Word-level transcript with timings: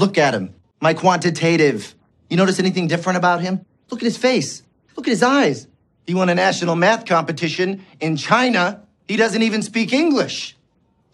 Look 0.00 0.16
at 0.16 0.32
him. 0.32 0.54
My 0.80 0.94
quantitative. 0.94 1.94
You 2.30 2.38
notice 2.38 2.58
anything 2.58 2.86
different 2.86 3.18
about 3.18 3.42
him? 3.42 3.66
Look 3.90 4.00
at 4.00 4.06
his 4.06 4.16
face. 4.16 4.62
Look 4.96 5.06
at 5.06 5.10
his 5.10 5.22
eyes. 5.22 5.66
He 6.06 6.14
won 6.14 6.30
a 6.30 6.34
national 6.34 6.74
math 6.74 7.04
competition 7.04 7.84
in 8.00 8.16
China. 8.16 8.82
He 9.06 9.18
doesn't 9.18 9.42
even 9.42 9.60
speak 9.60 9.92
English. 9.92 10.56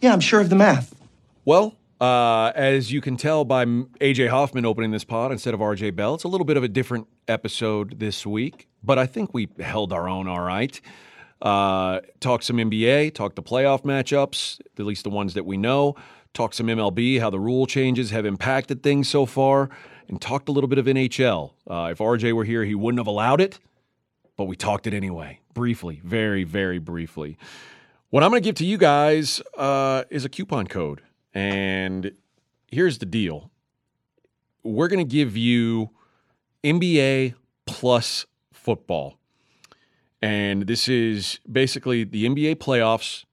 Yeah, 0.00 0.12
I'm 0.12 0.20
sure 0.20 0.40
of 0.40 0.50
the 0.50 0.54
math. 0.54 0.94
Well, 1.44 1.74
uh, 2.00 2.52
as 2.54 2.92
you 2.92 3.00
can 3.00 3.16
tell 3.16 3.44
by 3.44 3.64
AJ 3.64 4.28
Hoffman 4.28 4.64
opening 4.64 4.92
this 4.92 5.02
pod 5.02 5.32
instead 5.32 5.52
of 5.52 5.58
RJ 5.58 5.96
Bell, 5.96 6.14
it's 6.14 6.22
a 6.22 6.28
little 6.28 6.44
bit 6.44 6.56
of 6.56 6.62
a 6.62 6.68
different 6.68 7.08
episode 7.26 7.98
this 7.98 8.24
week, 8.24 8.68
but 8.84 9.00
I 9.00 9.06
think 9.06 9.34
we 9.34 9.48
held 9.58 9.92
our 9.92 10.08
own 10.08 10.28
all 10.28 10.42
right. 10.42 10.80
Uh, 11.42 12.02
talk 12.20 12.44
some 12.44 12.58
NBA, 12.58 13.14
talk 13.14 13.34
the 13.34 13.42
playoff 13.42 13.82
matchups, 13.82 14.60
at 14.78 14.84
least 14.84 15.02
the 15.02 15.10
ones 15.10 15.34
that 15.34 15.44
we 15.44 15.56
know. 15.56 15.96
Talk 16.36 16.52
some 16.52 16.66
MLB, 16.66 17.18
how 17.18 17.30
the 17.30 17.40
rule 17.40 17.64
changes 17.64 18.10
have 18.10 18.26
impacted 18.26 18.82
things 18.82 19.08
so 19.08 19.24
far, 19.24 19.70
and 20.06 20.20
talked 20.20 20.50
a 20.50 20.52
little 20.52 20.68
bit 20.68 20.76
of 20.76 20.84
NHL. 20.84 21.52
Uh, 21.66 21.88
if 21.92 21.98
RJ 21.98 22.34
were 22.34 22.44
here, 22.44 22.62
he 22.62 22.74
wouldn't 22.74 23.00
have 23.00 23.06
allowed 23.06 23.40
it, 23.40 23.58
but 24.36 24.44
we 24.44 24.54
talked 24.54 24.86
it 24.86 24.92
anyway, 24.92 25.40
briefly, 25.54 26.02
very, 26.04 26.44
very 26.44 26.78
briefly. 26.78 27.38
What 28.10 28.22
I'm 28.22 28.28
going 28.28 28.42
to 28.42 28.46
give 28.46 28.56
to 28.56 28.66
you 28.66 28.76
guys 28.76 29.40
uh, 29.56 30.04
is 30.10 30.26
a 30.26 30.28
coupon 30.28 30.66
code. 30.66 31.00
And 31.32 32.12
here's 32.70 32.98
the 32.98 33.06
deal 33.06 33.50
we're 34.62 34.88
going 34.88 34.98
to 34.98 35.10
give 35.10 35.38
you 35.38 35.88
NBA 36.62 37.32
plus 37.64 38.26
football. 38.52 39.16
And 40.20 40.66
this 40.66 40.86
is 40.86 41.40
basically 41.50 42.04
the 42.04 42.26
NBA 42.26 42.56
playoffs, 42.56 43.24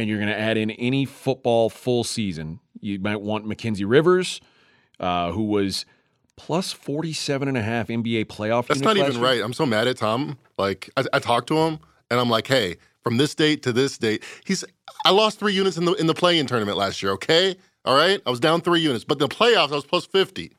and 0.00 0.08
you're 0.08 0.18
going 0.18 0.28
to 0.28 0.38
add 0.38 0.56
in 0.56 0.70
any 0.72 1.04
football 1.04 1.70
full 1.70 2.04
season. 2.04 2.60
You 2.80 2.98
might 2.98 3.20
want 3.20 3.46
Mackenzie 3.46 3.84
Rivers, 3.84 4.40
uh, 4.98 5.32
who 5.32 5.44
was 5.44 5.86
plus 6.36 6.72
47 6.72 7.48
and 7.48 7.56
a 7.56 7.62
half 7.62 7.88
NBA 7.88 8.26
playoff. 8.26 8.66
That's 8.66 8.80
not 8.80 8.96
even 8.96 9.20
right. 9.20 9.42
I'm 9.42 9.52
so 9.52 9.66
mad 9.66 9.86
at 9.86 9.98
Tom. 9.98 10.38
Like, 10.58 10.90
I, 10.96 11.04
I 11.12 11.18
talked 11.18 11.48
to 11.48 11.56
him, 11.56 11.78
and 12.10 12.18
I'm 12.18 12.30
like, 12.30 12.46
hey, 12.46 12.76
from 13.02 13.16
this 13.16 13.34
date 13.34 13.62
to 13.62 13.72
this 13.72 13.98
date. 13.98 14.22
He's 14.44 14.64
I 15.04 15.10
lost 15.10 15.38
three 15.38 15.52
units 15.52 15.76
in 15.76 15.84
the 15.84 15.92
in 15.94 16.06
the 16.06 16.14
play-in 16.14 16.46
tournament 16.46 16.76
last 16.76 17.02
year. 17.02 17.12
Okay, 17.12 17.56
all 17.84 17.96
right, 17.96 18.20
I 18.26 18.30
was 18.30 18.40
down 18.40 18.60
three 18.60 18.80
units, 18.80 19.04
but 19.04 19.18
the 19.18 19.28
playoffs 19.28 19.72
I 19.72 19.76
was 19.76 19.86
plus 19.86 20.06
fifty. 20.06 20.52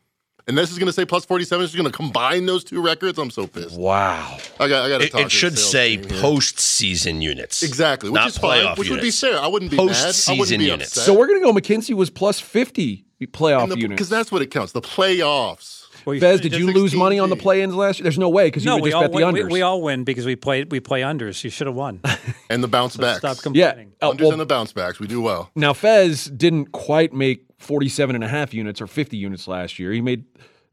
And 0.52 0.57
this 0.57 0.69
is 0.69 0.77
going 0.77 0.88
to 0.88 0.91
say 0.91 1.05
plus 1.05 1.23
47. 1.23 1.63
It's 1.63 1.73
going 1.73 1.89
to 1.89 1.94
combine 1.95 2.45
those 2.45 2.66
two 2.66 2.81
records. 2.81 3.17
I'm 3.17 3.31
so 3.31 3.47
pissed. 3.47 3.77
Wow. 3.80 4.38
I 4.59 4.67
got, 4.67 4.83
I 4.85 4.89
got 4.89 4.97
to 4.99 5.07
talk. 5.07 5.21
It, 5.21 5.25
it 5.27 5.31
should 5.31 5.57
say 5.57 5.97
postseason 5.97 7.21
units. 7.21 7.63
Exactly. 7.63 8.09
Which 8.09 8.19
not 8.19 8.27
is 8.27 8.38
fine. 8.38 8.66
Playoff 8.66 8.77
which 8.77 8.89
units. 8.89 9.02
would 9.02 9.07
be 9.07 9.11
fair. 9.11 9.39
I 9.41 9.47
wouldn't 9.47 9.72
be 9.72 9.77
Post-season 9.77 10.33
mad. 10.33 10.35
I 10.35 10.39
wouldn't 10.41 10.59
be 10.59 10.66
units. 10.66 10.89
upset. 10.89 11.03
So 11.05 11.17
we're 11.17 11.27
going 11.27 11.39
to 11.39 11.45
go 11.45 11.53
Mackenzie 11.53 11.94
was 11.94 12.09
plus 12.09 12.41
50 12.41 13.05
playoff 13.27 13.69
units. 13.69 13.88
Because 13.88 14.09
that's 14.09 14.29
what 14.29 14.41
it 14.41 14.47
counts. 14.52 14.73
The 14.73 14.81
playoffs. 14.81 15.85
Well, 16.05 16.16
you- 16.16 16.19
Fez, 16.19 16.41
did 16.41 16.53
you 16.53 16.73
lose 16.73 16.94
money 16.94 17.17
on 17.17 17.29
the 17.29 17.38
16G. 17.38 17.41
play-ins 17.41 17.73
last 17.73 17.99
year? 17.99 18.03
There's 18.03 18.19
no 18.19 18.27
way 18.27 18.47
because 18.47 18.66
you 18.66 18.72
no, 18.72 18.75
would 18.75 18.83
we 18.83 18.89
just 18.89 18.95
all 18.97 19.02
bet 19.03 19.11
the 19.11 19.16
win, 19.25 19.33
we, 19.33 19.41
unders. 19.41 19.52
we 19.52 19.61
all 19.61 19.81
win 19.81 20.03
because 20.03 20.25
we 20.25 20.35
play 20.35 20.66
we 20.66 20.81
play 20.81 20.99
unders. 20.99 21.45
You 21.45 21.49
should 21.49 21.67
have 21.67 21.75
won. 21.77 22.02
And 22.49 22.61
the 22.61 22.67
bounce 22.67 22.97
backs. 22.97 23.19
Stop 23.19 23.38
yeah. 23.53 23.72
complaining. 23.72 23.94
Uh, 24.02 24.11
Unders 24.11 24.22
well, 24.22 24.31
and 24.31 24.41
the 24.41 24.45
bounce 24.45 24.73
backs. 24.73 24.99
We 24.99 25.07
do 25.07 25.22
well. 25.22 25.49
now 25.55 25.72
Fez 25.72 26.25
didn't 26.25 26.73
quite 26.73 27.13
make 27.13 27.45
47 27.61 28.15
and 28.15 28.23
a 28.23 28.27
half 28.27 28.53
units 28.53 28.81
or 28.81 28.87
50 28.87 29.17
units 29.17 29.47
last 29.47 29.79
year. 29.79 29.91
He 29.91 30.01
made 30.01 30.25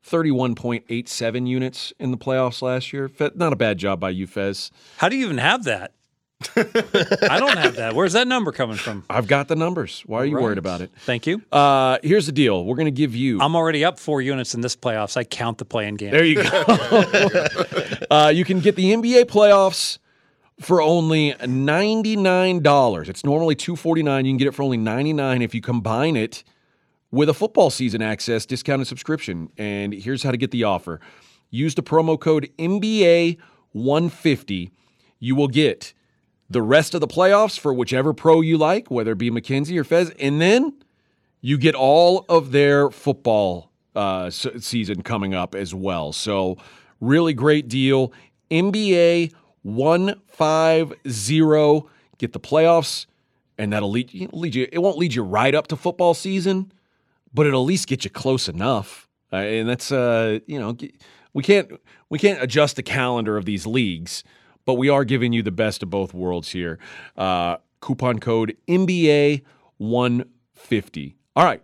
31.87 0.07 1.49
units 1.49 1.93
in 1.99 2.11
the 2.11 2.17
playoffs 2.17 2.63
last 2.63 2.93
year. 2.93 3.11
Not 3.35 3.53
a 3.53 3.57
bad 3.57 3.79
job 3.79 4.01
by 4.01 4.11
you, 4.11 4.27
Fez. 4.27 4.71
How 4.97 5.09
do 5.09 5.17
you 5.17 5.27
even 5.27 5.39
have 5.39 5.65
that? 5.65 5.93
I 6.57 7.39
don't 7.41 7.59
have 7.59 7.77
that. 7.77 7.97
Where's 7.97 8.13
that 8.13 8.29
number 8.29 8.53
coming 8.53 8.77
from? 8.77 9.05
I've 9.11 9.27
got 9.27 9.49
the 9.49 9.57
numbers. 9.57 10.05
Why 10.07 10.19
are 10.19 10.25
you 10.25 10.37
worried 10.37 10.59
about 10.59 10.81
it? 10.81 10.93
Thank 11.01 11.27
you. 11.27 11.43
Uh, 11.51 11.99
here's 12.03 12.27
the 12.27 12.33
deal. 12.33 12.65
We're 12.65 12.77
going 12.77 12.87
to 12.87 12.93
give 12.93 13.17
you. 13.17 13.41
I'm 13.41 13.57
already 13.57 13.85
up 13.85 13.99
four 13.99 14.23
units 14.23 14.55
in 14.55 14.61
this 14.61 14.77
playoffs. 14.77 15.17
I 15.17 15.25
count 15.25 15.59
the 15.59 15.65
play-in 15.65 15.97
game. 15.97 16.13
There 16.13 16.25
you 16.25 16.37
go. 16.37 16.65
uh, 18.11 18.33
you 18.33 18.45
can 18.45 18.61
get 18.61 18.77
the 18.77 18.93
NBA 18.95 19.25
playoffs 19.25 19.99
for 20.61 20.81
only 20.81 21.33
$99. 21.33 23.09
It's 23.09 23.25
normally 23.25 23.57
249. 23.57 24.25
You 24.25 24.31
can 24.31 24.37
get 24.39 24.47
it 24.47 24.55
for 24.55 24.63
only 24.63 24.77
99 24.77 25.43
if 25.43 25.57
you 25.57 25.61
combine 25.61 26.17
it 26.17 26.45
with 27.11 27.29
a 27.29 27.35
football 27.35 27.71
season 27.71 28.03
access 28.03 28.47
discounted 28.47 28.87
subscription. 28.87 29.51
And 29.57 29.93
here's 29.93 30.23
how 30.23 30.31
to 30.31 30.37
get 30.37 30.51
the 30.51 30.65
offer. 30.65 31.01
Use 31.51 31.75
the 31.75 31.83
promo 31.83 32.21
code 32.21 32.51
NBA150. 32.59 34.71
You 35.19 35.35
will 35.35 35.49
get 35.49 35.95
the 36.51 36.63
rest 36.63 36.95
of 36.95 37.01
the 37.01 37.09
playoffs 37.09 37.59
for 37.59 37.75
whichever 37.75 38.13
pro 38.13 38.41
you 38.41 38.59
like, 38.59 38.91
whether 38.91 39.13
it 39.13 39.19
be 39.19 39.31
Mackenzie 39.31 39.79
or 39.79 39.85
Fez, 39.85 40.11
and 40.19 40.41
then 40.41 40.73
you 41.41 41.59
get 41.59 41.75
all 41.75 42.25
of 42.29 42.53
their 42.53 42.91
football 42.91 43.71
uh, 43.95 44.31
season 44.31 45.03
coming 45.03 45.35
up 45.35 45.55
as 45.55 45.75
well. 45.75 46.13
So, 46.13 46.57
really 47.01 47.33
great 47.33 47.69
deal. 47.69 48.13
NBA 48.51 49.33
150. 49.63 51.89
Get 52.19 52.33
the 52.33 52.41
playoffs, 52.41 53.07
and 53.57 53.73
that'll 53.73 53.91
lead, 53.91 54.31
lead 54.33 54.55
you. 54.55 54.69
It 54.73 54.79
won't 54.79 54.99
lead 54.99 55.15
you 55.15 55.23
right 55.23 55.55
up 55.55 55.69
to 55.69 55.77
football 55.77 56.15
season, 56.15 56.73
but 57.33 57.47
it'll 57.47 57.63
at 57.63 57.67
least 57.67 57.89
get 57.89 58.05
you 58.05 58.11
close 58.11 58.49
enough. 58.49 59.09
Uh, 59.33 59.37
and 59.37 59.69
that's 59.69 59.93
uh, 59.93 60.39
you 60.47 60.59
know, 60.59 60.77
we 61.35 61.43
can't 61.43 61.71
we 62.09 62.19
can't 62.19 62.43
adjust 62.43 62.77
the 62.77 62.83
calendar 62.83 63.37
of 63.37 63.45
these 63.45 63.67
leagues, 63.67 64.25
but 64.65 64.75
we 64.75 64.89
are 64.89 65.05
giving 65.05 65.33
you 65.33 65.43
the 65.43 65.51
best 65.51 65.83
of 65.83 65.91
both 65.91 66.15
worlds 66.15 66.51
here. 66.51 66.79
Uh, 67.17 67.59
coupon 67.81 68.19
code 68.19 68.57
NBA 68.67 69.43
150. 69.77 71.17
All 71.37 71.45
right, 71.45 71.63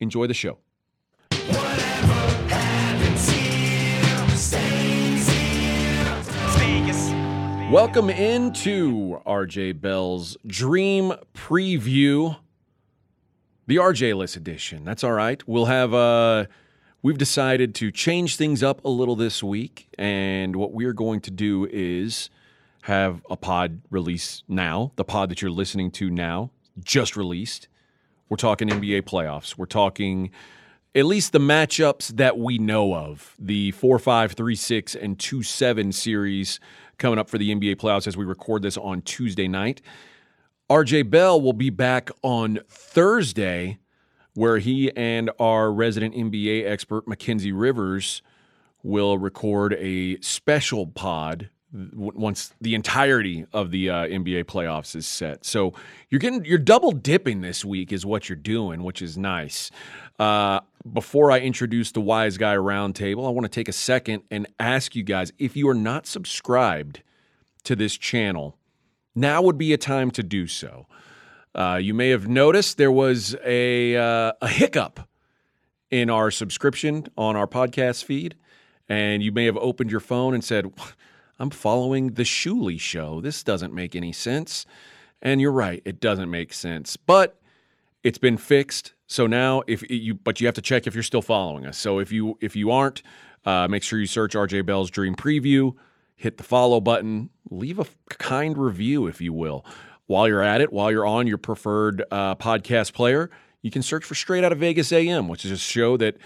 enjoy 0.00 0.26
the 0.26 0.34
show. 0.34 0.58
Welcome 7.72 8.10
into 8.10 9.18
RJ 9.26 9.80
Bell's 9.80 10.36
Dream 10.46 11.14
Preview, 11.32 12.36
the 13.66 13.76
RJ 13.76 14.16
list 14.16 14.36
edition. 14.36 14.84
That's 14.84 15.04
all 15.04 15.12
right. 15.12 15.46
We'll 15.46 15.66
have 15.66 15.94
uh 15.94 16.46
we've 17.02 17.18
decided 17.18 17.74
to 17.76 17.90
change 17.90 18.36
things 18.36 18.62
up 18.62 18.84
a 18.84 18.88
little 18.88 19.16
this 19.16 19.42
week, 19.42 19.88
and 19.98 20.56
what 20.56 20.72
we're 20.72 20.92
going 20.92 21.20
to 21.22 21.30
do 21.30 21.68
is 21.70 22.30
have 22.82 23.22
a 23.30 23.36
pod 23.36 23.80
release 23.90 24.42
now. 24.48 24.92
The 24.96 25.04
pod 25.04 25.30
that 25.30 25.42
you're 25.42 25.50
listening 25.50 25.90
to 25.92 26.10
now 26.10 26.50
just 26.82 27.16
released. 27.16 27.68
We're 28.28 28.36
talking 28.36 28.68
NBA 28.68 29.02
playoffs. 29.02 29.56
We're 29.58 29.66
talking 29.66 30.30
at 30.94 31.04
least 31.04 31.32
the 31.32 31.38
matchups 31.38 32.16
that 32.16 32.38
we 32.38 32.58
know 32.58 32.94
of 32.94 33.34
the 33.38 33.70
4 33.72 33.98
5, 33.98 34.32
3 34.32 34.54
6, 34.54 34.94
and 34.94 35.18
2 35.18 35.42
7 35.42 35.92
series 35.92 36.60
coming 36.98 37.18
up 37.18 37.28
for 37.28 37.38
the 37.38 37.54
NBA 37.54 37.76
playoffs 37.76 38.06
as 38.06 38.16
we 38.16 38.24
record 38.24 38.62
this 38.62 38.76
on 38.76 39.02
Tuesday 39.02 39.48
night. 39.48 39.82
RJ 40.72 41.10
Bell 41.10 41.38
will 41.38 41.52
be 41.52 41.68
back 41.68 42.10
on 42.22 42.58
Thursday, 42.66 43.78
where 44.32 44.56
he 44.56 44.90
and 44.96 45.30
our 45.38 45.70
resident 45.70 46.14
NBA 46.14 46.66
expert, 46.66 47.06
Mackenzie 47.06 47.52
Rivers, 47.52 48.22
will 48.82 49.18
record 49.18 49.74
a 49.74 50.18
special 50.22 50.86
pod 50.86 51.50
once 51.92 52.54
the 52.58 52.74
entirety 52.74 53.44
of 53.52 53.70
the 53.70 53.90
uh, 53.90 54.06
NBA 54.06 54.44
playoffs 54.44 54.96
is 54.96 55.06
set. 55.06 55.44
So 55.44 55.74
you're 56.08 56.18
getting 56.18 56.42
you're 56.46 56.56
double 56.56 56.92
dipping 56.92 57.42
this 57.42 57.66
week 57.66 57.92
is 57.92 58.06
what 58.06 58.30
you're 58.30 58.36
doing, 58.36 58.82
which 58.82 59.02
is 59.02 59.18
nice. 59.18 59.70
Uh, 60.18 60.60
before 60.90 61.30
I 61.30 61.40
introduce 61.40 61.92
the 61.92 62.00
Wise 62.00 62.38
Guy 62.38 62.54
Roundtable, 62.54 63.26
I 63.26 63.30
want 63.30 63.44
to 63.44 63.50
take 63.50 63.68
a 63.68 63.74
second 63.74 64.22
and 64.30 64.46
ask 64.58 64.96
you 64.96 65.02
guys 65.02 65.34
if 65.38 65.54
you 65.54 65.68
are 65.68 65.74
not 65.74 66.06
subscribed 66.06 67.02
to 67.64 67.76
this 67.76 67.98
channel, 67.98 68.56
now 69.14 69.42
would 69.42 69.58
be 69.58 69.72
a 69.72 69.78
time 69.78 70.10
to 70.12 70.22
do 70.22 70.46
so. 70.46 70.86
Uh, 71.54 71.78
you 71.80 71.92
may 71.92 72.08
have 72.08 72.28
noticed 72.28 72.78
there 72.78 72.92
was 72.92 73.36
a 73.44 73.96
uh, 73.96 74.32
a 74.40 74.48
hiccup 74.48 75.08
in 75.90 76.08
our 76.08 76.30
subscription 76.30 77.06
on 77.16 77.36
our 77.36 77.46
podcast 77.46 78.04
feed, 78.04 78.36
and 78.88 79.22
you 79.22 79.30
may 79.32 79.44
have 79.44 79.56
opened 79.58 79.90
your 79.90 80.00
phone 80.00 80.32
and 80.32 80.42
said, 80.42 80.72
"I'm 81.38 81.50
following 81.50 82.14
the 82.14 82.22
Shuley 82.22 82.80
show. 82.80 83.20
This 83.20 83.42
doesn't 83.42 83.74
make 83.74 83.94
any 83.94 84.12
sense." 84.12 84.64
And 85.20 85.40
you're 85.40 85.52
right, 85.52 85.80
it 85.84 86.00
doesn't 86.00 86.30
make 86.30 86.52
sense, 86.52 86.96
but 86.96 87.40
it's 88.02 88.18
been 88.18 88.36
fixed. 88.36 88.94
So 89.06 89.26
now, 89.26 89.62
if 89.66 89.88
you 89.88 90.14
but 90.14 90.40
you 90.40 90.46
have 90.46 90.54
to 90.54 90.62
check 90.62 90.86
if 90.86 90.94
you're 90.94 91.02
still 91.02 91.22
following 91.22 91.66
us. 91.66 91.76
So 91.78 91.98
if 91.98 92.10
you 92.10 92.38
if 92.40 92.56
you 92.56 92.70
aren't, 92.70 93.02
uh, 93.44 93.68
make 93.68 93.82
sure 93.82 93.98
you 93.98 94.06
search 94.06 94.34
RJ 94.34 94.64
Bell's 94.64 94.90
Dream 94.90 95.14
Preview, 95.14 95.74
hit 96.16 96.36
the 96.36 96.44
follow 96.44 96.80
button, 96.80 97.30
leave 97.50 97.78
a 97.78 97.86
kind 98.08 98.56
review 98.56 99.06
if 99.06 99.20
you 99.20 99.32
will. 99.32 99.64
While 100.06 100.28
you're 100.28 100.42
at 100.42 100.60
it, 100.60 100.72
while 100.72 100.90
you're 100.90 101.06
on 101.06 101.26
your 101.26 101.38
preferred 101.38 102.04
uh, 102.10 102.34
podcast 102.34 102.92
player, 102.92 103.30
you 103.62 103.70
can 103.70 103.82
search 103.82 104.04
for 104.04 104.14
Straight 104.14 104.44
Out 104.44 104.52
of 104.52 104.58
Vegas 104.58 104.92
AM, 104.92 105.28
which 105.28 105.44
is 105.44 105.52
a 105.52 105.56
show 105.56 105.96
that 105.96 106.16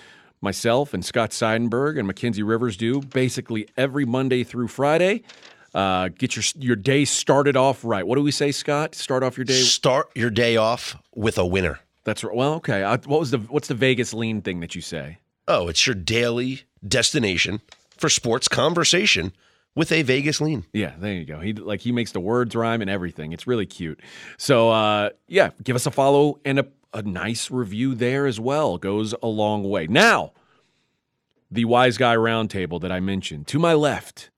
myself 0.40 0.94
and 0.94 1.04
Scott 1.04 1.30
Seidenberg 1.30 1.98
and 1.98 2.06
Mackenzie 2.06 2.42
Rivers 2.42 2.76
do 2.76 3.00
basically 3.00 3.68
every 3.76 4.04
Monday 4.04 4.44
through 4.44 4.68
Friday. 4.68 5.22
Uh, 5.74 6.08
get 6.08 6.36
your 6.36 6.44
your 6.56 6.76
day 6.76 7.04
started 7.04 7.56
off 7.56 7.84
right. 7.84 8.06
What 8.06 8.16
do 8.16 8.22
we 8.22 8.30
say, 8.30 8.50
Scott? 8.50 8.94
Start 8.94 9.22
off 9.22 9.36
your 9.36 9.44
day. 9.44 9.60
Start 9.60 10.08
your 10.14 10.30
day 10.30 10.56
off 10.56 10.96
with 11.14 11.36
a 11.36 11.44
winner. 11.44 11.80
That's 12.04 12.24
right. 12.24 12.34
Well, 12.34 12.54
okay. 12.54 12.82
I, 12.82 12.96
what 12.96 13.20
was 13.20 13.30
the 13.30 13.38
what's 13.38 13.68
the 13.68 13.74
Vegas 13.74 14.14
lean 14.14 14.40
thing 14.40 14.60
that 14.60 14.74
you 14.74 14.80
say? 14.80 15.18
Oh, 15.46 15.68
it's 15.68 15.86
your 15.86 15.94
daily 15.94 16.62
destination 16.86 17.60
for 17.98 18.08
sports 18.08 18.48
conversation 18.48 19.32
with 19.76 19.92
a 19.92 20.02
Vegas 20.02 20.40
lean. 20.40 20.64
Yeah, 20.72 20.94
there 20.98 21.12
you 21.12 21.24
go. 21.24 21.38
He 21.38 21.52
like 21.52 21.80
he 21.80 21.92
makes 21.92 22.10
the 22.10 22.18
words 22.18 22.56
rhyme 22.56 22.80
and 22.80 22.90
everything. 22.90 23.32
It's 23.32 23.46
really 23.46 23.66
cute. 23.66 24.00
So 24.38 24.70
uh, 24.70 25.10
yeah, 25.28 25.50
give 25.62 25.76
us 25.76 25.86
a 25.86 25.92
follow 25.92 26.40
and 26.44 26.58
a, 26.58 26.66
a 26.92 27.02
nice 27.02 27.50
review 27.50 27.94
there 27.94 28.26
as 28.26 28.40
well. 28.40 28.78
Goes 28.78 29.14
a 29.22 29.28
long 29.28 29.62
way. 29.70 29.86
Now, 29.86 30.32
the 31.48 31.66
wise 31.66 31.96
guy 31.96 32.16
roundtable 32.16 32.80
that 32.80 32.90
I 32.90 32.98
mentioned 32.98 33.46
to 33.48 33.60
my 33.60 33.74
left. 33.74 34.30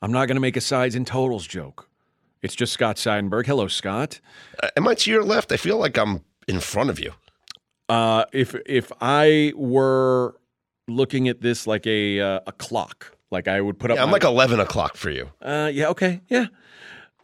I'm 0.00 0.12
not 0.12 0.26
going 0.26 0.36
to 0.36 0.40
make 0.40 0.56
a 0.56 0.60
sides 0.60 0.94
and 0.96 1.06
totals 1.06 1.46
joke. 1.46 1.88
It's 2.42 2.56
just 2.56 2.72
Scott 2.72 2.96
Seidenberg. 2.96 3.46
Hello, 3.46 3.68
Scott. 3.68 4.20
Uh, 4.60 4.68
am 4.76 4.88
I 4.88 4.94
to 4.94 5.10
your 5.10 5.22
left? 5.22 5.52
I 5.52 5.56
feel 5.56 5.78
like 5.78 5.96
I'm 5.96 6.24
in 6.48 6.58
front 6.58 6.90
of 6.90 6.98
you. 6.98 7.12
Uh, 7.88 8.24
if 8.32 8.54
if 8.66 8.90
I 9.00 9.52
were 9.54 10.34
looking 10.88 11.28
at 11.28 11.40
this 11.40 11.68
like 11.68 11.86
a 11.86 12.20
uh, 12.20 12.40
a 12.48 12.52
clock, 12.52 13.16
like 13.32 13.48
I 13.48 13.60
would 13.60 13.78
put 13.78 13.90
up. 13.90 13.96
Yeah, 13.96 14.02
I'm 14.02 14.08
my, 14.08 14.14
like 14.14 14.24
eleven 14.24 14.60
o'clock 14.60 14.96
for 14.96 15.10
you. 15.10 15.30
Uh, 15.40 15.70
yeah. 15.72 15.88
Okay. 15.88 16.20
Yeah. 16.28 16.46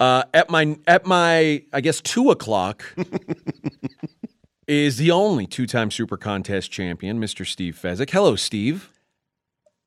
Uh, 0.01 0.23
at 0.33 0.51
my 0.51 0.77
at 0.87 1.07
my 1.07 1.63
I 1.73 1.81
guess 1.81 2.01
two 2.01 2.31
o'clock 2.31 2.85
is 4.67 4.97
the 4.97 5.11
only 5.11 5.47
two-time 5.47 5.91
Super 5.91 6.17
Contest 6.17 6.71
champion, 6.71 7.21
Mr. 7.21 7.47
Steve 7.47 7.79
Fezzik. 7.81 8.11
Hello, 8.11 8.37
Steve. 8.37 8.91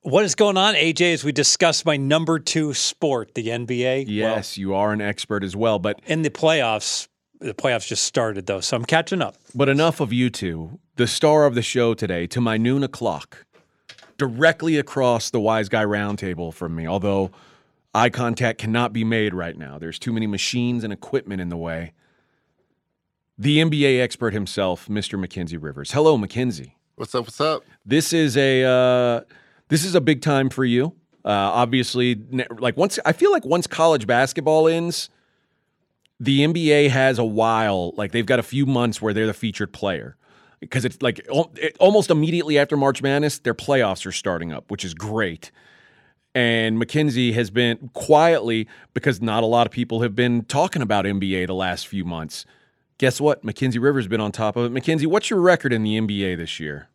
What 0.04 0.26
is 0.26 0.34
going 0.34 0.58
on, 0.58 0.74
AJ? 0.74 1.14
As 1.14 1.24
we 1.24 1.32
discuss 1.32 1.86
my 1.86 1.96
number 1.96 2.40
two 2.40 2.74
sport, 2.74 3.36
the 3.36 3.48
NBA. 3.48 4.06
Yes, 4.08 4.58
well, 4.58 4.62
you 4.62 4.74
are 4.74 4.92
an 4.92 5.02
expert 5.02 5.44
as 5.44 5.56
well, 5.56 5.78
but 5.78 6.02
in 6.08 6.24
the 6.24 6.32
playoffs, 6.32 7.08
the 7.40 7.54
playoffs 7.54 7.88
just 7.88 8.04
started 8.04 8.48
though, 8.48 8.62
so 8.62 8.76
I'm 8.76 8.86
catching 8.86 9.22
up. 9.22 9.38
But 9.54 9.70
enough 9.70 10.00
of 10.00 10.12
you 10.12 10.30
two. 10.30 10.80
The 10.96 11.08
star 11.08 11.46
of 11.46 11.56
the 11.56 11.62
show 11.62 11.94
today, 11.94 12.28
to 12.28 12.42
my 12.42 12.58
noon 12.58 12.84
o'clock, 12.84 13.46
directly 14.22 14.78
across 14.78 15.32
the 15.32 15.40
Wise 15.40 15.68
Guy 15.68 15.84
Roundtable 15.84 16.54
from 16.54 16.76
me. 16.76 16.86
Although 16.86 17.32
eye 17.96 18.12
contact 18.12 18.60
cannot 18.60 18.94
be 18.94 19.04
made 19.04 19.34
right 19.34 19.58
now, 19.58 19.80
there's 19.80 19.98
too 19.98 20.14
many 20.14 20.28
machines 20.28 20.84
and 20.84 20.94
equipment 20.94 21.42
in 21.42 21.50
the 21.50 21.58
way. 21.58 21.94
The 23.36 23.58
NBA 23.58 24.00
expert 24.00 24.32
himself, 24.32 24.88
Mr. 24.88 25.20
Mackenzie 25.20 25.58
Rivers. 25.58 25.94
Hello, 25.94 26.20
Mackenzie. 26.20 26.78
What's 26.98 27.16
up? 27.16 27.26
What's 27.26 27.42
up? 27.42 27.64
This 27.84 28.14
is 28.14 28.38
a 28.38 28.64
uh, 28.64 29.22
this 29.70 29.84
is 29.84 29.96
a 29.96 30.02
big 30.02 30.22
time 30.22 30.52
for 30.52 30.64
you. 30.64 30.94
Uh, 31.26 31.30
obviously, 31.32 32.22
like 32.60 32.78
once 32.78 33.00
I 33.04 33.14
feel 33.14 33.32
like 33.32 33.44
once 33.44 33.66
college 33.66 34.06
basketball 34.06 34.68
ends, 34.68 35.10
the 36.20 36.42
NBA 36.42 36.92
has 36.92 37.18
a 37.18 37.26
while. 37.26 37.96
Like 37.98 38.12
they've 38.12 38.24
got 38.24 38.38
a 38.38 38.44
few 38.44 38.68
months 38.68 39.02
where 39.02 39.16
they're 39.16 39.26
the 39.26 39.34
featured 39.34 39.74
player 39.74 40.16
because 40.62 40.86
it's 40.86 41.02
like 41.02 41.20
it, 41.58 41.76
almost 41.80 42.10
immediately 42.10 42.58
after 42.58 42.78
March 42.78 43.02
Madness, 43.02 43.40
their 43.40 43.54
playoffs 43.54 44.06
are 44.06 44.12
starting 44.12 44.54
up, 44.54 44.72
which 44.72 44.86
is 44.86 44.94
great. 44.94 45.52
And 46.34 46.80
Mackenzie 46.80 47.34
has 47.34 47.50
been 47.50 47.90
quietly 47.94 48.68
because 48.94 49.22
not 49.22 49.44
a 49.44 49.48
lot 49.48 49.68
of 49.68 49.74
people 49.74 50.02
have 50.02 50.16
been 50.16 50.46
talking 50.46 50.82
about 50.82 51.04
NBA 51.04 51.48
the 51.48 51.54
last 51.54 51.88
few 51.88 52.06
months. 52.06 52.46
Guess 53.00 53.20
what? 53.20 53.44
Mackenzie 53.44 53.80
Rivers 53.80 54.08
been 54.08 54.22
on 54.22 54.32
top 54.32 54.56
of 54.56 54.66
it. 54.66 54.70
Mackenzie, 54.70 55.08
what's 55.08 55.30
your 55.30 55.42
record 55.42 55.74
in 55.74 55.84
the 55.84 56.00
NBA 56.00 56.38
this 56.38 56.60
year? 56.60 56.88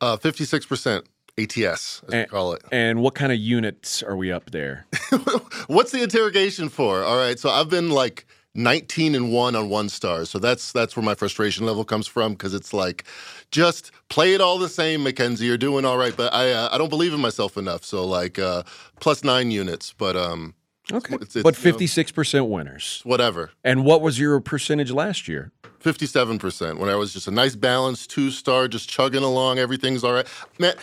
Uh, 0.00 0.16
fifty-six 0.16 0.66
percent. 0.66 1.06
ATS, 1.36 1.56
as 1.56 2.02
and, 2.12 2.20
we 2.20 2.24
call 2.26 2.52
it. 2.52 2.62
And 2.70 3.00
what 3.02 3.16
kind 3.16 3.32
of 3.32 3.38
units 3.38 4.04
are 4.04 4.16
we 4.16 4.30
up 4.30 4.52
there? 4.52 4.86
What's 5.66 5.90
the 5.90 6.00
interrogation 6.00 6.68
for? 6.68 7.02
All 7.02 7.16
right, 7.16 7.36
so 7.40 7.50
I've 7.50 7.68
been 7.68 7.90
like 7.90 8.24
19 8.54 9.14
and 9.14 9.32
1 9.32 9.56
on 9.56 9.68
one 9.68 9.88
star. 9.88 10.24
So 10.24 10.38
that's 10.38 10.72
that's 10.72 10.96
where 10.96 11.04
my 11.04 11.14
frustration 11.14 11.66
level 11.66 11.84
comes 11.84 12.06
from 12.06 12.32
because 12.32 12.54
it's 12.54 12.72
like 12.72 13.04
just 13.50 13.90
play 14.08 14.34
it 14.34 14.40
all 14.40 14.58
the 14.58 14.68
same, 14.68 15.02
Mackenzie. 15.02 15.46
You're 15.46 15.56
doing 15.56 15.84
all 15.84 15.98
right, 15.98 16.16
but 16.16 16.32
I 16.32 16.52
uh, 16.52 16.68
I 16.72 16.78
don't 16.78 16.90
believe 16.90 17.12
in 17.12 17.20
myself 17.20 17.56
enough. 17.56 17.84
So 17.84 18.06
like 18.06 18.38
uh, 18.38 18.62
plus 19.00 19.24
9 19.24 19.50
units, 19.50 19.92
but 19.92 20.16
um 20.16 20.54
Okay. 20.92 21.16
It's, 21.20 21.36
it's, 21.36 21.42
but 21.42 21.54
56% 21.54 22.34
you 22.34 22.40
know, 22.40 22.44
winners. 22.44 23.00
Whatever. 23.04 23.52
And 23.62 23.84
what 23.84 24.02
was 24.02 24.18
your 24.18 24.38
percentage 24.40 24.90
last 24.90 25.28
year? 25.28 25.50
57% 25.82 26.78
when 26.78 26.90
I 26.90 26.94
was 26.94 27.12
just 27.12 27.26
a 27.26 27.30
nice 27.30 27.56
balanced 27.56 28.10
two 28.10 28.30
star, 28.30 28.68
just 28.68 28.88
chugging 28.88 29.22
along. 29.22 29.58
Everything's 29.58 30.04
all 30.04 30.12
right. 30.12 30.26
Man, 30.58 30.74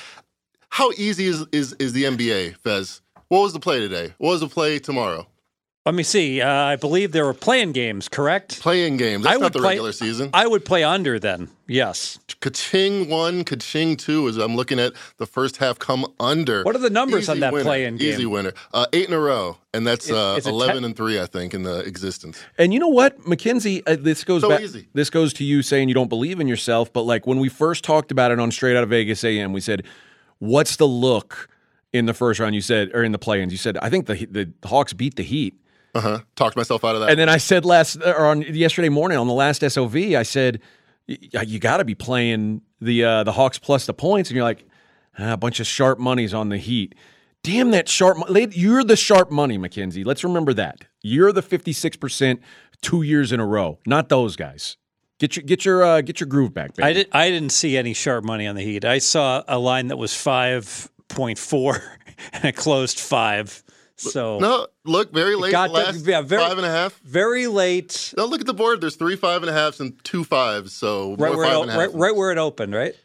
how 0.69 0.91
easy 0.97 1.25
is, 1.25 1.45
is, 1.51 1.73
is 1.73 1.93
the 1.93 2.05
NBA, 2.05 2.57
Fez? 2.57 3.01
What 3.27 3.41
was 3.41 3.53
the 3.53 3.59
play 3.59 3.79
today? 3.79 4.13
What 4.17 4.31
was 4.31 4.41
the 4.41 4.47
play 4.47 4.79
tomorrow? 4.79 5.27
Let 5.83 5.95
me 5.95 6.03
see. 6.03 6.41
Uh, 6.41 6.47
I 6.47 6.75
believe 6.75 7.11
there 7.11 7.25
were 7.25 7.33
play-in 7.33 7.71
games, 7.71 8.07
correct? 8.07 8.61
Play-in 8.61 8.97
games. 8.97 9.23
That's 9.23 9.37
I 9.37 9.39
not 9.39 9.51
the 9.51 9.57
play, 9.57 9.69
regular 9.69 9.91
season. 9.91 10.29
I 10.31 10.45
would 10.45 10.63
play 10.63 10.83
under 10.83 11.17
then. 11.17 11.49
Yes. 11.67 12.19
Kaching 12.39 13.09
one, 13.09 13.43
Kaching 13.43 13.97
two. 13.97 14.27
Is 14.27 14.37
I'm 14.37 14.55
looking 14.55 14.77
at 14.79 14.93
the 15.17 15.25
first 15.25 15.57
half 15.57 15.79
come 15.79 16.05
under. 16.19 16.63
What 16.63 16.75
are 16.75 16.79
the 16.79 16.91
numbers 16.91 17.23
Easy 17.23 17.31
on 17.31 17.39
that 17.39 17.51
winner. 17.51 17.63
play-in 17.65 17.97
game? 17.97 18.13
Easy 18.13 18.27
winner. 18.27 18.53
Uh, 18.71 18.85
eight 18.93 19.07
in 19.07 19.13
a 19.15 19.19
row, 19.19 19.57
and 19.73 19.87
that's 19.87 20.11
uh, 20.11 20.39
eleven 20.45 20.83
te- 20.83 20.85
and 20.85 20.95
three, 20.95 21.19
I 21.19 21.25
think, 21.25 21.55
in 21.55 21.63
the 21.63 21.79
existence. 21.79 22.39
And 22.59 22.73
you 22.75 22.79
know 22.79 22.87
what, 22.87 23.27
Mackenzie? 23.27 23.83
Uh, 23.87 23.95
this 23.99 24.23
goes 24.23 24.41
so 24.41 24.49
back. 24.49 24.61
Easy. 24.61 24.87
This 24.93 25.09
goes 25.09 25.33
to 25.33 25.43
you 25.43 25.63
saying 25.63 25.87
you 25.87 25.95
don't 25.95 26.09
believe 26.09 26.39
in 26.39 26.47
yourself, 26.47 26.93
but 26.93 27.03
like 27.03 27.25
when 27.25 27.39
we 27.39 27.49
first 27.49 27.83
talked 27.83 28.11
about 28.11 28.29
it 28.29 28.39
on 28.39 28.51
Straight 28.51 28.77
Out 28.77 28.83
of 28.83 28.89
Vegas 28.89 29.23
AM, 29.23 29.51
we 29.51 29.61
said, 29.61 29.83
"What's 30.37 30.75
the 30.75 30.87
look?" 30.87 31.47
In 31.93 32.05
the 32.05 32.13
first 32.13 32.39
round, 32.39 32.55
you 32.55 32.61
said, 32.61 32.91
or 32.93 33.03
in 33.03 33.11
the 33.11 33.17
play-ins, 33.19 33.51
you 33.51 33.57
said, 33.57 33.77
I 33.81 33.89
think 33.89 34.05
the 34.05 34.25
the 34.25 34.49
Hawks 34.65 34.93
beat 34.93 35.15
the 35.17 35.23
Heat. 35.23 35.55
Uh 35.93 36.01
huh. 36.01 36.19
Talked 36.35 36.55
myself 36.55 36.85
out 36.85 36.95
of 36.95 37.01
that. 37.01 37.09
And 37.09 37.19
then 37.19 37.29
I 37.29 37.37
said 37.37 37.65
last 37.65 37.97
or 37.97 38.25
on 38.25 38.41
yesterday 38.41 38.89
morning 38.89 39.17
on 39.17 39.27
the 39.27 39.33
last 39.33 39.61
SOV, 39.61 39.95
I 39.95 40.23
said 40.23 40.61
you 41.07 41.59
got 41.59 41.77
to 41.77 41.85
be 41.85 41.95
playing 41.95 42.61
the 42.79 43.03
uh, 43.03 43.23
the 43.23 43.33
Hawks 43.33 43.59
plus 43.59 43.85
the 43.85 43.93
points, 43.93 44.29
and 44.29 44.35
you're 44.35 44.45
like 44.45 44.65
ah, 45.19 45.33
a 45.33 45.37
bunch 45.37 45.59
of 45.59 45.67
sharp 45.67 45.99
monies 45.99 46.33
on 46.33 46.49
the 46.49 46.57
Heat. 46.57 46.95
Damn 47.43 47.71
that 47.71 47.89
sharp! 47.89 48.17
You're 48.51 48.83
the 48.83 48.95
sharp 48.95 49.31
money, 49.31 49.57
Mackenzie. 49.57 50.03
Let's 50.03 50.23
remember 50.23 50.53
that. 50.53 50.85
You're 51.01 51.31
the 51.31 51.41
56 51.41 51.97
percent 51.97 52.41
two 52.81 53.01
years 53.01 53.31
in 53.31 53.39
a 53.39 53.45
row, 53.45 53.79
not 53.85 54.09
those 54.09 54.35
guys. 54.35 54.77
Get 55.19 55.35
your 55.35 55.43
get 55.43 55.65
your 55.65 55.83
uh, 55.83 56.01
get 56.01 56.19
your 56.19 56.27
groove 56.27 56.53
back, 56.53 56.75
baby. 56.75 56.87
I 56.87 56.93
did. 56.93 57.07
I 57.11 57.29
didn't 57.29 57.51
see 57.51 57.77
any 57.77 57.93
sharp 57.93 58.23
money 58.23 58.47
on 58.47 58.55
the 58.55 58.63
Heat. 58.63 58.85
I 58.85 58.99
saw 58.99 59.43
a 59.47 59.59
line 59.59 59.87
that 59.87 59.97
was 59.97 60.15
five 60.15 60.89
point 61.09 61.37
four, 61.37 61.81
and 62.33 62.45
it 62.45 62.55
closed 62.55 62.99
five. 62.99 63.63
So 64.01 64.39
no, 64.39 64.67
look, 64.85 65.13
very 65.13 65.35
late. 65.35 65.51
Got 65.51 65.71
last 65.71 66.05
yeah, 66.05 66.21
very, 66.21 66.41
five 66.41 66.57
and 66.57 66.65
a 66.65 66.71
half. 66.71 66.99
Very 67.01 67.47
late. 67.47 68.13
No, 68.17 68.25
look 68.25 68.41
at 68.41 68.47
the 68.47 68.53
board. 68.53 68.81
There's 68.81 68.95
three 68.95 69.15
five 69.15 69.43
and 69.43 69.49
a 69.49 69.53
halfs 69.53 69.79
and 69.79 70.01
two 70.03 70.23
fives. 70.23 70.73
So 70.73 71.15
right 71.17 71.35
where, 71.35 71.45
it, 71.45 71.67
right, 71.67 71.93
right, 71.93 72.15
where 72.15 72.31
it 72.31 72.37
opened, 72.37 72.73
right? 72.73 72.95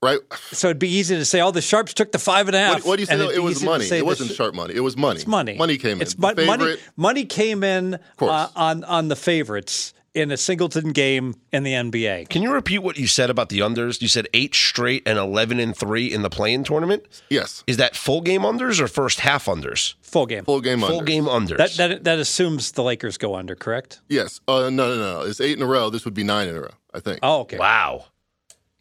Right. 0.00 0.20
So 0.52 0.68
it'd 0.68 0.78
be 0.78 0.90
easy 0.90 1.16
to 1.16 1.24
say, 1.24 1.40
"Oh, 1.40 1.50
the 1.50 1.60
sharps 1.60 1.92
took 1.92 2.12
the 2.12 2.20
five 2.20 2.46
and 2.46 2.54
a 2.54 2.60
half." 2.60 2.74
What, 2.74 2.84
what 2.84 2.96
do 2.96 3.02
you 3.02 3.06
say? 3.06 3.34
It 3.34 3.42
was 3.42 3.62
money. 3.62 3.86
It 3.86 4.06
wasn't 4.06 4.30
sh- 4.30 4.34
sharp 4.34 4.54
money. 4.54 4.74
It 4.74 4.80
was 4.80 4.96
money. 4.96 5.16
It's 5.16 5.26
money. 5.26 5.56
Money 5.56 5.76
came 5.76 5.96
in. 5.96 6.02
It's 6.02 6.16
money. 6.16 6.76
Money 6.96 7.24
came 7.24 7.64
in 7.64 7.98
uh, 8.20 8.48
on 8.54 8.84
on 8.84 9.08
the 9.08 9.16
favorites 9.16 9.92
in 10.14 10.30
a 10.30 10.36
singleton 10.36 10.92
game 10.92 11.34
in 11.52 11.62
the 11.62 11.72
NBA. 11.72 12.28
Can 12.28 12.42
you 12.42 12.52
repeat 12.52 12.78
what 12.78 12.98
you 12.98 13.06
said 13.06 13.30
about 13.30 13.48
the 13.50 13.60
unders? 13.60 14.00
You 14.02 14.08
said 14.08 14.26
eight 14.34 14.54
straight 14.54 15.02
and 15.06 15.18
11 15.18 15.60
and 15.60 15.76
3 15.76 16.12
in 16.12 16.22
the 16.22 16.30
play-in 16.30 16.64
tournament? 16.64 17.04
Yes. 17.28 17.62
Is 17.66 17.76
that 17.76 17.94
full 17.94 18.20
game 18.20 18.42
unders 18.42 18.80
or 18.80 18.88
first 18.88 19.20
half 19.20 19.46
unders? 19.46 19.94
Full 20.00 20.26
game. 20.26 20.44
Full 20.44 20.60
game 20.60 20.80
Full 20.80 21.02
unders. 21.02 21.06
game 21.06 21.24
unders. 21.24 21.56
That, 21.58 21.70
that, 21.76 22.04
that 22.04 22.18
assumes 22.18 22.72
the 22.72 22.82
Lakers 22.82 23.18
go 23.18 23.34
under, 23.34 23.54
correct? 23.54 24.00
Yes. 24.08 24.40
Uh, 24.48 24.70
no, 24.70 24.94
no, 24.94 24.96
no. 24.96 25.20
It's 25.22 25.40
eight 25.40 25.56
in 25.56 25.62
a 25.62 25.66
row. 25.66 25.90
This 25.90 26.04
would 26.04 26.14
be 26.14 26.24
nine 26.24 26.48
in 26.48 26.56
a 26.56 26.60
row, 26.62 26.74
I 26.94 27.00
think. 27.00 27.20
Oh, 27.22 27.40
okay. 27.40 27.58
Wow. 27.58 28.06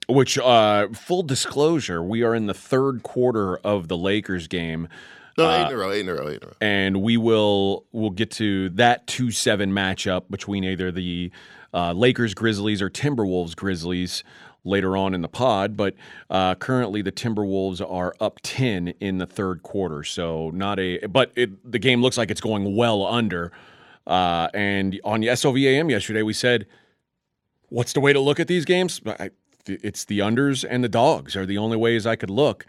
Which, 0.10 0.38
uh, 0.40 0.88
full 0.94 1.24
disclosure, 1.24 2.02
we 2.02 2.24
are 2.24 2.34
in 2.34 2.46
the 2.48 2.54
third 2.54 3.04
quarter 3.04 3.58
of 3.58 3.90
the 3.90 3.98
Lakers 3.98 4.48
game. 4.48 4.88
No, 5.38 5.52
eight 5.52 5.68
in 5.68 5.74
a 5.74 5.78
row, 5.78 5.92
eight 5.92 6.00
in 6.02 6.10
a 6.10 6.14
row, 6.16 6.30
eight 6.30 6.38
in 6.38 6.44
a 6.44 6.48
row. 6.48 6.54
And 6.62 7.02
we 7.02 7.18
will 7.18 7.86
we'll 7.92 8.10
get 8.10 8.32
to 8.32 8.70
that 8.70 9.06
two 9.08 9.32
seven 9.32 9.72
matchup 9.72 10.24
between 10.30 10.64
either 10.64 10.92
the 10.92 11.32
uh, 11.74 11.94
Lakers 11.94 12.34
Grizzlies 12.34 12.82
or 12.82 12.90
Timberwolves 12.90 13.56
Grizzlies 13.56 14.24
later 14.64 14.98
on 14.98 15.14
in 15.14 15.22
the 15.22 15.28
pod. 15.28 15.78
But 15.78 15.96
uh, 16.30 16.56
currently, 16.56 17.02
the 17.02 17.12
Timberwolves 17.12 17.82
are 17.88 18.16
up 18.20 18.40
ten 18.42 18.90
in 19.00 19.20
the 19.20 19.28
third 19.28 19.64
quarter. 19.64 20.04
So 20.04 20.50
not 20.52 20.80
a 20.80 21.06
but 21.08 21.32
it, 21.36 21.72
the 21.72 21.80
game 21.80 22.02
looks 22.02 22.18
like 22.18 22.32
it's 22.32 22.42
going 22.42 22.76
well 22.76 23.06
under. 23.06 23.52
Uh, 24.08 24.48
and 24.54 25.00
on 25.04 25.22
SOVAM 25.22 25.90
yesterday, 25.92 26.24
we 26.24 26.34
said, 26.34 26.66
"What's 27.70 27.94
the 27.94 28.00
way 28.00 28.14
to 28.14 28.20
look 28.20 28.40
at 28.40 28.48
these 28.48 28.66
games?" 28.66 29.02
I, 29.06 29.30
it's 29.68 30.06
the 30.06 30.20
unders 30.20 30.66
and 30.68 30.84
the 30.84 30.90
dogs 30.90 31.36
are 31.36 31.46
the 31.46 31.58
only 31.58 31.78
ways 31.78 32.06
I 32.08 32.16
could 32.16 32.30
look. 32.30 32.66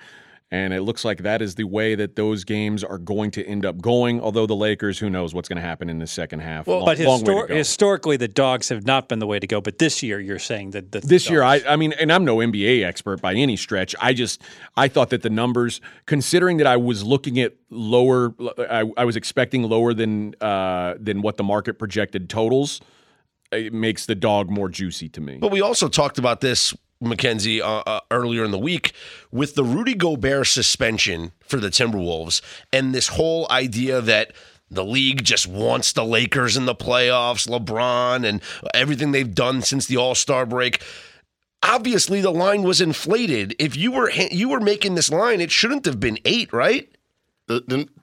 And 0.51 0.73
it 0.73 0.81
looks 0.81 1.05
like 1.05 1.25
that 1.25 1.43
is 1.43 1.57
the 1.57 1.65
way 1.65 1.95
that 1.95 2.17
those 2.17 2.43
games 2.45 2.83
are 2.83 2.97
going 2.97 3.31
to 3.33 3.45
end 3.45 3.67
up 3.67 3.83
going. 3.83 4.19
Although 4.19 4.47
the 4.47 4.57
Lakers, 4.57 4.99
who 4.99 5.11
knows 5.11 5.35
what's 5.35 5.47
going 5.47 5.57
to 5.57 5.63
happen 5.63 5.91
in 5.91 5.99
the 5.99 6.07
second 6.07 6.41
half? 6.41 6.67
Well, 6.67 6.79
long, 6.79 6.87
but 6.87 6.97
histor- 6.99 7.51
historically, 7.51 8.17
the 8.17 8.29
dogs 8.29 8.71
have 8.71 8.87
not 8.87 9.11
been 9.11 9.19
the 9.19 9.27
way 9.27 9.39
to 9.39 9.47
go. 9.47 9.61
But 9.61 9.77
this 9.77 10.03
year, 10.03 10.19
you're 10.19 10.39
saying 10.39 10.71
that 10.71 10.91
the 10.91 11.01
this 11.01 11.25
dogs. 11.25 11.31
year, 11.31 11.43
I, 11.43 11.61
I 11.69 11.77
mean, 11.77 11.93
and 11.93 12.11
I'm 12.11 12.25
no 12.25 12.39
NBA 12.39 12.83
expert 12.83 13.21
by 13.21 13.35
any 13.35 13.57
stretch. 13.57 13.95
I 14.01 14.15
just 14.15 14.41
I 14.75 14.89
thought 14.89 15.11
that 15.11 15.21
the 15.21 15.29
numbers, 15.29 15.83
considering 16.07 16.57
that 16.57 16.67
I 16.67 16.79
was 16.79 17.05
looking 17.05 17.39
at 17.39 17.53
lower, 17.69 18.35
I, 18.59 18.91
I 18.97 19.05
was 19.05 19.17
expecting 19.17 19.65
lower 19.65 19.93
than 19.93 20.35
uh, 20.41 20.95
than 20.99 21.21
what 21.21 21.37
the 21.37 21.45
market 21.45 21.79
projected 21.79 22.31
totals. 22.31 22.81
it 23.53 23.73
makes 23.75 24.07
the 24.07 24.15
dog 24.15 24.49
more 24.51 24.71
juicy 24.71 25.11
to 25.11 25.21
me. 25.21 25.37
But 25.37 25.51
we 25.51 25.61
also 25.61 25.89
talked 25.89 26.19
about 26.19 26.41
this, 26.41 26.75
Mackenzie, 27.01 27.63
uh, 27.63 27.83
uh, 27.87 28.01
earlier 28.11 28.45
in 28.45 28.51
the 28.51 28.59
week 28.59 28.93
with 29.31 29.55
the 29.55 29.65
Rudy 29.65 29.95
Gobert 29.95 30.47
suspension 30.49 31.33
for 31.41 31.59
the 31.59 31.69
Timberwolves 31.69 32.43
and 32.73 32.95
this 32.95 33.09
whole 33.09 33.47
idea 33.51 34.01
that 34.01 34.33
the 34.71 34.85
league 34.85 35.25
just 35.25 35.47
wants 35.47 35.93
the 35.93 36.05
Lakers 36.05 36.57
in 36.57 36.67
the 36.67 36.75
playoffs, 36.75 37.49
LeBron, 37.49 38.29
and 38.29 38.43
everything 38.75 39.13
they've 39.13 39.35
done 39.35 39.63
since 39.63 39.87
the 39.87 39.97
All 39.97 40.15
Star 40.15 40.45
break. 40.45 40.83
Obviously, 41.63 42.21
the 42.21 42.31
line 42.31 42.63
was 42.63 42.81
inflated. 42.81 43.55
If 43.59 43.77
you 43.77 43.93
were 43.93 44.11
you 44.11 44.49
were 44.49 44.61
making 44.61 44.95
this 44.95 45.11
line, 45.11 45.41
it 45.41 45.51
shouldn't 45.51 45.87
have 45.87 45.99
been 45.99 46.19
eight, 46.25 46.53
right? 46.53 46.89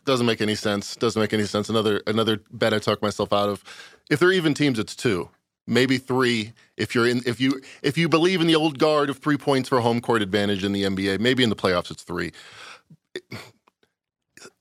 Doesn't 0.06 0.26
make 0.26 0.42
any 0.42 0.56
sense. 0.56 0.96
Doesn't 0.96 1.20
make 1.20 1.34
any 1.34 1.46
sense. 1.46 1.70
Another 1.70 2.02
another 2.08 2.42
bet 2.52 2.74
I 2.74 2.80
talked 2.80 3.02
myself 3.02 3.32
out 3.32 3.50
of. 3.50 3.64
If 4.10 4.20
they're 4.20 4.32
even 4.32 4.54
teams, 4.54 4.80
it's 4.80 4.96
two, 4.96 5.30
maybe 5.68 5.98
three. 5.98 6.54
If 6.78 6.94
you're 6.96 7.08
in, 7.08 7.22
if 7.26 7.40
you 7.40 7.62
if 7.82 7.98
you 7.98 8.10
believe 8.10 8.42
in 8.42 8.48
the 8.48 8.56
old 8.56 8.80
guard 8.80 9.10
of 9.10 9.18
three 9.20 9.38
points 9.38 9.70
for 9.70 9.80
home 9.80 10.02
court 10.02 10.22
advantage 10.22 10.64
in 10.64 10.72
the 10.72 10.84
NBA, 10.84 11.20
maybe 11.20 11.44
in 11.44 11.50
the 11.50 11.56
playoffs 11.56 11.92
it's 11.92 12.04
three. 12.04 12.32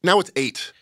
Now 0.02 0.20
it's 0.20 0.30
eight. 0.36 0.72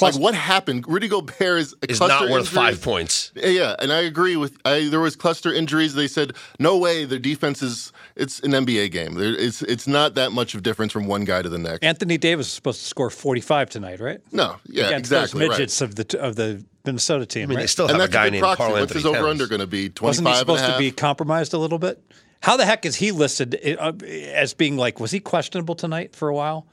Like 0.00 0.14
what 0.16 0.34
happened? 0.34 0.84
Rudy 0.86 1.08
Gobert 1.08 1.58
is, 1.58 1.74
a 1.82 1.90
Is 1.90 2.00
not 2.00 2.28
worth 2.28 2.40
injury. 2.40 2.54
five 2.54 2.82
points. 2.82 3.32
Yeah, 3.34 3.76
and 3.78 3.90
I 3.90 4.00
agree 4.00 4.36
with. 4.36 4.58
I, 4.66 4.88
there 4.90 5.00
was 5.00 5.16
cluster 5.16 5.52
injuries. 5.52 5.94
They 5.94 6.06
said 6.08 6.32
no 6.58 6.76
way. 6.76 7.06
Their 7.06 7.18
defense 7.18 7.62
is. 7.62 7.92
It's 8.16 8.40
an 8.40 8.52
NBA 8.52 8.90
game. 8.92 9.14
There, 9.14 9.34
it's 9.34 9.60
it's 9.62 9.86
not 9.86 10.14
that 10.14 10.32
much 10.32 10.54
of 10.54 10.62
difference 10.62 10.92
from 10.92 11.06
one 11.06 11.24
guy 11.24 11.42
to 11.42 11.48
the 11.48 11.58
next. 11.58 11.84
Anthony 11.84 12.16
Davis 12.16 12.46
is 12.46 12.52
supposed 12.52 12.80
to 12.80 12.86
score 12.86 13.10
45 13.10 13.68
tonight, 13.70 14.00
right? 14.00 14.20
no, 14.32 14.56
yeah, 14.66 14.86
Against 14.86 14.98
exactly. 15.12 15.40
those 15.40 15.48
right. 15.50 15.58
midgets 15.58 15.80
of 15.82 15.94
the 15.96 16.20
of 16.20 16.36
the 16.36 16.64
Minnesota 16.86 17.26
team, 17.26 17.42
I 17.42 17.46
mean, 17.46 17.56
right? 17.56 17.62
they 17.62 17.66
still 17.66 17.88
have 17.88 17.96
a 17.96 17.98
that's 17.98 18.10
a 18.10 18.12
guy 18.12 18.26
good 18.26 18.32
named 18.32 18.42
proxy. 18.42 18.56
Carl 18.56 18.72
What's 18.72 18.82
Anthony 18.82 18.98
his 19.00 19.06
over 19.06 19.28
under 19.28 19.46
going 19.46 19.60
to 19.60 19.66
be? 19.66 19.90
Twenty 19.90 20.08
Wasn't 20.08 20.26
he 20.26 20.30
and 20.32 20.36
a 20.36 20.38
supposed 20.38 20.64
to 20.64 20.78
be 20.78 20.90
compromised 20.90 21.52
a 21.52 21.58
little 21.58 21.78
bit? 21.78 22.02
How 22.40 22.56
the 22.56 22.64
heck 22.64 22.86
is 22.86 22.96
he 22.96 23.12
listed 23.12 23.58
uh, 23.78 23.92
as 24.04 24.54
being 24.54 24.76
like? 24.76 25.00
Was 25.00 25.10
he 25.10 25.20
questionable 25.20 25.74
tonight 25.74 26.14
for 26.14 26.28
a 26.28 26.34
while 26.34 26.66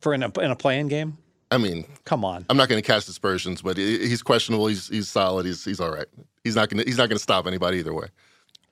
for 0.00 0.14
in 0.14 0.22
a, 0.22 0.40
in 0.40 0.50
a 0.50 0.56
play-in 0.56 0.88
game? 0.88 1.18
I 1.50 1.58
mean, 1.58 1.84
Come 2.04 2.24
on. 2.24 2.46
I'm 2.48 2.56
not 2.56 2.70
going 2.70 2.80
to 2.82 2.86
cast 2.86 3.08
aspersions, 3.10 3.60
but 3.60 3.76
he's 3.76 4.22
questionable. 4.22 4.68
He's 4.68 4.88
he's 4.88 5.08
solid. 5.08 5.44
He's 5.44 5.64
he's 5.64 5.80
all 5.80 5.90
right. 5.90 6.06
He's 6.44 6.56
not 6.56 6.70
going 6.70 6.82
to 6.82 6.84
he's 6.88 6.96
not 6.96 7.08
going 7.08 7.18
to 7.18 7.22
stop 7.22 7.46
anybody 7.46 7.78
either 7.78 7.92
way. 7.92 8.06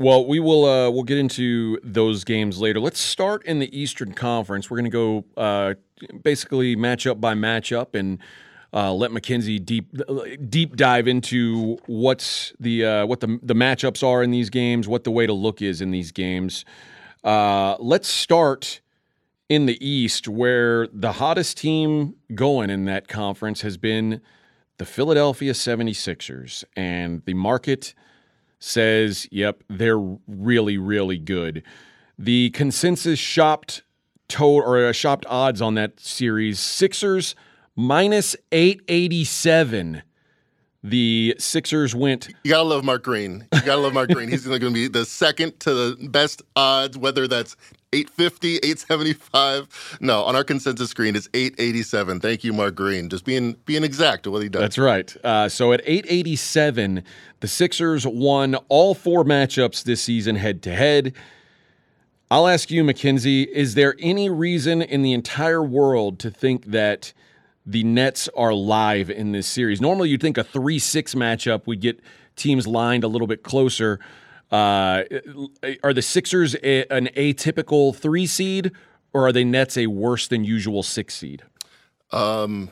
Well, 0.01 0.25
we 0.25 0.41
will 0.41 0.65
uh, 0.65 0.89
we'll 0.89 1.03
get 1.03 1.19
into 1.19 1.79
those 1.85 2.25
games 2.25 2.59
later. 2.59 2.81
Let's 2.81 2.99
start 2.99 3.45
in 3.45 3.59
the 3.59 3.79
Eastern 3.79 4.15
Conference. 4.15 4.71
We're 4.71 4.79
going 4.79 4.91
to 4.91 4.91
go 4.91 5.25
uh, 5.37 5.75
basically 6.23 6.75
matchup 6.75 7.21
by 7.21 7.35
matchup 7.35 7.95
and 7.95 8.19
uh, 8.73 8.95
let 8.95 9.13
Mackenzie 9.13 9.59
deep 9.59 9.95
deep 10.49 10.77
dive 10.77 11.07
into 11.07 11.77
what's 11.85 12.55
the 12.59 12.83
uh, 12.83 13.05
what 13.05 13.21
the 13.21 13.39
the 13.43 13.53
matchups 13.53 14.03
are 14.03 14.23
in 14.23 14.31
these 14.31 14.49
games, 14.49 14.89
what 14.89 15.05
the 15.05 15.11
way 15.11 15.27
to 15.27 15.35
look 15.35 15.61
is 15.61 15.83
in 15.83 15.91
these 15.91 16.13
games. 16.13 16.65
Uh, 17.23 17.77
let's 17.79 18.09
start 18.09 18.81
in 19.51 19.67
the 19.67 19.87
East, 19.87 20.27
where 20.27 20.87
the 20.95 21.13
hottest 21.13 21.59
team 21.59 22.15
going 22.35 22.71
in 22.71 22.87
that 22.87 23.07
conference 23.07 23.61
has 23.61 23.77
been 23.77 24.23
the 24.79 24.87
Philadelphia 24.87 25.53
76ers, 25.53 26.65
and 26.75 27.23
the 27.27 27.35
market 27.35 27.93
says, 28.61 29.27
yep, 29.33 29.65
they're 29.69 29.99
really, 30.29 30.79
really 30.79 31.19
good. 31.19 31.65
The 32.19 32.51
consensus 32.51 33.19
shopped 33.19 33.83
total 34.29 34.63
or 34.63 34.87
uh, 34.87 34.93
shopped 34.93 35.27
odds 35.27 35.61
on 35.61 35.75
that 35.75 35.99
series 35.99 36.61
Sixers 36.61 37.35
minus 37.75 38.37
887. 38.53 40.03
The 40.83 41.35
Sixers 41.39 41.95
went 41.95 42.29
You 42.45 42.51
gotta 42.53 42.63
love 42.63 42.85
Mark 42.85 43.03
Green. 43.03 43.47
You 43.53 43.63
gotta 43.63 43.83
love 43.83 43.93
Mark 43.93 44.11
Green. 44.11 44.31
He's 44.31 44.45
to 44.47 44.71
be 44.71 44.89
the 44.89 45.05
second 45.05 45.61
to 45.61 45.75
the 45.75 46.09
best 46.09 46.43
odds, 46.57 46.97
whether 46.97 47.29
that's 47.29 47.57
850, 47.93 48.57
875. 48.59 49.99
No, 50.01 50.23
on 50.23 50.37
our 50.37 50.45
consensus 50.45 50.91
screen, 50.91 51.17
it's 51.17 51.29
887. 51.35 52.21
Thank 52.21 52.45
you, 52.45 52.53
Mark 52.53 52.77
Green. 52.77 53.09
Just 53.09 53.25
being 53.25 53.57
being 53.65 53.83
exact 53.83 54.23
to 54.25 54.31
what 54.31 54.43
he 54.43 54.49
does. 54.49 54.61
That's 54.61 54.79
right. 54.79 55.15
Uh, 55.25 55.49
so 55.49 55.73
at 55.73 55.81
887, 55.85 57.03
the 57.41 57.49
Sixers 57.49 58.07
won 58.07 58.55
all 58.69 58.95
four 58.95 59.25
matchups 59.25 59.83
this 59.83 60.01
season 60.03 60.37
head 60.37 60.63
to 60.63 60.75
head. 60.75 61.15
I'll 62.31 62.47
ask 62.47 62.71
you, 62.71 62.85
Mackenzie, 62.85 63.43
is 63.43 63.75
there 63.75 63.97
any 63.99 64.31
reason 64.31 64.83
in 64.83 65.03
the 65.03 65.13
entire 65.13 65.63
world 65.63 66.21
to 66.21 66.31
think 66.31 66.67
that 66.67 67.13
the 67.67 67.83
Nets 67.83 68.29
are 68.37 68.55
live 68.55 69.11
in 69.11 69.33
this 69.33 69.49
series? 69.49 69.81
Normally, 69.81 70.11
you'd 70.11 70.23
think 70.23 70.39
a 70.39 70.45
3 70.45 70.79
6 70.79 71.17
matchup 71.17 71.67
would 71.67 71.81
get 71.81 71.99
teams 72.37 72.69
lined 72.69 73.03
a 73.03 73.09
little 73.09 73.27
bit 73.27 73.43
closer. 73.43 73.99
Uh, 74.51 75.05
are 75.83 75.93
the 75.93 76.03
Sixers 76.03 76.55
a, 76.57 76.85
an 76.93 77.09
atypical 77.17 77.95
three 77.95 78.27
seed, 78.27 78.73
or 79.13 79.27
are 79.27 79.33
they 79.33 79.45
Nets 79.45 79.77
a 79.77 79.87
worse 79.87 80.27
than 80.29 80.45
usual 80.45 80.83
six 80.83 81.15
seed? 81.15 81.43
Um, 82.11 82.71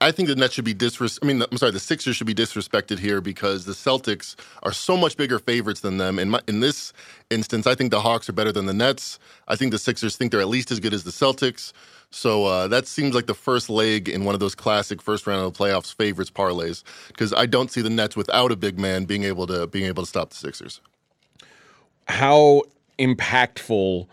I 0.00 0.12
think 0.12 0.28
the 0.28 0.36
Nets 0.36 0.54
should 0.54 0.64
be 0.64 0.74
disres. 0.74 1.18
I 1.22 1.26
mean, 1.26 1.42
I'm 1.50 1.58
sorry, 1.58 1.72
the 1.72 1.80
Sixers 1.80 2.16
should 2.16 2.26
be 2.26 2.34
disrespected 2.34 2.98
here 3.00 3.20
because 3.20 3.64
the 3.64 3.72
Celtics 3.72 4.36
are 4.62 4.72
so 4.72 4.96
much 4.96 5.16
bigger 5.16 5.38
favorites 5.38 5.80
than 5.80 5.98
them. 5.98 6.18
In 6.18 6.30
my, 6.30 6.40
in 6.48 6.60
this 6.60 6.92
instance, 7.30 7.66
I 7.66 7.74
think 7.74 7.90
the 7.90 8.00
Hawks 8.00 8.28
are 8.28 8.32
better 8.32 8.52
than 8.52 8.66
the 8.66 8.74
Nets. 8.74 9.18
I 9.48 9.56
think 9.56 9.72
the 9.72 9.78
Sixers 9.78 10.16
think 10.16 10.32
they're 10.32 10.40
at 10.40 10.48
least 10.48 10.70
as 10.70 10.80
good 10.80 10.94
as 10.94 11.04
the 11.04 11.10
Celtics. 11.10 11.72
So 12.10 12.46
uh, 12.46 12.68
that 12.68 12.86
seems 12.86 13.14
like 13.14 13.26
the 13.26 13.34
first 13.34 13.70
leg 13.70 14.08
in 14.08 14.24
one 14.24 14.34
of 14.34 14.40
those 14.40 14.54
classic 14.54 15.02
first 15.02 15.26
round 15.26 15.44
of 15.44 15.52
the 15.52 15.58
playoffs 15.58 15.94
favorites 15.94 16.30
parlays 16.30 16.84
because 17.08 17.34
I 17.34 17.46
don't 17.46 17.70
see 17.70 17.82
the 17.82 17.90
Nets 17.90 18.16
without 18.16 18.52
a 18.52 18.56
big 18.56 18.78
man 18.78 19.04
being 19.04 19.24
able 19.24 19.46
to 19.48 19.66
being 19.66 19.86
able 19.86 20.04
to 20.04 20.08
stop 20.08 20.30
the 20.30 20.36
Sixers. 20.36 20.80
how 22.08 22.62
impactful 22.98 24.06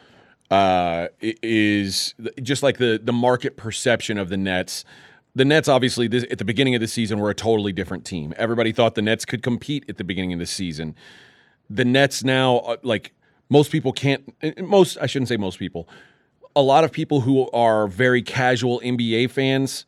uh, 0.51 1.07
is 1.21 2.15
just 2.41 2.63
like 2.63 2.77
the 2.77 2.99
the 3.03 3.13
market 3.13 3.57
perception 3.57 4.17
of 4.17 4.29
the 4.29 4.37
Nets. 4.37 4.85
The 5.35 5.45
Nets, 5.45 5.67
obviously, 5.67 6.07
this, 6.07 6.25
at 6.31 6.37
the 6.37 6.45
beginning 6.45 6.75
of 6.75 6.81
the 6.81 6.87
season, 6.87 7.19
were 7.19 7.29
a 7.29 7.35
totally 7.35 7.73
different 7.73 8.05
team. 8.05 8.33
Everybody 8.37 8.71
thought 8.71 8.95
the 8.95 9.01
Nets 9.01 9.25
could 9.25 9.43
compete 9.43 9.83
at 9.89 9.97
the 9.97 10.03
beginning 10.03 10.33
of 10.33 10.39
the 10.39 10.45
season. 10.45 10.95
The 11.69 11.83
Nets 11.83 12.23
now, 12.23 12.57
uh, 12.57 12.77
like 12.83 13.13
most 13.49 13.71
people, 13.71 13.91
can't. 13.91 14.33
Most, 14.61 14.97
I 15.01 15.07
shouldn't 15.07 15.27
say 15.27 15.37
most 15.37 15.59
people. 15.59 15.89
A 16.55 16.61
lot 16.61 16.85
of 16.85 16.91
people 16.91 17.21
who 17.21 17.49
are 17.51 17.87
very 17.87 18.21
casual 18.21 18.79
NBA 18.79 19.29
fans 19.29 19.85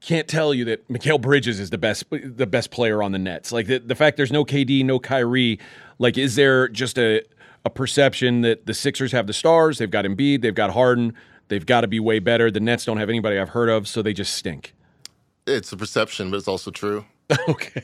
can't 0.00 0.28
tell 0.28 0.54
you 0.54 0.64
that 0.66 0.86
Mikal 0.88 1.20
Bridges 1.20 1.58
is 1.58 1.70
the 1.70 1.78
best 1.78 2.04
the 2.10 2.46
best 2.46 2.70
player 2.70 3.02
on 3.02 3.12
the 3.12 3.18
Nets. 3.18 3.50
Like 3.52 3.66
the, 3.66 3.78
the 3.78 3.94
fact 3.94 4.16
there's 4.16 4.32
no 4.32 4.44
KD, 4.44 4.84
no 4.84 4.98
Kyrie, 4.98 5.58
like 5.98 6.16
is 6.16 6.36
there 6.36 6.68
just 6.68 6.98
a 6.98 7.22
a 7.64 7.70
perception 7.70 8.42
that 8.42 8.66
the 8.66 8.74
Sixers 8.74 9.10
have 9.10 9.26
the 9.26 9.32
stars, 9.32 9.78
they've 9.78 9.90
got 9.90 10.04
Embiid, 10.04 10.40
they've 10.40 10.54
got 10.54 10.70
Harden, 10.70 11.14
they've 11.48 11.66
got 11.66 11.82
to 11.82 11.88
be 11.88 12.00
way 12.00 12.18
better. 12.18 12.50
The 12.50 12.60
Nets 12.60 12.84
don't 12.84 12.98
have 12.98 13.08
anybody 13.08 13.38
I've 13.38 13.50
heard 13.50 13.68
of, 13.68 13.88
so 13.88 14.02
they 14.02 14.12
just 14.12 14.34
stink. 14.34 14.74
It's 15.46 15.72
a 15.72 15.76
perception, 15.76 16.30
but 16.30 16.38
it's 16.38 16.48
also 16.48 16.70
true. 16.70 17.04
okay. 17.48 17.82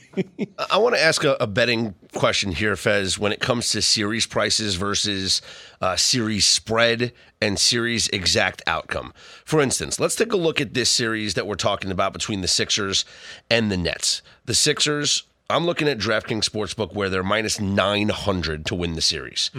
I 0.70 0.78
want 0.78 0.94
to 0.94 1.02
ask 1.02 1.24
a, 1.24 1.36
a 1.40 1.48
betting 1.48 1.94
question 2.14 2.52
here, 2.52 2.76
Fez, 2.76 3.18
when 3.18 3.32
it 3.32 3.40
comes 3.40 3.70
to 3.72 3.82
series 3.82 4.24
prices 4.24 4.76
versus 4.76 5.42
uh, 5.80 5.96
series 5.96 6.46
spread 6.46 7.12
and 7.40 7.58
series 7.58 8.08
exact 8.08 8.62
outcome. 8.68 9.12
For 9.44 9.60
instance, 9.60 9.98
let's 9.98 10.14
take 10.14 10.32
a 10.32 10.36
look 10.36 10.60
at 10.60 10.74
this 10.74 10.90
series 10.90 11.34
that 11.34 11.46
we're 11.46 11.56
talking 11.56 11.90
about 11.90 12.12
between 12.12 12.40
the 12.40 12.48
Sixers 12.48 13.04
and 13.50 13.70
the 13.70 13.76
Nets. 13.76 14.22
The 14.44 14.54
Sixers, 14.54 15.24
I'm 15.50 15.66
looking 15.66 15.88
at 15.88 15.98
DraftKings 15.98 16.48
Sportsbook 16.48 16.94
where 16.94 17.08
they're 17.10 17.24
minus 17.24 17.58
900 17.58 18.64
to 18.66 18.74
win 18.76 18.94
the 18.94 19.02
series. 19.02 19.50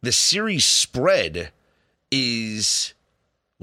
The 0.00 0.12
series 0.12 0.64
spread 0.64 1.50
is, 2.10 2.93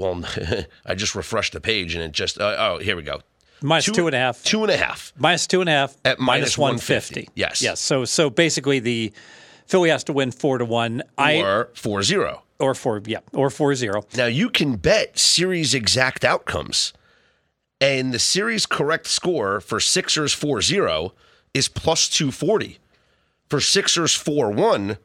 well, 0.01 0.23
I 0.85 0.95
just 0.95 1.15
refreshed 1.15 1.53
the 1.53 1.61
page 1.61 1.95
and 1.95 2.03
it 2.03 2.11
just, 2.11 2.39
uh, 2.39 2.55
oh, 2.57 2.77
here 2.79 2.95
we 2.95 3.03
go. 3.03 3.21
Minus 3.61 3.85
two 3.85 4.07
and 4.07 4.15
a 4.15 4.19
half. 4.19 4.43
Two 4.43 4.63
and 4.63 4.71
a 4.71 4.77
half. 4.77 5.13
Minus 5.17 5.45
two 5.47 5.61
and 5.61 5.69
a 5.69 5.73
half. 5.73 5.95
At 6.03 6.19
minus 6.19 6.57
150. 6.57 6.93
150. 7.21 7.29
Yes. 7.35 7.61
Yes. 7.61 7.79
So 7.79 8.05
so 8.05 8.29
basically 8.31 8.79
the 8.79 9.13
Philly 9.67 9.89
has 9.91 10.03
to 10.05 10.13
win 10.13 10.31
four 10.31 10.57
to 10.57 10.65
one. 10.65 11.03
I 11.17 11.41
Or 11.41 11.69
4 11.75 12.01
0. 12.01 12.41
or 12.59 12.73
four 12.73 13.01
yeah 13.05 13.19
or 13.33 13.49
four 13.51 13.75
zero. 13.75 14.03
Now 14.15 14.25
you 14.25 14.49
can 14.49 14.77
bet 14.77 15.17
series 15.19 15.73
exact 15.75 16.25
outcomes. 16.25 16.91
And 17.79 18.13
the 18.13 18.19
series 18.19 18.65
correct 18.65 19.07
score 19.07 19.59
for 19.61 19.79
Sixers 19.79 20.35
4-0 20.35 21.11
is 21.53 21.67
plus 21.67 22.07
240. 22.09 22.77
For 23.49 23.59
Sixers 23.59 24.15
4-1, 24.15 24.97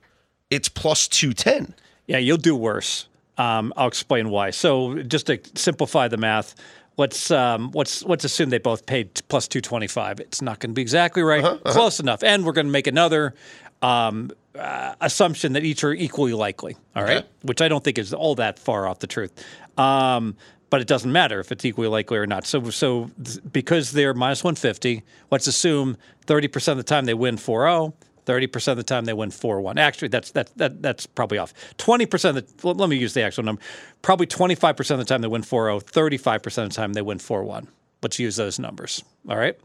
it's 0.50 0.68
plus 0.68 1.08
210. 1.08 1.74
Yeah, 2.06 2.18
you'll 2.18 2.36
do 2.36 2.54
worse. 2.54 3.08
Um, 3.38 3.72
I'll 3.76 3.88
explain 3.88 4.30
why. 4.30 4.50
So 4.50 5.02
just 5.02 5.26
to 5.26 5.38
simplify 5.54 6.08
the 6.08 6.16
math, 6.16 6.54
let's 6.96 7.30
um, 7.30 7.70
let's 7.74 8.02
let's 8.04 8.24
assume 8.24 8.50
they 8.50 8.58
both 8.58 8.86
paid 8.86 9.20
plus 9.28 9.48
two 9.48 9.60
twenty 9.60 9.86
five. 9.86 10.20
It's 10.20 10.42
not 10.42 10.58
going 10.58 10.70
to 10.70 10.74
be 10.74 10.82
exactly 10.82 11.22
right, 11.22 11.62
close 11.64 12.00
enough, 12.00 12.22
and 12.22 12.44
we're 12.44 12.52
going 12.52 12.66
to 12.66 12.72
make 12.72 12.86
another 12.86 13.34
um, 13.82 14.30
uh, 14.58 14.94
assumption 15.00 15.52
that 15.52 15.64
each 15.64 15.84
are 15.84 15.92
equally 15.92 16.32
likely. 16.32 16.76
All 16.94 17.04
right, 17.04 17.24
which 17.42 17.60
I 17.60 17.68
don't 17.68 17.84
think 17.84 17.98
is 17.98 18.14
all 18.14 18.34
that 18.36 18.58
far 18.58 18.86
off 18.86 19.00
the 19.00 19.06
truth. 19.06 19.32
Um, 19.78 20.36
but 20.70 20.80
it 20.80 20.88
doesn't 20.88 21.12
matter 21.12 21.38
if 21.40 21.52
it's 21.52 21.64
equally 21.64 21.88
likely 21.88 22.18
or 22.18 22.26
not. 22.26 22.44
So, 22.44 22.70
so 22.70 23.10
because 23.52 23.92
they're 23.92 24.14
minus 24.14 24.42
150, 24.42 25.02
let's 25.30 25.46
assume 25.46 25.96
30% 26.26 26.72
of 26.72 26.76
the 26.76 26.82
time 26.82 27.04
they 27.04 27.14
win 27.14 27.36
4 27.36 27.66
0. 27.66 27.94
30% 28.26 28.68
of 28.68 28.76
the 28.76 28.82
time 28.82 29.04
they 29.04 29.12
win 29.12 29.30
4 29.30 29.60
1. 29.60 29.78
Actually, 29.78 30.08
that's, 30.08 30.32
that, 30.32 30.50
that, 30.56 30.82
that's 30.82 31.06
probably 31.06 31.38
off. 31.38 31.54
20% 31.78 32.36
of 32.36 32.60
the, 32.60 32.74
let 32.74 32.88
me 32.88 32.96
use 32.96 33.14
the 33.14 33.22
actual 33.22 33.44
number. 33.44 33.62
Probably 34.02 34.26
25% 34.26 34.90
of 34.90 34.98
the 34.98 35.04
time 35.04 35.22
they 35.22 35.28
win 35.28 35.42
4 35.42 35.66
0, 35.66 35.80
35% 35.80 36.44
of 36.64 36.68
the 36.70 36.74
time 36.74 36.92
they 36.92 37.02
win 37.02 37.18
4 37.18 37.44
1. 37.44 37.68
Let's 38.02 38.18
use 38.18 38.36
those 38.36 38.58
numbers. 38.58 39.02
All 39.28 39.36
right. 39.36 39.58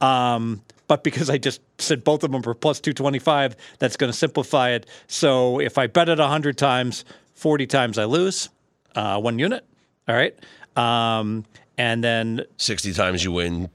Um, 0.00 0.62
but 0.88 1.04
because 1.04 1.30
I 1.30 1.38
just 1.38 1.60
said 1.78 2.04
both 2.04 2.22
of 2.22 2.32
them 2.32 2.42
were 2.42 2.54
plus 2.54 2.80
225, 2.80 3.56
that's 3.78 3.96
going 3.96 4.12
to 4.12 4.16
simplify 4.16 4.70
it. 4.70 4.86
So 5.06 5.60
if 5.60 5.78
I 5.78 5.86
bet 5.86 6.08
it 6.08 6.18
100 6.18 6.58
times, 6.58 7.04
40 7.34 7.66
times 7.66 7.98
I 7.98 8.04
lose 8.04 8.48
uh, 8.94 9.20
one 9.20 9.38
unit. 9.38 9.64
All 10.08 10.14
right. 10.14 10.36
Um, 10.76 11.44
and 11.76 12.02
then 12.02 12.42
60 12.56 12.92
times 12.92 13.22
you 13.22 13.32
win 13.32 13.70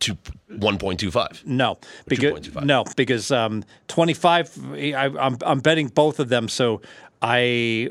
two, 0.00 0.16
1.25. 0.50 1.46
no, 1.46 1.78
because 2.06 2.40
2.25. 2.48 2.64
no, 2.64 2.84
because 2.96 3.30
um, 3.30 3.64
25. 3.88 4.74
I, 4.74 5.10
I'm 5.18 5.36
I'm 5.44 5.60
betting 5.60 5.88
both 5.88 6.20
of 6.20 6.28
them, 6.28 6.48
so 6.48 6.82
I 7.22 7.90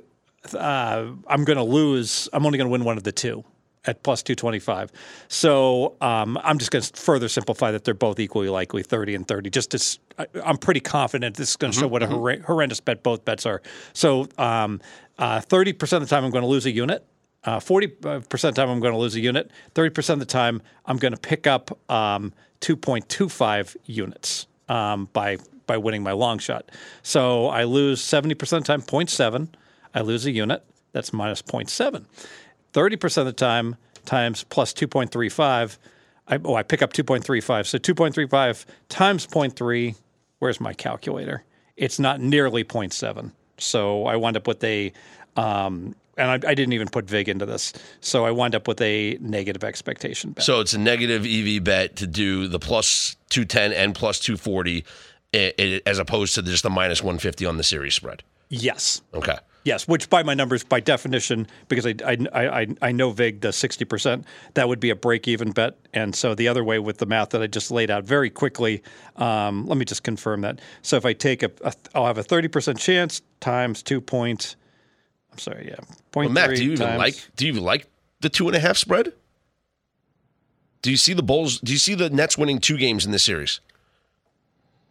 uh, 0.54 1.08
I'm 1.28 1.44
going 1.44 1.58
to 1.58 1.64
lose. 1.64 2.30
I'm 2.34 2.46
only 2.46 2.58
going 2.58 2.68
to 2.68 2.72
win 2.72 2.84
one 2.84 2.98
of 2.98 3.04
the 3.04 3.12
two 3.12 3.44
at 3.88 4.04
plus 4.04 4.24
225. 4.24 4.92
So 5.28 5.96
um, 6.02 6.40
I'm 6.44 6.58
just 6.58 6.72
going 6.72 6.82
to 6.82 7.00
further 7.00 7.28
simplify 7.28 7.72
that 7.72 7.84
they're 7.84 7.94
both 7.94 8.20
equally 8.20 8.50
likely 8.50 8.84
30 8.84 9.16
and 9.16 9.28
30. 9.28 9.50
Just 9.50 9.72
to, 9.72 9.78
s- 9.78 10.00
I, 10.18 10.26
am 10.44 10.58
pretty 10.58 10.80
confident 10.80 11.36
this 11.38 11.52
is 11.52 11.56
going 11.56 11.72
to 11.72 11.80
show 11.80 11.88
what 11.88 12.04
a 12.04 12.08
horre- 12.08 12.42
horrendous 12.44 12.80
bet 12.80 13.04
both 13.04 13.26
bets 13.26 13.46
are. 13.46 13.62
So 13.94 14.28
um, 14.38 14.82
uh, 15.18 15.40
30% 15.42 15.94
of 15.94 16.02
the 16.02 16.08
time 16.08 16.26
I'm 16.26 16.32
going 16.32 16.42
to 16.44 16.48
lose 16.48 16.66
a 16.66 16.72
unit. 16.72 17.06
Uh, 17.46 17.60
40% 17.60 18.04
of 18.04 18.30
the 18.30 18.52
time 18.52 18.70
I'm 18.70 18.80
going 18.80 18.94
to 18.94 19.00
lose 19.00 19.16
a 19.16 19.20
unit. 19.20 19.52
30% 19.76 20.10
of 20.10 20.20
the 20.20 20.26
time 20.26 20.62
I'm 20.86 20.98
going 20.98 21.14
to 21.14 21.20
pick 21.20 21.48
up 21.48 21.78
um, 21.92 22.34
2.25 22.62 23.78
units 23.86 24.48
um, 24.68 25.10
by 25.14 25.38
by 25.68 25.78
winning 25.78 26.04
my 26.04 26.12
long 26.12 26.38
shot. 26.38 26.70
So 27.02 27.48
I 27.48 27.64
lose 27.64 28.02
70% 28.02 28.34
of 28.42 28.50
the 28.50 28.62
time 28.62 28.82
0.7. 28.82 29.48
I 29.94 30.02
lose 30.02 30.26
a 30.26 30.32
unit. 30.32 30.64
That's 30.92 31.14
minus 31.14 31.42
0.7. 31.42 32.06
30% 32.74 33.18
of 33.18 33.26
the 33.26 33.34
time 33.34 33.76
times 34.06 34.44
plus 34.44 34.74
2.35. 34.74 35.78
I, 36.28 36.40
oh, 36.44 36.56
I 36.56 36.64
pick 36.64 36.82
up 36.82 36.94
2.35. 36.94 37.66
So 37.68 37.78
2.35 37.78 38.66
times 38.90 39.28
0.3. 39.28 39.96
Where's 40.40 40.60
my 40.60 40.74
calculator? 40.74 41.44
It's 41.78 42.00
not 42.00 42.22
nearly 42.22 42.64
0.7. 42.64 43.32
So 43.58 44.06
I 44.06 44.16
wind 44.16 44.38
up 44.38 44.48
with 44.48 44.64
a, 44.64 44.92
um, 45.36 45.96
and 46.18 46.30
I, 46.32 46.34
I 46.50 46.54
didn't 46.54 46.74
even 46.74 46.88
put 46.88 47.06
VIG 47.10 47.30
into 47.30 47.46
this. 47.46 47.74
So 48.02 48.26
I 48.26 48.32
wind 48.32 48.56
up 48.56 48.68
with 48.68 48.80
a 48.82 49.18
negative 49.22 49.64
expectation 49.64 50.32
bet. 50.32 50.44
So 50.44 50.60
it's 50.60 50.74
a 50.74 50.80
negative 50.80 51.26
EV 51.26 51.64
bet 51.64 51.96
to 51.98 52.08
do 52.08 52.48
the 52.48 52.60
plus 52.60 53.16
210 53.30 53.74
and 53.74 53.94
plus 53.96 54.20
240 54.20 54.86
i- 55.34 55.54
i- 55.60 55.82
as 55.86 56.00
opposed 56.00 56.36
to 56.36 56.42
just 56.44 56.64
the 56.64 56.70
minus 56.70 57.02
150 57.02 57.46
on 57.46 57.58
the 57.58 57.64
series 57.64 57.94
spread. 57.96 58.24
yes. 58.50 59.02
Okay. 59.14 59.38
Yes, 59.64 59.88
which 59.88 60.12
by 60.12 60.22
my 60.22 60.36
numbers, 60.36 60.64
by 60.64 60.80
definition, 60.80 61.48
because 61.70 61.88
I 61.88 61.96
I, 62.06 62.18
I, 62.62 62.68
I 62.84 62.92
know 62.92 63.10
VIG 63.10 63.40
does 63.40 63.56
sixty 63.56 63.84
percent, 63.84 64.24
that 64.54 64.68
would 64.68 64.80
be 64.80 64.92
a 64.92 64.96
break-even 64.96 65.54
bet. 65.54 65.76
And 65.92 66.16
so 66.16 66.36
the 66.36 66.48
other 66.48 66.64
way 66.64 66.78
with 66.78 67.00
the 67.00 67.08
math 67.08 67.32
that 67.32 67.42
I 67.42 67.48
just 67.48 67.72
laid 67.72 67.90
out 67.90 68.04
very 68.04 68.30
quickly, 68.30 68.84
um, 69.16 69.66
let 69.66 69.80
me 69.80 69.84
just 69.84 70.04
confirm 70.04 70.42
that. 70.42 70.62
So 70.84 70.98
if 70.98 71.06
I 71.06 71.14
take 71.14 71.42
a, 71.42 71.50
a 71.64 71.74
I'll 71.96 72.06
have 72.06 72.20
a 72.20 72.24
thirty 72.24 72.48
percent 72.48 72.78
chance 72.78 73.24
times 73.40 73.82
two 73.82 74.02
point. 74.02 74.56
I'm 75.36 75.40
sorry, 75.40 75.68
yeah, 75.68 75.76
point 76.12 76.28
Well, 76.30 76.34
Matt, 76.34 76.48
three 76.48 76.56
do 76.58 76.64
you 76.64 76.72
even 76.72 76.88
times- 76.88 76.98
like 76.98 77.28
do 77.36 77.46
you 77.46 77.52
even 77.52 77.64
like 77.64 77.88
the 78.22 78.30
two 78.30 78.48
and 78.48 78.56
a 78.56 78.60
half 78.60 78.78
spread? 78.78 79.12
Do 80.82 80.92
you 80.92 80.98
see 80.98 81.14
the 81.14 81.24
Bulls? 81.24 81.60
Do 81.60 81.74
you 81.74 81.78
see 81.78 81.94
the 81.96 82.10
Nets 82.10 82.38
winning 82.38 82.60
two 82.60 82.78
games 82.78 83.06
in 83.06 83.12
this 83.12 83.24
series? 83.24 83.60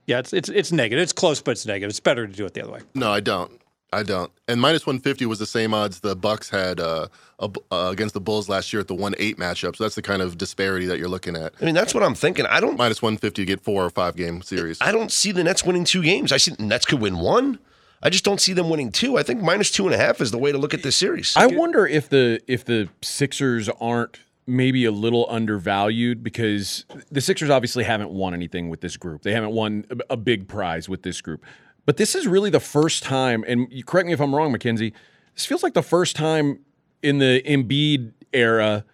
Yeah, 0.07 0.19
it's 0.19 0.33
it's 0.33 0.49
it's 0.51 0.71
negative. 0.71 1.03
It's 1.03 1.13
close, 1.13 1.41
but 1.41 1.53
it's 1.53 1.65
negative. 1.65 1.89
It's 1.91 2.01
better 2.01 2.27
to 2.27 2.33
do 2.33 2.45
it 2.45 2.53
the 2.53 2.63
other 2.63 2.73
way. 2.73 2.81
No, 2.95 3.11
I 3.11 3.21
don't. 3.21 3.61
I 3.93 4.03
don't. 4.03 4.31
And 4.49 4.61
minus 4.61 4.87
150 4.87 5.25
was 5.27 5.39
the 5.39 5.47
same 5.47 5.73
odds 5.73 6.01
the 6.01 6.17
Bucks 6.17 6.51
had 6.51 6.81
uh, 6.81 7.07
uh, 7.39 7.51
against 7.71 8.13
the 8.13 8.21
Bulls 8.21 8.49
last 8.49 8.73
year 8.73 8.81
at 8.81 8.89
the 8.89 8.95
1 8.95 9.15
8 9.17 9.39
matchup. 9.39 9.77
So 9.77 9.85
that's 9.85 9.95
the 9.95 10.03
kind 10.03 10.21
of 10.21 10.37
disparity 10.37 10.85
that 10.87 10.99
you're 10.99 11.09
looking 11.09 11.37
at. 11.37 11.55
I 11.61 11.65
mean, 11.65 11.77
that's 11.77 11.95
what 11.95 12.03
I'm 12.03 12.17
thinking. 12.17 12.45
I 12.47 12.59
don't. 12.59 12.77
Minus 12.77 13.01
150 13.01 13.43
to 13.43 13.47
get 13.47 13.61
four 13.61 13.85
or 13.85 13.91
five 13.91 14.17
game 14.17 14.43
series. 14.43 14.79
I 14.81 14.91
don't 14.91 15.13
see 15.13 15.31
the 15.31 15.45
Nets 15.45 15.65
winning 15.65 15.85
two 15.85 16.03
games. 16.03 16.33
I 16.33 16.39
see 16.39 16.51
the 16.51 16.65
Nets 16.65 16.85
could 16.87 17.01
win 17.01 17.19
one. 17.19 17.61
I 18.05 18.11
just 18.11 18.25
don't 18.25 18.41
see 18.41 18.53
them 18.53 18.69
winning 18.69 18.93
two. 18.93 19.17
I 19.17 19.23
think 19.23 19.41
minus 19.41 19.71
two 19.71 19.87
and 19.87 19.95
a 19.95 19.99
half 19.99 20.21
is 20.21 20.31
the 20.31 20.39
way 20.39 20.53
to 20.53 20.59
look 20.59 20.75
at 20.75 20.83
this 20.83 20.95
series. 20.95 21.35
I 21.37 21.47
wonder 21.47 21.87
if 21.87 22.11
the 22.11 22.41
if 22.47 22.65
the 22.65 22.91
Sixers 23.01 23.71
aren't 23.81 24.21
maybe 24.47 24.85
a 24.85 24.91
little 24.93 25.27
undervalued 25.31 26.23
because 26.23 26.85
the 27.11 27.23
Sixers 27.23 27.49
obviously 27.49 27.83
haven't 27.83 28.11
won 28.11 28.35
anything 28.35 28.69
with 28.69 28.83
this 28.83 28.99
group. 28.99 29.23
They 29.23 29.33
haven't 29.33 29.53
won 29.53 29.87
a- 30.11 30.19
big 30.19 30.49
prize 30.49 30.87
with 30.87 31.03
this 31.03 31.23
group. 31.23 31.43
But 31.87 31.97
this 31.97 32.15
is 32.15 32.27
really 32.27 32.51
the 32.51 32.61
first 32.61 33.03
time, 33.03 33.43
and 33.49 33.69
correct 33.87 34.07
me 34.07 34.13
if 34.13 34.21
I'm 34.21 34.35
wrong, 34.35 34.53
Mackenzie. 34.53 34.93
This 35.35 35.47
feels 35.47 35.63
like 35.63 35.73
the 35.73 35.83
first 35.83 36.15
time 36.15 36.61
in 37.03 37.19
the 37.19 37.43
Embiid 37.47 38.13
era 38.35 38.85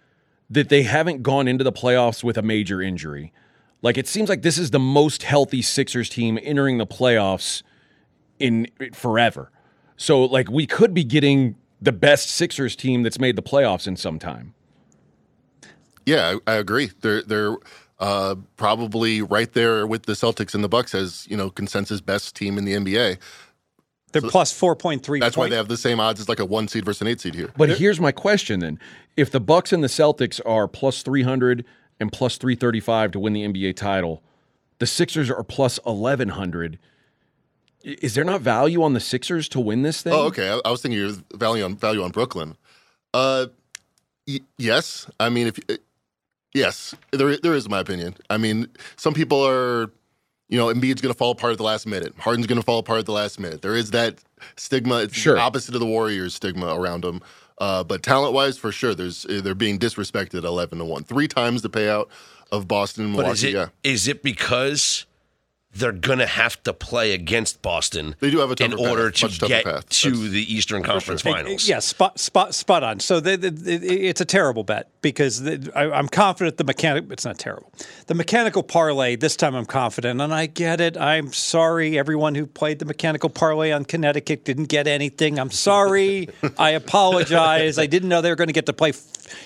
that 0.49 0.69
they 0.69 0.83
haven't 0.83 1.21
gone 1.21 1.49
into 1.49 1.63
the 1.65 1.71
playoffs 1.71 2.23
with 2.23 2.37
a 2.37 2.41
major 2.41 2.81
injury. 2.81 3.33
Like 3.81 3.97
it 3.97 4.07
seems 4.07 4.29
like 4.29 4.41
this 4.41 4.57
is 4.57 4.71
the 4.71 4.79
most 4.79 5.23
healthy 5.23 5.61
Sixers 5.61 6.07
team 6.07 6.39
entering 6.41 6.77
the 6.77 6.87
playoffs 6.87 7.61
in 8.41 8.67
forever. 8.93 9.51
So 9.97 10.23
like 10.25 10.49
we 10.49 10.65
could 10.65 10.93
be 10.93 11.03
getting 11.03 11.55
the 11.81 11.91
best 11.91 12.29
Sixers 12.29 12.75
team 12.75 13.03
that's 13.03 13.19
made 13.19 13.35
the 13.35 13.41
playoffs 13.41 13.87
in 13.87 13.95
some 13.95 14.19
time. 14.19 14.53
Yeah, 16.05 16.37
I, 16.47 16.53
I 16.53 16.55
agree. 16.55 16.91
They're 17.01 17.21
they're 17.21 17.57
uh, 17.99 18.35
probably 18.57 19.21
right 19.21 19.51
there 19.53 19.85
with 19.85 20.03
the 20.03 20.13
Celtics 20.13 20.55
and 20.55 20.63
the 20.63 20.69
Bucks 20.69 20.95
as 20.95 21.27
you 21.29 21.37
know 21.37 21.49
consensus 21.49 22.01
best 22.01 22.35
team 22.35 22.57
in 22.57 22.65
the 22.65 22.73
NBA. 22.73 23.17
They're 24.11 24.21
plus 24.21 24.51
four 24.51 24.75
point 24.75 25.03
three. 25.03 25.19
That's 25.19 25.37
why 25.37 25.49
they 25.49 25.55
have 25.55 25.67
the 25.67 25.77
same 25.77 25.99
odds 25.99 26.19
as 26.19 26.27
like 26.27 26.39
a 26.39 26.45
one 26.45 26.67
seed 26.67 26.83
versus 26.83 27.01
an 27.01 27.07
eight 27.07 27.21
seed 27.21 27.35
here. 27.35 27.51
But 27.55 27.69
here's 27.69 27.99
my 27.99 28.11
question 28.11 28.59
then. 28.59 28.79
If 29.15 29.31
the 29.31 29.39
Bucks 29.39 29.71
and 29.71 29.83
the 29.83 29.87
Celtics 29.87 30.41
are 30.45 30.67
plus 30.67 31.03
300 31.03 31.65
and 31.99 32.11
plus 32.11 32.37
335 32.37 33.11
to 33.11 33.19
win 33.19 33.33
the 33.33 33.43
NBA 33.45 33.75
title, 33.75 34.23
the 34.79 34.87
Sixers 34.87 35.29
are 35.29 35.43
plus 35.43 35.79
1100. 35.83 36.75
I- 36.75 36.90
Is 37.83 38.13
there 38.15 38.23
not 38.23 38.41
value 38.41 38.83
on 38.83 38.93
the 38.93 38.99
Sixers 38.99 39.49
to 39.49 39.59
win 39.59 39.81
this 39.81 40.01
thing? 40.01 40.13
Oh, 40.13 40.23
okay. 40.27 40.49
I, 40.49 40.59
I 40.65 40.71
was 40.71 40.81
thinking 40.81 40.99
your 40.99 41.11
value 41.35 41.63
on 41.63 41.75
value 41.75 42.03
on 42.03 42.11
Brooklyn. 42.11 42.55
Uh, 43.13 43.47
y- 44.27 44.39
yes. 44.57 45.09
I 45.19 45.29
mean, 45.29 45.47
if 45.47 45.59
uh, 45.69 45.77
yes, 46.53 46.95
there 47.11 47.37
there 47.37 47.53
is 47.53 47.67
my 47.69 47.79
opinion. 47.79 48.15
I 48.29 48.37
mean, 48.37 48.67
some 48.95 49.13
people 49.13 49.45
are, 49.45 49.91
you 50.49 50.57
know, 50.57 50.67
Embiid's 50.67 51.01
going 51.01 51.13
to 51.13 51.17
fall 51.17 51.31
apart 51.31 51.51
at 51.53 51.57
the 51.57 51.63
last 51.63 51.85
minute. 51.87 52.13
Harden's 52.17 52.47
going 52.47 52.59
to 52.59 52.65
fall 52.65 52.79
apart 52.79 52.99
at 52.99 53.05
the 53.05 53.11
last 53.13 53.39
minute. 53.39 53.61
There 53.61 53.75
is 53.75 53.91
that 53.91 54.19
stigma. 54.55 54.97
It's 55.03 55.13
Sure. 55.15 55.35
the 55.35 55.41
opposite 55.41 55.73
of 55.73 55.79
the 55.79 55.87
Warriors 55.87 56.35
stigma 56.35 56.75
around 56.75 57.03
them. 57.03 57.21
Uh, 57.57 57.83
but 57.83 58.01
talent 58.01 58.33
wise, 58.33 58.57
for 58.57 58.71
sure, 58.71 58.95
there's 58.95 59.23
they're 59.29 59.53
being 59.53 59.77
disrespected 59.77 60.43
eleven 60.43 60.79
to 60.79 60.85
one, 60.85 61.03
three 61.03 61.27
times 61.27 61.61
the 61.61 61.69
payout 61.69 62.07
of 62.51 62.67
Boston 62.67 63.05
and 63.05 63.15
but 63.15 63.27
is 63.27 63.43
it 63.43 63.69
is 63.83 64.07
yeah. 64.07 64.11
it 64.11 64.23
because 64.23 65.05
they're 65.73 65.91
gonna 65.91 66.25
have 66.27 66.61
to 66.63 66.73
play 66.73 67.13
against 67.13 67.61
Boston 67.61 68.15
They 68.19 68.29
do 68.29 68.39
have 68.39 68.49
a 68.49 68.63
in 68.63 68.71
tougher 68.71 68.89
order 68.89 69.09
path, 69.11 69.19
to 69.19 69.25
much 69.25 69.39
tougher 69.39 69.47
get 69.47 69.63
path. 69.63 69.89
to 69.89 70.11
That's- 70.11 70.31
the 70.31 70.53
Eastern 70.53 70.83
Conference 70.83 71.21
Finals? 71.21 71.67
Yeah, 71.67 71.79
spot 71.79 72.19
spot 72.19 72.53
spot 72.53 72.83
on. 72.83 72.99
So 72.99 73.19
the, 73.19 73.37
the, 73.37 73.49
the, 73.51 74.07
it's 74.07 74.19
a 74.21 74.25
terrible 74.25 74.63
bet 74.63 74.89
because 75.01 75.41
the, 75.41 75.71
I, 75.75 75.89
I'm 75.91 76.07
confident 76.09 76.57
the 76.57 76.63
mechanic. 76.65 77.05
It's 77.09 77.25
not 77.25 77.37
terrible. 77.39 77.71
The 78.07 78.15
mechanical 78.15 78.63
parlay 78.63 79.15
this 79.15 79.35
time 79.35 79.55
I'm 79.55 79.65
confident, 79.65 80.19
and 80.19 80.33
I 80.33 80.45
get 80.47 80.81
it. 80.81 80.97
I'm 80.97 81.31
sorry, 81.31 81.97
everyone 81.97 82.35
who 82.35 82.45
played 82.45 82.79
the 82.79 82.85
mechanical 82.85 83.29
parlay 83.29 83.71
on 83.71 83.85
Connecticut 83.85 84.43
didn't 84.43 84.65
get 84.65 84.87
anything. 84.87 85.39
I'm 85.39 85.51
sorry. 85.51 86.27
I 86.57 86.71
apologize. 86.71 87.77
I 87.77 87.85
didn't 87.85 88.09
know 88.09 88.21
they 88.21 88.29
were 88.29 88.35
going 88.35 88.47
to 88.49 88.53
get 88.53 88.65
to 88.65 88.73
play, 88.73 88.91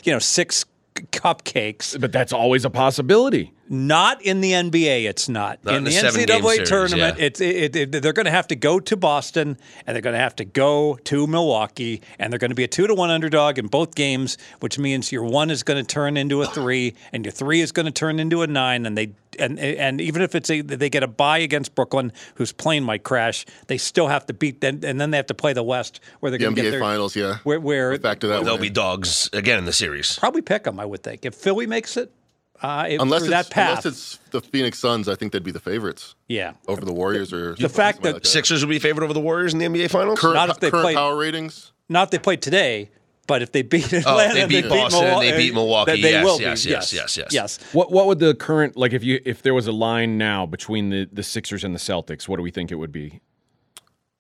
you 0.03 0.11
know, 0.11 0.19
six 0.19 0.65
cupcakes. 0.95 1.99
But 1.99 2.11
that's 2.11 2.33
always 2.33 2.65
a 2.65 2.69
possibility. 2.69 3.51
Not 3.67 4.21
in 4.21 4.41
the 4.41 4.51
NBA, 4.51 5.05
it's 5.05 5.27
not. 5.27 5.63
Not 5.63 5.73
in 5.73 5.77
in 5.77 5.83
the, 5.85 5.89
the 5.89 5.95
NCAA 5.95 6.41
series, 6.41 6.69
tournament, 6.69 7.17
yeah. 7.17 7.25
it's 7.25 7.41
it, 7.41 7.75
it, 7.75 7.91
they're 8.03 8.13
going 8.13 8.25
to 8.25 8.31
have 8.31 8.47
to 8.49 8.55
go 8.55 8.79
to 8.79 8.95
Boston 8.95 9.57
and 9.85 9.95
they're 9.95 10.01
going 10.01 10.13
to 10.13 10.19
have 10.19 10.35
to 10.35 10.45
go 10.45 10.99
to 11.05 11.25
Milwaukee, 11.25 12.01
and 12.19 12.31
they're 12.31 12.37
going 12.37 12.49
to 12.49 12.55
be 12.55 12.63
a 12.63 12.67
two 12.67 12.85
to 12.85 12.93
one 12.93 13.09
underdog 13.09 13.57
in 13.57 13.67
both 13.67 13.95
games, 13.95 14.37
which 14.59 14.77
means 14.77 15.11
your 15.11 15.23
one 15.23 15.49
is 15.49 15.63
going 15.63 15.83
to 15.83 15.87
turn 15.87 16.15
into 16.15 16.43
a 16.43 16.47
three, 16.47 16.93
and 17.11 17.25
your 17.25 17.31
three 17.31 17.61
is 17.61 17.71
going 17.71 17.87
to 17.87 17.91
turn 17.91 18.19
into 18.19 18.41
a 18.41 18.47
nine, 18.47 18.85
and 18.85 18.97
they. 18.97 19.13
And, 19.37 19.59
and 19.59 19.99
even 19.99 20.21
if 20.21 20.33
it's 20.33 20.49
a 20.49 20.61
they 20.61 20.89
get 20.89 21.03
a 21.03 21.07
bye 21.07 21.39
against 21.39 21.75
Brooklyn, 21.75 22.13
whose 22.35 22.53
plane 22.53 22.85
might 22.85 23.03
crash, 23.03 23.45
they 23.67 23.77
still 23.77 24.07
have 24.07 24.25
to 24.27 24.33
beat 24.33 24.61
them, 24.61 24.79
and 24.81 25.01
then 25.01 25.11
they 25.11 25.17
have 25.17 25.25
to 25.25 25.33
play 25.33 25.51
the 25.51 25.61
West, 25.61 25.99
where 26.21 26.29
they're 26.29 26.37
the 26.37 26.45
going 26.45 26.55
to 26.55 26.61
get 26.61 26.69
NBA 26.69 26.71
their 26.71 26.79
Finals. 26.79 27.17
Yeah, 27.17 27.39
where, 27.43 27.59
where 27.59 27.97
factor 27.97 28.27
that. 28.27 28.45
They'll 28.45 28.53
one 28.53 28.61
be 28.61 28.69
dogs 28.69 29.29
again 29.33 29.59
in 29.59 29.65
the 29.65 29.73
series. 29.73 30.17
probably 30.17 30.41
pick 30.41 30.63
them. 30.63 30.79
I 30.79 30.85
would 30.85 31.03
think 31.03 31.25
if 31.25 31.35
Philly 31.35 31.67
makes 31.67 31.97
it, 31.97 32.13
uh, 32.61 32.85
it- 32.89 33.01
unless 33.01 33.21
it's, 33.23 33.29
that 33.31 33.49
path, 33.49 33.69
unless 33.69 33.85
it's 33.85 34.19
the 34.31 34.41
Phoenix 34.41 34.79
Suns. 34.79 35.07
I 35.09 35.15
think 35.15 35.31
they'd 35.33 35.43
be 35.43 35.51
the 35.51 35.59
favorites 35.59 36.15
yeah, 36.27 36.53
over 36.67 36.81
the 36.85 36.93
Warriors 36.93 37.31
or 37.33 37.55
The 37.55 37.69
fact 37.69 38.01
that- 38.03 38.13
like 38.13 38.25
Sixers 38.25 38.63
will 38.63 38.69
be 38.69 38.79
favored 38.79 39.03
over 39.03 39.13
the 39.13 39.19
Warriors 39.19 39.53
in 39.53 39.59
the 39.59 39.65
NBA 39.65 39.89
Finals. 39.91 40.19
current, 40.19 40.35
Not 40.35 40.49
if 40.49 40.59
they 40.59 40.69
current 40.71 40.83
play- 40.83 40.95
power 40.95 41.15
ratings. 41.17 41.71
not 41.89 42.03
if 42.07 42.11
they 42.11 42.19
played 42.19 42.41
today. 42.41 42.89
But 43.27 43.41
if 43.41 43.51
they 43.51 43.63
beat 43.63 43.91
Oh, 44.05 44.17
they 44.19 44.45
beat 44.45 44.61
beat 44.61 44.69
Boston, 44.69 44.99
and 45.01 45.09
Milwaukee, 45.09 45.31
they 45.31 45.37
beat 45.37 45.53
Milwaukee. 45.55 45.91
then 45.93 46.01
they 46.01 46.11
yes, 46.11 46.23
will 46.23 46.39
yes, 46.39 46.63
be. 46.63 46.69
yes, 46.69 46.93
yes, 46.93 47.17
yes, 47.17 47.27
yes. 47.33 47.59
What 47.73 47.91
what 47.91 48.05
would 48.05 48.19
the 48.19 48.35
current 48.35 48.77
like 48.77 48.93
if 48.93 49.03
you 49.03 49.19
if 49.25 49.41
there 49.41 49.55
was 49.55 49.65
a 49.65 49.71
line 49.71 50.19
now 50.19 50.45
between 50.45 50.91
the 50.91 51.09
the 51.11 51.23
Sixers 51.23 51.63
and 51.63 51.73
the 51.73 51.79
Celtics? 51.79 52.27
What 52.27 52.37
do 52.37 52.43
we 52.43 52.51
think 52.51 52.71
it 52.71 52.75
would 52.75 52.91
be 52.91 53.21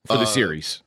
for 0.07 0.15
the 0.17 0.23
Uh, 0.23 0.25
series? 0.25 0.81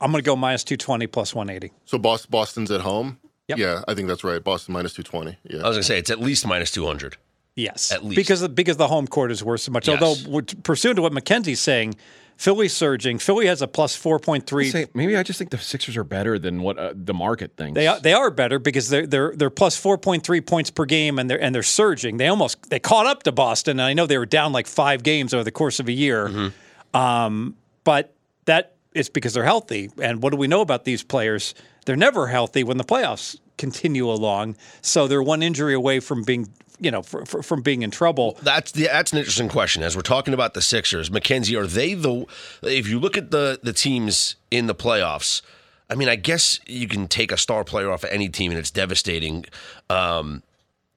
I'm 0.00 0.10
going 0.10 0.20
to 0.20 0.26
go 0.26 0.34
minus 0.34 0.64
220 0.64 1.06
plus 1.06 1.32
180. 1.32 1.72
So 1.84 1.96
Boston's 1.96 2.72
at 2.72 2.80
home. 2.80 3.19
Yep. 3.50 3.58
Yeah, 3.58 3.82
I 3.86 3.94
think 3.94 4.08
that's 4.08 4.24
right. 4.24 4.42
Boston 4.42 4.72
minus 4.74 4.92
two 4.94 5.02
twenty. 5.02 5.36
Yeah. 5.44 5.60
I 5.62 5.68
was 5.68 5.76
gonna 5.76 5.82
say 5.84 5.98
it's 5.98 6.10
at 6.10 6.18
least 6.20 6.46
minus 6.46 6.70
two 6.70 6.86
hundred. 6.86 7.16
Yes, 7.56 7.92
At 7.92 8.04
least. 8.04 8.16
because 8.16 8.46
because 8.48 8.76
the 8.78 8.88
home 8.88 9.06
court 9.06 9.30
is 9.30 9.42
worth 9.44 9.60
so 9.60 9.72
much. 9.72 9.86
Yes. 9.88 10.00
Although, 10.02 10.40
pursuant 10.62 10.96
to 10.96 11.02
what 11.02 11.12
Mackenzie's 11.12 11.60
saying, 11.60 11.94
Philly's 12.36 12.72
surging. 12.72 13.18
Philly 13.18 13.46
has 13.46 13.60
a 13.60 13.66
plus 13.68 13.94
4.3. 14.02 14.70
Say, 14.72 14.86
maybe 14.94 15.14
I 15.14 15.22
just 15.22 15.38
think 15.38 15.50
the 15.50 15.58
Sixers 15.58 15.94
are 15.98 16.04
better 16.04 16.38
than 16.38 16.62
what 16.62 16.78
uh, 16.78 16.94
the 16.94 17.12
market 17.12 17.56
thinks. 17.58 17.74
They 17.74 17.86
are, 17.86 18.00
they 18.00 18.14
are 18.14 18.30
better 18.30 18.58
because 18.58 18.88
they're 18.88 19.06
they're 19.06 19.34
they're 19.36 19.50
plus 19.50 19.76
four 19.76 19.98
point 19.98 20.24
three 20.24 20.40
points 20.40 20.70
per 20.70 20.86
game 20.86 21.18
and 21.18 21.28
they're 21.28 21.42
and 21.42 21.54
they're 21.54 21.62
surging. 21.64 22.16
They 22.16 22.28
almost 22.28 22.70
they 22.70 22.78
caught 22.78 23.04
up 23.06 23.24
to 23.24 23.32
Boston 23.32 23.72
and 23.80 23.82
I 23.82 23.92
know 23.92 24.06
they 24.06 24.16
were 24.16 24.26
down 24.26 24.52
like 24.52 24.66
five 24.68 25.02
games 25.02 25.34
over 25.34 25.44
the 25.44 25.50
course 25.52 25.80
of 25.80 25.88
a 25.88 25.92
year, 25.92 26.28
Mm-hmm. 26.28 26.96
um, 26.96 27.56
but 27.84 28.14
that 28.46 28.74
is 28.94 29.08
because 29.08 29.34
they're 29.34 29.44
healthy. 29.44 29.90
And 30.00 30.22
what 30.22 30.30
do 30.30 30.36
we 30.36 30.48
know 30.48 30.60
about 30.60 30.84
these 30.84 31.02
players? 31.02 31.54
They're 31.86 31.96
never 31.96 32.26
healthy 32.26 32.64
when 32.64 32.76
the 32.76 32.84
playoffs 32.84 33.38
continue 33.56 34.10
along. 34.10 34.56
So 34.82 35.06
they're 35.06 35.22
one 35.22 35.42
injury 35.42 35.74
away 35.74 36.00
from 36.00 36.22
being 36.22 36.48
you 36.80 36.90
know 36.90 37.02
fr- 37.02 37.24
fr- 37.24 37.42
from 37.42 37.62
being 37.62 37.82
in 37.82 37.90
trouble. 37.90 38.38
That's 38.42 38.72
the, 38.72 38.84
that's 38.84 39.12
an 39.12 39.18
interesting 39.18 39.48
question. 39.48 39.82
As 39.82 39.94
we're 39.94 40.02
talking 40.02 40.34
about 40.34 40.54
the 40.54 40.62
Sixers, 40.62 41.10
Mackenzie, 41.10 41.56
are 41.56 41.66
they 41.66 41.94
the? 41.94 42.26
If 42.62 42.88
you 42.88 42.98
look 42.98 43.16
at 43.16 43.30
the 43.30 43.60
the 43.62 43.72
teams 43.72 44.36
in 44.50 44.66
the 44.66 44.74
playoffs, 44.74 45.42
I 45.88 45.94
mean, 45.94 46.08
I 46.08 46.16
guess 46.16 46.58
you 46.66 46.88
can 46.88 47.06
take 47.06 47.30
a 47.30 47.36
star 47.36 47.64
player 47.64 47.90
off 47.90 48.04
of 48.04 48.10
any 48.10 48.28
team, 48.28 48.50
and 48.50 48.58
it's 48.58 48.70
devastating. 48.70 49.44
Um, 49.88 50.42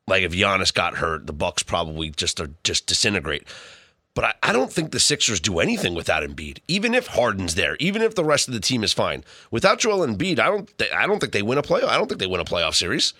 like 0.08 0.23
if 0.23 0.34
Giannis 0.34 0.73
got 0.73 0.95
hurt, 0.95 1.27
the 1.27 1.34
Bucks 1.34 1.63
probably 1.63 2.10
just 2.10 2.39
are 2.39 2.49
just 2.63 2.88
disintegrate. 2.88 3.47
But 4.15 4.26
I, 4.26 4.34
I 4.43 4.54
don't 4.54 4.71
think 4.71 4.91
the 4.91 4.99
Sixers 4.99 5.39
do 5.39 5.60
anything 5.60 5.95
without 5.95 6.21
Embiid. 6.21 6.60
Even 6.67 6.93
if 6.93 7.08
Harden's 7.08 7.56
there, 7.56 7.76
even 7.80 8.02
if 8.04 8.13
the 8.13 8.23
rest 8.23 8.47
of 8.47 8.54
the 8.54 8.60
team 8.60 8.84
is 8.84 8.93
fine, 8.93 9.23
without 9.49 9.80
Joel 9.80 10.06
Embiid, 10.06 10.38
I 10.39 10.45
don't. 10.45 10.78
th- 10.78 10.91
I 10.93 11.08
don't 11.08 11.19
think 11.19 11.34
they 11.34 11.41
win 11.41 11.58
a 11.58 11.63
playoff. 11.63 11.86
I 11.88 11.97
don't 11.97 12.08
think 12.08 12.19
they 12.19 12.28
win 12.28 12.39
a 12.39 12.45
playoff 12.45 12.76
series. 12.76 13.13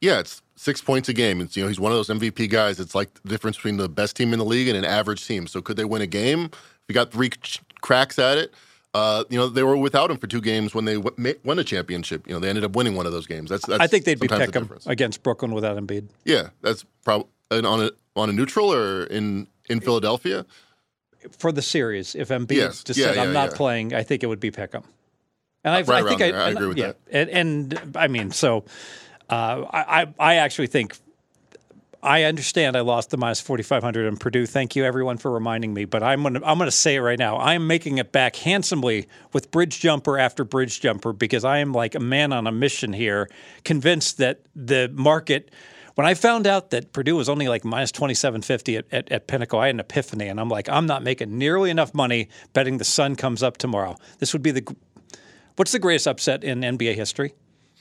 Yeah, 0.00 0.20
it's 0.20 0.40
six 0.56 0.80
points 0.80 1.08
a 1.08 1.12
game. 1.12 1.40
It's 1.42 1.56
you 1.56 1.62
know 1.64 1.68
he's 1.68 1.80
one 1.80 1.92
of 1.92 1.98
those 1.98 2.08
MVP 2.08 2.48
guys. 2.48 2.80
It's 2.80 2.94
like 2.94 3.12
the 3.22 3.28
difference 3.28 3.56
between 3.56 3.76
the 3.76 3.88
best 3.88 4.16
team 4.16 4.32
in 4.32 4.38
the 4.38 4.44
league 4.44 4.68
and 4.68 4.76
an 4.76 4.84
average 4.86 5.26
team. 5.26 5.46
So 5.46 5.60
could 5.60 5.76
they 5.76 5.84
win 5.84 6.00
a 6.02 6.06
game? 6.06 6.44
If 6.52 6.84
you 6.88 6.94
got 6.94 7.10
three 7.12 7.28
ch- 7.30 7.60
cracks 7.82 8.18
at 8.18 8.38
it, 8.38 8.54
uh, 8.94 9.24
you 9.28 9.36
know 9.38 9.48
they 9.48 9.62
were 9.64 9.76
without 9.76 10.10
him 10.10 10.16
for 10.16 10.28
two 10.28 10.40
games 10.40 10.74
when 10.74 10.86
they 10.86 10.94
w- 10.94 11.14
ma- 11.18 11.38
won 11.44 11.58
a 11.58 11.64
championship. 11.64 12.26
You 12.26 12.32
know 12.32 12.40
they 12.40 12.48
ended 12.48 12.64
up 12.64 12.74
winning 12.74 12.94
one 12.96 13.04
of 13.04 13.12
those 13.12 13.26
games. 13.26 13.50
That's, 13.50 13.66
that's 13.66 13.80
I 13.82 13.86
think 13.86 14.04
they'd 14.06 14.18
be 14.18 14.28
sometimes 14.28 14.52
pick 14.52 14.66
the 14.68 14.74
'em 14.74 14.80
against 14.86 15.22
Brooklyn 15.22 15.52
without 15.52 15.76
Embiid. 15.76 16.08
Yeah, 16.24 16.48
that's 16.62 16.86
probably 17.04 17.26
on 17.50 17.82
a 17.82 17.90
on 18.16 18.30
a 18.30 18.32
neutral 18.32 18.72
or 18.72 19.04
in 19.04 19.46
in 19.68 19.80
Philadelphia. 19.80 20.46
for 21.38 21.52
the 21.52 21.62
series. 21.62 22.14
If 22.14 22.28
Embiid 22.28 22.52
Yes. 22.52 22.84
just 22.84 22.98
Yeah, 22.98 23.06
said, 23.06 23.18
"I'm 23.18 23.28
yeah, 23.28 23.32
not 23.32 23.50
yeah. 23.50 23.56
playing," 23.56 23.94
I 23.94 24.02
think 24.02 24.22
it 24.22 24.26
would 24.26 24.40
be 24.40 24.50
Pickham. 24.50 24.84
And 25.64 25.74
I, 25.74 25.82
right 25.82 26.04
I 26.04 26.08
think 26.08 26.20
there. 26.20 26.40
I 26.40 26.50
agree 26.50 26.68
with 26.68 26.78
yeah, 26.78 26.86
that. 26.88 26.96
And, 27.10 27.30
and 27.30 27.96
I 27.96 28.08
mean, 28.08 28.30
so 28.30 28.64
uh, 29.28 29.64
I, 29.70 30.02
I 30.02 30.14
I 30.18 30.34
actually 30.36 30.68
think 30.68 30.96
I 32.02 32.22
understand 32.22 32.76
I 32.76 32.80
lost 32.80 33.10
the 33.10 33.16
minus 33.16 33.40
4500 33.40 34.06
in 34.06 34.16
Purdue. 34.16 34.46
Thank 34.46 34.76
you 34.76 34.84
everyone 34.84 35.18
for 35.18 35.32
reminding 35.32 35.74
me, 35.74 35.84
but 35.84 36.02
I'm 36.02 36.22
going 36.22 36.34
to 36.34 36.46
I'm 36.48 36.56
going 36.58 36.68
to 36.68 36.76
say 36.76 36.94
it 36.94 37.00
right 37.00 37.18
now. 37.18 37.38
I'm 37.38 37.66
making 37.66 37.98
it 37.98 38.12
back 38.12 38.36
handsomely 38.36 39.08
with 39.32 39.50
bridge 39.50 39.80
jumper 39.80 40.16
after 40.18 40.44
bridge 40.44 40.80
jumper 40.80 41.12
because 41.12 41.44
I 41.44 41.58
am 41.58 41.72
like 41.72 41.96
a 41.96 42.00
man 42.00 42.32
on 42.32 42.46
a 42.46 42.52
mission 42.52 42.92
here, 42.92 43.28
convinced 43.64 44.18
that 44.18 44.40
the 44.54 44.90
market 44.94 45.50
when 45.98 46.06
I 46.06 46.14
found 46.14 46.46
out 46.46 46.70
that 46.70 46.92
Purdue 46.92 47.16
was 47.16 47.28
only 47.28 47.48
like 47.48 47.64
minus 47.64 47.90
2750 47.90 48.76
at, 48.76 48.84
at, 48.92 49.10
at 49.10 49.26
Pinnacle, 49.26 49.58
I 49.58 49.66
had 49.66 49.74
an 49.74 49.80
epiphany 49.80 50.28
and 50.28 50.38
I'm 50.38 50.48
like, 50.48 50.68
I'm 50.68 50.86
not 50.86 51.02
making 51.02 51.36
nearly 51.36 51.70
enough 51.70 51.92
money 51.92 52.28
betting 52.52 52.78
the 52.78 52.84
sun 52.84 53.16
comes 53.16 53.42
up 53.42 53.56
tomorrow. 53.56 53.96
This 54.20 54.32
would 54.32 54.40
be 54.40 54.52
the 54.52 54.76
what's 55.56 55.72
the 55.72 55.80
greatest 55.80 56.06
upset 56.06 56.44
in 56.44 56.60
NBA 56.60 56.94
history 56.94 57.34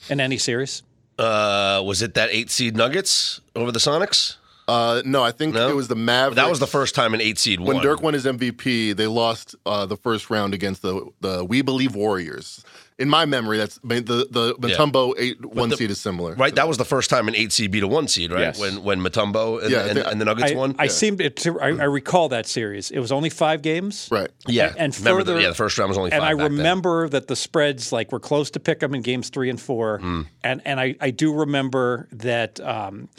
in 0.09 0.19
any 0.19 0.39
series? 0.39 0.81
Uh, 1.19 1.83
was 1.85 2.01
it 2.01 2.15
that 2.15 2.29
eight 2.31 2.49
seed 2.49 2.75
Nuggets 2.75 3.39
over 3.55 3.71
the 3.71 3.77
Sonics? 3.77 4.37
Uh, 4.67 5.03
no, 5.05 5.21
I 5.23 5.31
think 5.31 5.53
No? 5.53 5.69
it 5.69 5.75
was 5.75 5.87
the 5.87 5.95
Mavericks. 5.95 6.37
That 6.37 6.49
was 6.49 6.59
the 6.59 6.65
first 6.65 6.95
time 6.95 7.13
an 7.13 7.21
eight 7.21 7.37
seed 7.37 7.59
won. 7.59 7.75
when. 7.75 7.83
Dirk 7.83 8.01
won 8.01 8.15
his 8.15 8.25
MVP. 8.25 8.95
They 8.95 9.05
lost 9.05 9.53
uh, 9.67 9.85
the 9.85 9.95
first 9.95 10.31
round 10.31 10.55
against 10.55 10.81
the 10.81 11.07
the 11.21 11.45
We 11.45 11.61
Believe 11.61 11.93
Warriors. 11.93 12.65
In 12.99 13.09
my 13.09 13.25
memory, 13.25 13.59
that's 13.59 13.79
I 13.83 13.87
mean, 13.93 14.05
the 14.05 14.27
the 14.31 14.55
Mutombo 14.55 15.13
eight 15.19 15.45
one 15.45 15.69
the- 15.69 15.77
seed 15.77 15.91
is 15.91 16.01
similar. 16.01 16.33
Right, 16.33 16.55
that 16.55 16.67
was 16.67 16.77
the 16.79 16.85
first 16.85 17.11
time 17.11 17.27
an 17.27 17.35
eight 17.35 17.51
seed 17.51 17.69
beat 17.69 17.83
a 17.83 17.87
one 17.87 18.07
seed, 18.07 18.31
right? 18.31 18.39
Yes. 18.41 18.59
When 18.59 18.83
when 18.83 18.99
Mutombo 19.01 19.61
and, 19.61 19.69
Yeah, 19.71 19.85
and, 19.85 19.99
and 19.99 20.19
the 20.19 20.25
Nuggets 20.25 20.51
I, 20.51 20.55
won. 20.55 20.75
I 20.79 20.87
seem 20.87 21.15
to, 21.17 21.29
to 21.29 21.59
I, 21.61 21.67
I 21.67 21.83
recall 21.83 22.27
that 22.29 22.47
series. 22.47 22.89
It 22.89 22.97
was 22.97 23.11
only 23.11 23.29
five 23.29 23.61
games. 23.61 24.07
Right. 24.11 24.31
yeah, 24.47 24.73
and 24.77 24.97
Remember 24.97 25.23
the- 25.23 25.33
further- 25.33 25.41
yeah, 25.41 25.49
the 25.49 25.53
first 25.55 25.77
round 25.77 25.89
was 25.89 25.97
only 25.99 26.09
five. 26.09 26.17
and 26.21 26.25
I 26.25 26.33
back 26.33 26.39
then. 26.49 26.51
remember 26.57 27.07
that 27.09 27.27
the 27.27 27.35
spreads 27.35 27.91
like 27.91 28.11
were 28.11 28.19
close 28.19 28.49
to 28.51 28.59
pick 28.59 28.79
them 28.79 28.95
in 28.95 29.03
games 29.03 29.29
three 29.29 29.51
and 29.51 29.61
four, 29.61 29.99
Hmm. 29.99 30.21
and 30.43 30.63
and 30.65 30.79
I, 30.79 30.95
I 30.99 31.11
do 31.11 31.33
remember 31.35 32.07
that 32.13 32.59
um, 32.61 33.09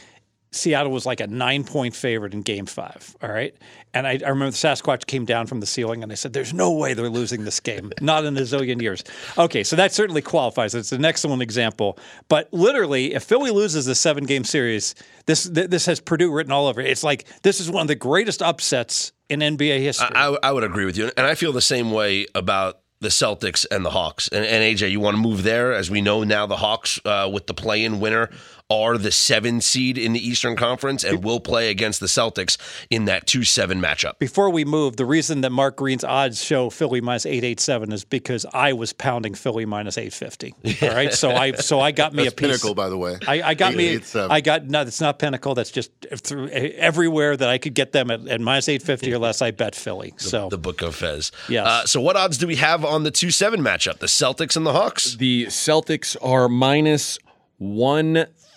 Seattle 0.51 0.91
was 0.91 1.05
like 1.05 1.21
a 1.21 1.27
nine 1.27 1.65
point 1.65 1.95
favorite 1.95 2.33
in 2.33 2.43
game 2.43 2.67
five. 2.67 3.15
All 3.23 3.31
right, 3.31 3.55
and 3.93 4.07
I, 4.07 4.13
I 4.13 4.29
remember 4.29 4.51
the 4.51 4.57
Sasquatch 4.57 5.07
came 5.07 5.25
down 5.25 5.47
from 5.47 5.61
the 5.61 5.67
ceiling, 5.67 6.03
and 6.03 6.11
I 6.11 6.15
said, 6.15 6.33
"There's 6.33 6.55
no 6.55 6.73
way 6.73 6.95
they're 6.95 7.11
losing 7.11 7.45
this 7.45 7.61
game, 7.61 7.93
not 8.01 8.25
in 8.25 8.37
a 8.37 8.41
zillion 8.41 8.81
years." 8.81 9.05
Okay, 9.37 9.63
so 9.63 9.77
that 9.77 9.93
certainly 9.93 10.23
qualifies. 10.23 10.75
It's 10.75 10.93
an 10.93 11.05
excellent 11.05 11.43
example, 11.43 11.99
but 12.29 12.49
literally, 12.53 13.15
if 13.15 13.25
Philly 13.25 13.51
loses 13.51 13.85
the 13.87 13.95
seven 13.95 14.25
game 14.25 14.45
series, 14.45 14.95
this 15.27 15.49
th- 15.49 15.69
this 15.69 15.87
has 15.87 16.01
Purdue 16.01 16.33
written 16.33 16.53
all 16.53 16.67
over 16.67 16.81
it. 16.81 16.89
It's 16.89 17.05
like 17.05 17.27
this 17.43 17.61
is 17.61 17.71
one 17.71 17.83
of 17.83 17.89
the 17.89 17.95
greatest 17.95 18.41
upsets 18.41 19.13
in 19.29 19.41
NBA 19.41 19.81
history. 19.81 20.09
I, 20.15 20.37
I 20.43 20.53
would 20.53 20.65
agree 20.65 20.87
with 20.87 20.97
you, 20.97 21.11
and 21.17 21.27
I 21.27 21.35
feel 21.35 21.53
the 21.53 21.61
same 21.61 21.91
way 21.91 22.27
about 22.35 22.81
the 23.01 23.09
Celtics 23.09 23.65
and 23.71 23.85
the 23.85 23.91
Hawks. 23.91 24.29
And, 24.29 24.45
and 24.45 24.63
AJ, 24.63 24.91
you 24.91 25.01
want 25.01 25.17
to 25.17 25.23
move 25.23 25.43
there? 25.43 25.73
As 25.73 25.91
we 25.91 26.01
know 26.01 26.25
now, 26.25 26.47
the 26.47 26.57
Hawks 26.57 26.99
uh, 27.05 27.31
with 27.33 27.47
the 27.47 27.55
play-in 27.55 28.01
winner 28.01 28.31
are 28.71 28.99
the 28.99 29.11
seven 29.11 29.61
seed 29.61 29.97
in 29.97 30.13
the 30.13 30.27
Eastern 30.27 30.55
Conference 30.55 31.03
and 31.03 31.25
will 31.25 31.41
play 31.41 31.71
against 31.71 32.01
the 32.01 32.07
Celtics 32.07 32.59
in 32.91 33.07
that 33.07 33.27
two-seven 33.27 33.81
matchup. 33.81 34.19
Before 34.19 34.51
we 34.51 34.65
move, 34.65 34.97
the 34.97 35.07
reason 35.07 35.41
that 35.41 35.51
Mark 35.51 35.77
Green's 35.77 36.05
odds 36.05 36.45
show 36.45 36.69
Philly 36.69 37.01
minus 37.01 37.25
eight 37.25 37.45
eight 37.45 37.61
seven 37.61 37.93
is 37.93 38.05
because 38.05 38.45
I 38.53 38.75
was 38.75 38.93
pounding 38.93 39.35
Philly 39.35 39.65
minus 39.65 39.97
eight 39.97 40.13
fifty. 40.13 40.55
All 40.83 40.89
right, 40.91 41.13
so 41.15 41.31
I 41.31 41.53
so 41.53 41.81
I 41.81 41.93
got 41.93 42.13
me 42.13 42.25
That's 42.25 42.35
a 42.35 42.37
piece. 42.37 42.47
pinnacle, 42.49 42.75
by 42.75 42.89
the 42.91 42.99
way. 42.99 43.17
I, 43.27 43.43
I 43.43 43.55
got 43.55 43.75
me. 43.75 43.85
887. 43.87 44.31
I 44.31 44.41
got 44.41 44.67
no. 44.67 44.85
That's 44.85 45.01
not 45.01 45.19
pinnacle. 45.19 45.55
That's 45.55 45.71
just 45.71 45.91
through 46.17 46.49
everywhere 46.49 47.37
that 47.37 47.49
I 47.49 47.57
could 47.59 47.75
get 47.75 47.93
them 47.93 48.11
at, 48.11 48.27
at 48.29 48.41
minus 48.41 48.69
eight 48.69 48.83
fifty 48.83 49.13
or 49.13 49.19
less. 49.19 49.41
I 49.41 49.51
bet 49.51 49.75
Philly. 49.75 50.13
So 50.19 50.49
The 50.51 50.59
Book 50.59 50.83
of 50.83 50.95
Fez. 50.95 51.33
Yes. 51.49 51.67
Uh, 51.67 51.87
so, 51.87 52.01
what 52.03 52.17
odds 52.17 52.37
do 52.37 52.47
we 52.47 52.57
have 52.57 52.85
on 52.85 53.03
the 53.05 53.11
two-seven 53.11 53.61
matchup? 53.61 53.99
The 53.99 54.07
Celtics 54.07 54.57
and 54.57 54.67
the 54.67 54.73
Hawks. 54.73 55.15
The 55.17 55.47
Celtics 55.47 56.17
are 56.21 56.49
minus 56.51 57.19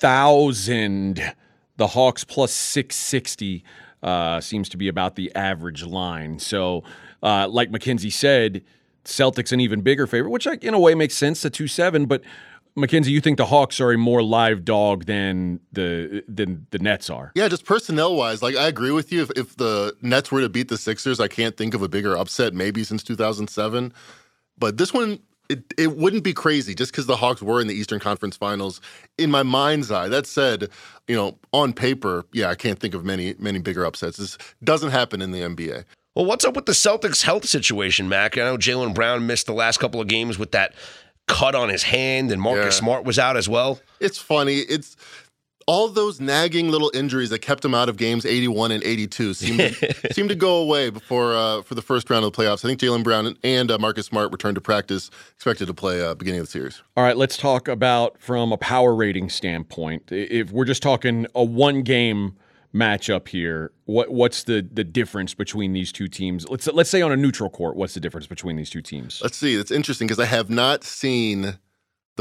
1,000. 0.01 1.33
The 1.77 1.87
Hawks 1.87 2.23
plus 2.23 2.51
660 2.51 3.63
uh, 4.03 4.41
seems 4.41 4.69
to 4.69 4.77
be 4.77 4.87
about 4.87 5.15
the 5.15 5.33
average 5.35 5.85
line. 5.85 6.39
So, 6.39 6.83
uh, 7.23 7.47
like 7.47 7.71
Mackenzie 7.71 8.09
said, 8.09 8.63
Celtics 9.05 9.51
an 9.51 9.59
even 9.59 9.81
bigger 9.81 10.05
favorite, 10.05 10.31
which 10.31 10.45
in 10.45 10.73
a 10.73 10.79
way 10.79 10.95
makes 10.95 11.15
sense, 11.15 11.41
the 11.41 11.49
2 11.49 11.67
7. 11.67 12.05
But, 12.05 12.23
Mackenzie, 12.75 13.11
you 13.11 13.19
think 13.19 13.37
the 13.37 13.47
Hawks 13.47 13.81
are 13.81 13.91
a 13.91 13.97
more 13.97 14.23
live 14.23 14.63
dog 14.63 15.05
than 15.05 15.59
the 15.73 16.23
than 16.27 16.67
the 16.71 16.79
Nets 16.79 17.09
are? 17.09 17.31
Yeah, 17.35 17.49
just 17.49 17.65
personnel 17.65 18.15
wise, 18.15 18.41
like 18.41 18.55
I 18.55 18.67
agree 18.67 18.91
with 18.91 19.11
you. 19.11 19.23
If, 19.23 19.31
if 19.31 19.57
the 19.57 19.95
Nets 20.01 20.31
were 20.31 20.39
to 20.39 20.49
beat 20.49 20.69
the 20.69 20.77
Sixers, 20.77 21.19
I 21.19 21.27
can't 21.27 21.57
think 21.57 21.73
of 21.73 21.81
a 21.81 21.89
bigger 21.89 22.15
upset 22.15 22.53
maybe 22.53 22.83
since 22.85 23.03
2007. 23.03 23.93
But 24.57 24.77
this 24.77 24.93
one, 24.93 25.19
it, 25.51 25.73
it 25.77 25.97
wouldn't 25.97 26.23
be 26.23 26.33
crazy 26.33 26.73
just 26.73 26.91
because 26.91 27.05
the 27.05 27.17
Hawks 27.17 27.41
were 27.41 27.61
in 27.61 27.67
the 27.67 27.73
Eastern 27.73 27.99
Conference 27.99 28.35
Finals. 28.37 28.81
In 29.17 29.29
my 29.29 29.43
mind's 29.43 29.91
eye, 29.91 30.07
that 30.07 30.25
said, 30.27 30.69
you 31.07 31.15
know, 31.15 31.37
on 31.53 31.73
paper, 31.73 32.25
yeah, 32.33 32.49
I 32.49 32.55
can't 32.55 32.79
think 32.79 32.93
of 32.93 33.03
many 33.05 33.35
many 33.39 33.59
bigger 33.59 33.85
upsets. 33.85 34.17
This 34.17 34.37
doesn't 34.63 34.91
happen 34.91 35.21
in 35.21 35.31
the 35.31 35.41
NBA. 35.41 35.85
Well, 36.15 36.25
what's 36.25 36.43
up 36.43 36.55
with 36.55 36.65
the 36.65 36.73
Celtics' 36.73 37.23
health 37.23 37.45
situation, 37.47 38.09
Mac? 38.09 38.37
I 38.37 38.41
know 38.41 38.57
Jaylen 38.57 38.93
Brown 38.93 39.27
missed 39.27 39.45
the 39.45 39.53
last 39.53 39.79
couple 39.79 40.01
of 40.01 40.07
games 40.07 40.37
with 40.37 40.51
that 40.51 40.73
cut 41.27 41.55
on 41.55 41.69
his 41.69 41.83
hand, 41.83 42.31
and 42.31 42.41
Marcus 42.41 42.75
Yeah. 42.75 42.79
Smart 42.81 43.03
was 43.05 43.17
out 43.17 43.37
as 43.37 43.47
well. 43.47 43.79
It's 44.01 44.17
funny. 44.17 44.57
It's 44.57 44.97
all 45.71 45.87
those 45.87 46.19
nagging 46.19 46.69
little 46.69 46.91
injuries 46.93 47.29
that 47.29 47.39
kept 47.39 47.63
him 47.63 47.73
out 47.73 47.87
of 47.87 47.95
games 47.95 48.25
81 48.25 48.73
and 48.73 48.83
82 48.83 49.33
seem 49.33 49.57
to, 49.57 50.13
seem 50.13 50.27
to 50.27 50.35
go 50.35 50.57
away 50.57 50.89
before 50.89 51.33
uh, 51.33 51.61
for 51.61 51.75
the 51.75 51.81
first 51.81 52.09
round 52.09 52.25
of 52.25 52.33
the 52.33 52.37
playoffs. 52.37 52.65
I 52.65 52.67
think 52.67 52.81
Jaylen 52.81 53.05
Brown 53.05 53.37
and 53.41 53.71
uh, 53.71 53.77
Marcus 53.77 54.07
Smart 54.07 54.33
returned 54.33 54.55
to 54.55 54.61
practice, 54.61 55.09
expected 55.33 55.67
to 55.67 55.73
play 55.73 56.05
uh, 56.05 56.13
beginning 56.13 56.41
of 56.41 56.47
the 56.47 56.51
series. 56.51 56.81
All 56.97 57.05
right, 57.05 57.15
let's 57.15 57.37
talk 57.37 57.69
about 57.69 58.19
from 58.19 58.51
a 58.51 58.57
power 58.57 58.93
rating 58.93 59.29
standpoint. 59.29 60.11
If 60.11 60.51
we're 60.51 60.65
just 60.65 60.83
talking 60.83 61.25
a 61.35 61.43
one 61.45 61.83
game 61.83 62.35
matchup 62.75 63.29
here, 63.29 63.71
what 63.85 64.09
what's 64.09 64.43
the 64.43 64.67
the 64.69 64.83
difference 64.83 65.33
between 65.33 65.71
these 65.71 65.93
two 65.93 66.09
teams? 66.09 66.49
Let's 66.49 66.67
let's 66.67 66.89
say 66.89 67.01
on 67.01 67.13
a 67.13 67.17
neutral 67.17 67.49
court, 67.49 67.77
what's 67.77 67.93
the 67.93 68.01
difference 68.01 68.27
between 68.27 68.57
these 68.57 68.69
two 68.69 68.81
teams? 68.81 69.21
Let's 69.23 69.37
see. 69.37 69.55
That's 69.55 69.71
interesting 69.71 70.07
because 70.07 70.19
I 70.19 70.25
have 70.25 70.49
not 70.49 70.83
seen 70.83 71.59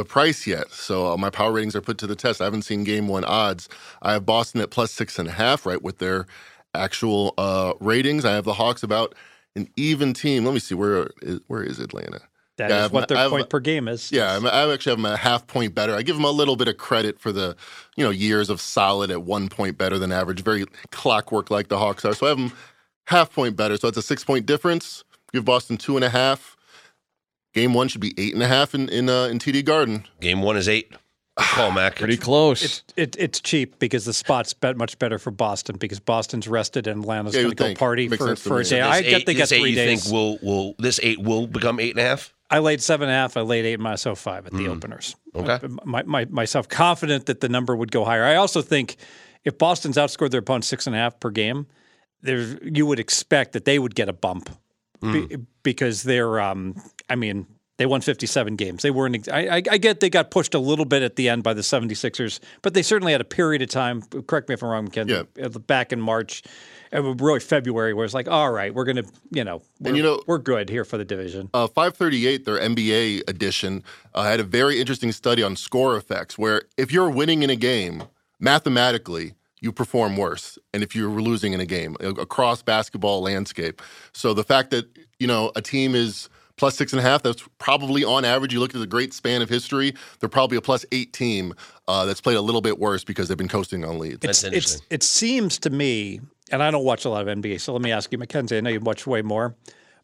the 0.00 0.04
price 0.06 0.46
yet. 0.46 0.70
So 0.72 1.12
uh, 1.12 1.16
my 1.18 1.28
power 1.30 1.52
ratings 1.52 1.76
are 1.76 1.80
put 1.82 1.98
to 1.98 2.06
the 2.06 2.16
test. 2.16 2.40
I 2.40 2.44
haven't 2.44 2.62
seen 2.62 2.84
game 2.84 3.06
one 3.06 3.24
odds. 3.24 3.68
I 4.00 4.12
have 4.14 4.24
Boston 4.24 4.60
at 4.62 4.70
plus 4.70 4.90
six 4.92 5.18
and 5.18 5.28
a 5.28 5.32
half, 5.32 5.66
right, 5.66 5.82
with 5.82 5.98
their 5.98 6.26
actual 6.74 7.34
uh, 7.36 7.74
ratings. 7.80 8.24
I 8.24 8.32
have 8.32 8.44
the 8.44 8.54
Hawks 8.54 8.82
about 8.82 9.14
an 9.56 9.68
even 9.76 10.14
team. 10.14 10.44
Let 10.44 10.54
me 10.54 10.60
see 10.60 10.74
where 10.74 11.10
is 11.22 11.40
where 11.48 11.62
is 11.62 11.78
Atlanta? 11.78 12.20
That 12.56 12.70
Yeah, 12.70 12.84
is 12.86 12.92
what 12.92 13.08
their 13.08 13.18
I've- 13.18 13.30
point 13.30 13.48
per 13.50 13.60
game 13.60 13.88
is. 13.88 14.10
Yeah, 14.12 14.36
I'm, 14.36 14.46
I 14.46 14.72
actually 14.72 14.90
have 14.92 14.98
them 15.02 15.06
a 15.12 15.16
half 15.16 15.46
point 15.46 15.74
better. 15.74 15.94
I 15.94 16.02
give 16.02 16.16
them 16.16 16.24
a 16.24 16.30
little 16.30 16.56
bit 16.56 16.68
of 16.68 16.76
credit 16.76 17.18
for 17.18 17.32
the, 17.32 17.56
you 17.96 18.04
know, 18.04 18.10
years 18.10 18.50
of 18.50 18.60
solid 18.60 19.10
at 19.10 19.22
one 19.22 19.48
point 19.48 19.76
better 19.78 19.98
than 19.98 20.12
average, 20.12 20.42
very 20.42 20.64
clockwork 20.92 21.50
like 21.50 21.68
the 21.68 21.78
Hawks 21.78 22.04
are. 22.04 22.14
So 22.14 22.26
I 22.26 22.28
have 22.30 22.38
them 22.38 22.52
half 23.06 23.32
point 23.34 23.56
better. 23.56 23.76
So 23.76 23.88
it's 23.88 23.98
a 23.98 24.02
six 24.02 24.24
point 24.24 24.46
difference. 24.46 25.04
Give 25.32 25.44
Boston 25.44 25.76
two 25.78 25.96
and 25.96 26.04
a 26.04 26.10
half. 26.10 26.56
Game 27.52 27.74
one 27.74 27.88
should 27.88 28.00
be 28.00 28.14
eight 28.18 28.32
and 28.34 28.42
a 28.42 28.46
half 28.48 28.74
in 28.74 28.88
in, 28.88 29.08
uh, 29.08 29.24
in 29.24 29.38
TD 29.38 29.64
Garden. 29.64 30.06
Game 30.20 30.42
one 30.42 30.56
is 30.56 30.68
eight. 30.68 30.90
Good 31.36 31.46
call, 31.46 31.70
Mac. 31.72 31.96
Pretty 31.96 32.16
close. 32.16 32.62
It's 32.62 32.84
it, 32.96 33.16
it's 33.18 33.40
cheap 33.40 33.78
because 33.78 34.04
the 34.04 34.12
spot's 34.12 34.52
bet 34.54 34.76
much 34.76 34.98
better 34.98 35.18
for 35.18 35.30
Boston 35.30 35.76
because 35.78 35.98
Boston's 36.00 36.46
rested 36.48 36.86
and 36.86 37.02
Atlanta's 37.02 37.34
Yeah, 37.34 37.40
you 37.40 37.44
going 37.46 37.56
to 37.56 37.62
go 37.62 37.64
think. 37.66 37.78
party 37.78 38.08
Makes 38.08 38.22
for, 38.22 38.28
sense 38.28 38.42
to 38.44 38.48
for 38.48 38.54
a 38.56 38.58
me. 38.58 38.68
day. 38.70 38.76
This 38.80 38.86
I 38.86 39.02
This 39.02 39.10
get 39.10 39.26
they 39.26 39.34
got 39.34 39.40
this 39.40 39.52
eight 39.52 39.60
three 39.60 39.70
you 39.70 39.76
think 39.76 40.04
will 40.06 40.38
will 40.42 40.74
this 40.78 41.00
eight 41.02 41.18
will 41.20 41.46
become 41.46 41.80
eight 41.80 41.90
and 41.90 42.00
a 42.00 42.08
half? 42.08 42.34
I 42.52 42.58
laid 42.58 42.82
seven 42.82 43.08
and 43.08 43.14
a 43.14 43.18
half. 43.18 43.36
I 43.36 43.42
laid 43.42 43.64
eight 43.64 43.78
myself 43.80 44.18
five 44.18 44.44
at 44.46 44.52
the 44.52 44.66
openers. 44.68 45.14
Okay. 45.36 45.60
My, 45.84 46.02
my, 46.02 46.24
myself 46.24 46.68
confident 46.68 47.26
that 47.26 47.40
the 47.40 47.48
number 47.48 47.76
would 47.76 47.92
go 47.92 48.04
higher. 48.04 48.24
I 48.24 48.34
also 48.34 48.60
think 48.60 48.96
if 49.44 49.56
Boston's 49.56 49.96
outscored 49.96 50.30
their 50.32 50.40
opponent 50.40 50.64
six 50.64 50.88
and 50.88 50.96
a 50.96 50.98
half 50.98 51.20
per 51.20 51.30
game, 51.30 51.68
there's 52.22 52.56
you 52.64 52.86
would 52.86 52.98
expect 52.98 53.52
that 53.52 53.66
they 53.66 53.78
would 53.78 53.94
get 53.94 54.08
a 54.08 54.12
bump 54.12 54.50
be, 55.00 55.36
because 55.62 56.02
they're. 56.02 56.40
Um, 56.40 56.74
I 57.08 57.16
mean, 57.16 57.46
they 57.78 57.86
won 57.86 58.00
57 58.02 58.56
games. 58.56 58.82
They 58.82 58.90
weren't. 58.90 59.28
I, 59.28 59.46
I, 59.56 59.62
I 59.70 59.78
get 59.78 60.00
they 60.00 60.10
got 60.10 60.30
pushed 60.30 60.54
a 60.54 60.58
little 60.58 60.84
bit 60.84 61.02
at 61.02 61.16
the 61.16 61.28
end 61.28 61.42
by 61.42 61.54
the 61.54 61.62
76ers, 61.62 62.38
but 62.62 62.74
they 62.74 62.82
certainly 62.82 63.12
had 63.12 63.20
a 63.20 63.24
period 63.24 63.62
of 63.62 63.68
time. 63.70 64.02
Correct 64.02 64.48
me 64.48 64.54
if 64.54 64.62
I'm 64.62 64.68
wrong, 64.68 64.88
Ken. 64.88 65.08
Yeah. 65.08 65.22
uh, 65.42 65.48
Back 65.48 65.92
in 65.92 66.00
March, 66.00 66.42
really 66.92 67.40
February, 67.40 67.94
where 67.94 68.04
it's 68.04 68.12
like, 68.12 68.28
all 68.28 68.50
right, 68.52 68.74
we're 68.74 68.84
gonna, 68.84 69.04
you 69.32 69.44
know, 69.44 69.62
we're, 69.80 69.94
you 69.94 70.02
know- 70.02 70.22
we're 70.26 70.38
good 70.38 70.68
here 70.68 70.84
for 70.84 70.98
the 70.98 71.04
division. 71.04 71.48
Uh, 71.54 71.66
538, 71.68 72.44
their 72.44 72.58
NBA 72.58 73.22
edition, 73.28 73.82
uh, 74.14 74.24
had 74.24 74.40
a 74.40 74.44
very 74.44 74.78
interesting 74.80 75.10
study 75.12 75.42
on 75.42 75.56
score 75.56 75.96
effects, 75.96 76.36
where 76.36 76.62
if 76.76 76.92
you're 76.92 77.08
winning 77.10 77.42
in 77.42 77.48
a 77.50 77.56
game, 77.56 78.02
mathematically, 78.38 79.32
you 79.60 79.72
perform 79.72 80.16
worse, 80.16 80.58
and 80.72 80.82
if 80.82 80.94
you're 80.94 81.20
losing 81.20 81.52
in 81.52 81.60
a 81.60 81.66
game 81.66 81.96
across 82.00 82.62
basketball 82.62 83.20
landscape. 83.22 83.82
So 84.12 84.34
the 84.34 84.44
fact 84.44 84.70
that 84.70 84.86
you 85.18 85.26
know 85.26 85.52
a 85.54 85.62
team 85.62 85.94
is 85.94 86.28
plus 86.60 86.76
six 86.76 86.92
and 86.92 87.00
a 87.00 87.02
half, 87.02 87.22
that's 87.22 87.42
probably 87.58 88.04
on 88.04 88.24
average. 88.24 88.52
You 88.52 88.60
look 88.60 88.74
at 88.74 88.80
the 88.80 88.86
great 88.86 89.14
span 89.14 89.40
of 89.40 89.48
history, 89.48 89.94
they're 90.20 90.28
probably 90.28 90.58
a 90.58 90.60
plus 90.60 90.84
eight 90.92 91.12
team 91.12 91.54
uh, 91.88 92.04
that's 92.04 92.20
played 92.20 92.36
a 92.36 92.42
little 92.42 92.60
bit 92.60 92.78
worse 92.78 93.02
because 93.02 93.28
they've 93.28 93.38
been 93.38 93.48
coasting 93.48 93.84
on 93.84 93.98
leads. 93.98 94.20
That's 94.20 94.44
it's, 94.44 94.44
interesting. 94.44 94.86
it 94.90 95.02
seems 95.02 95.58
to 95.60 95.70
me, 95.70 96.20
and 96.50 96.62
I 96.62 96.70
don't 96.70 96.84
watch 96.84 97.06
a 97.06 97.08
lot 97.08 97.26
of 97.26 97.38
NBA, 97.38 97.60
so 97.60 97.72
let 97.72 97.82
me 97.82 97.92
ask 97.92 98.12
you, 98.12 98.18
Mackenzie. 98.18 98.58
I 98.58 98.60
know 98.60 98.70
you 98.70 98.80
watch 98.80 99.06
way 99.06 99.22
more. 99.22 99.56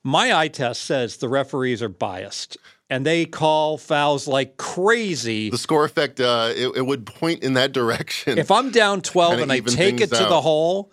My 0.03 0.35
eye 0.35 0.49
test 0.49 0.83
says 0.85 1.19
the 1.19 1.29
referees 1.29 1.83
are 1.83 1.89
biased, 1.89 2.57
and 2.89 3.05
they 3.05 3.25
call 3.25 3.79
fouls 3.79 4.29
like 4.29 4.57
crazy. 4.57 5.51
the 5.51 5.59
score 5.59 5.85
effect, 5.85 6.21
uh, 6.21 6.53
it, 6.55 6.77
it 6.77 6.87
would 6.87 7.07
point 7.07 7.43
in 7.43 7.55
that 7.55 7.73
direction. 7.73 8.39
If 8.39 8.51
I'm 8.51 8.71
down 8.71 9.01
12 9.01 9.41
and 9.41 9.53
I 9.53 9.61
take 9.61 10.01
it 10.01 10.11
to 10.11 10.25
the 10.25 10.41
hole 10.41 10.93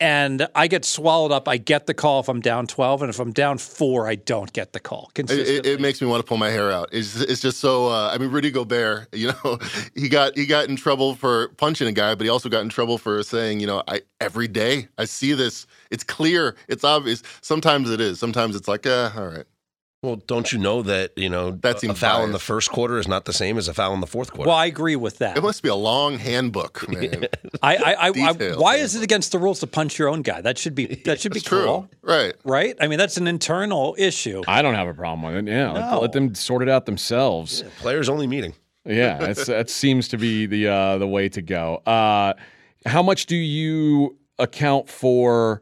and 0.00 0.46
I 0.54 0.68
get 0.68 0.84
swallowed 0.84 1.32
up, 1.32 1.48
I 1.48 1.56
get 1.56 1.86
the 1.86 1.92
call 1.94 2.20
if 2.20 2.28
I'm 2.28 2.40
down 2.40 2.66
12. 2.68 3.02
And 3.02 3.10
if 3.10 3.18
I'm 3.18 3.32
down 3.32 3.58
four, 3.58 4.08
I 4.08 4.14
don't 4.14 4.52
get 4.52 4.72
the 4.72 4.78
call 4.80 5.08
It, 5.10 5.14
consistently. 5.14 5.56
it, 5.56 5.66
it 5.66 5.80
makes 5.80 6.00
me 6.00 6.06
want 6.06 6.20
to 6.20 6.26
pull 6.26 6.36
my 6.36 6.50
hair 6.50 6.70
out. 6.70 6.88
It's, 6.92 7.20
it's 7.20 7.42
just 7.42 7.58
so. 7.58 7.88
Uh, 7.88 8.10
I 8.12 8.18
mean, 8.18 8.30
Rudy 8.30 8.50
Gobert. 8.50 9.08
You 9.18 9.32
know, 9.44 9.58
he 9.96 10.08
got 10.08 10.36
he 10.36 10.46
got 10.46 10.68
in 10.68 10.76
trouble 10.76 11.16
for 11.16 11.48
punching 11.56 11.88
a 11.88 11.92
guy, 11.92 12.14
but 12.14 12.22
he 12.24 12.30
also 12.30 12.48
got 12.48 12.60
in 12.60 12.68
trouble 12.68 12.96
for 12.96 13.20
saying, 13.24 13.58
you 13.58 13.66
know, 13.66 13.82
I 13.88 14.02
every 14.20 14.46
day 14.46 14.86
I 14.96 15.06
see 15.06 15.32
this. 15.32 15.66
It's 15.90 16.04
clear. 16.04 16.54
It's 16.68 16.84
obvious. 16.84 17.22
Sometimes 17.40 17.90
it 17.90 18.00
is. 18.00 18.20
Sometimes 18.20 18.54
it's 18.54 18.68
like, 18.68 18.86
uh, 18.86 19.10
all 19.16 19.26
right. 19.26 19.44
Well, 20.00 20.14
don't 20.14 20.52
you 20.52 20.58
know 20.60 20.82
that 20.82 21.10
you 21.16 21.28
know 21.28 21.50
That 21.50 21.76
a 21.76 21.78
seems 21.80 21.98
foul 21.98 22.22
in 22.24 22.30
the 22.30 22.38
first 22.38 22.70
quarter 22.70 22.98
is 22.98 23.08
not 23.08 23.24
the 23.24 23.32
same 23.32 23.58
as 23.58 23.66
a 23.66 23.74
foul 23.74 23.94
in 23.94 24.00
the 24.00 24.06
fourth 24.06 24.30
quarter? 24.32 24.48
well, 24.48 24.56
I 24.56 24.66
agree 24.66 24.94
with 24.94 25.18
that. 25.18 25.36
It 25.36 25.42
must 25.42 25.60
be 25.60 25.68
a 25.68 25.74
long 25.74 26.18
handbook, 26.18 26.88
man. 26.92 27.26
I, 27.62 27.76
I, 27.76 27.92
I, 27.94 28.08
I, 28.10 28.32
why 28.56 28.76
man. 28.76 28.84
is 28.84 28.94
it 28.94 29.02
against 29.02 29.32
the 29.32 29.40
rules 29.40 29.58
to 29.60 29.66
punch 29.66 29.98
your 29.98 30.08
own 30.08 30.22
guy? 30.22 30.40
That 30.40 30.56
should 30.56 30.76
be 30.76 30.86
that 31.04 31.20
should 31.20 31.32
be 31.32 31.40
It's 31.40 31.48
cool. 31.48 31.88
true, 31.90 31.98
right? 32.02 32.34
right? 32.44 32.76
I 32.80 32.86
mean, 32.86 32.98
that's 32.98 33.16
an 33.16 33.26
internal 33.26 33.96
issue. 33.98 34.42
I 34.46 34.62
don't 34.62 34.76
have 34.76 34.86
a 34.86 34.94
problem 34.94 35.34
with 35.34 35.48
it. 35.48 35.50
Yeah, 35.50 35.72
let- 35.72 35.90
No. 35.90 36.00
let, 36.00 36.12
them 36.12 36.32
sort 36.36 36.62
it 36.62 36.68
out 36.68 36.86
themselves. 36.86 37.64
Players 37.80 38.08
only 38.08 38.28
meeting. 38.28 38.54
Yeah, 38.84 39.18
that's, 39.18 39.46
that 39.46 39.68
seems 39.68 40.06
to 40.08 40.16
be 40.16 40.46
the 40.46 40.68
uh, 40.68 40.98
the 40.98 41.08
way 41.08 41.28
to 41.30 41.42
go. 41.42 41.82
Uh, 41.84 42.34
how 42.86 43.02
much 43.02 43.26
do 43.26 43.34
you 43.36 44.16
account 44.38 44.88
for 44.88 45.60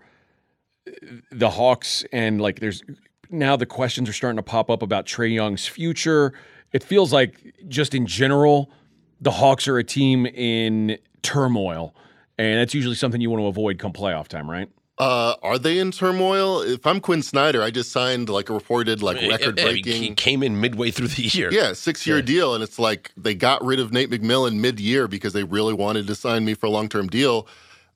the 1.33 1.49
Hawks 1.49 2.05
and 2.12 2.38
like 2.40 2.61
there's 2.61 2.83
now 3.31 3.57
the 3.57 3.67
questions 3.67 4.09
are 4.09 4.12
starting 4.12 4.37
to 4.37 4.43
pop 4.43 4.71
up 4.71 4.83
about 4.83 5.07
Trae 5.07 5.33
Young's 5.33 5.67
future. 5.67 6.33
It 6.73 6.83
feels 6.83 7.12
like 7.12 7.55
just 7.69 7.95
in 7.95 8.07
general, 8.07 8.71
the 9.21 9.31
Hawks 9.31 9.67
are 9.69 9.79
a 9.79 9.85
team 9.85 10.27
in 10.27 10.99
turmoil, 11.23 11.95
and 12.39 12.59
that's 12.61 12.75
usually 12.75 12.95
something 12.97 13.21
you 13.21 13.31
want 13.31 13.43
to 13.43 13.47
avoid 13.47 13.79
come 13.79 13.93
playoff 13.93 14.29
time, 14.29 14.51
right? 14.51 14.69
Uh, 14.99 15.35
are 15.43 15.59
they 15.59 15.79
in 15.79 15.91
turmoil? 15.91 16.62
If 16.62 16.87
I'm 16.87 17.01
Quin 17.01 17.23
Snyder, 17.23 17.62
I 17.62 17.71
just 17.71 17.93
signed 17.93 18.31
like 18.31 18.49
a 18.49 18.55
reported 18.55 19.03
like 19.03 19.17
record 19.29 19.59
Yeah, 19.59 19.69
he- 19.69 19.75
He 19.77 19.83
breaking. 19.83 20.15
came 20.15 20.43
in 20.43 20.59
midway 20.59 20.91
through 20.91 21.09
the 21.09 21.23
year. 21.25 21.53
Yeah, 21.53 21.75
six 21.75 22.07
year 22.07 22.23
deal. 22.23 22.55
And 22.55 22.65
it's 22.65 22.79
like 22.79 23.11
they 23.15 23.35
got 23.35 23.62
rid 23.62 23.79
of 23.79 23.93
Nate 23.93 24.09
McMillan 24.11 24.59
mid 24.59 24.81
year 24.81 25.07
because 25.07 25.35
they 25.35 25.45
really 25.45 25.75
wanted 25.75 26.07
to 26.07 26.15
sign 26.15 26.47
me 26.47 26.55
for 26.55 26.65
a 26.67 26.71
long 26.71 26.89
term 26.89 27.09
deal. 27.09 27.47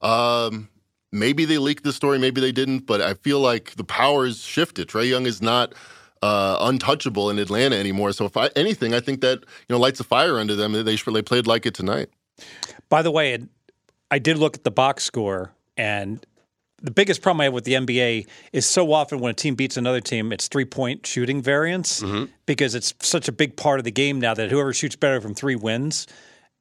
Um, 0.03 0.69
maybe 1.13 1.45
they 1.45 1.59
leaked 1.59 1.85
the 1.85 1.93
story, 1.93 2.19
maybe 2.19 2.41
they 2.41 2.53
didn't, 2.53 2.87
but 2.87 3.01
I 3.01 3.15
feel 3.15 3.41
like 3.41 3.77
the 3.77 3.85
powers 3.85 4.43
shifted. 4.43 4.89
Trae 4.89 5.09
Young 5.09 5.27
is 5.27 5.43
not 5.43 5.75
uh, 6.23 6.59
untouchable 6.61 7.31
in 7.31 7.39
Atlanta 7.39 7.77
anymore. 7.77 8.13
So 8.13 8.25
if 8.27 8.37
I, 8.37 8.49
anything, 8.57 8.95
I 8.95 9.01
think 9.01 9.21
that 9.23 9.41
you 9.41 9.75
know 9.75 9.79
lights 9.79 10.01
a 10.01 10.05
fire 10.05 10.39
under 10.39 10.55
them. 10.55 10.73
They 10.73 10.97
they 10.97 11.23
played 11.23 11.47
like 11.47 11.67
it 11.67 11.75
tonight. 11.75 12.11
By 12.89 13.03
the 13.03 13.11
way, 13.11 13.39
I 14.11 14.19
did 14.19 14.39
look 14.39 14.57
at 14.57 14.65
the 14.65 14.71
box 14.71 15.05
score, 15.05 15.53
and 15.77 16.25
the 16.83 16.91
biggest 16.91 17.23
problem 17.23 17.43
I 17.43 17.45
have 17.45 17.53
with 17.53 17.65
the 17.65 17.75
NBA 17.75 18.27
is 18.53 18.67
so 18.67 18.93
often 18.93 19.21
when 19.21 19.31
a 19.31 19.35
team 19.35 19.55
beats 19.55 19.77
another 19.77 20.01
team, 20.01 20.33
it's 20.33 20.49
three 20.49 20.65
point 20.65 21.07
shooting 21.07 21.43
variance 21.43 22.03
because 22.47 22.75
it's 22.75 22.95
such 23.01 23.29
a 23.29 23.33
big 23.33 23.57
part 23.57 23.81
of 23.81 23.85
the 23.85 23.91
game 23.91 24.21
now 24.21 24.35
that 24.35 24.51
whoever 24.51 24.73
shoots 24.73 24.97
better 24.97 25.21
from 25.21 25.35
three 25.35 25.57
wins. 25.57 26.07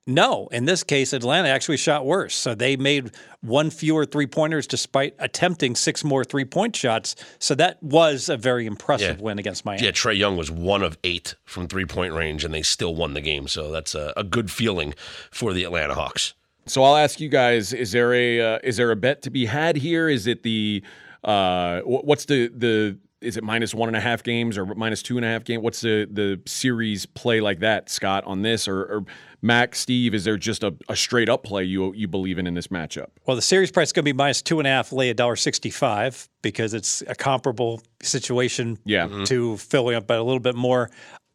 No, 0.09 0.47
in 0.51 0.65
this 0.65 0.83
case, 0.83 1.13
Atlanta 1.13 1.49
actually 1.49 1.77
shot 1.77 2.03
worse. 2.05 2.35
So 2.35 2.55
they 2.55 2.75
made 2.75 3.11
one 3.41 3.69
fewer 3.69 4.05
three 4.05 4.25
pointers 4.25 4.65
despite 4.65 5.15
attempting 5.19 5.75
six 5.75 6.03
more 6.03 6.23
three 6.25 6.45
point 6.45 6.75
shots. 6.75 7.15
So 7.37 7.53
that 7.55 7.81
was 7.83 8.27
a 8.27 8.35
very 8.35 8.65
impressive 8.65 9.17
Yeah. 9.17 9.23
win 9.23 9.37
against 9.39 9.65
Miami. 9.65 9.85
Yeah, 9.85 9.91
Trae 9.91 10.17
Young 10.17 10.35
was 10.35 10.49
one 10.49 10.81
of 10.81 10.97
eight 11.03 11.35
from 11.45 11.67
three 11.67 11.85
point 11.85 12.13
range, 12.13 12.43
and 12.43 12.53
they 12.53 12.63
still 12.63 12.95
won 12.95 13.13
the 13.13 13.21
game. 13.21 13.47
So 13.47 13.71
that's 13.71 13.93
a, 13.93 14.11
a 14.17 14.23
good 14.23 14.49
feeling 14.49 14.95
for 15.31 15.53
the 15.53 15.63
Atlanta 15.63 15.93
Hawks. 15.93 16.33
So 16.65 16.83
I'll 16.83 16.97
ask 16.97 17.19
you 17.19 17.29
guys: 17.29 17.71
Is 17.71 17.91
there 17.91 18.13
a 18.13 18.41
uh, 18.55 18.59
is 18.63 18.77
there 18.77 18.89
a 18.91 18.95
bet 18.95 19.21
to 19.23 19.29
be 19.29 19.45
had 19.45 19.75
here? 19.75 20.09
Is 20.09 20.25
it 20.27 20.43
the 20.43 20.83
uh, 21.23 21.81
what's 21.81 22.25
the 22.25 22.47
the 22.47 22.97
is 23.21 23.37
it 23.37 23.43
minus 23.43 23.73
one 23.73 23.89
and 23.89 23.95
a 23.95 23.99
half 23.99 24.23
games 24.23 24.57
or 24.57 24.65
minus 24.65 25.01
two 25.01 25.17
and 25.17 25.25
a 25.25 25.29
half 25.29 25.43
game? 25.43 25.61
What's 25.61 25.81
the 25.81 26.07
the 26.11 26.39
series 26.45 27.05
play 27.05 27.41
like 27.41 27.59
that, 27.59 27.89
Scott? 27.89 28.23
On 28.25 28.41
this 28.41 28.67
or, 28.67 28.81
or 28.83 29.05
Mac, 29.41 29.75
Steve? 29.75 30.13
Is 30.13 30.23
there 30.23 30.37
just 30.37 30.63
a, 30.63 30.73
a 30.89 30.95
straight 30.95 31.29
up 31.29 31.43
play 31.43 31.63
you 31.63 31.93
you 31.93 32.07
believe 32.07 32.37
in 32.37 32.47
in 32.47 32.53
this 32.53 32.67
matchup? 32.67 33.07
Well, 33.25 33.35
the 33.35 33.41
series 33.41 33.71
price 33.71 33.89
is 33.89 33.93
going 33.93 34.05
to 34.05 34.13
be 34.13 34.17
minus 34.17 34.41
two 34.41 34.59
and 34.59 34.67
a 34.67 34.71
half, 34.71 34.91
lay 34.91 35.09
a 35.09 35.13
dollar 35.13 35.35
sixty-five 35.35 36.29
because 36.41 36.73
it's 36.73 37.01
a 37.07 37.15
comparable 37.15 37.81
situation 38.01 38.77
Yeah. 38.85 39.23
to 39.25 39.57
filling 39.57 39.95
up, 39.95 40.07
but 40.07 40.17
a 40.19 40.23
little 40.23 40.39
bit 40.39 40.55
more. 40.55 40.89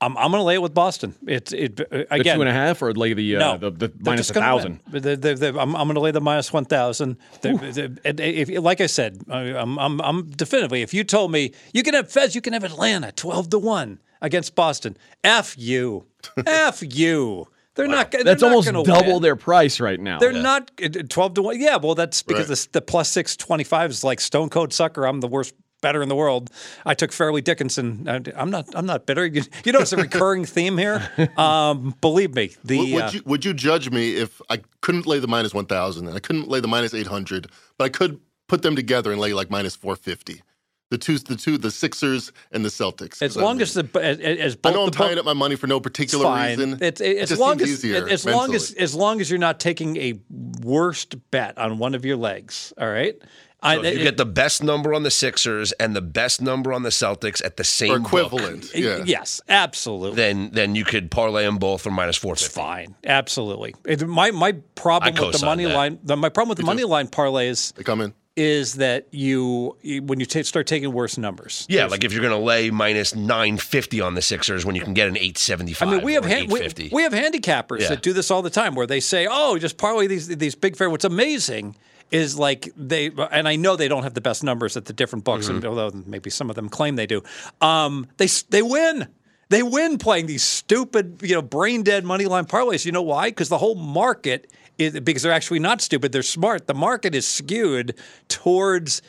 I'm, 0.04 0.16
I'm 0.18 0.30
going 0.30 0.40
to 0.40 0.44
lay 0.44 0.54
it 0.54 0.62
with 0.62 0.74
Boston. 0.74 1.14
It's 1.26 1.52
it 1.52 1.80
uh, 1.80 1.84
The 1.90 2.14
again. 2.14 2.36
two 2.36 2.42
and 2.42 2.48
a 2.48 2.52
half 2.52 2.82
or 2.82 2.92
lay 2.92 3.14
the 3.14 3.36
uh, 3.36 3.38
no, 3.38 3.58
the, 3.58 3.70
the 3.70 3.92
minus 4.00 4.30
a 4.30 4.34
thousand? 4.34 4.80
win. 4.92 5.02
The- 5.02 5.16
the- 5.16 5.34
the- 5.34 5.48
I'm, 5.60 5.74
I'm 5.74 5.86
going 5.88 5.94
to 5.94 6.00
lay 6.00 6.10
the 6.10 6.20
minus 6.20 6.52
one 6.52 6.64
thousand. 6.64 7.16
If, 7.42 8.48
like 8.62 8.80
I 8.80 8.86
said, 8.86 9.22
I- 9.30 9.54
I'm, 9.56 9.78
I'm, 9.78 10.00
I'm 10.00 10.30
definitively. 10.30 10.82
If 10.82 10.94
you 10.94 11.04
told 11.04 11.32
me 11.32 11.52
you 11.72 11.82
can 11.82 11.94
have 11.94 12.10
Fez, 12.10 12.34
you 12.34 12.40
can 12.40 12.52
have 12.52 12.64
Atlanta 12.64 13.12
twelve 13.12 13.50
to 13.50 13.58
one 13.58 14.00
against 14.20 14.54
Boston. 14.54 14.96
F 15.22 15.54
you, 15.58 16.06
F 16.46 16.82
you. 16.82 17.48
They're 17.76 17.88
not. 17.88 18.12
They're 18.12 18.22
That's 18.22 18.40
not 18.40 18.50
almost 18.52 18.66
gonna 18.70 18.84
double 18.84 19.14
win. 19.14 19.22
their 19.22 19.34
price 19.36 19.80
right 19.80 19.98
now. 19.98 20.20
They're 20.20 20.32
not 20.32 20.70
uh, 20.80 20.88
twelve 21.08 21.34
to 21.34 21.42
one. 21.42 21.60
Yeah, 21.60 21.76
well, 21.76 21.96
that's 21.96 22.22
because 22.22 22.48
Right. 22.48 22.56
the, 22.72 22.78
the 22.78 22.82
plus 22.82 23.08
six 23.10 23.36
twenty 23.36 23.64
five 23.64 23.90
is 23.90 24.04
like 24.04 24.20
Stone 24.20 24.50
Cold 24.50 24.72
Sucker. 24.72 25.04
I'm 25.06 25.18
the 25.20 25.26
worst 25.26 25.54
better 25.84 26.02
in 26.02 26.08
the 26.08 26.16
world. 26.16 26.50
I 26.84 26.94
took 26.94 27.12
Fairleigh 27.12 27.42
Dickinson. 27.42 28.08
I- 28.08 28.22
I'm 28.40 28.50
not. 28.50 28.66
I'm 28.74 28.86
not 28.86 29.06
bitter. 29.06 29.24
You, 29.26 29.42
you 29.64 29.72
know, 29.72 29.80
it's 29.80 29.92
a 29.92 29.96
recurring 29.98 30.44
theme 30.56 30.76
here. 30.78 30.98
Um, 31.36 31.94
believe 32.00 32.34
me, 32.34 32.46
the 32.64 32.78
Would, 32.78 32.92
would 32.94 33.02
uh, 33.04 33.10
you 33.12 33.22
would 33.26 33.44
you 33.44 33.54
judge 33.54 33.90
me 33.90 34.16
if 34.16 34.40
I 34.48 34.56
couldn't 34.80 35.06
lay 35.06 35.18
the 35.20 35.28
minus 35.28 35.52
one 35.54 35.66
thousand 35.66 36.08
and 36.08 36.16
I 36.16 36.20
couldn't 36.20 36.48
lay 36.48 36.60
the 36.60 36.68
minus 36.68 36.94
eight 36.94 37.06
hundred, 37.06 37.48
but 37.78 37.84
I 37.84 37.88
could 37.90 38.18
put 38.48 38.62
them 38.62 38.74
together 38.76 39.12
and 39.12 39.20
lay 39.20 39.32
like 39.34 39.50
minus 39.50 39.76
four 39.76 39.94
fifty? 39.96 40.42
The 40.90 40.98
two, 40.98 41.18
the 41.18 41.34
two, 41.34 41.58
the 41.58 41.70
Sixers 41.72 42.30
and 42.52 42.64
the 42.64 42.68
Celtics. 42.68 43.20
As 43.22 43.36
long 43.36 43.58
I- 43.58 43.62
as 43.62 43.74
the 43.74 43.88
as, 44.00 44.18
as 44.20 44.52
I 44.54 44.56
both 44.62 44.74
know 44.74 44.84
I'm 44.84 44.90
tying 44.90 45.10
both- 45.12 45.18
up 45.20 45.24
my 45.24 45.32
money 45.32 45.56
for 45.56 45.66
no 45.66 45.80
particular 45.80 46.24
fine. 46.24 46.50
reason. 46.58 46.78
It's, 46.80 47.00
It 47.00 47.16
as 47.18 47.28
just 47.30 47.40
long 47.40 47.58
seems 47.58 47.70
as 47.70 47.84
easier 47.84 48.08
as 48.08 48.24
long 48.24 48.54
as 48.54 48.72
as 48.74 48.94
long 48.94 49.20
as 49.20 49.28
you're 49.30 49.38
not 49.40 49.58
taking 49.60 49.96
a 49.96 50.14
worst 50.62 51.16
bet 51.30 51.56
on 51.58 51.78
one 51.78 51.94
of 51.94 52.04
your 52.04 52.16
legs. 52.16 52.72
All 52.78 52.88
right. 52.88 53.16
I, 53.64 53.76
So 53.76 53.82
if 53.84 53.96
you 53.98 54.04
get 54.04 54.16
the 54.18 54.26
best 54.26 54.62
number 54.62 54.92
on 54.94 55.02
the 55.02 55.10
Sixers 55.10 55.72
and 55.72 55.96
the 55.96 56.02
best 56.02 56.40
number 56.42 56.72
on 56.72 56.82
the 56.82 56.90
Celtics 56.90 57.44
at 57.44 57.56
the 57.56 57.64
same 57.64 57.92
or 57.92 57.98
book, 57.98 58.06
equivalent. 58.32 58.74
yeah. 58.74 59.02
yes, 59.06 59.40
absolutely. 59.48 60.16
then 60.16 60.50
then 60.52 60.74
you 60.74 60.84
could 60.84 61.10
parlay 61.10 61.44
them 61.44 61.58
both 61.58 61.80
for 61.82 61.90
minus 61.90 62.16
four 62.16 62.34
It's 62.34 62.46
fine. 62.46 62.94
Absolutely. 63.04 63.74
It, 63.86 64.06
my 64.06 64.30
my 64.30 64.52
problem 64.74 65.14
I 65.16 65.20
with 65.26 65.40
the 65.40 65.46
money 65.46 65.64
that. 65.64 65.74
line 65.74 65.98
the, 66.04 66.16
my 66.16 66.28
problem 66.28 66.50
with 66.50 66.58
the 66.58 66.64
money 66.64 66.84
line 66.84 67.08
parlays 67.08 67.72
They 67.74 67.82
come 67.84 68.00
in. 68.02 68.12
is 68.36 68.74
that 68.74 69.06
you, 69.12 69.76
you 69.80 70.02
when 70.02 70.20
you 70.20 70.26
ta 70.26 70.42
start 70.42 70.66
taking 70.66 70.92
worse 70.92 71.16
numbers. 71.16 71.64
Yeah, 71.68 71.86
like 71.86 72.04
if 72.04 72.12
you're 72.12 72.20
going 72.22 72.38
to 72.38 72.44
lay 72.44 72.70
minus 72.70 73.14
nine 73.14 73.56
fifty 73.56 74.00
on 74.00 74.14
the 74.14 74.22
Sixers 74.22 74.66
when 74.66 74.74
you 74.74 74.82
can 74.82 74.92
get 74.92 75.08
an 75.08 75.16
875. 75.16 75.88
I 75.88 75.90
mean, 75.90 76.04
we 76.04 76.14
have 76.14 76.24
or 76.26 76.28
han- 76.28 76.48
we, 76.48 76.90
we 76.92 77.02
have 77.02 77.12
handicappers 77.12 77.80
Yeah. 77.80 77.88
that 77.90 78.02
do 78.02 78.12
this 78.12 78.30
all 78.30 78.42
the 78.42 78.50
time, 78.50 78.74
where 78.74 78.86
they 78.86 79.00
say, 79.00 79.26
"Oh, 79.30 79.56
just 79.58 79.78
parlay 79.78 80.06
these 80.06 80.28
these 80.28 80.54
big 80.54 80.76
fair." 80.76 80.90
What's 80.90 81.04
amazing 81.04 81.76
is 82.14 82.38
like 82.38 82.70
they, 82.76 83.10
and 83.32 83.48
I 83.48 83.56
know 83.56 83.74
they 83.74 83.88
don't 83.88 84.04
have 84.04 84.14
the 84.14 84.20
best 84.20 84.44
numbers 84.44 84.76
at 84.76 84.84
the 84.84 84.92
different 84.92 85.24
books, 85.24 85.48
and 85.48 85.64
although 85.64 85.90
maybe 86.06 86.30
some 86.30 86.48
of 86.48 86.54
them 86.54 86.68
claim 86.68 86.94
they 86.94 87.06
do, 87.06 87.24
um, 87.60 88.06
they 88.18 88.28
they 88.50 88.62
win. 88.62 89.08
They 89.50 89.62
win 89.62 89.98
playing 89.98 90.26
these 90.26 90.42
stupid, 90.42 91.18
you 91.22 91.34
know, 91.34 91.42
brain 91.42 91.82
dead 91.82 92.04
money 92.04 92.26
line 92.26 92.46
parlays. 92.46 92.86
You 92.86 92.92
know 92.92 93.02
why? 93.02 93.28
Because 93.28 93.48
the 93.48 93.58
whole 93.58 93.74
market 93.74 94.50
is 94.78 94.98
because 95.00 95.22
they're 95.22 95.32
actually 95.32 95.58
not 95.58 95.80
stupid; 95.80 96.12
they're 96.12 96.22
smart. 96.22 96.68
The 96.68 96.74
market 96.74 97.16
is 97.16 97.26
skewed 97.26 97.96
towards 98.28 99.02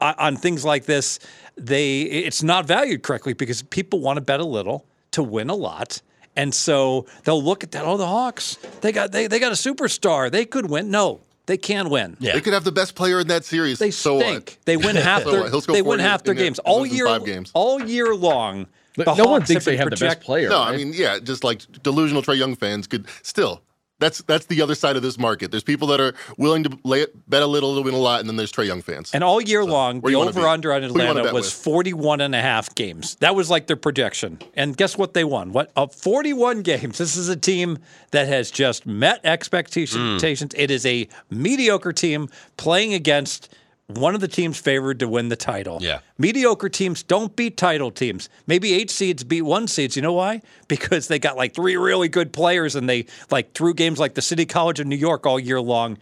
on, 0.00 0.14
on 0.18 0.36
things 0.36 0.62
like 0.62 0.84
this. 0.84 1.18
They 1.56 2.02
it's 2.02 2.42
not 2.42 2.66
valued 2.66 3.02
correctly 3.02 3.32
because 3.32 3.62
people 3.62 4.00
want 4.00 4.18
to 4.18 4.20
bet 4.20 4.38
a 4.38 4.44
little 4.44 4.84
to 5.12 5.22
win 5.22 5.48
a 5.48 5.54
lot. 5.56 6.02
And 6.36 6.54
so 6.54 7.06
they'll 7.24 7.42
look 7.42 7.64
at 7.64 7.72
that. 7.72 7.84
Oh, 7.84 7.96
the 7.96 8.06
Hawks, 8.06 8.56
they 8.82 8.92
got 8.92 9.12
they, 9.12 9.28
they 9.28 9.38
got 9.38 9.50
a 9.50 9.56
superstar. 9.56 10.30
They 10.30 10.44
could 10.44 10.70
win. 10.70 10.90
No, 10.90 11.20
they 11.46 11.56
can 11.56 11.90
win. 11.90 12.16
Yeah. 12.20 12.34
They 12.34 12.40
could 12.40 12.52
have 12.52 12.64
the 12.64 12.72
best 12.72 12.94
player 12.94 13.20
in 13.20 13.28
that 13.28 13.44
series. 13.44 13.78
They 13.78 13.90
so 13.90 14.20
stink. 14.20 14.34
what? 14.50 14.56
They 14.66 14.76
win 14.76 14.96
half 15.10 15.22
So 15.24 15.30
their 15.32 15.50
what? 15.50 15.66
They 15.66 15.82
win 15.82 15.98
half 16.00 16.22
their 16.22 16.32
in 16.32 16.38
the- 16.38 16.44
games 16.44 16.58
all 16.60 16.86
year 16.86 17.06
five 17.06 17.24
games. 17.24 17.50
all 17.54 17.82
year 17.82 18.14
long. 18.14 18.66
The 18.96 19.14
no 19.14 19.24
one 19.26 19.42
thinks 19.44 19.64
have 19.64 19.72
they 19.72 19.72
been 19.72 19.78
have 19.78 19.98
the 19.98 20.04
best 20.06 20.20
player. 20.20 20.48
No, 20.48 20.58
right? 20.60 20.74
I 20.74 20.76
mean, 20.76 20.92
yeah, 20.94 21.18
just 21.20 21.44
like 21.44 21.62
delusional 21.82 22.22
Trae 22.22 22.36
Young 22.36 22.56
fans 22.56 22.86
could 22.86 23.06
still. 23.22 23.62
That's 24.00 24.22
that's 24.22 24.46
the 24.46 24.62
other 24.62 24.74
side 24.74 24.96
of 24.96 25.02
this 25.02 25.18
market. 25.18 25.50
There's 25.50 25.62
people 25.62 25.86
that 25.88 26.00
are 26.00 26.14
willing 26.36 26.64
to 26.64 26.78
lay 26.84 27.02
it, 27.02 27.28
bet 27.28 27.42
a 27.42 27.46
little 27.46 27.76
to 27.76 27.82
win 27.82 27.94
a 27.94 27.98
lot, 27.98 28.20
and 28.20 28.28
then 28.28 28.36
there's 28.36 28.50
Trae 28.50 28.66
Young 28.66 28.82
fans. 28.82 29.10
And 29.12 29.22
all 29.22 29.40
year 29.40 29.64
long, 29.64 30.00
the 30.00 30.10
you 30.10 30.18
wanna 30.18 30.32
be? 30.32 30.38
over 30.38 30.48
under 30.48 30.72
on 30.72 30.82
Who 30.82 30.88
you 30.88 30.94
wanna 30.94 31.20
Atlanta 31.20 31.34
was 31.34 31.46
with? 31.46 31.52
41 31.52 32.20
and 32.22 32.34
a 32.34 32.40
half 32.40 32.74
games. 32.74 33.16
That 33.16 33.34
was 33.34 33.50
like 33.50 33.66
their 33.66 33.76
projection. 33.76 34.40
And 34.54 34.76
guess 34.76 34.96
what 34.96 35.14
they 35.14 35.24
won? 35.24 35.52
What? 35.52 35.70
Uh, 35.76 35.86
41 35.86 36.62
games. 36.62 36.98
This 36.98 37.16
is 37.16 37.28
a 37.28 37.36
team 37.36 37.78
that 38.10 38.26
has 38.26 38.50
just 38.50 38.86
met 38.86 39.20
expectations. 39.24 40.22
Mm. 40.22 40.54
It 40.56 40.70
is 40.70 40.86
a 40.86 41.06
mediocre 41.30 41.92
team 41.92 42.28
playing 42.56 42.94
against 42.94 43.54
one 43.98 44.14
of 44.14 44.20
the 44.20 44.28
teams 44.28 44.58
favored 44.58 44.98
to 45.00 45.08
win 45.08 45.28
the 45.28 45.36
title. 45.36 45.78
Yeah. 45.80 46.00
Mediocre 46.18 46.68
teams 46.68 47.02
don't 47.02 47.34
beat 47.36 47.56
title 47.56 47.90
teams. 47.90 48.28
Maybe 48.46 48.72
eight 48.74 48.90
seeds 48.90 49.24
beat 49.24 49.42
one 49.42 49.68
seeds. 49.68 49.96
You 49.96 50.02
know 50.02 50.12
why? 50.12 50.42
Because 50.68 51.08
they 51.08 51.18
got 51.18 51.36
like 51.36 51.54
three 51.54 51.76
really 51.76 52.08
good 52.08 52.32
players 52.32 52.76
and 52.76 52.88
they 52.88 53.06
like 53.30 53.52
threw 53.54 53.74
games 53.74 53.98
like 53.98 54.14
the 54.14 54.22
City 54.22 54.46
College 54.46 54.78
of 54.80 54.86
New 54.86 54.96
York 54.96 55.26
all 55.26 55.38
year 55.40 55.60
long 55.60 55.98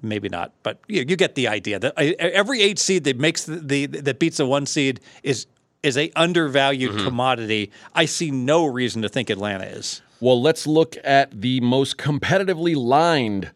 maybe 0.00 0.28
not, 0.28 0.52
but 0.62 0.78
you, 0.86 1.04
you 1.08 1.16
get 1.16 1.34
the 1.34 1.48
idea. 1.48 1.78
That 1.80 1.92
every 1.98 2.60
eight 2.62 2.78
seed 2.78 3.02
that 3.04 3.18
makes 3.18 3.44
the, 3.44 3.56
the 3.56 3.86
that 3.86 4.18
beats 4.20 4.38
a 4.38 4.46
one 4.46 4.64
seed 4.66 5.00
is 5.24 5.46
is 5.82 5.96
a 5.98 6.10
undervalued 6.16 6.92
Mm-hmm. 6.92 7.04
commodity. 7.04 7.70
I 7.94 8.04
see 8.04 8.30
no 8.30 8.64
reason 8.66 9.02
to 9.02 9.08
think 9.08 9.28
Atlanta 9.28 9.64
is. 9.64 10.00
Well, 10.20 10.40
let's 10.40 10.66
look 10.66 10.96
at 11.04 11.40
the 11.40 11.60
most 11.60 11.96
competitively 11.98 12.76
lined 12.76 13.50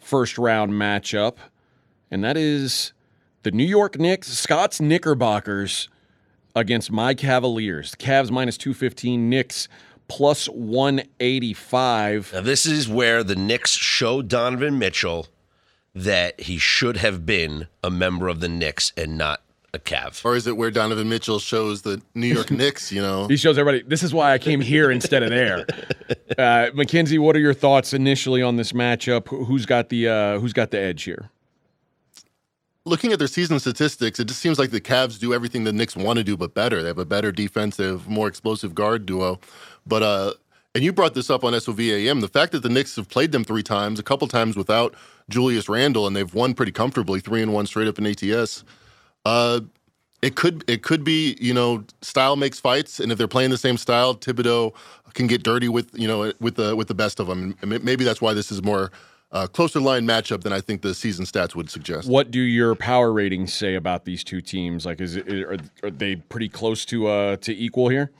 first 0.00 0.36
round 0.38 0.72
matchup, 0.72 1.36
and 2.10 2.22
that 2.24 2.36
is 2.36 2.92
the 3.42 3.50
New 3.50 3.64
York 3.64 3.98
Knicks, 3.98 4.28
Scott's 4.28 4.80
Knickerbockers 4.80 5.88
against 6.56 6.90
my 6.92 7.14
Cavaliers. 7.14 7.90
The 7.92 7.96
Cavs 7.98 8.30
minus 8.30 8.56
215, 8.56 9.28
Knicks 9.28 9.68
plus 10.08 10.46
185. 10.48 12.32
Now, 12.32 12.40
this 12.40 12.66
is 12.66 12.88
where 12.88 13.22
the 13.24 13.34
Knicks 13.36 13.70
show 13.72 14.22
Donovan 14.22 14.78
Mitchell 14.78 15.26
that 15.94 16.40
he 16.40 16.58
should 16.58 16.96
have 16.98 17.24
been 17.24 17.68
a 17.82 17.90
member 17.90 18.28
of 18.28 18.40
the 18.40 18.48
Knicks 18.48 18.92
and 18.96 19.16
not 19.16 19.40
a 19.72 19.78
Cav. 19.78 20.24
or 20.24 20.36
is 20.36 20.46
it 20.46 20.56
where 20.56 20.70
Donovan 20.70 21.08
Mitchell 21.08 21.38
shows 21.40 21.82
the 21.82 22.00
New 22.14 22.28
York 22.28 22.50
Knicks? 22.52 22.92
You 22.92 23.02
know, 23.02 23.26
He 23.28 23.36
shows 23.36 23.58
everybody 23.58 23.82
this 23.88 24.02
is 24.04 24.14
why 24.14 24.32
I 24.32 24.38
came 24.38 24.60
here 24.60 24.90
instead 24.90 25.22
of 25.22 25.30
there. 25.30 25.66
Uh, 26.38 26.68
Mackenzie, 26.74 27.18
what 27.18 27.36
are 27.36 27.40
your 27.40 27.54
thoughts 27.54 27.92
initially 27.94 28.42
on 28.42 28.56
this 28.56 28.72
matchup? 28.72 29.28
Who- 29.28 29.44
Who's 29.44 29.66
got 29.66 29.88
the 29.88 30.08
uh, 30.08 30.38
who's 30.40 30.52
got 30.52 30.72
the 30.72 30.78
edge 30.80 31.04
here? 31.04 31.30
Looking 32.84 33.12
at 33.12 33.18
their 33.18 33.28
season 33.28 33.58
statistics, 33.58 34.20
it 34.20 34.26
just 34.26 34.40
seems 34.40 34.58
like 34.58 34.70
the 34.70 34.80
Cavs 34.80 35.18
do 35.18 35.32
everything 35.32 35.64
the 35.64 35.72
Knicks 35.72 35.96
want 35.96 36.18
to 36.18 36.24
do, 36.24 36.36
but 36.36 36.54
better. 36.54 36.82
They 36.82 36.88
have 36.88 36.98
a 36.98 37.04
better 37.04 37.32
defensive, 37.32 38.08
more 38.08 38.28
explosive 38.28 38.74
guard 38.74 39.06
duo. 39.06 39.40
But 39.86 40.02
uh, 40.02 40.32
and 40.74 40.82
you 40.82 40.92
brought 40.92 41.14
this 41.14 41.30
up 41.30 41.44
on 41.44 41.52
SOVAM. 41.52 42.20
The 42.20 42.28
fact 42.28 42.52
that 42.52 42.62
the 42.62 42.68
Knicks 42.68 42.96
have 42.96 43.08
played 43.08 43.32
them 43.32 43.44
three 43.44 43.62
times, 43.62 43.98
a 43.98 44.02
couple 44.02 44.26
times 44.28 44.56
without 44.56 44.94
Julius 45.28 45.68
Randle, 45.68 46.06
and 46.06 46.14
they've 46.16 46.34
won 46.34 46.54
pretty 46.54 46.72
comfortably, 46.72 47.20
three 47.20 47.42
and 47.42 47.52
one 47.52 47.66
straight 47.66 47.88
up 47.88 47.98
in 47.98 48.06
ATS. 48.06 48.64
Uh, 49.24 49.60
it 50.20 50.36
could 50.36 50.64
it 50.66 50.82
could 50.82 51.04
be 51.04 51.36
you 51.40 51.54
know 51.54 51.84
style 52.02 52.36
makes 52.36 52.58
fights, 52.58 52.98
and 52.98 53.12
if 53.12 53.18
they're 53.18 53.28
playing 53.28 53.50
the 53.50 53.58
same 53.58 53.76
style, 53.76 54.14
Thibodeau 54.14 54.74
can 55.12 55.26
get 55.26 55.42
dirty 55.42 55.68
with 55.68 55.90
you 55.94 56.08
know 56.08 56.32
with 56.40 56.56
the 56.56 56.74
with 56.74 56.88
the 56.88 56.94
best 56.94 57.20
of 57.20 57.26
them. 57.26 57.56
And 57.62 57.82
maybe 57.84 58.04
that's 58.04 58.20
why 58.20 58.34
this 58.34 58.50
is 58.50 58.62
more. 58.62 58.90
Uh, 59.34 59.48
closer 59.48 59.80
line 59.80 60.06
matchup 60.06 60.42
than 60.44 60.52
I 60.52 60.60
think 60.60 60.82
the 60.82 60.94
season 60.94 61.24
stats 61.24 61.56
would 61.56 61.68
suggest. 61.68 62.08
What 62.08 62.30
do 62.30 62.40
your 62.40 62.76
power 62.76 63.12
ratings 63.12 63.52
say 63.52 63.74
about 63.74 64.04
these 64.04 64.22
two 64.22 64.40
teams? 64.40 64.86
Like, 64.86 65.00
is 65.00 65.16
it 65.16 65.28
are, 65.28 65.58
are 65.82 65.90
they 65.90 66.14
pretty 66.14 66.48
close 66.48 66.84
to 66.86 67.08
uh, 67.08 67.36
to 67.38 67.52
equal 67.52 67.88
here? 67.88 68.12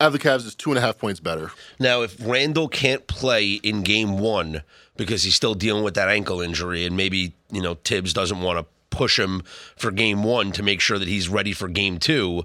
I 0.00 0.04
have 0.04 0.12
the 0.12 0.18
Cavs 0.18 0.44
as 0.46 0.56
two 0.56 0.70
and 0.70 0.78
a 0.78 0.80
half 0.80 0.98
points 0.98 1.20
better. 1.20 1.52
Now, 1.78 2.02
if 2.02 2.16
Randle 2.20 2.68
can't 2.68 3.06
play 3.06 3.54
in 3.54 3.82
game 3.82 4.18
one 4.18 4.62
because 4.96 5.22
he's 5.22 5.36
still 5.36 5.54
dealing 5.54 5.84
with 5.84 5.94
that 5.94 6.08
ankle 6.08 6.40
injury, 6.40 6.84
and 6.84 6.96
maybe, 6.96 7.34
you 7.50 7.62
know, 7.62 7.74
Thibs 7.74 8.12
doesn't 8.12 8.40
want 8.40 8.58
to 8.58 8.66
push 8.96 9.18
him 9.18 9.42
for 9.76 9.90
game 9.92 10.24
one 10.24 10.50
to 10.52 10.62
make 10.62 10.80
sure 10.80 10.98
that 10.98 11.08
he's 11.08 11.28
ready 11.28 11.52
for 11.52 11.68
game 11.68 11.98
two, 11.98 12.44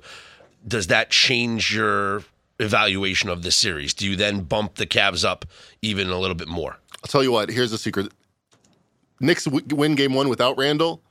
does 0.68 0.88
that 0.88 1.10
change 1.10 1.76
your 1.76 2.24
evaluation 2.60 3.30
of 3.30 3.44
this 3.44 3.56
series? 3.56 3.94
Do 3.94 4.08
you 4.08 4.16
then 4.16 4.42
bump 4.42 4.76
the 4.76 4.86
Cavs 4.86 5.26
up 5.26 5.46
even 5.82 6.10
a 6.10 6.20
little 6.20 6.36
bit 6.36 6.48
more? 6.48 6.78
I'll 7.04 7.08
tell 7.10 7.24
you 7.24 7.32
what. 7.32 7.50
Here's 7.50 7.72
the 7.72 7.78
secret. 7.78 8.12
Knicks 9.20 9.48
win 9.48 9.96
game 9.96 10.14
one 10.14 10.30
without 10.30 10.58
Randle. 10.58 11.02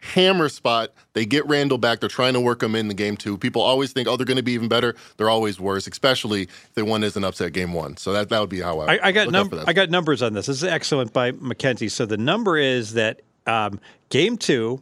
Hammer 0.00 0.48
spot. 0.48 0.92
They 1.12 1.26
get 1.26 1.44
Randle 1.48 1.76
back. 1.76 1.98
They're 1.98 2.08
trying 2.08 2.34
to 2.34 2.40
work 2.40 2.62
him 2.62 2.76
in 2.76 2.86
the 2.86 2.94
game 2.94 3.16
two. 3.16 3.36
People 3.36 3.62
always 3.62 3.92
think, 3.92 4.06
oh, 4.06 4.16
they're 4.16 4.26
going 4.26 4.36
to 4.36 4.44
be 4.44 4.52
even 4.52 4.68
better. 4.68 4.94
They're 5.16 5.28
always 5.28 5.58
worse, 5.58 5.88
especially 5.88 6.42
if 6.42 6.74
they 6.74 6.82
won 6.82 7.02
as 7.02 7.16
an 7.16 7.24
upset 7.24 7.52
game 7.52 7.72
one. 7.72 7.96
So 7.96 8.12
that 8.12 8.28
that 8.28 8.38
would 8.40 8.48
be 8.48 8.60
how 8.60 8.78
I. 8.80 8.94
I, 8.94 8.98
I 9.08 9.12
got 9.12 9.26
look 9.28 9.50
num- 9.52 9.64
I 9.66 9.72
got 9.72 9.90
numbers 9.90 10.22
on 10.22 10.34
this. 10.34 10.46
This 10.46 10.58
is 10.58 10.64
excellent 10.64 11.12
by 11.12 11.32
Mackenzie. 11.32 11.88
So 11.88 12.06
the 12.06 12.16
number 12.16 12.56
is 12.56 12.92
that 12.94 13.22
um, 13.48 13.80
game 14.08 14.36
two, 14.36 14.80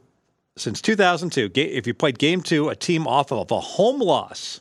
since 0.57 0.83
2002, 0.83 1.49
ga- 1.49 1.63
if 1.75 1.87
you 1.87 1.95
played 1.95 2.19
game 2.19 2.43
two, 2.43 2.69
a 2.69 2.77
team 2.77 3.07
off 3.07 3.33
of 3.33 3.51
a 3.51 3.61
home 3.61 4.01
loss, 4.01 4.61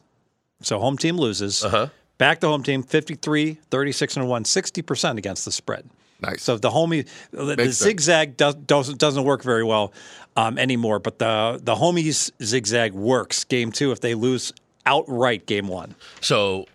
so 0.61 0.79
home 0.79 0.97
team 0.97 1.17
loses, 1.17 1.65
Uh-huh. 1.65 1.88
Back 2.17 2.39
to 2.41 2.47
home 2.47 2.63
team 2.63 2.84
53, 2.84 3.56
36 3.69 4.17
and 4.17 4.28
1, 4.28 4.43
60% 4.43 5.17
against 5.17 5.45
the 5.45 5.51
spread. 5.51 5.89
Nice. 6.21 6.43
So 6.43 6.58
the 6.58 6.69
homie, 6.69 7.08
the, 7.32 7.56
the 7.56 7.71
zigzag 7.71 8.38
does, 8.38 8.56
doesn't 8.56 8.99
doesn't 8.99 9.25
work 9.25 9.43
very 9.43 9.63
well 9.63 9.91
um, 10.38 10.58
anymore. 10.58 10.99
But 10.99 11.19
the 11.19 11.60
the 11.62 11.75
homies 11.75 12.32
zigzag 12.41 12.93
works 12.93 13.43
game 13.43 13.71
two 13.71 13.91
if 13.91 13.99
they 13.99 14.15
lose 14.15 14.54
outright 14.86 15.45
game 15.45 15.67
one. 15.67 15.95
So 16.21 16.67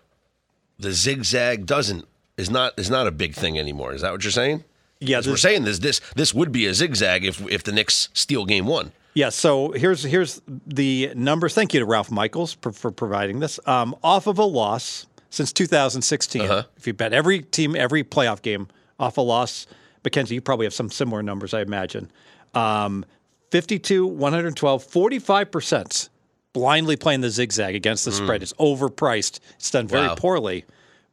the 0.77 0.91
zigzag 0.91 1.65
doesn't 1.65 2.07
is 2.37 2.49
not 2.49 2.77
is 2.77 2.89
not 2.89 3.07
a 3.07 3.11
big 3.11 3.33
thing 3.33 3.57
anymore. 3.57 3.93
Is 3.93 4.01
that 4.01 4.11
what 4.11 4.23
you're 4.23 4.31
saying? 4.31 4.63
Yeah, 4.99 5.21
we're 5.25 5.37
saying 5.37 5.63
this 5.63 5.79
this 5.79 6.01
this 6.15 6.33
would 6.33 6.51
be 6.51 6.67
a 6.67 6.73
zigzag 6.73 7.25
if 7.25 7.41
if 7.49 7.63
the 7.63 7.71
Knicks 7.71 8.09
steal 8.13 8.45
game 8.45 8.67
one. 8.67 8.91
Yeah, 9.13 9.29
so 9.29 9.71
here's 9.71 10.03
here's 10.03 10.41
the 10.67 11.11
numbers. 11.15 11.53
Thank 11.53 11.73
you 11.73 11.79
to 11.79 11.85
Ralph 11.85 12.11
Michaels 12.11 12.53
for, 12.61 12.71
for 12.71 12.91
providing 12.91 13.39
this. 13.39 13.59
Um, 13.65 13.95
off 14.03 14.27
of 14.27 14.37
a 14.37 14.45
loss 14.45 15.05
since 15.31 15.51
2016, 15.51 16.41
if 16.77 16.85
you 16.85 16.93
bet 16.93 17.11
every 17.13 17.41
team, 17.41 17.75
every 17.75 18.03
playoff 18.03 18.41
game 18.43 18.67
off 18.99 19.17
a 19.17 19.21
loss, 19.21 19.65
Mackenzie, 20.03 20.35
you 20.35 20.41
probably 20.41 20.65
have 20.67 20.73
some 20.73 20.89
similar 20.91 21.23
numbers, 21.23 21.53
I 21.55 21.61
imagine. 21.61 22.11
Um, 22.53 23.03
52, 23.49 24.05
112, 24.05 24.85
45% 24.87 26.09
blindly 26.53 26.95
playing 26.97 27.21
the 27.21 27.29
zigzag 27.29 27.75
against 27.75 28.05
the 28.05 28.11
spread. 28.11 28.43
It's 28.43 28.53
overpriced. 28.53 29.39
It's 29.55 29.71
done 29.71 29.87
very 29.87 30.07
Wow. 30.07 30.15
poorly. 30.15 30.65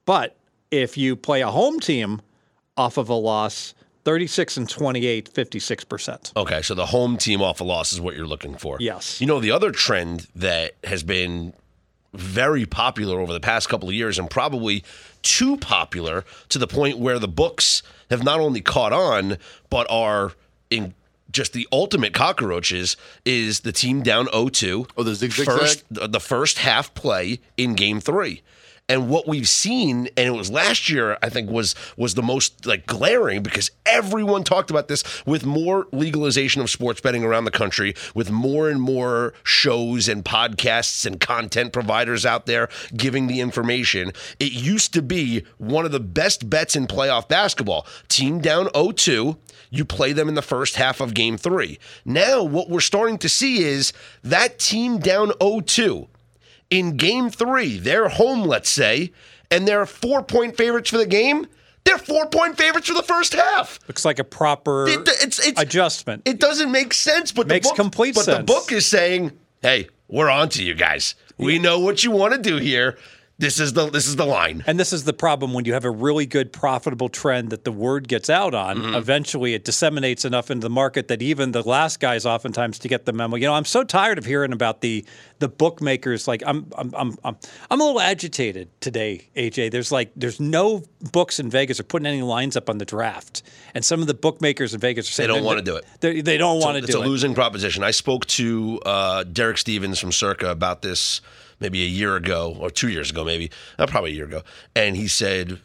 But 0.05 0.37
if 0.71 0.97
you 0.97 1.17
play 1.17 1.41
a 1.43 1.51
home 1.51 1.81
team 1.81 2.21
off 2.77 2.97
of 2.97 3.09
a 3.09 3.15
loss, 3.15 3.75
36 4.05 4.57
and 4.57 4.69
28, 4.69 5.33
56%. 5.33 6.33
Okay, 6.37 6.63
so 6.63 6.75
the 6.75 6.87
home 6.87 7.17
team 7.19 7.41
off 7.43 7.61
a 7.61 7.65
loss 7.65 7.93
is 7.93 8.01
what 8.01 8.17
you're 8.17 8.27
looking 8.27 8.57
for. 8.57 8.79
Yes. 8.81 9.21
You 9.21 9.27
know, 9.27 9.39
the 9.41 9.51
other 9.51 9.71
trend 9.71 10.27
that 10.35 10.73
has 10.85 11.03
been 11.03 11.53
very 12.15 12.65
popular 12.65 13.21
over 13.21 13.33
the 13.33 13.41
past 13.41 13.69
couple 13.69 13.89
of 13.89 13.95
years 13.95 14.19
and 14.19 14.31
probably 14.31 14.83
too 15.23 15.57
popular 15.59 16.25
to 16.49 16.59
the 16.59 16.67
point 16.67 16.99
where 16.99 17.19
the 17.19 17.29
books 17.29 17.83
have 18.11 18.25
not 18.25 18.41
only 18.41 18.61
caught 18.61 18.93
on 18.93 19.37
but 19.69 19.87
are 19.91 20.33
in 20.71 20.95
just 21.31 21.53
the 21.53 21.69
ultimate 21.71 22.15
cockroaches 22.15 22.97
is 23.25 23.61
the 23.61 23.73
team 23.73 24.03
down 24.03 24.27
0-2. 24.29 24.89
Oh, 24.97 25.03
the 25.03 25.29
first 25.29 25.85
the 25.91 26.21
first 26.21 26.59
half 26.59 26.95
play 26.95 27.41
in 27.57 27.75
game 27.75 28.01
3. 28.01 28.43
And 28.91 29.11
what 29.11 29.29
we've 29.29 29.49
seen, 29.49 30.09
and 30.17 30.27
it 30.27 30.37
was 30.37 30.51
last 30.51 30.89
year, 30.89 31.19
I 31.23 31.29
think 31.29 31.51
was 31.51 31.75
was 31.99 32.15
the 32.15 32.23
most 32.23 32.65
like 32.65 32.87
glaring 32.87 33.43
because 33.43 33.71
everyone 33.85 34.45
talked 34.45 34.71
about 34.71 34.89
this 34.89 35.05
with 35.27 35.45
more 35.45 35.87
legalization 35.93 36.63
of 36.63 36.71
sports 36.71 37.01
betting 37.01 37.23
around 37.23 37.45
the 37.45 37.51
country, 37.51 37.95
with 38.15 38.31
more 38.31 38.71
and 38.71 38.81
more 38.81 39.35
shows 39.43 40.09
and 40.09 40.25
podcasts 40.25 41.05
and 41.05 41.21
content 41.21 41.75
providers 41.75 42.25
out 42.25 42.47
there 42.47 42.71
giving 42.97 43.27
the 43.27 43.41
information. 43.41 44.13
It 44.41 44.53
used 44.53 44.95
to 44.95 45.03
be 45.03 45.45
one 45.59 45.85
of 45.85 45.93
the 45.93 46.01
best 46.01 46.49
bets 46.49 46.75
in 46.75 46.87
playoff 46.87 47.29
basketball. 47.29 47.87
Team 48.09 48.41
down 48.41 48.67
0-2, 48.69 49.37
you 49.71 49.85
play 49.85 50.13
them 50.15 50.29
in 50.29 50.35
the 50.35 50.43
first 50.43 50.77
half 50.77 51.03
of 51.03 51.13
game 51.13 51.37
three. 51.37 51.79
Now, 52.07 52.43
what 52.43 52.71
we're 52.71 52.81
starting 52.81 53.19
to 53.19 53.29
see 53.29 53.65
is 53.65 53.93
that 54.23 54.59
team 54.59 54.99
down 54.99 55.29
0-2 55.33 56.09
in 56.71 56.97
game 56.97 57.31
three, 57.31 57.79
they're 57.79 58.09
home, 58.09 58.43
let's 58.43 58.69
say, 58.69 59.13
and 59.51 59.67
they're 59.67 59.87
four 59.87 60.23
point 60.23 60.57
favorites 60.57 60.91
for 60.91 60.99
the 60.99 61.07
game. 61.07 61.47
They're 61.85 61.99
four 61.99 62.27
point 62.27 62.59
favorites 62.59 62.89
for 62.89 62.95
the 62.95 63.03
first 63.03 63.33
half. 63.33 63.79
Looks 63.89 64.05
like 64.05 64.19
a 64.19 64.25
proper 64.25 64.87
It, 64.89 65.09
it's, 65.23 65.47
it's, 65.47 65.61
adjustment. 65.61 66.23
It 66.27 66.39
doesn't 66.39 66.71
make 66.71 66.93
sense, 66.93 67.33
but 67.33 67.47
Makes 67.47 67.67
the 67.67 67.71
book, 67.71 67.77
complete 67.77 68.15
but 68.15 68.27
the 68.27 68.43
book 68.43 68.73
is 68.73 68.85
saying, 68.85 69.33
"Hey, 69.63 69.89
we're 70.09 70.29
on 70.29 70.51
to 70.51 70.65
you 70.65 70.75
guys. 70.75 71.15
We 71.39 71.59
know 71.59 71.79
what 71.79 72.03
you 72.05 72.11
want 72.11 72.35
to 72.35 72.41
do 72.41 72.57
here. 72.57 72.99
This 73.41 73.61
is 73.61 73.73
the 73.73 73.89
this 73.89 74.09
is 74.09 74.17
the 74.17 74.25
line." 74.25 74.65
And 74.67 74.81
this 74.81 74.93
is 74.93 75.05
the 75.05 75.13
problem 75.13 75.53
when 75.55 75.65
you 75.65 75.73
have 75.73 75.85
a 75.85 75.91
really 75.91 76.27
good 76.27 76.53
profitable 76.53 77.09
trend 77.09 77.51
that 77.51 77.65
the 77.65 77.71
word 77.71 78.09
gets 78.09 78.29
out 78.29 78.53
on. 78.53 78.79
Mm-hmm. 78.79 78.95
Eventually, 78.97 79.55
it 79.55 79.65
disseminates 79.65 80.25
enough 80.25 80.51
into 80.51 80.65
the 80.65 80.71
market 80.71 81.07
that 81.07 81.23
even 81.23 81.53
the 81.53 81.63
last 81.63 82.01
guys, 82.01 82.27
oftentimes, 82.27 82.81
to 82.81 82.89
get 82.89 83.05
the 83.05 83.13
memo. 83.13 83.37
You 83.37 83.47
know, 83.47 83.55
I'm 83.55 83.65
so 83.65 83.85
tired 83.85 84.19
of 84.19 84.25
hearing 84.25 84.53
about 84.53 84.81
the 84.81 85.05
the 85.39 85.49
bookmakers. 85.49 86.27
Like, 86.27 86.43
I'm 86.45 86.67
I'm 86.77 86.93
I'm 86.97 87.17
I'm, 87.23 87.37
I'm 87.71 87.81
a 87.81 87.85
little 87.85 88.01
agitated 88.01 88.69
today, 88.81 89.29
AJ. 89.37 89.71
There's 89.71 89.93
like 89.93 90.11
there's 90.17 90.41
no 90.41 90.83
books 91.13 91.39
in 91.39 91.49
Vegas 91.49 91.79
are 91.79 91.85
putting 91.85 92.07
any 92.07 92.23
lines 92.23 92.57
up 92.57 92.69
on 92.69 92.79
the 92.79 92.85
draft, 92.85 93.43
and 93.73 93.85
some 93.85 94.01
of 94.01 94.09
the 94.09 94.15
bookmakers 94.15 94.75
in 94.75 94.81
Vegas 94.81 95.09
are 95.09 95.13
saying 95.13 95.29
they 95.29 95.35
don't 95.37 95.45
wanna 95.45 95.63
do 95.63 95.77
it. 95.77 95.85
They, 96.01 96.21
they 96.23 96.39
don't 96.39 96.61
want 96.61 96.75
to 96.75 96.81
do 96.81 96.87
it. 96.87 96.89
it's 96.89 96.97
a 96.97 97.03
it. 97.03 97.07
losing 97.07 97.35
proposition. 97.35 97.85
I 97.85 97.93
spoke 97.93 98.27
to 98.27 98.81
uh, 98.85 99.23
Derek 99.25 99.59
Stevens 99.59 100.01
from 100.01 100.11
Circa 100.11 100.51
about 100.51 100.83
this 100.83 101.21
maybe 101.61 101.83
a 101.83 101.87
year 101.87 102.17
ago 102.17 102.57
or 102.59 102.71
two 102.71 102.89
years 102.89 103.11
ago, 103.11 103.25
maybe 103.25 103.51
uh, 103.79 103.87
probably 103.87 104.13
a 104.13 104.15
year 104.15 104.27
ago, 104.27 104.43
and 104.75 104.97
he 104.97 105.09
said 105.09 105.59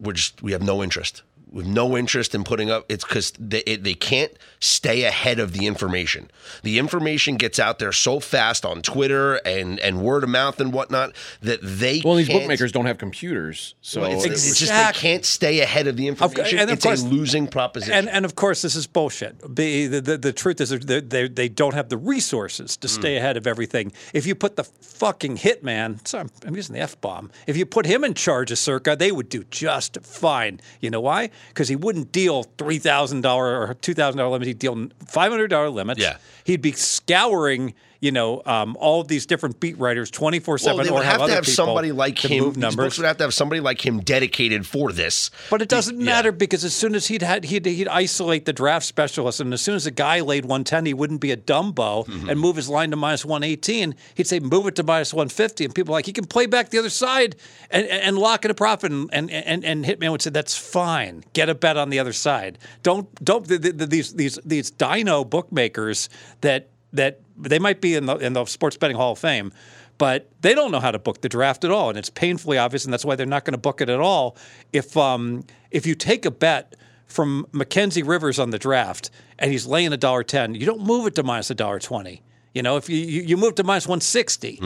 we're 0.00 0.12
just 0.12 0.42
we 0.42 0.52
have 0.52 0.62
no 0.62 0.82
interest. 0.82 1.22
We 1.50 1.62
have 1.64 1.72
no 1.72 1.96
interest 1.96 2.34
in 2.34 2.44
putting 2.44 2.70
up. 2.70 2.84
It's 2.88 3.04
because 3.04 3.32
they 3.38 3.60
it, 3.60 3.84
they 3.84 3.94
can't 3.94 4.32
stay 4.60 5.04
ahead 5.04 5.38
of 5.38 5.52
the 5.52 5.66
information. 5.66 6.30
The 6.62 6.78
information 6.78 7.36
gets 7.36 7.58
out 7.58 7.78
there 7.78 7.92
so 7.92 8.20
fast 8.20 8.64
on 8.64 8.82
Twitter 8.82 9.36
and 9.36 9.80
and 9.80 10.02
word 10.02 10.24
of 10.24 10.30
mouth 10.30 10.60
and 10.60 10.72
whatnot 10.72 11.14
that 11.42 11.60
they 11.62 12.02
Well, 12.04 12.16
these 12.16 12.26
can't- 12.26 12.40
bookmakers 12.40 12.72
don't 12.72 12.86
have 12.86 12.98
computers, 12.98 13.74
so 13.80 14.04
It's, 14.04 14.24
it's 14.24 14.58
just 14.58 14.72
they 14.72 15.00
can't 15.00 15.24
stay 15.24 15.60
ahead 15.60 15.86
of 15.86 15.96
the 15.96 16.06
information. 16.08 16.58
and 16.58 16.70
of 16.70 16.74
it's 16.74 16.84
course- 16.84 17.02
a 17.02 17.06
losing 17.06 17.46
proposition. 17.46 17.94
And 17.94 18.08
and 18.08 18.24
of 18.24 18.34
course, 18.34 18.62
this 18.62 18.74
is 18.74 18.86
bullshit. 18.86 19.38
The 19.56 19.86
the, 19.86 20.00
the, 20.00 20.18
the 20.18 20.32
truth 20.32 20.60
is 20.60 20.70
they, 20.70 21.00
they 21.00 21.28
they 21.28 21.48
don't 21.48 21.74
have 21.74 21.88
the 21.88 21.96
resources 21.96 22.76
to 22.76 22.88
stay 22.88 23.14
mm. 23.14 23.18
ahead 23.18 23.36
of 23.36 23.46
everything. 23.46 23.92
If 24.12 24.26
you 24.26 24.34
put 24.34 24.56
the 24.56 24.64
fucking 24.64 25.38
hitman, 25.38 26.06
sorry, 26.06 26.22
I'm, 26.22 26.30
I'm 26.48 26.56
using 26.56 26.74
the 26.74 26.80
f 26.80 27.00
bomb. 27.00 27.30
If 27.46 27.56
you 27.56 27.64
put 27.66 27.86
him 27.86 28.04
in 28.04 28.14
charge 28.14 28.50
of 28.50 28.58
Circa, 28.58 28.96
they 28.96 29.12
would 29.12 29.28
do 29.28 29.44
just 29.50 29.98
fine. 30.02 30.60
You 30.80 30.90
know 30.90 31.00
why? 31.00 31.30
Because 31.48 31.68
he 31.68 31.76
wouldn't 31.76 32.12
deal 32.12 32.44
three 32.58 32.78
thousand 32.78 33.22
dollar 33.22 33.68
or 33.68 33.74
two 33.74 33.94
thousand 33.94 34.18
dollar 34.18 34.30
limit. 34.30 34.48
He'd 34.48 34.58
deal 34.58 34.88
five 35.06 35.30
hundred 35.30 35.48
dollar 35.48 35.70
limits. 35.70 36.00
Yeah. 36.00 36.16
He'd 36.44 36.62
be 36.62 36.72
scouring. 36.72 37.74
You 38.00 38.12
know, 38.12 38.42
um, 38.46 38.76
all 38.78 39.00
of 39.00 39.08
these 39.08 39.26
different 39.26 39.58
beat 39.58 39.76
writers, 39.76 40.08
twenty 40.10 40.38
four 40.38 40.52
Well, 40.52 40.58
seven, 40.58 40.84
they 40.84 40.90
or 40.90 40.94
would 40.98 41.04
have 41.04 41.16
to 41.26 41.32
have 41.32 41.42
people 41.42 41.54
somebody 41.54 41.90
like 41.90 42.16
him. 42.24 42.44
These 42.50 42.56
numbers. 42.56 42.76
books 42.76 42.98
would 42.98 43.06
have 43.06 43.16
to 43.16 43.24
have 43.24 43.34
somebody 43.34 43.60
like 43.60 43.84
him 43.84 43.98
dedicated 44.00 44.66
for 44.68 44.92
this. 44.92 45.32
But 45.50 45.62
it 45.62 45.68
doesn't 45.68 45.98
Yeah. 45.98 46.04
matter 46.04 46.30
because 46.30 46.64
as 46.64 46.74
soon 46.76 46.94
as 46.94 47.08
he'd 47.08 47.22
had 47.22 47.44
he'd, 47.46 47.66
he'd 47.66 47.88
isolate 47.88 48.44
the 48.44 48.52
draft 48.52 48.86
specialist, 48.86 49.40
and 49.40 49.52
as 49.52 49.60
soon 49.62 49.74
as 49.74 49.84
a 49.84 49.90
guy 49.90 50.20
laid 50.20 50.44
110, 50.44 50.86
he 50.86 50.94
wouldn't 50.94 51.20
be 51.20 51.32
a 51.32 51.36
Dumbo 51.36 52.06
Mm-hmm. 52.06 52.28
and 52.30 52.38
move 52.38 52.54
his 52.54 52.68
line 52.68 52.90
to 52.92 52.96
minus 52.96 53.24
118. 53.24 53.96
He'd 54.14 54.28
say 54.28 54.38
move 54.38 54.68
it 54.68 54.76
to 54.76 54.84
minus 54.84 55.12
150, 55.12 55.64
and 55.64 55.74
people 55.74 55.92
are 55.92 55.98
like 55.98 56.06
he 56.06 56.12
can 56.12 56.24
play 56.26 56.46
back 56.46 56.70
the 56.70 56.78
other 56.78 56.90
side 56.90 57.34
and, 57.70 57.84
and, 57.86 58.00
and 58.02 58.18
lock 58.18 58.44
in 58.44 58.50
a 58.52 58.54
profit. 58.54 58.92
And, 58.92 59.10
and 59.12 59.28
and 59.28 59.64
and 59.64 59.84
Hitman 59.84 60.12
would 60.12 60.22
say 60.22 60.30
that's 60.30 60.56
fine. 60.56 61.24
Get 61.32 61.48
a 61.48 61.54
bet 61.56 61.76
on 61.76 61.90
the 61.90 61.98
other 61.98 62.12
side. 62.12 62.58
Don't 62.84 63.12
don't 63.24 63.44
the, 63.48 63.58
the, 63.58 63.72
the, 63.72 63.86
these 63.86 64.12
these 64.14 64.38
these 64.44 64.70
dino 64.70 65.24
bookmakers 65.24 66.08
that 66.42 66.68
that 66.92 67.20
they 67.36 67.58
might 67.58 67.80
be 67.80 67.94
in 67.94 68.06
the 68.06 68.16
in 68.16 68.32
the 68.32 68.44
sports 68.46 68.76
betting 68.76 68.96
Hall 68.96 69.12
of 69.12 69.18
Fame 69.18 69.52
but 69.98 70.30
they 70.40 70.54
don't 70.54 70.70
know 70.70 70.80
how 70.80 70.92
to 70.92 70.98
book 70.98 71.20
the 71.20 71.28
draft 71.28 71.64
at 71.64 71.70
all, 71.70 71.88
and 71.88 71.98
it's 71.98 72.08
painfully 72.08 72.56
obvious, 72.56 72.84
and 72.84 72.92
that's 72.92 73.04
why 73.04 73.16
they're 73.16 73.26
not 73.26 73.44
going 73.44 73.52
to 73.52 73.58
book 73.58 73.80
it 73.80 73.88
at 73.88 74.00
all. 74.00 74.36
If 74.72 74.96
um, 74.96 75.44
if 75.70 75.86
you 75.86 75.94
take 75.94 76.24
a 76.24 76.30
bet 76.30 76.76
from 77.06 77.46
Mackenzie 77.52 78.04
Rivers 78.04 78.38
on 78.38 78.50
the 78.50 78.58
draft 78.58 79.10
and 79.38 79.50
he's 79.50 79.66
laying 79.66 79.92
a 79.92 79.96
dollar 79.96 80.22
ten, 80.22 80.54
you 80.54 80.64
don't 80.64 80.82
move 80.82 81.06
it 81.06 81.16
to 81.16 81.22
minus 81.24 81.50
a 81.50 81.54
dollar 81.54 81.80
twenty. 81.80 82.22
You 82.54 82.62
know, 82.62 82.76
if 82.76 82.88
you 82.88 82.96
you, 82.96 83.22
you 83.22 83.36
move 83.36 83.56
to 83.56 83.64
minus 83.64 83.86
one 83.86 84.00
sixty. 84.00 84.58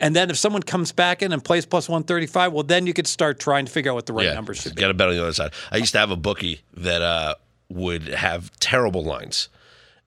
And 0.00 0.14
then 0.14 0.30
if 0.30 0.36
someone 0.36 0.62
comes 0.62 0.92
back 0.92 1.22
in 1.22 1.32
and 1.32 1.44
plays 1.44 1.66
plus 1.66 1.88
135, 1.88 2.52
well, 2.52 2.62
then 2.62 2.86
you 2.86 2.94
could 2.94 3.08
start 3.08 3.40
trying 3.40 3.66
to 3.66 3.72
figure 3.72 3.90
out 3.90 3.96
what 3.96 4.06
the 4.06 4.12
right 4.12 4.32
numbers 4.32 4.60
should 4.60 4.76
be. 4.76 4.80
Got 4.80 4.92
a 4.92 4.94
bet 4.94 5.08
on 5.08 5.14
the 5.16 5.20
other 5.20 5.32
side. 5.32 5.50
I 5.72 5.78
used 5.78 5.90
to 5.90 5.98
have 5.98 6.12
a 6.12 6.16
bookie 6.16 6.60
that 6.74 7.02
uh, 7.02 7.34
would 7.68 8.06
have 8.06 8.52
terrible 8.60 9.02
lines, 9.02 9.48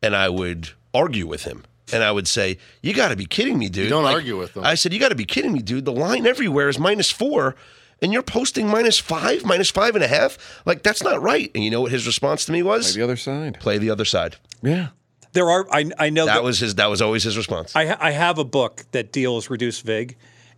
and 0.01 0.15
I 0.15 0.30
would 0.30 0.69
argue 0.94 1.28
with 1.28 1.44
him. 1.44 1.64
And 1.94 2.04
I 2.04 2.12
would 2.12 2.28
say, 2.28 2.58
"You 2.82 2.94
got 2.94 3.10
to 3.10 3.16
be 3.16 3.26
kidding 3.26 3.60
me, 3.60 3.68
dude!" 3.68 3.89
don't 3.89 4.06
argue 4.06 4.38
with 4.38 4.54
them. 4.54 4.64
I 4.64 4.76
said, 4.76 4.94
"You 4.94 5.00
got 5.00 5.10
to 5.10 5.16
be 5.16 5.26
kidding 5.26 5.52
me, 5.52 5.60
dude! 5.62 5.84
The 5.84 5.92
line 5.92 6.26
everywhere 6.26 6.70
is 6.70 6.80
minus 6.80 7.12
four, 7.12 7.56
and 8.02 8.14
you're 8.14 8.24
posting 8.24 8.68
minus 8.68 8.98
five, 8.98 9.44
minus 9.44 9.70
five 9.70 9.96
and 9.96 10.04
a 10.04 10.08
half. 10.08 10.62
Like 10.66 10.84
that's 10.84 11.04
not 11.04 11.22
right." 11.22 11.52
And 11.54 11.64
you 11.64 11.70
know 11.70 11.82
what 11.82 11.92
his 11.92 12.08
response 12.08 12.46
to 12.46 12.54
me 12.54 12.64
was? 12.64 12.92
Play 12.94 13.00
the 13.00 13.04
other 13.04 13.18
side. 13.18 13.60
Play 13.60 13.78
the 13.78 13.89
other 13.89 14.06
side. 14.06 14.38
Yeah. 14.62 14.89
There 15.34 15.50
are, 15.50 15.66
I, 15.72 15.89
I 15.98 16.10
know 16.10 16.26
That 16.26 16.44
was 16.44 16.60
his. 16.60 16.76
That 16.76 16.89
was 16.89 17.02
always 17.02 17.24
his 17.24 17.38
response. 17.38 17.74
I, 17.76 17.88
ha- 17.88 17.98
I 18.00 18.12
have 18.12 18.38
a 18.38 18.44
book 18.44 18.84
that 18.92 19.12
deals 19.12 19.50
reduced 19.50 19.84
vig, 19.84 20.18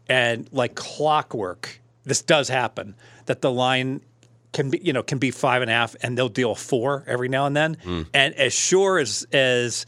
and 0.10 0.48
like 0.52 0.76
clockwork, 0.76 1.80
this 2.06 2.22
does 2.22 2.50
happen. 2.50 2.96
That 3.28 3.42
the 3.42 3.52
line 3.52 4.02
can 4.52 4.72
be, 4.72 4.80
you 4.84 4.92
know, 4.94 5.04
can 5.04 5.20
be 5.20 5.32
five 5.32 5.62
and 5.62 5.70
a 5.70 5.74
half, 5.74 5.96
and 6.02 6.18
they'll 6.18 6.30
deal 6.30 6.56
four 6.56 7.04
every 7.08 7.30
now 7.30 7.46
and 7.46 7.56
then. 7.56 7.78
Hmm. 7.84 8.02
And 8.14 8.34
as 8.36 8.54
sure 8.54 8.98
as 8.98 9.28
as 9.32 9.86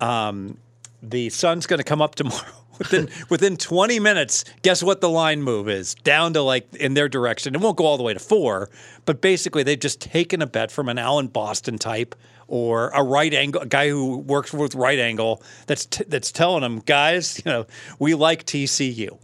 um, 0.00 0.58
the 1.02 1.30
sun's 1.30 1.66
going 1.66 1.78
to 1.78 1.84
come 1.84 2.02
up 2.02 2.14
tomorrow. 2.14 2.44
Within 2.80 3.10
within 3.28 3.58
20 3.58 4.00
minutes, 4.00 4.42
guess 4.62 4.82
what 4.82 5.02
the 5.02 5.10
line 5.10 5.42
move 5.42 5.68
is? 5.68 5.94
Down 5.96 6.32
to 6.32 6.40
like 6.40 6.74
in 6.76 6.94
their 6.94 7.10
direction. 7.10 7.54
It 7.54 7.60
won't 7.60 7.76
go 7.76 7.84
all 7.84 7.98
the 7.98 8.02
way 8.02 8.14
to 8.14 8.18
four, 8.18 8.70
but 9.04 9.20
basically 9.20 9.62
they've 9.62 9.78
just 9.78 10.00
taken 10.00 10.40
a 10.40 10.46
bet 10.46 10.72
from 10.72 10.88
an 10.88 10.96
Alan 10.96 11.26
Boston 11.26 11.76
type 11.76 12.14
or 12.48 12.88
a 12.90 13.02
right 13.02 13.34
angle 13.34 13.60
a 13.62 13.66
guy 13.66 13.90
who 13.90 14.16
works 14.16 14.54
with 14.54 14.74
right 14.74 14.98
angle 14.98 15.42
that's 15.66 15.84
t- 15.84 16.04
that's 16.08 16.32
telling 16.32 16.62
them, 16.62 16.80
guys, 16.80 17.40
you 17.44 17.50
know, 17.50 17.66
we 17.98 18.14
like 18.14 18.44
TCU. 18.44 19.18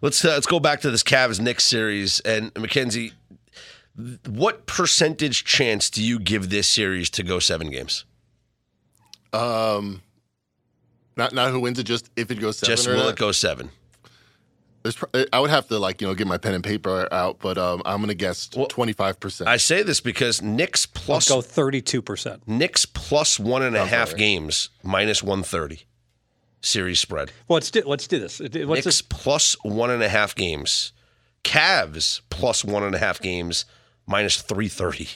Let's 0.00 0.24
uh, 0.24 0.30
let's 0.30 0.46
go 0.46 0.58
back 0.58 0.80
to 0.80 0.90
this 0.90 1.02
Cavs 1.02 1.40
Knicks 1.40 1.64
series 1.64 2.20
and 2.20 2.50
Mackenzie. 2.58 3.12
What 4.26 4.66
percentage 4.66 5.44
chance 5.44 5.90
do 5.90 6.02
you 6.02 6.18
give 6.18 6.50
this 6.50 6.66
series 6.66 7.10
to 7.10 7.22
go 7.22 7.38
seven 7.38 7.70
games? 7.70 8.04
Not 9.32 11.34
not 11.34 11.50
who 11.50 11.60
wins 11.60 11.78
it, 11.78 11.84
just 11.84 12.10
if 12.16 12.30
it 12.30 12.40
goes 12.40 12.58
seven. 12.58 12.76
Just 12.76 12.88
or 12.88 12.94
will 12.94 13.04
not. 13.04 13.10
it 13.10 13.16
go 13.16 13.32
seven? 13.32 13.70
There's 14.82 14.96
pr- 14.96 15.06
I 15.32 15.38
would 15.38 15.50
have 15.50 15.68
to 15.68 15.78
like 15.78 16.00
you 16.00 16.08
know 16.08 16.14
get 16.14 16.26
my 16.26 16.38
pen 16.38 16.54
and 16.54 16.64
paper 16.64 17.06
out, 17.12 17.38
but 17.38 17.58
um, 17.58 17.82
I'm 17.84 18.00
gonna 18.00 18.14
guess 18.14 18.48
twenty 18.48 18.92
five 18.92 19.20
percent. 19.20 19.48
I 19.48 19.58
say 19.58 19.82
this 19.82 20.00
because 20.00 20.42
Knicks 20.42 20.86
plus 20.86 21.28
Go 21.28 21.38
32%. 21.38 22.40
Knicks 22.46 22.86
plus 22.86 23.38
one 23.38 23.62
and 23.62 23.76
a 23.76 23.86
half 23.86 24.08
right. 24.08 24.18
games 24.18 24.70
minus 24.82 25.22
one 25.22 25.42
thirty 25.42 25.82
series 26.60 26.98
spread. 26.98 27.30
Well, 27.46 27.56
let's 27.56 27.70
do, 27.70 27.82
let's 27.86 28.06
do 28.06 28.18
this. 28.18 28.40
What's 28.40 28.54
Knicks 28.54 28.84
this? 28.84 29.02
plus 29.02 29.54
one 29.62 29.90
and 29.90 30.02
a 30.02 30.08
half 30.08 30.34
games. 30.34 30.92
Cavs 31.44 32.22
plus 32.30 32.64
one 32.64 32.82
and 32.82 32.94
a 32.94 32.98
half 32.98 33.20
games 33.20 33.66
minus 34.06 34.40
three 34.40 34.68
thirty. 34.68 35.08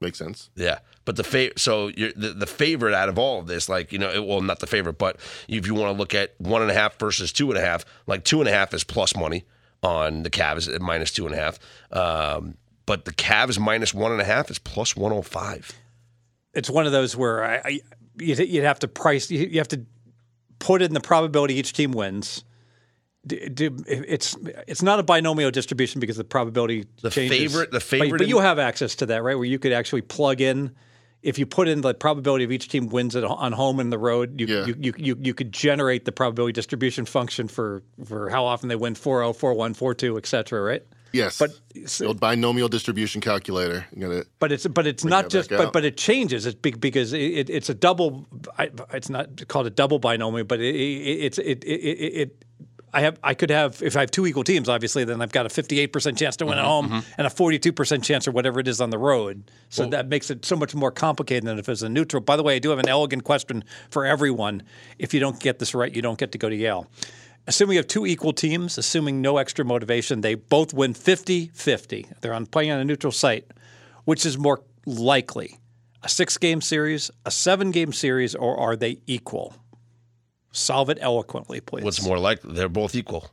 Makes 0.00 0.18
sense. 0.18 0.50
Yeah, 0.56 0.78
but 1.06 1.16
the 1.16 1.24
fa- 1.24 1.58
so 1.58 1.88
you're, 1.88 2.12
the 2.14 2.34
the 2.34 2.46
favorite 2.46 2.92
out 2.92 3.08
of 3.08 3.18
all 3.18 3.38
of 3.40 3.46
this, 3.46 3.68
like 3.70 3.90
you 3.92 3.98
know, 3.98 4.10
it, 4.10 4.26
well, 4.26 4.42
not 4.42 4.58
the 4.60 4.66
favorite, 4.66 4.98
but 4.98 5.16
if 5.48 5.66
you 5.66 5.74
want 5.74 5.94
to 5.94 5.98
look 5.98 6.14
at 6.14 6.34
one 6.38 6.60
and 6.60 6.70
a 6.70 6.74
half 6.74 6.98
versus 6.98 7.32
two 7.32 7.48
and 7.50 7.56
a 7.58 7.62
half, 7.62 7.84
like 8.06 8.24
two 8.24 8.40
and 8.40 8.48
a 8.48 8.52
half 8.52 8.74
is 8.74 8.84
plus 8.84 9.16
money 9.16 9.44
on 9.82 10.22
the 10.24 10.30
Cavs 10.30 10.72
at 10.72 10.82
minus 10.82 11.10
two 11.12 11.24
and 11.26 11.34
a 11.34 11.38
half. 11.38 11.58
Um, 11.92 12.56
but 12.84 13.04
the 13.06 13.12
Cavs 13.12 13.58
minus 13.58 13.94
one 13.94 14.12
and 14.12 14.20
a 14.20 14.24
half 14.24 14.50
is 14.50 14.58
plus 14.58 14.94
105. 14.96 15.72
It's 16.54 16.70
one 16.70 16.86
of 16.86 16.92
those 16.92 17.16
where 17.16 17.44
I, 17.44 17.56
I 17.64 17.80
you'd, 18.18 18.38
you'd 18.38 18.64
have 18.64 18.78
to 18.80 18.88
price. 18.88 19.30
You, 19.30 19.58
have 19.58 19.68
to 19.68 19.82
put 20.58 20.82
in 20.82 20.92
the 20.94 21.00
probability 21.00 21.54
each 21.54 21.72
team 21.72 21.92
wins. 21.92 22.44
Do, 23.26 23.48
do, 23.48 23.76
it's 23.88 24.36
it's 24.68 24.82
not 24.82 25.00
a 25.00 25.02
binomial 25.02 25.50
distribution 25.50 26.00
because 26.00 26.16
the 26.16 26.22
probability 26.24 26.86
The 27.02 27.10
changes. 27.10 27.38
favorite- 27.52 27.70
the 27.72 27.76
But- 27.78 27.82
favorite 27.82 28.10
but, 28.18 28.22
in- 28.22 28.28
you 28.28 28.38
have 28.38 28.58
access 28.60 28.94
to 28.96 29.06
that, 29.06 29.22
right? 29.24 29.34
Where 29.34 29.44
you 29.44 29.58
could 29.58 29.72
actually 29.72 30.02
plug 30.02 30.40
in. 30.40 30.74
If 31.26 31.38
you 31.40 31.46
put 31.46 31.66
in 31.66 31.80
the 31.80 31.92
probability 31.92 32.44
of 32.44 32.52
each 32.52 32.68
team 32.68 32.86
wins 32.88 33.16
it 33.16 33.24
on 33.24 33.52
home 33.52 33.80
and 33.80 33.92
the 33.92 33.98
road, 33.98 34.40
you, 34.40 34.46
Yeah. 34.46 34.66
you, 34.66 34.74
you, 34.78 34.94
you, 34.96 35.16
you 35.20 35.34
could 35.34 35.52
generate 35.52 36.04
the 36.04 36.12
probability 36.12 36.52
distribution 36.52 37.04
function 37.04 37.48
for, 37.48 37.82
for 38.04 38.30
how 38.30 38.44
often 38.44 38.68
they 38.68 38.76
win 38.76 38.94
4-0, 38.94 39.36
4-1, 39.36 39.76
4-2, 39.76 40.18
et 40.18 40.26
cetera, 40.26 40.62
right? 40.62 40.82
Yes. 41.12 41.38
But 41.38 41.50
old 42.04 42.20
binomial 42.20 42.68
distribution 42.68 43.20
calculator. 43.20 43.86
But 44.38 44.52
it's 44.52 44.66
but 44.66 44.86
it's 44.86 45.04
not 45.04 45.30
just 45.30 45.48
but 45.50 45.66
out. 45.68 45.72
but 45.72 45.84
it 45.84 45.96
changes. 45.96 46.46
It's 46.46 46.56
because 46.56 47.12
it, 47.12 47.18
it, 47.18 47.50
it's 47.50 47.70
a 47.70 47.74
double. 47.74 48.26
It's 48.92 49.08
not 49.08 49.46
called 49.48 49.66
a 49.66 49.70
double 49.70 49.98
binomial, 49.98 50.44
but 50.44 50.60
it, 50.60 50.74
it, 50.74 51.24
it's 51.26 51.38
it, 51.38 51.64
it, 51.64 51.80
it, 51.80 52.20
it 52.22 52.44
I 52.96 53.00
have 53.00 53.18
I 53.22 53.34
could 53.34 53.50
have 53.50 53.82
if 53.82 53.94
I 53.94 54.00
have 54.00 54.10
two 54.10 54.26
equal 54.26 54.42
teams, 54.42 54.70
obviously, 54.70 55.04
then 55.04 55.20
I've 55.20 55.30
got 55.30 55.44
a 55.44 55.50
fifty 55.50 55.78
eight 55.80 55.92
percent 55.92 56.16
chance 56.16 56.36
to 56.36 56.46
win 56.46 56.56
at 56.56 56.64
Mm-hmm, 56.64 56.92
home 56.94 57.02
and 57.18 57.26
a 57.26 57.30
forty 57.30 57.58
two 57.58 57.72
percent 57.72 58.02
chance 58.02 58.26
or 58.26 58.30
whatever 58.32 58.58
it 58.58 58.66
is 58.68 58.80
on 58.80 58.88
the 58.88 58.96
road. 58.98 59.50
So 59.68 59.84
that 59.90 60.08
makes 60.08 60.30
it 60.30 60.46
so 60.46 60.56
much 60.56 60.74
more 60.74 60.90
complicated 60.90 61.44
than 61.44 61.58
if 61.58 61.68
it's 61.68 61.82
a 61.82 61.88
neutral. 61.90 62.22
By 62.22 62.36
the 62.36 62.42
way, 62.42 62.56
I 62.56 62.58
do 62.58 62.70
have 62.70 62.78
an 62.78 62.88
elegant 62.88 63.24
question 63.24 63.64
for 63.90 64.06
everyone. 64.06 64.62
If 64.98 65.12
you 65.12 65.20
don't 65.20 65.38
get 65.38 65.58
this 65.58 65.74
right, 65.74 65.94
you 65.94 66.00
don't 66.00 66.18
get 66.18 66.32
to 66.32 66.38
go 66.38 66.48
to 66.48 66.56
Yale. 66.56 66.86
Assuming 67.46 67.74
you 67.74 67.80
have 67.80 67.86
two 67.86 68.06
equal 68.06 68.32
teams, 68.32 68.78
assuming 68.78 69.20
no 69.20 69.36
extra 69.36 69.64
motivation, 69.64 70.22
they 70.22 70.34
both 70.34 70.72
win 70.72 70.94
50 70.94 71.50
50. 71.52 72.06
They're 72.22 72.32
on 72.32 72.46
playing 72.46 72.70
on 72.70 72.80
a 72.80 72.84
neutral 72.84 73.12
site. 73.12 73.44
Which 74.06 74.24
is 74.24 74.38
more 74.38 74.62
likely? 74.86 75.58
A 76.02 76.08
six 76.08 76.38
game 76.38 76.60
series, 76.62 77.10
a 77.26 77.30
seven 77.30 77.72
game 77.72 77.92
series, 77.92 78.34
or 78.34 78.56
are 78.58 78.74
they 78.74 79.00
equal? 79.06 79.54
Solve 80.56 80.88
it 80.88 80.96
eloquently, 81.02 81.60
please. 81.60 81.84
What's 81.84 82.02
more 82.02 82.18
likely? 82.18 82.54
They're 82.54 82.68
both 82.70 82.94
equal. 82.94 83.30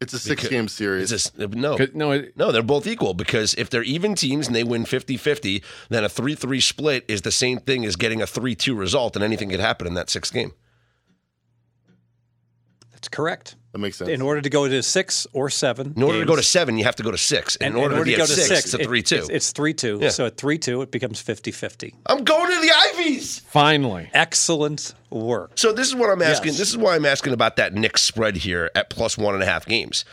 It's 0.00 0.12
a 0.12 0.18
six 0.18 0.46
game 0.48 0.68
series. 0.68 1.10
It's 1.12 1.22
just, 1.30 1.40
uh, 1.40 1.46
no. 1.52 1.78
'Cause- 1.78 1.90
no, 1.94 2.10
it- 2.10 2.36
No, 2.36 2.50
they're 2.52 2.62
both 2.62 2.86
equal 2.86 3.14
because 3.14 3.54
if 3.54 3.70
they're 3.70 3.84
even 3.84 4.14
teams 4.14 4.46
and 4.48 4.54
they 4.54 4.64
win 4.64 4.84
50 4.84 5.16
50, 5.16 5.62
then 5.88 6.04
a 6.04 6.08
3 6.08 6.34
3 6.34 6.60
split 6.60 7.04
is 7.08 7.22
the 7.22 7.30
same 7.30 7.60
thing 7.60 7.84
as 7.86 7.96
getting 7.96 8.20
a 8.20 8.26
3 8.26 8.54
2 8.54 8.74
result, 8.74 9.14
and 9.16 9.24
anything 9.24 9.48
could 9.48 9.60
happen 9.60 9.86
in 9.86 9.94
that 9.94 10.10
sixth 10.10 10.32
game. 10.34 10.52
That's 13.06 13.14
correct. 13.16 13.54
that 13.70 13.78
makes 13.78 13.98
sense. 13.98 14.10
In 14.10 14.20
order 14.20 14.40
to 14.40 14.50
go 14.50 14.66
to 14.68 14.82
six 14.82 15.28
or 15.32 15.48
seven, 15.48 15.92
In 15.94 16.02
order 16.02 16.18
to 16.18 16.26
go 16.26 16.34
to 16.34 16.42
seven, 16.42 16.76
you 16.76 16.82
have 16.84 16.96
to 16.96 17.04
go 17.04 17.12
to 17.12 17.18
six. 17.18 17.54
And 17.54 17.68
and 17.68 17.76
in 17.76 17.82
order, 17.82 17.98
to 17.98 18.04
be 18.04 18.16
go 18.16 18.24
at 18.24 18.28
to 18.28 18.34
six, 18.34 18.64
it's 18.64 18.74
a 18.74 18.78
3 18.78 19.02
2. 19.02 19.14
It's, 19.16 19.28
it's 19.28 19.52
three 19.52 19.74
two. 19.74 20.00
Yeah. 20.02 20.08
So 20.08 20.26
at 20.26 20.36
three 20.36 20.58
two, 20.58 20.82
it 20.82 20.90
becomes 20.90 21.20
50 21.20 21.52
50. 21.52 21.94
I'm 22.06 22.24
going 22.24 22.50
to 22.52 22.60
the 22.60 22.72
Ivies. 22.74 23.38
finally. 23.46 24.10
Excellent 24.12 24.92
work. 25.10 25.52
So 25.54 25.72
this 25.72 25.86
is 25.86 25.94
what 25.94 26.10
I'm 26.10 26.20
asking. 26.20 26.48
Yes. 26.52 26.58
This 26.58 26.70
is 26.70 26.76
why 26.76 26.96
I'm 26.96 27.06
asking 27.06 27.32
about 27.32 27.54
that 27.56 27.74
Knicks 27.74 28.02
spread 28.02 28.38
here 28.38 28.72
at 28.74 28.90
plus 28.90 29.16
one 29.16 29.34
and 29.34 29.42
a 29.42 29.46
half 29.46 29.66
games. 29.66 30.04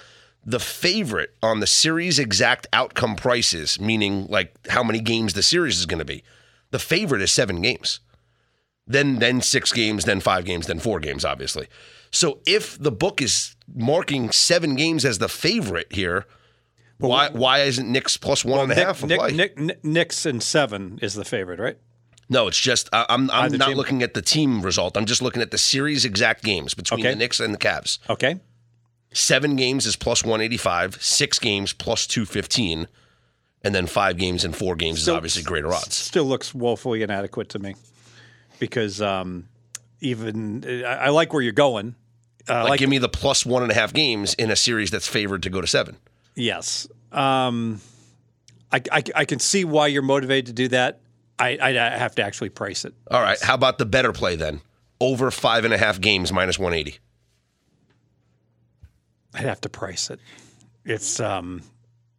The 0.45 0.59
favorite 0.59 1.33
on 1.41 1.61
the 1.61 1.67
series 1.67 2.19
exact 2.19 2.67
outcome 2.73 3.15
prices, 3.15 3.79
meaning 3.79 4.27
like 4.29 4.53
how 4.67 4.83
many 4.83 4.99
games 4.99 5.33
the 5.33 5.41
series 5.41 5.79
is 5.79 5.87
going 5.87 5.99
to 5.99 6.05
be. 6.05 6.23
The 6.69 6.79
favorite 6.79 7.23
is 7.23 7.31
seven 7.31 7.59
games. 7.61 8.01
Then 8.85 9.17
then 9.19 9.41
six 9.41 9.71
games, 9.71 10.05
then 10.05 10.19
five 10.19 10.45
games, 10.45 10.67
then 10.67 10.79
four 10.79 10.99
games, 10.99 11.25
obviously. 11.25 11.67
So 12.13 12.39
if 12.45 12.77
the 12.77 12.91
book 12.91 13.21
is 13.23 13.55
marking 13.73 14.29
seven 14.31 14.75
games 14.75 15.03
as 15.03 15.17
the 15.17 15.27
favorite 15.27 15.87
here, 15.91 16.25
why 16.99 17.29
why 17.31 17.59
isn't 17.61 17.91
Knicks 17.91 18.17
plus 18.17 18.45
one 18.45 18.59
and 18.61 18.71
a 18.71 18.75
half 18.75 19.03
Nick, 19.03 19.19
play? 19.19 19.31
Nick, 19.31 19.57
Nick, 19.59 19.83
Knicks 19.83 20.25
and 20.25 20.41
seven 20.41 20.99
is 21.01 21.15
the 21.15 21.25
favorite, 21.25 21.59
right? 21.59 21.77
No, 22.29 22.47
it's 22.47 22.59
just 22.59 22.87
I- 22.93 23.07
I'm 23.09 23.31
I'm 23.31 23.51
not 23.57 23.69
team? 23.69 23.77
looking 23.77 24.03
at 24.03 24.13
the 24.13 24.21
team 24.21 24.61
result. 24.61 24.95
I'm 24.95 25.05
just 25.07 25.21
looking 25.23 25.41
at 25.41 25.49
the 25.51 25.57
series 25.57 26.05
exact 26.05 26.43
games 26.43 26.75
between 26.75 26.99
Okay. 27.01 27.09
the 27.09 27.15
Knicks 27.17 27.39
and 27.39 27.51
the 27.53 27.57
Cavs. 27.57 27.97
Okay. 28.09 28.39
Seven 29.11 29.55
games 29.55 29.85
is 29.87 29.95
plus 29.95 30.23
185, 30.23 31.01
six 31.03 31.37
games 31.39 31.73
plus 31.73 32.07
215, 32.07 32.87
and 33.63 33.73
then 33.75 33.85
five 33.87 34.17
games 34.17 34.45
and 34.45 34.55
four 34.55 34.75
games 34.75 35.01
Still- 35.01 35.15
is 35.15 35.17
obviously 35.17 35.43
greater 35.43 35.73
odds. 35.73 35.95
Still 35.95 36.25
looks 36.25 36.53
woefully 36.53 37.01
inadequate 37.01 37.49
to 37.49 37.59
me 37.59 37.75
because 38.59 39.01
um, 39.01 39.49
even 39.99 40.63
I, 40.85 40.95
I 40.95 41.09
like 41.09 41.33
where 41.33 41.41
you're 41.41 41.51
going. 41.53 41.95
Uh, 42.49 42.61
Like, 42.61 42.69
like 42.71 42.79
give 42.79 42.89
me 42.89 42.97
the 42.97 43.09
plus 43.09 43.45
one 43.45 43.63
and 43.63 43.71
a 43.71 43.75
half 43.75 43.93
games 43.93 44.33
in 44.33 44.51
a 44.51 44.55
series 44.55 44.91
that's 44.91 45.07
favored 45.07 45.43
to 45.43 45.49
go 45.49 45.61
to 45.61 45.67
seven. 45.67 45.97
Yes. 46.35 46.87
Um, 47.11 47.79
I, 48.71 48.81
I, 48.91 49.03
I 49.15 49.25
can 49.25 49.39
see 49.39 49.65
why 49.65 49.87
you're 49.87 50.01
motivated 50.01 50.47
to 50.47 50.53
do 50.53 50.67
that. 50.69 50.99
I, 51.39 51.57
I, 51.61 51.71
have 51.73 52.15
to 52.15 52.23
actually 52.23 52.49
price 52.49 52.85
it. 52.85 52.93
All 53.09 53.21
right, 53.21 53.39
how 53.41 53.53
about 53.55 53.77
the 53.77 53.85
better 53.85 54.11
play 54.13 54.35
then? 54.35 54.61
Over 54.99 55.31
five 55.31 55.65
and 55.65 55.73
a 55.73 55.77
half 55.77 55.99
games 55.99 56.31
minus 56.31 56.57
180. 56.57 56.99
I'd 59.33 59.41
have 59.45 59.61
to 59.61 59.69
price 59.69 60.09
it. 60.09 60.19
It's 60.85 61.19
um, 61.19 61.61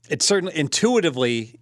it's 0.09 0.25
certainly 0.27 0.57
intuitively, 0.57 1.61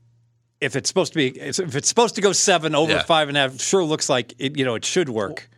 if 0.61 0.77
it's 0.77 0.89
supposed 0.89 1.13
to 1.13 1.19
be, 1.19 1.29
if 1.39 1.59
it's 1.77 1.89
supposed 1.89 2.15
to 2.15 2.21
go 2.21 2.33
seven 2.33 2.75
over 2.75 2.93
Yeah. 2.93 3.03
five 3.03 3.29
and 3.29 3.37
a 3.37 3.41
half, 3.41 3.61
sure 3.61 3.85
looks 3.85 4.09
like 4.09 4.35
it. 4.39 4.57
You 4.57 4.65
know, 4.65 4.75
it 4.75 4.85
should 4.85 5.09
work. 5.09 5.49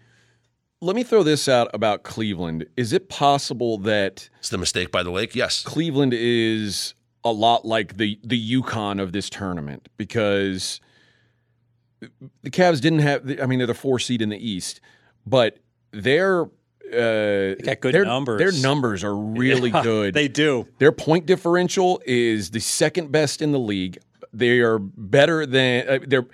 Let 0.81 0.97
me 0.97 1.03
throw 1.03 1.23
this 1.23 1.49
out 1.49 1.71
about 1.73 2.03
Cleveland. 2.03 2.67
Is 2.77 2.93
it 2.93 3.09
possible 3.09 3.79
that 3.79 4.29
It's 4.39 4.51
the 4.51 4.59
mistake 4.59 4.91
by 4.91 5.03
the 5.03 5.11
lake? 5.11 5.35
Yes. 5.35 5.63
Cleveland 5.63 6.13
is 6.15 6.95
a 7.25 7.33
lot 7.33 7.65
like 7.65 7.97
the 7.97 8.19
the 8.23 8.61
UConn 8.61 9.01
of 9.01 9.13
this 9.13 9.31
tournament 9.31 9.89
because 9.97 10.81
the 12.43 12.51
Cavs 12.51 12.81
didn't 12.81 12.99
have. 12.99 13.41
I 13.41 13.47
mean, 13.47 13.59
they're 13.59 13.67
the 13.67 13.75
four 13.75 13.99
seed 13.99 14.21
in 14.21 14.29
the 14.29 14.37
East, 14.37 14.81
but 15.27 15.59
their 15.93 16.43
uh, 16.43 17.55
got 17.63 17.81
good 17.81 17.95
their, 17.95 18.05
numbers. 18.05 18.39
Their 18.39 18.63
numbers 18.63 19.03
are 19.05 19.17
really 19.17 19.71
good. 19.71 20.15
They 20.15 20.29
do. 20.29 20.69
Their 20.79 20.93
point 20.93 21.27
differential 21.27 22.03
is 22.05 22.51
the 22.51 22.61
second 22.61 23.11
best 23.11 23.41
in 23.43 23.53
the 23.53 23.59
league. 23.59 23.99
They 24.33 24.61
are 24.61 24.79
better 24.79 25.47
than 25.47 25.89
uh, 25.89 25.99
they're 26.07 26.27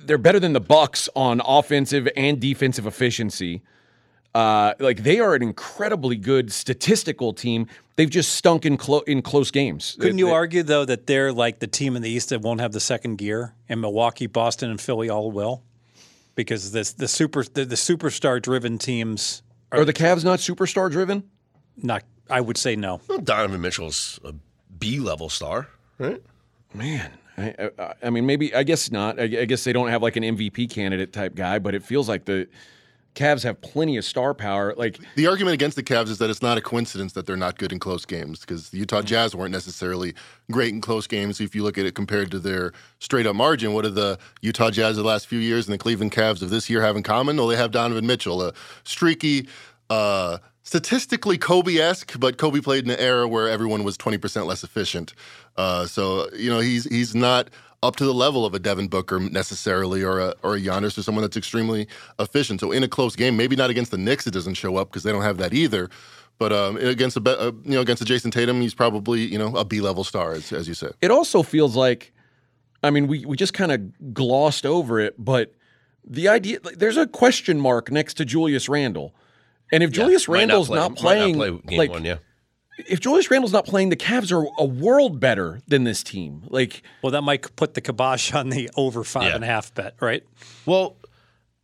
they're 0.00 0.18
better 0.18 0.40
than 0.40 0.52
the 0.52 0.60
Bucks 0.60 1.08
on 1.16 1.40
offensive 1.44 2.08
and 2.16 2.40
defensive 2.40 2.86
efficiency. 2.86 3.62
Uh, 4.34 4.74
like 4.78 5.02
they 5.02 5.18
are 5.18 5.34
an 5.34 5.42
incredibly 5.42 6.14
good 6.16 6.52
statistical 6.52 7.32
team. 7.32 7.66
They've 7.96 8.10
just 8.10 8.34
stunk 8.34 8.64
in 8.66 8.76
clo- 8.76 9.00
in 9.00 9.22
close 9.22 9.50
games. 9.50 9.96
Couldn't 9.98 10.16
They- 10.16 10.20
you 10.20 10.26
they- 10.26 10.32
argue 10.32 10.62
though 10.62 10.84
that 10.84 11.06
they're 11.06 11.32
like 11.32 11.58
the 11.58 11.66
team 11.66 11.96
in 11.96 12.02
the 12.02 12.10
East 12.10 12.28
that 12.28 12.42
won't 12.42 12.60
have 12.60 12.72
the 12.72 12.80
second 12.80 13.16
gear, 13.16 13.54
and 13.68 13.80
Milwaukee, 13.80 14.26
Boston, 14.26 14.70
and 14.70 14.80
Philly 14.80 15.08
all 15.08 15.32
will, 15.32 15.62
because 16.34 16.70
this 16.72 16.92
the 16.92 17.08
super 17.08 17.42
the, 17.42 17.64
the 17.64 17.74
superstar 17.74 18.40
driven 18.40 18.78
teams 18.78 19.42
Are 19.72 19.84
the 19.84 19.92
Cavs 19.94 20.24
not 20.24 20.38
superstar 20.38 20.90
driven? 20.90 21.24
not. 21.76 22.04
I 22.30 22.42
would 22.42 22.58
say 22.58 22.76
no. 22.76 23.00
Well, 23.08 23.18
Donovan 23.18 23.62
Mitchell's 23.62 24.20
a 24.22 24.34
B 24.78 25.00
level 25.00 25.30
star, 25.30 25.68
right? 25.98 26.22
Man, 26.74 27.10
I, 27.38 27.70
I, 27.78 27.94
I 28.04 28.10
mean, 28.10 28.26
maybe 28.26 28.54
I 28.54 28.62
guess 28.64 28.90
not. 28.90 29.20
I, 29.20 29.24
I 29.24 29.44
guess 29.44 29.64
they 29.64 29.72
don't 29.72 29.88
have 29.88 30.02
like 30.02 30.16
an 30.16 30.24
MVP 30.24 30.70
candidate 30.70 31.12
type 31.12 31.34
guy, 31.34 31.58
but 31.58 31.74
it 31.74 31.82
feels 31.82 32.08
like 32.08 32.24
the 32.24 32.48
Cavs 33.14 33.42
have 33.42 33.60
plenty 33.60 33.96
of 33.96 34.04
star 34.04 34.32
power. 34.32 34.74
Like 34.76 34.98
The 35.16 35.26
argument 35.26 35.54
against 35.54 35.76
the 35.76 35.82
Cavs 35.82 36.08
is 36.08 36.18
that 36.18 36.30
it's 36.30 36.42
not 36.42 36.56
a 36.56 36.60
coincidence 36.60 37.14
that 37.14 37.26
they're 37.26 37.36
not 37.36 37.58
good 37.58 37.72
in 37.72 37.78
close 37.80 38.04
games 38.04 38.40
because 38.40 38.70
the 38.70 38.76
Mm. 38.76 38.80
Utah 38.80 39.02
Jazz 39.02 39.34
weren't 39.34 39.50
necessarily 39.50 40.14
great 40.50 40.72
in 40.72 40.80
close 40.80 41.06
games. 41.08 41.40
If 41.40 41.54
you 41.54 41.64
look 41.64 41.78
at 41.78 41.86
it 41.86 41.94
compared 41.96 42.30
to 42.30 42.38
their 42.38 42.72
straight 43.00 43.26
up 43.26 43.34
margin, 43.34 43.72
what 43.72 43.82
do 43.82 43.90
the 43.90 44.18
Utah 44.40 44.70
Jazz 44.70 44.96
of 44.98 45.02
the 45.04 45.08
last 45.08 45.26
few 45.26 45.40
years 45.40 45.66
and 45.66 45.74
the 45.74 45.78
Cleveland 45.78 46.12
Cavs 46.12 46.42
of 46.42 46.50
this 46.50 46.70
year 46.70 46.82
have 46.82 46.96
in 46.96 47.02
common? 47.02 47.36
Well, 47.36 47.48
they 47.48 47.56
have 47.56 47.72
Donovan 47.72 48.06
Mitchell, 48.06 48.40
a 48.42 48.52
streaky, 48.84 49.48
uh, 49.90 50.38
statistically 50.62 51.38
Kobe 51.38 51.76
esque, 51.78 52.20
but 52.20 52.36
Kobe 52.36 52.60
played 52.60 52.84
in 52.84 52.90
an 52.90 53.00
era 53.00 53.26
where 53.26 53.48
everyone 53.48 53.84
was 53.84 53.96
20% 53.96 54.46
less 54.46 54.62
efficient. 54.62 55.14
Uh, 55.58 55.84
so, 55.86 56.28
you 56.34 56.48
know, 56.48 56.60
he's, 56.60 56.84
he's 56.84 57.14
not 57.14 57.50
up 57.82 57.96
to 57.96 58.04
the 58.04 58.14
level 58.14 58.46
of 58.46 58.54
a 58.54 58.58
Devin 58.58 58.88
Booker 58.88 59.20
necessarily, 59.20 60.02
or 60.02 60.18
a 60.18 60.34
or 60.42 60.56
a 60.56 60.60
Giannis, 60.60 60.98
or 60.98 61.02
someone 61.02 61.22
that's 61.22 61.36
extremely 61.36 61.86
efficient. 62.18 62.60
So 62.60 62.72
in 62.72 62.82
a 62.82 62.88
close 62.88 63.14
game, 63.14 63.36
maybe 63.36 63.56
not 63.56 63.70
against 63.70 63.90
the 63.90 63.98
Knicks, 63.98 64.26
it 64.26 64.32
doesn't 64.32 64.54
show 64.54 64.76
up 64.76 64.88
because 64.88 65.02
they 65.02 65.12
don't 65.12 65.22
have 65.22 65.36
that 65.38 65.54
either. 65.54 65.88
But 66.38 66.52
um, 66.52 66.76
against 66.76 67.16
a 67.16 67.20
uh, 67.20 67.52
you 67.64 67.72
know 67.72 67.80
against 67.80 68.02
a 68.02 68.04
Jayson 68.04 68.30
Tatum, 68.30 68.60
he's 68.60 68.74
probably 68.74 69.20
you 69.20 69.38
know 69.38 69.54
a 69.56 69.64
B 69.64 69.80
level 69.80 70.04
star, 70.04 70.32
as, 70.32 70.52
as 70.52 70.68
you 70.68 70.74
said. 70.74 70.92
it 71.00 71.10
also 71.10 71.42
feels 71.42 71.76
like, 71.76 72.12
I 72.82 72.90
mean, 72.90 73.06
we 73.06 73.24
we 73.24 73.36
just 73.36 73.54
kind 73.54 73.72
of 73.72 74.14
glossed 74.14 74.64
over 74.66 75.00
it, 75.00 75.14
but 75.18 75.54
the 76.04 76.28
idea 76.28 76.58
like, 76.62 76.78
there's 76.78 76.96
a 76.96 77.06
question 77.06 77.60
mark 77.60 77.90
next 77.90 78.14
to 78.14 78.24
Julius 78.24 78.68
Randle, 78.68 79.14
and 79.72 79.82
if 79.82 79.90
Julius 79.90 80.28
Might 80.28 80.38
Randle's 80.38 80.68
play- 80.68 80.78
not 80.78 80.90
might 80.90 80.98
playing, 80.98 81.34
play 81.34 81.50
game 81.50 81.78
like 81.78 81.90
one, 81.90 82.04
yeah. 82.04 82.16
If 82.86 83.00
Julius 83.00 83.30
Randle's 83.30 83.52
not 83.52 83.66
playing, 83.66 83.88
the 83.88 83.96
Cavs 83.96 84.30
are 84.32 84.46
a 84.58 84.64
world 84.64 85.20
better 85.20 85.60
than 85.66 85.84
this 85.84 86.02
team. 86.02 86.42
Like 86.48 86.82
Well, 87.02 87.12
that 87.12 87.22
might 87.22 87.54
put 87.56 87.74
the 87.74 87.80
kibosh 87.80 88.32
on 88.32 88.50
the 88.50 88.70
over 88.76 89.04
five 89.04 89.24
Yeah. 89.24 89.34
and 89.36 89.44
a 89.44 89.46
half 89.46 89.74
bet, 89.74 89.94
right? 90.00 90.24
Well, 90.66 90.96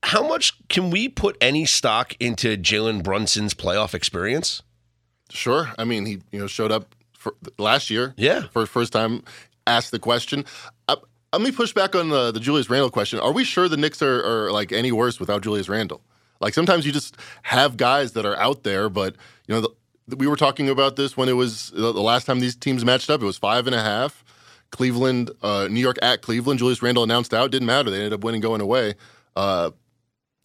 how 0.02 0.26
much 0.26 0.52
can 0.68 0.90
we 0.90 1.08
put 1.08 1.36
any 1.40 1.64
stock 1.64 2.14
into 2.20 2.56
Jalen 2.56 3.02
Brunson's 3.02 3.54
playoff 3.54 3.94
experience? 3.94 4.62
Sure, 5.30 5.72
I 5.78 5.84
mean 5.84 6.04
he 6.06 6.18
you 6.32 6.38
know 6.38 6.46
showed 6.46 6.70
up 6.72 6.94
for 7.16 7.34
last 7.58 7.88
year, 7.90 8.12
Yeah. 8.16 8.42
for 8.52 8.66
first 8.66 8.92
time. 8.92 9.22
asked 9.66 9.92
the 9.92 9.98
question. 9.98 10.44
Uh, 10.88 10.96
let 11.32 11.40
me 11.40 11.50
push 11.50 11.72
back 11.72 11.94
on 11.94 12.10
the, 12.10 12.30
the 12.30 12.38
Julius 12.38 12.68
Randle 12.68 12.90
question. 12.90 13.18
Are 13.18 13.32
we 13.32 13.44
sure 13.44 13.66
the 13.66 13.78
Knicks 13.78 14.02
are, 14.02 14.22
are 14.46 14.52
like 14.52 14.72
any 14.72 14.92
worse 14.92 15.18
without 15.18 15.40
Julius 15.42 15.70
Randle? 15.70 16.02
Like 16.40 16.52
sometimes 16.52 16.84
you 16.84 16.92
just 16.92 17.16
have 17.44 17.78
guys 17.78 18.12
that 18.12 18.26
are 18.26 18.36
out 18.36 18.62
there, 18.62 18.90
but 18.90 19.16
you 19.48 19.54
know 19.54 19.62
the, 19.62 19.70
we 20.09 20.26
were 20.26 20.36
talking 20.36 20.68
about 20.68 20.96
this 20.96 21.16
when 21.16 21.28
it 21.28 21.32
was 21.34 21.70
the 21.70 21.92
last 21.92 22.24
time 22.26 22.40
these 22.40 22.57
teams 22.57 22.84
matched 22.84 23.11
up. 23.11 23.22
It 23.22 23.26
was 23.26 23.38
five 23.38 23.66
and 23.66 23.74
a 23.74 23.80
half. 23.82 24.24
Cleveland, 24.70 25.30
uh, 25.42 25.68
New 25.70 25.80
York 25.80 25.96
at 26.02 26.20
Cleveland. 26.22 26.59
Julius 26.59 26.82
Randle 26.82 27.05
announced 27.05 27.32
out. 27.32 27.50
Didn't 27.50 27.66
matter. 27.66 27.90
They 27.90 27.98
ended 27.98 28.12
up 28.14 28.24
winning 28.24 28.40
going 28.40 28.61
away. 28.61 28.94
Uh, 29.36 29.70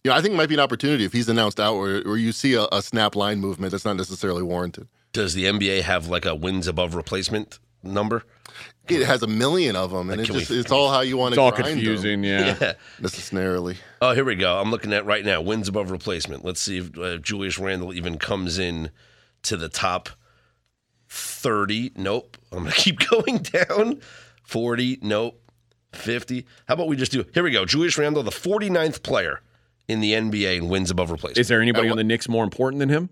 you 0.04 0.10
know, 0.10 0.16
I 0.16 0.22
think 0.22 0.34
it 0.34 0.36
might 0.36 0.48
be 0.48 0.54
an 0.54 0.60
opportunity 0.60 1.04
if 1.04 1.12
he's 1.12 1.28
announced 1.28 1.58
out 1.60 1.74
or, 1.74 2.00
where 2.02 2.16
you 2.16 2.32
see 2.32 2.54
a, 2.54 2.66
a 2.72 2.80
snap 2.80 3.16
line 3.16 3.40
movement 3.40 3.72
that's 3.72 3.84
not 3.84 3.96
necessarily 3.96 4.42
warranted. 4.42 4.88
Does 5.12 5.34
the 5.34 5.44
NBA 5.44 5.82
have 5.82 6.06
like 6.08 6.24
a 6.24 6.34
wins 6.34 6.68
above 6.68 6.94
replacement 6.94 7.58
number? 7.82 8.22
It 8.88 9.04
has 9.06 9.22
a 9.22 9.26
million 9.26 9.76
of 9.76 9.90
them, 9.90 10.10
and 10.10 10.18
Like, 10.18 10.20
it 10.20 10.26
can 10.26 10.34
we- 10.34 10.40
just, 10.40 10.50
it's 10.50 10.72
all 10.72 10.90
how 10.90 11.00
you 11.00 11.16
want 11.16 11.34
to. 11.34 11.40
It's 11.40 11.50
to 11.50 11.56
all 11.56 11.62
grind 11.62 11.74
confusing, 11.80 12.22
them, 12.22 12.56
yeah. 12.60 12.72
necessarily. 13.00 13.76
Oh, 14.00 14.12
here 14.14 14.24
we 14.24 14.34
go. 14.36 14.58
I'm 14.58 14.70
looking 14.70 14.92
at 14.92 15.04
right 15.04 15.24
now 15.24 15.40
wins 15.40 15.68
above 15.68 15.90
replacement. 15.90 16.44
Let's 16.44 16.60
see 16.60 16.78
if 16.78 16.96
uh, 16.98 17.18
Julius 17.18 17.58
Randle 17.58 17.92
even 17.92 18.18
comes 18.18 18.58
in 18.58 18.90
to 19.42 19.56
the 19.56 19.68
top 19.68 20.08
30. 21.08 21.92
Nope. 21.96 22.36
I'm 22.52 22.60
going 22.60 22.70
to 22.72 22.76
keep 22.76 23.08
going 23.08 23.38
down. 23.38 24.00
40. 24.44 24.98
Nope. 25.02 25.36
50. 25.92 26.46
How 26.68 26.74
about 26.74 26.86
we 26.88 26.96
just 26.96 27.10
do 27.12 27.24
Here 27.34 27.42
we 27.42 27.50
go. 27.50 27.64
Julius 27.64 27.98
Randle, 27.98 28.22
the 28.22 28.30
49th 28.30 29.02
player 29.02 29.40
in 29.88 30.00
the 30.00 30.12
NBA 30.12 30.58
in 30.58 30.68
wins 30.68 30.90
above 30.90 31.10
replacement. 31.10 31.38
Is 31.38 31.48
there 31.48 31.60
anybody 31.60 31.88
on 31.88 31.96
the 31.96 32.04
Knicks 32.04 32.28
more 32.28 32.44
important 32.44 32.78
than 32.78 32.88
him? 32.88 33.10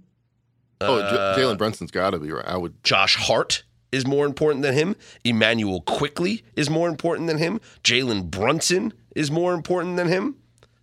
Oh, 0.80 0.98
Uh, 1.00 1.34
J- 1.34 1.42
Jalen 1.42 1.58
Brunson's 1.58 1.90
got 1.90 2.10
to 2.10 2.20
be 2.20 2.30
right. 2.30 2.44
I 2.46 2.56
would. 2.56 2.84
Josh 2.84 3.16
Hart 3.16 3.64
is 3.90 4.06
more 4.06 4.26
important 4.26 4.62
than 4.62 4.74
him. 4.74 4.94
Immanuel 5.24 5.80
Quickley 5.80 6.44
is 6.54 6.70
more 6.70 6.88
important 6.88 7.26
than 7.26 7.38
him. 7.38 7.60
Jalen 7.82 8.30
Brunson 8.30 8.92
is 9.16 9.28
more 9.28 9.54
important 9.54 9.96
than 9.96 10.06
him. 10.06 10.36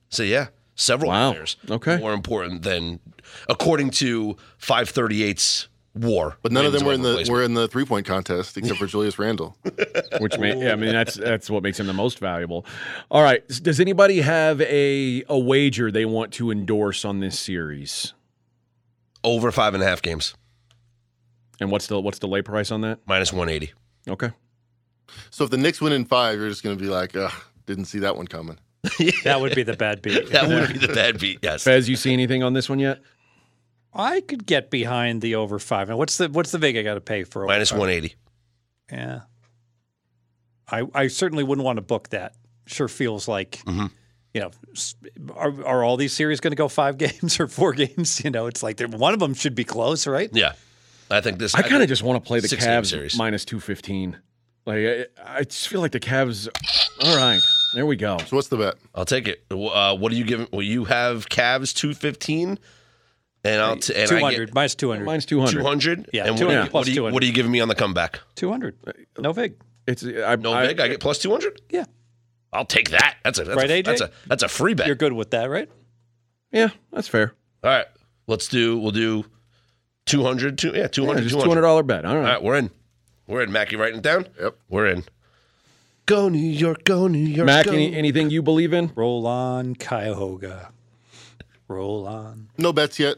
So 0.10 0.22
yeah, 0.24 0.48
several 0.76 1.10
Wow. 1.12 1.32
players 1.32 1.58
Okay. 1.70 1.98
more 1.98 2.14
important 2.14 2.62
than 2.64 3.00
according 3.50 3.90
to 3.92 4.38
538's 4.62 5.68
war. 5.94 6.38
But 6.42 6.52
none 6.52 6.66
of 6.66 6.74
them 6.74 6.86
were 6.86 6.92
in 6.94 7.02
the 7.02 7.26
were 7.30 7.42
in 7.42 7.54
the 7.54 7.68
three 7.70 7.86
point 7.86 8.06
contest 8.06 8.58
except 8.58 8.78
for 8.80 8.86
Julius 8.94 9.18
Randle. 9.18 9.56
Which 10.20 10.38
may, 10.38 10.58
yeah, 10.62 10.74
I 10.74 10.76
mean 10.76 10.92
that's 10.92 11.16
that's 11.16 11.50
what 11.50 11.64
makes 11.64 11.80
him 11.80 11.88
the 11.88 11.94
most 11.94 12.20
valuable. 12.20 12.66
All 13.10 13.24
right, 13.24 13.48
does 13.48 13.80
anybody 13.80 14.20
have 14.22 14.60
a 14.62 15.24
a 15.30 15.40
wager 15.40 15.92
they 15.92 16.06
want 16.06 16.34
to 16.34 16.52
endorse 16.52 17.06
on 17.06 17.20
this 17.22 17.40
series? 17.40 18.14
over 19.24 19.52
five 19.52 19.74
and 19.74 19.82
a 19.82 19.86
half 19.88 20.04
games, 20.04 20.36
And 21.60 21.72
what's 21.72 21.88
the 21.88 22.00
what's 22.00 22.20
the 22.20 22.28
lay 22.28 22.44
price 22.44 22.70
on 22.70 22.82
that? 22.82 23.00
minus 23.08 23.34
180. 23.34 23.74
Okay. 24.08 24.30
So 25.32 25.46
if 25.46 25.50
the 25.50 25.58
Knicks 25.58 25.82
win 25.82 25.94
in 25.94 26.06
five, 26.06 26.38
you're 26.38 26.50
just 26.50 26.62
going 26.62 26.78
to 26.78 26.84
be 26.84 26.90
like, 26.90 27.16
Ugh, 27.16 27.32
didn't 27.66 27.86
see 27.86 28.00
that 28.00 28.18
one 28.18 28.28
coming. 28.28 28.60
That 29.24 29.42
would 29.42 29.56
be 29.56 29.64
the 29.64 29.76
bad 29.76 30.02
beat. 30.02 30.30
That 30.32 30.48
would 30.48 30.74
be 30.80 30.86
the 30.88 30.94
bad 30.94 31.20
beat. 31.20 31.40
Yes. 31.42 31.64
Fez, 31.64 31.88
you 31.90 31.96
see 31.96 32.14
anything 32.14 32.44
on 32.44 32.54
this 32.54 32.70
one 32.70 32.80
yet? 32.80 33.00
I 33.94 34.22
could 34.22 34.46
get 34.46 34.70
behind 34.70 35.22
the 35.22 35.36
over 35.36 35.58
five. 35.60 35.88
Now, 35.90 35.98
what's 35.98 36.18
the 36.18 36.28
what's 36.30 36.52
the 36.52 36.58
vig 36.58 36.76
I 36.78 36.84
got 36.84 36.96
to 36.96 37.02
pay 37.02 37.24
for 37.24 37.44
over 37.44 37.48
Minus 37.48 37.72
180. 37.72 38.16
Yeah, 38.92 39.22
I 40.70 40.84
I 40.94 41.08
certainly 41.08 41.44
wouldn't 41.44 41.64
want 41.66 41.78
to 41.78 41.82
book 41.82 42.10
that. 42.10 42.34
Sure 42.68 42.88
feels 42.88 43.28
like 43.28 43.62
Mm-hmm. 43.66 43.86
you 44.34 44.42
know, 44.42 44.52
are 45.36 45.64
are 45.66 45.84
all 45.84 45.96
these 45.98 46.14
series 46.14 46.40
going 46.40 46.52
to 46.52 46.58
go 46.58 46.68
five 46.68 46.98
games 47.06 47.40
or 47.40 47.48
four 47.48 47.74
games? 47.74 48.22
You 48.24 48.32
know, 48.32 48.48
it's 48.48 48.62
like 48.64 48.80
one 48.82 49.14
of 49.14 49.20
them 49.20 49.34
should 49.34 49.56
be 49.56 49.64
close, 49.64 50.08
right? 50.08 50.30
Yeah. 50.34 50.54
I 51.10 51.22
think 51.22 51.38
this. 51.38 51.54
I 51.54 51.62
kind 51.62 51.84
of 51.84 51.88
just 51.88 52.02
want 52.04 52.22
to 52.24 52.28
play 52.28 52.40
the 52.40 52.48
Cavs 52.48 52.88
series. 52.88 53.16
minus 53.16 53.46
two 53.46 53.60
fifteen. 53.60 54.18
Like 54.66 54.78
I, 54.80 55.06
I 55.24 55.44
just 55.44 55.68
feel 55.68 55.80
like 55.80 55.92
the 55.92 56.00
Cavs. 56.00 56.48
All 57.04 57.16
right, 57.16 57.40
there 57.76 57.86
we 57.86 57.96
go. 57.96 58.18
So 58.26 58.36
what's 58.36 58.48
the 58.48 58.58
bet? 58.58 58.76
I'll 58.96 59.06
take 59.06 59.28
it. 59.28 59.44
Uh, 59.52 59.96
what 59.96 60.12
are 60.12 60.16
you 60.16 60.24
give? 60.24 60.48
Well, 60.52 60.62
you 60.64 60.86
have 60.86 61.30
Cavs 61.30 61.74
215, 61.76 62.58
and 63.44 63.62
I'll 63.62 63.78
t- 63.78 63.94
and 63.94 64.10
Two 64.10 64.18
I 64.18 64.22
hundred 64.22 64.46
get 64.48 64.56
minus 64.56 64.74
two 64.76 64.90
hundred. 64.90 65.06
Mine's 65.06 65.26
two 65.26 65.40
hundred. 65.40 65.60
200. 65.60 66.10
Yeah, 66.14 66.24
and 66.24 66.32
what, 66.32 66.40
200 66.40 66.58
do 66.60 66.64
you- 66.64 66.70
plus 66.70 66.74
what, 66.74 66.86
do 66.86 66.92
you, 66.92 66.96
200. 66.98 67.14
what 67.14 67.24
are 67.24 67.26
you 67.28 67.34
giving 67.34 67.52
me 67.52 67.60
on 67.62 67.68
the 67.68 67.76
comeback? 67.76 68.20
Two 68.36 68.50
hundred. 68.50 68.76
No 69.20 69.32
vig. 69.34 69.56
It's 69.88 70.04
I, 70.04 70.36
No 70.38 70.54
I, 70.54 70.68
vig. 70.68 70.80
I 70.80 70.88
get 70.88 71.00
plus 71.00 71.20
200. 71.20 71.62
Yeah, 71.70 71.86
I'll 72.52 72.66
take 72.66 72.90
that. 72.90 73.18
That's 73.24 73.38
a 73.40 73.44
that's, 73.44 73.58
Right, 73.58 73.70
a, 73.70 73.74
AJ? 73.84 73.86
that's 73.86 74.02
a 74.02 74.12
that's 74.26 74.44
a 74.44 74.48
free 74.48 74.74
bet. 74.74 74.88
you're 74.88 74.96
good 74.96 75.14
with 75.14 75.32
that, 75.32 75.50
right? 75.50 75.70
Yeah, 76.52 76.70
that's 76.92 77.08
fair. 77.08 77.34
All 77.64 77.70
right, 77.70 77.86
let's 78.28 78.48
do. 78.48 78.80
We'll 78.80 78.92
do 78.92 79.26
200. 80.06 80.58
Two, 80.58 80.72
yeah, 80.74 80.88
200. 80.88 81.18
Yeah, 81.18 81.24
just 81.24 81.34
200. 81.34 81.44
two 81.44 81.50
hundred 81.50 81.62
dollar 81.62 81.84
bet. 81.84 82.06
All 82.06 82.16
right. 82.16 82.26
All 82.26 82.34
right, 82.34 82.44
we're 82.44 82.56
in. 82.56 82.70
We're 83.28 83.42
in. 83.44 83.52
Mac, 83.52 83.72
you 83.72 83.80
writing 83.80 83.98
it 83.98 84.04
down? 84.04 84.28
Yep. 84.40 84.56
We're 84.70 84.88
in. 84.88 85.04
Go 86.06 86.30
New 86.30 86.38
York. 86.38 86.84
Go 86.84 87.08
New 87.08 87.18
York. 87.18 87.48
Mac, 87.48 87.66
go. 87.66 87.72
any, 87.72 87.96
anything 87.96 88.30
you 88.30 88.42
believe 88.42 88.74
in? 88.74 88.92
Roll 88.96 89.26
on, 89.26 89.76
Cuyahoga. 89.76 90.72
Roll 91.68 92.08
on. 92.08 92.50
No 92.58 92.72
bets 92.72 93.00
yet. 93.00 93.18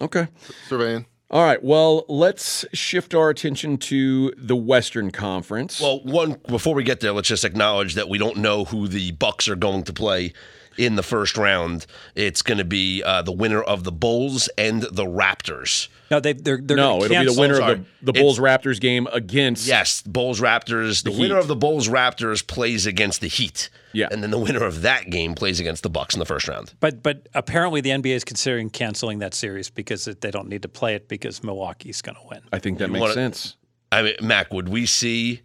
Okay. 0.00 0.28
Surveying. 0.68 1.06
All 1.30 1.42
right. 1.42 1.62
Well, 1.62 2.04
let's 2.08 2.64
shift 2.72 3.14
our 3.14 3.30
attention 3.30 3.78
to 3.78 4.32
the 4.36 4.54
Western 4.54 5.10
Conference. 5.10 5.80
Well, 5.80 6.00
one 6.04 6.36
before 6.46 6.74
we 6.74 6.84
get 6.84 7.00
there, 7.00 7.12
let's 7.12 7.28
just 7.28 7.44
acknowledge 7.44 7.94
that 7.94 8.08
we 8.08 8.18
don't 8.18 8.36
know 8.36 8.64
who 8.64 8.86
the 8.86 9.12
Bucks 9.12 9.48
are 9.48 9.56
going 9.56 9.82
to 9.84 9.92
play 9.92 10.32
in 10.78 10.96
the 10.96 11.02
first 11.02 11.36
round. 11.36 11.86
It's 12.14 12.42
going 12.42 12.58
to 12.58 12.64
be 12.64 13.02
uh, 13.02 13.22
the 13.22 13.32
winner 13.32 13.62
of 13.62 13.84
the 13.84 13.92
Bulls 13.92 14.48
and 14.58 14.82
the 14.82 15.04
Raptors. 15.04 15.88
No, 16.10 16.20
they 16.20 16.34
they're 16.34 16.60
they're 16.62 16.76
no, 16.76 17.00
gonna 17.00 17.04
it'll 17.06 17.24
be 17.24 17.34
the 17.34 17.40
winner 17.40 17.56
sorry. 17.56 17.72
of 17.72 17.86
the, 18.00 18.12
the 18.12 18.20
Bulls 18.20 18.38
Raptors 18.38 18.80
game 18.80 19.08
against. 19.12 19.66
Yes, 19.66 20.02
Bulls 20.02 20.40
Raptors. 20.40 21.02
The, 21.02 21.10
The 21.10 21.18
winner 21.18 21.36
of 21.38 21.48
the 21.48 21.56
Bulls 21.56 21.88
Raptors 21.88 22.46
plays 22.46 22.86
against 22.86 23.20
the 23.20 23.28
Heat. 23.28 23.70
Yeah. 23.92 24.08
and 24.10 24.22
then 24.22 24.30
the 24.30 24.38
winner 24.38 24.62
of 24.62 24.82
that 24.82 25.08
game 25.08 25.34
plays 25.34 25.58
against 25.58 25.82
the 25.82 25.88
Bucks 25.88 26.14
in 26.14 26.18
the 26.18 26.26
first 26.26 26.46
round. 26.48 26.74
But 26.80 27.02
but 27.02 27.28
apparently 27.34 27.80
the 27.80 27.90
NBA 27.90 28.14
is 28.14 28.24
considering 28.24 28.68
canceling 28.70 29.20
that 29.20 29.32
series 29.34 29.70
because 29.70 30.06
it, 30.06 30.20
they 30.20 30.30
don't 30.30 30.48
need 30.48 30.62
to 30.62 30.68
play 30.68 30.94
it 30.94 31.08
because 31.08 31.42
Milwaukee's 31.42 32.02
going 32.02 32.16
to 32.16 32.22
win. 32.30 32.42
I 32.52 32.58
think 32.58 32.78
that 32.78 32.90
makes 32.90 33.00
wanna- 33.00 33.14
sense. 33.14 33.56
I 33.90 34.02
mean, 34.02 34.14
Mac, 34.20 34.52
would 34.52 34.68
we 34.68 34.84
see 34.84 35.40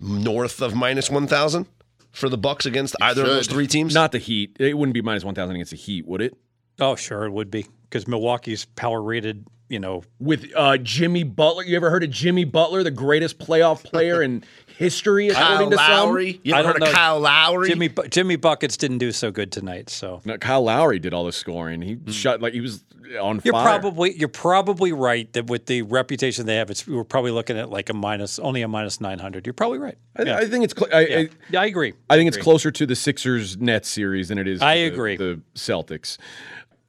north 0.00 0.60
of 0.60 0.74
minus 0.74 1.08
one 1.10 1.26
thousand 1.26 1.66
for 2.14 2.28
the 2.28 2.38
Bucks 2.38 2.64
against 2.64 2.96
either 3.02 3.22
of 3.22 3.28
those 3.28 3.46
three 3.46 3.66
teams? 3.66 3.92
Not 3.94 4.12
the 4.12 4.18
Heat. 4.18 4.56
It 4.58 4.78
wouldn't 4.78 4.94
be 4.94 5.02
minus 5.02 5.24
1,000 5.24 5.54
against 5.56 5.72
the 5.72 5.76
Heat, 5.76 6.06
would 6.06 6.22
it? 6.22 6.36
Oh, 6.80 6.96
sure 6.96 7.24
it 7.24 7.30
would 7.30 7.50
be 7.50 7.66
because 7.90 8.06
Milwaukee's 8.08 8.64
power 8.64 9.02
rated. 9.02 9.46
You 9.70 9.80
know, 9.80 10.04
With 10.20 10.52
uh, 10.54 10.76
Jimmy 10.76 11.22
Butler. 11.22 11.64
You 11.64 11.74
ever 11.76 11.88
heard 11.88 12.04
of 12.04 12.10
Jimmy 12.10 12.44
Butler, 12.44 12.82
the 12.82 12.90
greatest 12.90 13.38
playoff 13.38 13.82
player 13.82 14.22
in 14.22 14.44
history, 14.76 15.28
according 15.30 15.70
to 15.70 15.76
some? 15.78 16.18
You 16.18 16.54
I 16.54 16.58
ever 16.58 16.62
don't 16.64 16.64
heard 16.64 16.82
of 16.82 16.88
know. 16.88 16.92
Kyle 16.92 17.18
Lowry? 17.18 17.70
Jimmy 17.70 17.88
Jimmy 18.10 18.36
buckets 18.36 18.76
didn't 18.76 18.98
do 18.98 19.10
so 19.10 19.30
good 19.30 19.50
tonight. 19.50 19.88
So 19.88 20.20
No, 20.26 20.36
Kyle 20.36 20.62
Lowry 20.62 20.98
did 20.98 21.14
all 21.14 21.24
the 21.24 21.32
scoring. 21.32 21.80
He 21.80 21.98
shot 22.12 22.42
like 22.42 22.52
he 22.52 22.60
was 22.60 22.84
on 23.20 23.40
you're 23.44 23.52
fire. 23.52 23.64
probably 23.64 24.16
you're 24.16 24.28
probably 24.28 24.92
right 24.92 25.32
that 25.34 25.46
with 25.46 25.66
the 25.66 25.82
reputation 25.82 26.46
they 26.46 26.56
have, 26.56 26.70
it's 26.70 26.86
we're 26.86 27.04
probably 27.04 27.30
looking 27.30 27.58
at 27.58 27.70
like 27.70 27.88
a 27.90 27.94
minus 27.94 28.38
only 28.38 28.62
a 28.62 28.68
minus 28.68 29.00
nine 29.00 29.18
hundred. 29.18 29.46
You're 29.46 29.52
probably 29.54 29.78
right. 29.78 29.98
I, 30.16 30.32
I 30.32 30.46
think 30.46 30.64
it's. 30.64 30.74
Cl- 30.78 30.94
I, 30.94 31.00
I, 31.00 31.28
Yeah, 31.50 31.60
I 31.60 31.66
agree. 31.66 31.94
I 32.10 32.16
think 32.16 32.28
it's 32.28 32.36
closer 32.36 32.70
to 32.70 32.86
the 32.86 32.96
Sixers 32.96 33.56
Nets 33.56 33.88
series 33.88 34.28
than 34.28 34.38
it 34.38 34.46
is. 34.48 34.62
I 34.62 34.76
the- 34.76 34.84
agree. 34.86 35.16
The 35.16 35.40
Celtics. 35.54 36.18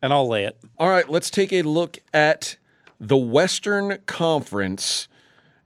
and 0.01 0.13
I'll 0.13 0.27
lay 0.27 0.45
it. 0.45 0.57
All 0.77 0.89
right, 0.89 1.09
let's 1.09 1.29
take 1.29 1.51
a 1.53 1.61
look 1.63 1.99
at 2.13 2.57
the 2.99 3.17
Western 3.17 3.97
Conference, 4.05 5.07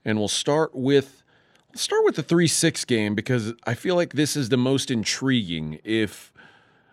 and 0.04 0.18
we'll 0.18 0.28
start 0.28 0.74
with 0.74 1.22
let's 1.70 1.82
start 1.82 2.04
with 2.04 2.16
the 2.16 2.22
three 2.22 2.46
six 2.48 2.84
game 2.84 3.14
because 3.14 3.52
I 3.64 3.74
feel 3.74 3.94
like 3.94 4.14
this 4.14 4.36
is 4.36 4.48
the 4.48 4.56
most 4.56 4.90
intriguing. 4.90 5.78
If 5.84 6.32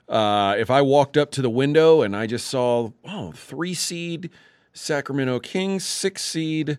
uh, 0.09 0.55
if 0.57 0.69
I 0.69 0.81
walked 0.81 1.17
up 1.17 1.31
to 1.31 1.41
the 1.41 1.49
window 1.49 2.01
and 2.01 2.15
I 2.15 2.27
just 2.27 2.47
saw 2.47 2.91
oh 3.05 3.31
three 3.33 3.73
seed 3.73 4.29
Sacramento 4.73 5.39
Kings, 5.39 5.85
six 5.85 6.23
seed 6.23 6.77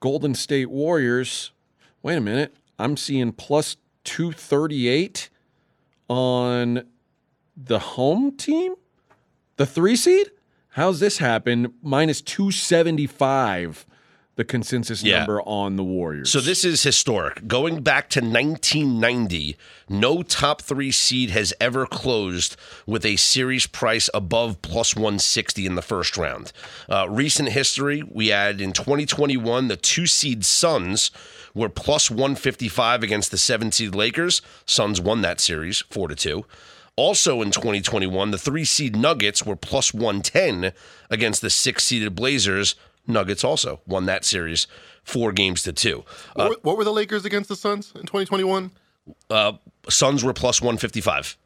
Golden 0.00 0.34
State 0.34 0.70
Warriors. 0.70 1.52
Wait 2.02 2.16
a 2.16 2.20
minute, 2.20 2.56
I'm 2.78 2.96
seeing 2.96 3.32
plus 3.32 3.76
two 4.04 4.32
thirty 4.32 4.88
eight 4.88 5.28
on 6.08 6.84
the 7.56 7.78
home 7.78 8.36
team. 8.36 8.74
The 9.56 9.66
three 9.66 9.96
seed? 9.96 10.30
How's 10.70 11.00
this 11.00 11.18
happen? 11.18 11.72
Minus 11.82 12.20
275, 12.20 13.86
the 14.36 14.44
consensus 14.44 15.02
Yeah. 15.02 15.18
number 15.18 15.40
on 15.42 15.76
the 15.76 15.82
Warriors. 15.82 16.30
So 16.30 16.40
this 16.40 16.64
is 16.64 16.82
historic. 16.82 17.46
Going 17.48 17.82
back 17.82 18.08
to 18.10 18.20
1990, 18.20 19.56
no 19.88 20.22
top 20.22 20.60
three 20.62 20.92
seed 20.92 21.30
has 21.30 21.54
ever 21.60 21.86
closed 21.86 22.56
with 22.86 23.04
a 23.04 23.16
series 23.16 23.66
price 23.66 24.08
above 24.14 24.60
plus 24.62 24.94
160 24.94 25.64
in 25.66 25.74
the 25.74 25.82
first 25.82 26.16
round. 26.16 26.52
Uh, 26.88 27.08
recent 27.08 27.48
history, 27.50 28.02
we 28.08 28.28
had 28.28 28.60
in 28.60 28.72
2021 28.72 29.68
the 29.68 29.76
two 29.76 30.06
seed 30.06 30.44
Suns 30.44 31.10
were 31.54 31.70
plus 31.70 32.10
155 32.10 33.02
against 33.02 33.30
the 33.30 33.38
seven 33.38 33.72
seed 33.72 33.94
Lakers. 33.94 34.42
Suns 34.66 35.00
won 35.00 35.22
that 35.22 35.40
series 35.40 35.82
four 35.90 36.08
to 36.08 36.14
two. 36.14 36.44
Also 36.96 37.42
in 37.42 37.50
2021, 37.50 38.30
the 38.30 38.38
three 38.38 38.64
seed 38.64 38.96
Nuggets 38.96 39.44
were 39.44 39.56
plus 39.56 39.92
110 39.94 40.72
against 41.10 41.40
the 41.42 41.50
six 41.50 41.84
seeded 41.84 42.14
Blazers. 42.14 42.74
Nuggets 43.06 43.44
also 43.44 43.80
won 43.86 44.06
that 44.06 44.24
series 44.24 44.66
four 45.04 45.32
games 45.32 45.62
to 45.64 45.72
two. 45.72 46.04
Uh, 46.34 46.50
What, 46.62 46.76
were, 46.78 46.84
the 46.84 46.92
Lakers 46.92 47.24
against 47.24 47.48
the 47.48 47.56
Suns 47.56 47.92
in 47.94 48.02
2021? 48.02 48.70
uh, 49.30 49.52
Suns 49.88 50.24
were 50.24 50.32
plus 50.32 50.60
155. 50.60 51.36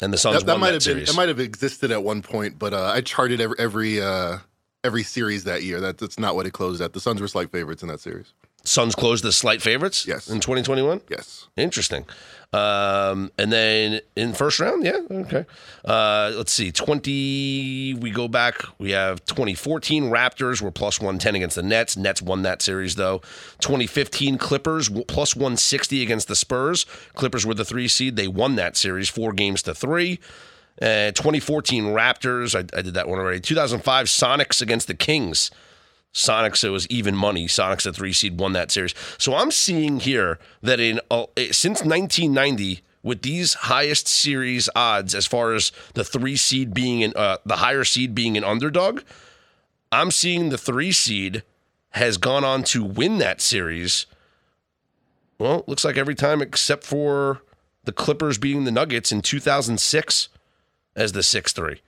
And 0.00 0.12
the 0.12 0.18
Suns 0.18 0.36
That, 0.40 0.46
that 0.46 0.58
might 0.58 0.72
that 0.72 0.74
have 0.74 0.80
been 0.80 1.06
series. 1.06 1.10
it 1.10 1.16
might 1.16 1.28
have 1.28 1.40
existed 1.40 1.90
at 1.90 2.02
one 2.02 2.22
point, 2.22 2.58
but 2.58 2.74
uh, 2.74 2.92
I 2.94 3.00
charted 3.00 3.40
every 3.40 3.56
every, 3.58 4.00
uh, 4.02 4.38
every 4.84 5.02
series 5.02 5.44
that 5.44 5.62
year. 5.62 5.80
That, 5.80 5.98
that's 5.98 6.18
not 6.18 6.34
what 6.34 6.44
it 6.46 6.50
closed 6.52 6.82
at. 6.82 6.92
The 6.92 7.00
Suns 7.00 7.20
were 7.20 7.28
slight 7.28 7.50
favorites 7.50 7.82
in 7.82 7.88
that 7.88 8.00
series. 8.00 8.32
Suns 8.64 8.94
closed 8.94 9.24
as 9.24 9.36
slight 9.36 9.60
favorites 9.62 10.06
Yes. 10.06 10.28
in 10.28 10.40
2021? 10.40 11.00
Yes. 11.08 11.48
Interesting. 11.56 12.06
Um, 12.54 13.32
and 13.38 13.50
then 13.50 14.00
in 14.14 14.34
first 14.34 14.60
round, 14.60 14.84
yeah, 14.84 14.98
okay. 15.10 15.46
Uh, 15.86 16.32
let's 16.36 16.52
see, 16.52 16.70
20, 16.70 17.94
we 17.94 18.10
go 18.10 18.28
back, 18.28 18.56
we 18.78 18.90
have 18.90 19.24
2014 19.24 20.10
Raptors 20.10 20.60
were 20.60 20.70
plus 20.70 21.00
110 21.00 21.34
against 21.34 21.56
the 21.56 21.62
Nets. 21.62 21.96
Nets 21.96 22.20
won 22.20 22.42
that 22.42 22.60
series, 22.60 22.96
though. 22.96 23.20
2015 23.60 24.36
Clippers 24.36 24.90
plus 25.08 25.34
160 25.34 26.02
against 26.02 26.28
the 26.28 26.36
Spurs. 26.36 26.84
Clippers 27.14 27.46
were 27.46 27.54
the 27.54 27.64
three 27.64 27.88
seed. 27.88 28.16
They 28.16 28.28
won 28.28 28.56
that 28.56 28.76
series 28.76 29.08
four 29.08 29.32
games 29.32 29.62
to 29.62 29.74
three. 29.74 30.20
Uh, 30.80 31.10
2014 31.12 31.84
Raptors, 31.84 32.54
I, 32.54 32.78
I 32.78 32.82
did 32.82 32.94
that 32.94 33.08
one 33.08 33.18
already. 33.18 33.40
2005 33.40 34.06
Sonics 34.06 34.60
against 34.60 34.88
the 34.88 34.94
Kings. 34.94 35.50
Sonics, 36.12 36.62
it 36.62 36.70
was 36.70 36.86
even 36.88 37.16
money. 37.16 37.46
Sonics, 37.46 37.84
the 37.84 37.92
three 37.92 38.12
seed, 38.12 38.38
won 38.38 38.52
that 38.52 38.70
series. 38.70 38.94
So 39.18 39.34
I'm 39.34 39.50
seeing 39.50 40.00
here 40.00 40.38
that 40.62 40.78
in 40.78 41.00
uh, 41.10 41.26
since 41.50 41.82
1990, 41.82 42.82
with 43.02 43.22
these 43.22 43.54
highest 43.54 44.06
series 44.06 44.68
odds, 44.76 45.14
as 45.14 45.26
far 45.26 45.54
as 45.54 45.72
the 45.94 46.04
three 46.04 46.36
seed 46.36 46.74
being 46.74 47.02
an 47.02 47.12
uh, 47.16 47.38
the 47.44 47.56
higher 47.56 47.84
seed 47.84 48.14
being 48.14 48.36
an 48.36 48.44
underdog, 48.44 49.00
I'm 49.90 50.10
seeing 50.10 50.50
the 50.50 50.58
three 50.58 50.92
seed 50.92 51.42
has 51.90 52.18
gone 52.18 52.44
on 52.44 52.62
to 52.64 52.84
win 52.84 53.18
that 53.18 53.40
series. 53.40 54.06
Well, 55.38 55.64
looks 55.66 55.84
like 55.84 55.96
every 55.96 56.14
time 56.14 56.40
except 56.40 56.84
for 56.84 57.42
the 57.84 57.92
Clippers 57.92 58.38
beating 58.38 58.64
the 58.64 58.70
Nuggets 58.70 59.12
in 59.12 59.22
2006 59.22 60.28
as 60.94 61.12
the 61.12 61.22
six 61.22 61.52
three. 61.52 61.80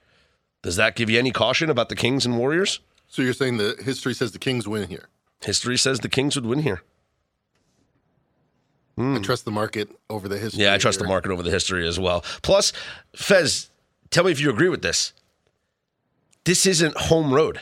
Does 0.63 0.77
that 0.77 0.97
give 0.97 1.11
you 1.11 1.19
any 1.19 1.31
caution 1.31 1.69
about 1.69 1.91
the 1.91 1.95
Kings 1.95 2.25
and 2.25 2.39
Warriors? 2.39 2.81
So 3.15 3.23
you're 3.23 3.33
saying 3.33 3.59
the 3.59 3.77
history 3.81 4.13
says 4.13 4.33
the 4.33 4.41
Kings 4.41 4.67
win 4.67 4.89
here? 4.89 5.09
History 5.41 5.79
says 5.79 6.01
the 6.01 6.09
Kings 6.09 6.35
would 6.35 6.47
win 6.47 6.59
here. 6.59 6.83
I 8.99 9.21
trust 9.21 9.45
the 9.45 9.53
market 9.53 9.89
over 10.11 10.27
the 10.27 10.37
history. 10.37 10.65
Yeah, 10.65 10.75
I 10.75 10.79
trust 10.79 10.99
the 10.99 11.07
market 11.07 11.31
over 11.31 11.45
the 11.45 11.53
history 11.53 11.87
as 11.87 11.97
well. 11.97 12.25
Plus, 12.43 12.73
Fez, 13.15 13.71
tell 14.11 14.25
me 14.25 14.33
if 14.33 14.41
you 14.41 14.51
agree 14.51 14.69
with 14.69 14.83
this. 14.83 15.13
This 16.43 16.67
isn't 16.67 16.97
home 16.97 17.33
road. 17.33 17.61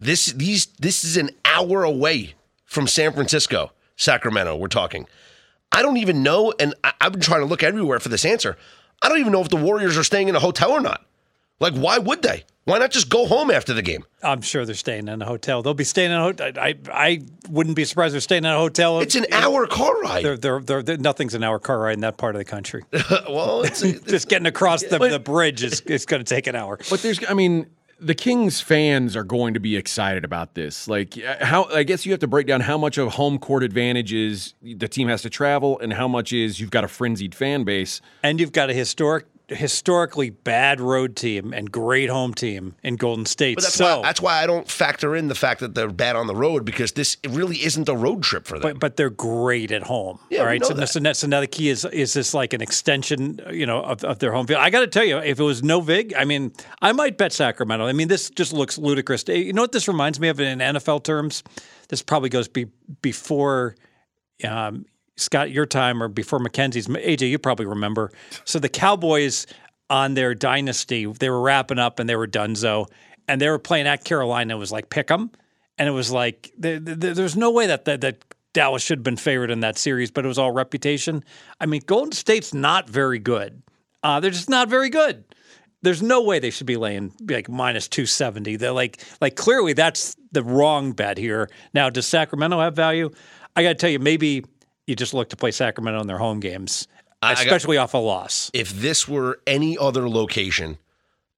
This 0.00 0.26
these 0.26 0.66
this 0.66 1.02
is 1.02 1.16
an 1.16 1.30
hour 1.46 1.82
away 1.82 2.34
from 2.66 2.86
San 2.86 3.14
Francisco, 3.14 3.72
Sacramento. 3.96 4.54
We're 4.54 4.68
talking. 4.68 5.06
I 5.72 5.80
don't 5.80 5.96
even 5.96 6.22
know, 6.22 6.52
and 6.60 6.74
I, 6.84 6.92
I've 7.00 7.12
been 7.12 7.22
trying 7.22 7.40
to 7.40 7.46
look 7.46 7.62
everywhere 7.62 8.00
for 8.00 8.10
this 8.10 8.26
answer. 8.26 8.58
I 9.02 9.08
don't 9.08 9.18
even 9.18 9.32
know 9.32 9.40
if 9.40 9.48
the 9.48 9.56
Warriors 9.56 9.96
are 9.96 10.04
staying 10.04 10.28
in 10.28 10.36
a 10.36 10.40
hotel 10.40 10.72
or 10.72 10.82
not. 10.82 11.06
Like, 11.58 11.72
why 11.72 11.96
would 11.96 12.20
they? 12.20 12.44
Why 12.66 12.78
not 12.78 12.90
just 12.90 13.08
go 13.08 13.26
home 13.26 13.52
after 13.52 13.72
the 13.72 13.80
game? 13.80 14.04
I'm 14.24 14.42
sure 14.42 14.66
they're 14.66 14.74
staying 14.74 15.06
in 15.06 15.22
a 15.22 15.24
hotel. 15.24 15.62
They'll 15.62 15.72
be 15.72 15.84
staying 15.84 16.10
in 16.10 16.16
a 16.18 16.20
hotel. 16.22 16.50
I, 16.56 16.74
I 16.92 17.22
wouldn't 17.48 17.76
be 17.76 17.84
surprised 17.84 18.10
if 18.10 18.14
they're 18.14 18.20
staying 18.22 18.44
in 18.44 18.50
a 18.50 18.58
hotel. 18.58 18.98
It's 18.98 19.14
an 19.14 19.26
hour 19.30 19.68
car 19.68 20.00
ride. 20.00 20.24
They're, 20.24 20.36
they're, 20.36 20.60
they're, 20.60 20.82
they're- 20.82 20.96
nothing's 20.96 21.34
an 21.34 21.44
hour 21.44 21.60
car 21.60 21.78
ride 21.78 21.94
in 21.94 22.00
that 22.00 22.16
part 22.18 22.34
of 22.34 22.40
the 22.40 22.44
country. 22.44 22.82
well, 23.28 23.62
it's, 23.62 23.82
Just 24.06 24.28
getting 24.28 24.46
across 24.46 24.82
the, 24.82 24.98
the 24.98 25.20
bridge 25.20 25.62
is, 25.62 25.80
is 25.82 26.06
going 26.06 26.24
to 26.24 26.28
take 26.28 26.48
an 26.48 26.56
hour. 26.56 26.76
But 26.90 27.02
there's, 27.02 27.20
I 27.28 27.34
mean, 27.34 27.66
the 28.00 28.16
Kings 28.16 28.60
fans 28.60 29.14
are 29.14 29.22
going 29.22 29.54
to 29.54 29.60
be 29.60 29.76
excited 29.76 30.24
about 30.24 30.54
this. 30.54 30.88
Like, 30.88 31.16
uh, 31.24 31.44
how 31.44 31.64
I 31.72 31.84
guess 31.84 32.04
you 32.04 32.10
have 32.12 32.20
to 32.20 32.26
break 32.26 32.48
down 32.48 32.62
how 32.62 32.76
much 32.76 32.98
of 32.98 33.12
home 33.12 33.38
court 33.38 33.62
advantage 33.62 34.12
is 34.12 34.54
the 34.60 34.88
team 34.88 35.06
has 35.06 35.22
to 35.22 35.30
travel, 35.30 35.78
and 35.78 35.92
how 35.92 36.08
much 36.08 36.32
is 36.32 36.58
you've 36.58 36.72
got 36.72 36.82
a 36.82 36.88
frenzied 36.88 37.32
fan 37.34 37.62
base. 37.62 38.00
And 38.24 38.40
you've 38.40 38.52
got 38.52 38.70
a 38.70 38.74
historic, 38.74 39.26
historically 39.48 40.30
bad 40.30 40.80
road 40.80 41.14
team 41.14 41.52
and 41.52 41.70
great 41.70 42.10
home 42.10 42.34
team 42.34 42.74
in 42.82 42.96
Golden 42.96 43.24
State. 43.26 43.56
But 43.56 43.62
that's 43.62 43.74
so, 43.74 44.00
why 44.00 44.02
that's 44.02 44.20
why 44.20 44.42
I 44.42 44.46
don't 44.46 44.68
factor 44.68 45.14
in 45.14 45.28
the 45.28 45.36
fact 45.36 45.60
that 45.60 45.74
they're 45.74 45.90
bad 45.90 46.16
on 46.16 46.26
the 46.26 46.34
road 46.34 46.64
because 46.64 46.92
this 46.92 47.16
it 47.22 47.30
really 47.30 47.56
isn't 47.64 47.88
a 47.88 47.94
road 47.94 48.22
trip 48.22 48.46
for 48.46 48.58
them. 48.58 48.62
but 48.72 48.80
but 48.80 48.96
they're 48.96 49.10
great 49.10 49.70
at 49.70 49.84
home. 49.84 50.18
Yeah, 50.30 50.40
all 50.40 50.46
right. 50.46 50.64
So, 50.64 50.74
that. 50.74 50.88
so, 50.88 50.98
that's- 50.98 51.20
the 51.20 51.46
key 51.46 51.68
is 51.68 51.84
is 51.84 52.14
this 52.14 52.34
like 52.34 52.52
an 52.54 52.60
extension, 52.60 53.40
you 53.50 53.66
know, 53.66 53.82
of, 53.82 54.02
of 54.04 54.18
their 54.18 54.32
home 54.32 54.46
field. 54.46 54.60
I 54.60 54.70
got 54.70 54.80
to 54.80 54.86
tell 54.86 55.04
you, 55.04 55.18
if 55.18 55.38
it 55.38 55.42
was 55.42 55.62
no 55.62 55.80
vig, 55.80 56.14
I 56.14 56.24
mean, 56.24 56.52
I 56.80 56.92
might 56.92 57.18
bet 57.18 57.32
Sacramento. 57.32 57.86
I 57.86 57.92
mean, 57.92 58.08
this 58.08 58.30
just 58.30 58.52
looks 58.52 58.78
ludicrous. 58.78 59.24
You 59.28 59.52
know 59.52 59.62
what 59.62 59.72
this 59.72 59.86
reminds 59.86 60.18
me 60.18 60.28
of 60.28 60.40
in 60.40 60.58
NFL 60.58 61.04
terms? 61.04 61.42
This 61.88 62.02
probably 62.02 62.30
goes 62.30 62.48
be, 62.48 62.66
before 63.02 63.76
um, 64.44 64.86
Scott 65.16 65.50
your 65.50 65.66
time 65.66 66.02
or 66.02 66.08
before 66.08 66.38
Mackenzie's. 66.38 66.86
AJ, 66.88 67.30
you 67.30 67.38
probably 67.38 67.66
remember. 67.66 68.10
So 68.44 68.58
the 68.58 68.68
Cowboys 68.68 69.46
on 69.88 70.14
their 70.14 70.34
dynasty, 70.34 71.06
they 71.06 71.30
were 71.30 71.40
wrapping 71.40 71.78
up 71.78 71.98
and 71.98 72.08
they 72.08 72.16
were 72.16 72.26
donezo, 72.26 72.86
and 73.28 73.40
they 73.40 73.48
were 73.48 73.58
playing 73.58 73.86
at 73.86 74.04
Carolina. 74.04 74.56
It 74.56 74.58
was 74.58 74.72
like 74.72 74.90
pick 74.90 75.10
'em, 75.10 75.30
and 75.78 75.88
it 75.88 75.92
was 75.92 76.10
like 76.10 76.52
there, 76.58 76.78
there, 76.78 77.14
there's 77.14 77.36
no 77.36 77.50
way 77.50 77.66
that, 77.66 77.84
that 77.86 78.00
that 78.02 78.24
Dallas 78.52 78.82
should 78.82 79.00
have 79.00 79.04
been 79.04 79.16
favored 79.16 79.50
in 79.50 79.60
that 79.60 79.78
series, 79.78 80.10
but 80.10 80.24
it 80.24 80.28
was 80.28 80.38
all 80.38 80.50
reputation. 80.50 81.22
I 81.60 81.66
mean, 81.66 81.82
Golden 81.86 82.12
State's 82.12 82.54
not 82.54 82.88
very 82.88 83.18
good. 83.18 83.62
Uh, 84.02 84.20
they're 84.20 84.30
just 84.30 84.48
not 84.48 84.68
very 84.68 84.88
good. 84.88 85.24
There's 85.82 86.02
no 86.02 86.22
way 86.22 86.38
they 86.38 86.50
should 86.50 86.66
be 86.66 86.76
laying 86.76 87.12
like 87.28 87.48
minus 87.48 87.86
270. 87.86 88.56
They're 88.56 88.72
like 88.72 89.04
like 89.20 89.36
clearly 89.36 89.72
that's 89.72 90.16
the 90.32 90.42
wrong 90.42 90.92
bet 90.92 91.18
here. 91.18 91.50
Now, 91.74 91.90
does 91.90 92.06
Sacramento 92.06 92.58
have 92.58 92.74
value? 92.74 93.10
I 93.54 93.62
got 93.62 93.70
to 93.70 93.74
tell 93.74 93.90
you, 93.90 93.98
maybe 93.98 94.44
you 94.86 94.94
just 94.96 95.14
look 95.14 95.28
to 95.30 95.36
play 95.36 95.50
Sacramento 95.50 96.00
in 96.00 96.06
their 96.06 96.18
home 96.18 96.40
games, 96.40 96.86
I 97.22 97.34
got- 97.34 97.44
especially 97.44 97.76
off 97.76 97.94
a 97.94 97.98
loss. 97.98 98.50
if 98.54 98.70
this 98.70 99.08
were 99.08 99.40
any 99.46 99.76
other 99.78 100.08
location, 100.08 100.78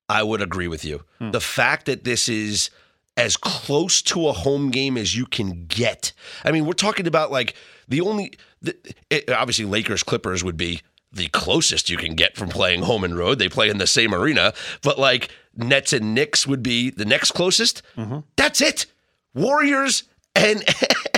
I 0.09 0.23
would 0.23 0.41
agree 0.43 0.69
with 0.69 0.85
you. 0.85 1.05
Hmm. 1.19 1.31
The 1.33 1.41
fact 1.41 1.87
that 1.87 2.05
this 2.05 2.29
is 2.29 2.71
as 3.17 3.37
close 3.37 4.01
to 4.03 4.29
a 4.29 4.33
home 4.33 4.71
game 4.71 4.97
as 4.97 5.17
you 5.17 5.27
can 5.27 5.67
get. 5.67 6.13
I 6.45 6.53
mean, 6.53 6.67
we're 6.67 6.73
talking 6.73 7.07
about 7.07 7.33
like 7.33 7.55
the 7.89 8.01
only 8.01 8.35
the, 8.63 8.77
it, 9.11 9.29
obviously 9.31 9.65
Lakers 9.65 10.03
Clippers 10.05 10.45
would 10.45 10.57
be 10.57 10.81
the 11.13 11.27
closest 11.29 11.91
you 11.91 11.97
can 11.97 12.15
get 12.15 12.37
from 12.37 12.49
playing 12.49 12.83
home 12.83 13.03
and 13.03 13.17
road. 13.17 13.39
They 13.39 13.49
play 13.49 13.71
in 13.71 13.79
the 13.79 13.87
same 13.89 14.15
arena, 14.15 14.53
but 14.83 14.99
like 14.99 15.31
Nets 15.57 15.93
and 15.93 16.15
Knicks 16.15 16.47
would 16.47 16.63
be 16.63 16.91
the 16.91 17.05
next 17.05 17.33
closest. 17.33 17.83
Mm-hmm. 17.97 18.19
That's 18.37 18.61
it. 18.61 18.87
Warriors 19.35 20.05
and 20.39 20.65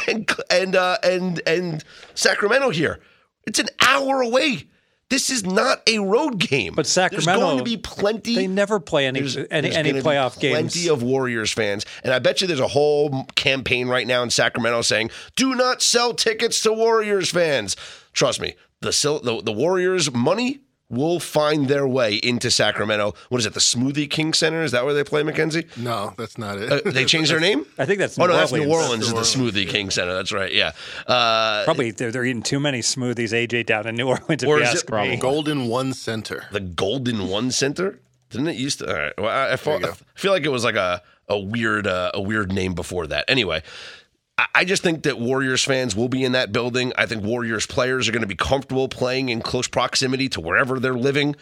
and 0.09 0.31
and 0.51 0.77
uh, 0.77 0.99
and 1.03 1.43
and 1.47 1.85
Sacramento 2.15 2.71
here. 2.71 3.01
It's 3.47 3.59
an 3.59 3.69
hour 3.81 4.21
away. 4.21 4.65
This 5.09 5.29
is 5.29 5.45
not 5.45 5.83
a 5.89 5.99
road 5.99 6.39
game. 6.39 6.75
But 6.77 6.87
Sacramento- 6.87 7.33
there's 7.33 7.43
going 7.43 7.59
to 7.59 7.65
be 7.65 7.77
plenty. 7.77 8.37
They 8.37 8.47
never 8.47 8.79
play 8.79 9.07
any 9.07 9.19
there's, 9.19 9.37
any, 9.37 9.47
there's 9.49 9.77
any 9.77 9.93
playoff 9.95 10.39
plenty 10.39 10.81
games. 10.81 10.89
of 10.89 11.03
Warriors 11.03 11.53
fans, 11.53 11.85
and 12.05 12.15
I 12.15 12.21
bet 12.21 12.41
you 12.41 12.47
there's 12.47 12.61
a 12.61 12.69
whole 12.69 13.25
campaign 13.35 13.89
right 13.89 14.07
now 14.07 14.23
in 14.23 14.31
Sacramento 14.31 14.83
saying, 14.83 15.11
"Do 15.37 15.55
not 15.55 15.83
sell 15.83 16.15
tickets 16.15 16.61
to 16.63 16.73
Warriors 16.73 17.31
fans." 17.31 17.77
Trust 18.13 18.41
me, 18.41 18.55
the 18.81 18.91
the, 19.23 19.43
the 19.43 19.53
Warriors 19.53 20.13
money 20.13 20.61
will 20.91 21.19
find 21.21 21.69
their 21.69 21.87
way 21.89 22.17
into 22.17 22.51
Sacramento. 22.51 23.15
What 23.31 23.39
is 23.39 23.47
it? 23.47 23.55
The 23.55 23.61
Smoothie 23.61 24.11
King 24.11 24.35
Center? 24.35 24.63
Is 24.63 24.73
that 24.73 24.85
where 24.85 24.93
they 24.93 25.05
play, 25.05 25.23
Mackenzie? 25.23 25.65
No, 25.77 26.13
that's 26.19 26.37
not 26.37 26.59
it. 26.59 26.71
Uh, 26.87 26.91
they 26.91 27.05
changed 27.05 27.31
their 27.31 27.41
name. 27.41 27.65
I 27.79 27.87
think 27.87 27.99
that's 28.01 28.19
Oh 28.19 28.23
New 28.27 28.33
no, 28.33 28.37
that's 28.37 28.53
Orleans. 28.53 28.67
New 28.69 28.75
Orleans. 28.75 29.05
Is 29.07 29.13
the 29.15 29.21
Smoothie 29.39 29.69
King 29.69 29.89
Center? 29.91 30.13
That's 30.13 30.33
right. 30.33 30.53
Yeah. 30.53 30.73
Uh, 31.07 31.65
Probably 31.65 31.93
they're, 31.93 32.11
they're 32.13 32.25
eating 32.25 32.43
too 32.43 32.61
many 32.61 32.81
smoothies, 32.81 33.31
AJ, 33.33 33.67
down 33.67 33.87
in 33.87 33.95
New 33.95 34.09
Orleans. 34.09 34.43
If 34.43 34.49
Or 34.49 34.59
you 34.59 34.65
is 34.65 34.71
ask 34.71 34.85
it- 34.89 34.93
me. 34.93 35.17
Golden 35.17 35.69
One 35.69 35.93
Center. 35.95 36.45
the 36.53 36.61
Golden 36.61 37.29
One 37.29 37.51
Center. 37.53 38.01
Didn't 38.31 38.49
it 38.49 38.57
used 38.57 38.81
to? 38.81 38.89
All 38.89 38.95
right. 39.01 39.13
Well, 39.19 39.29
I, 39.29 39.53
I, 39.53 39.57
felt- 39.57 39.81
you 39.81 39.87
go. 39.87 39.93
I 39.93 40.19
feel 40.21 40.33
like 40.33 40.45
it 40.45 40.51
was 40.51 40.65
like 40.65 40.77
a 40.77 41.03
a 41.29 41.39
weird 41.39 41.87
uh, 41.87 42.11
a 42.15 42.21
weird 42.21 42.51
name 42.53 42.75
before 42.75 43.07
that. 43.07 43.25
Anyway, 43.29 43.63
I, 44.55 44.65
just 44.65 44.83
think 44.83 45.03
that 45.05 45.19
Warriors 45.19 45.65
fans 45.65 45.97
will 45.97 46.09
be 46.09 46.25
in 46.25 46.33
that 46.33 46.53
building. 46.53 46.93
I 46.97 47.07
think 47.07 47.25
Warriors 47.25 47.67
players 47.67 48.09
are 48.09 48.13
going 48.13 48.23
to 48.23 48.29
be 48.29 48.37
comfortable 48.37 48.89
playing 48.89 49.29
in 49.29 49.43
close 49.43 49.69
proximity 49.69 50.29
to 50.31 50.41
wherever 50.41 50.79
they're 50.79 50.95
living. 50.95 51.37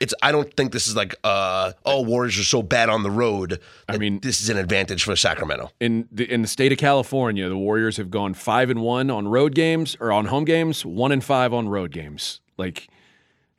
It's. 0.00 0.14
I 0.22 0.30
don't 0.30 0.54
think 0.54 0.72
this 0.72 0.86
is 0.86 0.94
like, 0.94 1.16
uh, 1.24 1.72
oh, 1.84 2.02
Warriors 2.02 2.38
are 2.38 2.44
so 2.44 2.62
bad 2.62 2.88
on 2.88 3.02
the 3.02 3.10
road. 3.10 3.60
I 3.88 3.98
mean- 3.98 4.20
this 4.20 4.40
is 4.40 4.48
an 4.48 4.56
advantage 4.56 5.02
for 5.02 5.16
Sacramento. 5.16 5.72
In 5.80 6.08
the 6.12 6.30
in 6.32 6.42
the 6.42 6.48
state 6.48 6.70
of 6.70 6.78
California, 6.78 7.48
the 7.48 7.58
Warriors 7.58 7.96
have 7.96 8.10
gone 8.10 8.34
five 8.34 8.70
and 8.70 8.80
one 8.82 9.10
on 9.10 9.26
road 9.26 9.54
games 9.54 9.96
or 9.98 10.12
on 10.12 10.26
home 10.26 10.44
games, 10.44 10.86
one 10.86 11.10
and 11.10 11.24
five 11.24 11.52
on 11.52 11.68
road 11.68 11.90
games. 11.90 12.40
Like 12.56 12.88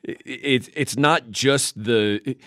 it, 0.03 0.21
it's 0.25 0.69
it's 0.73 0.97
not 0.97 1.29
just 1.29 1.83
the. 1.83 2.37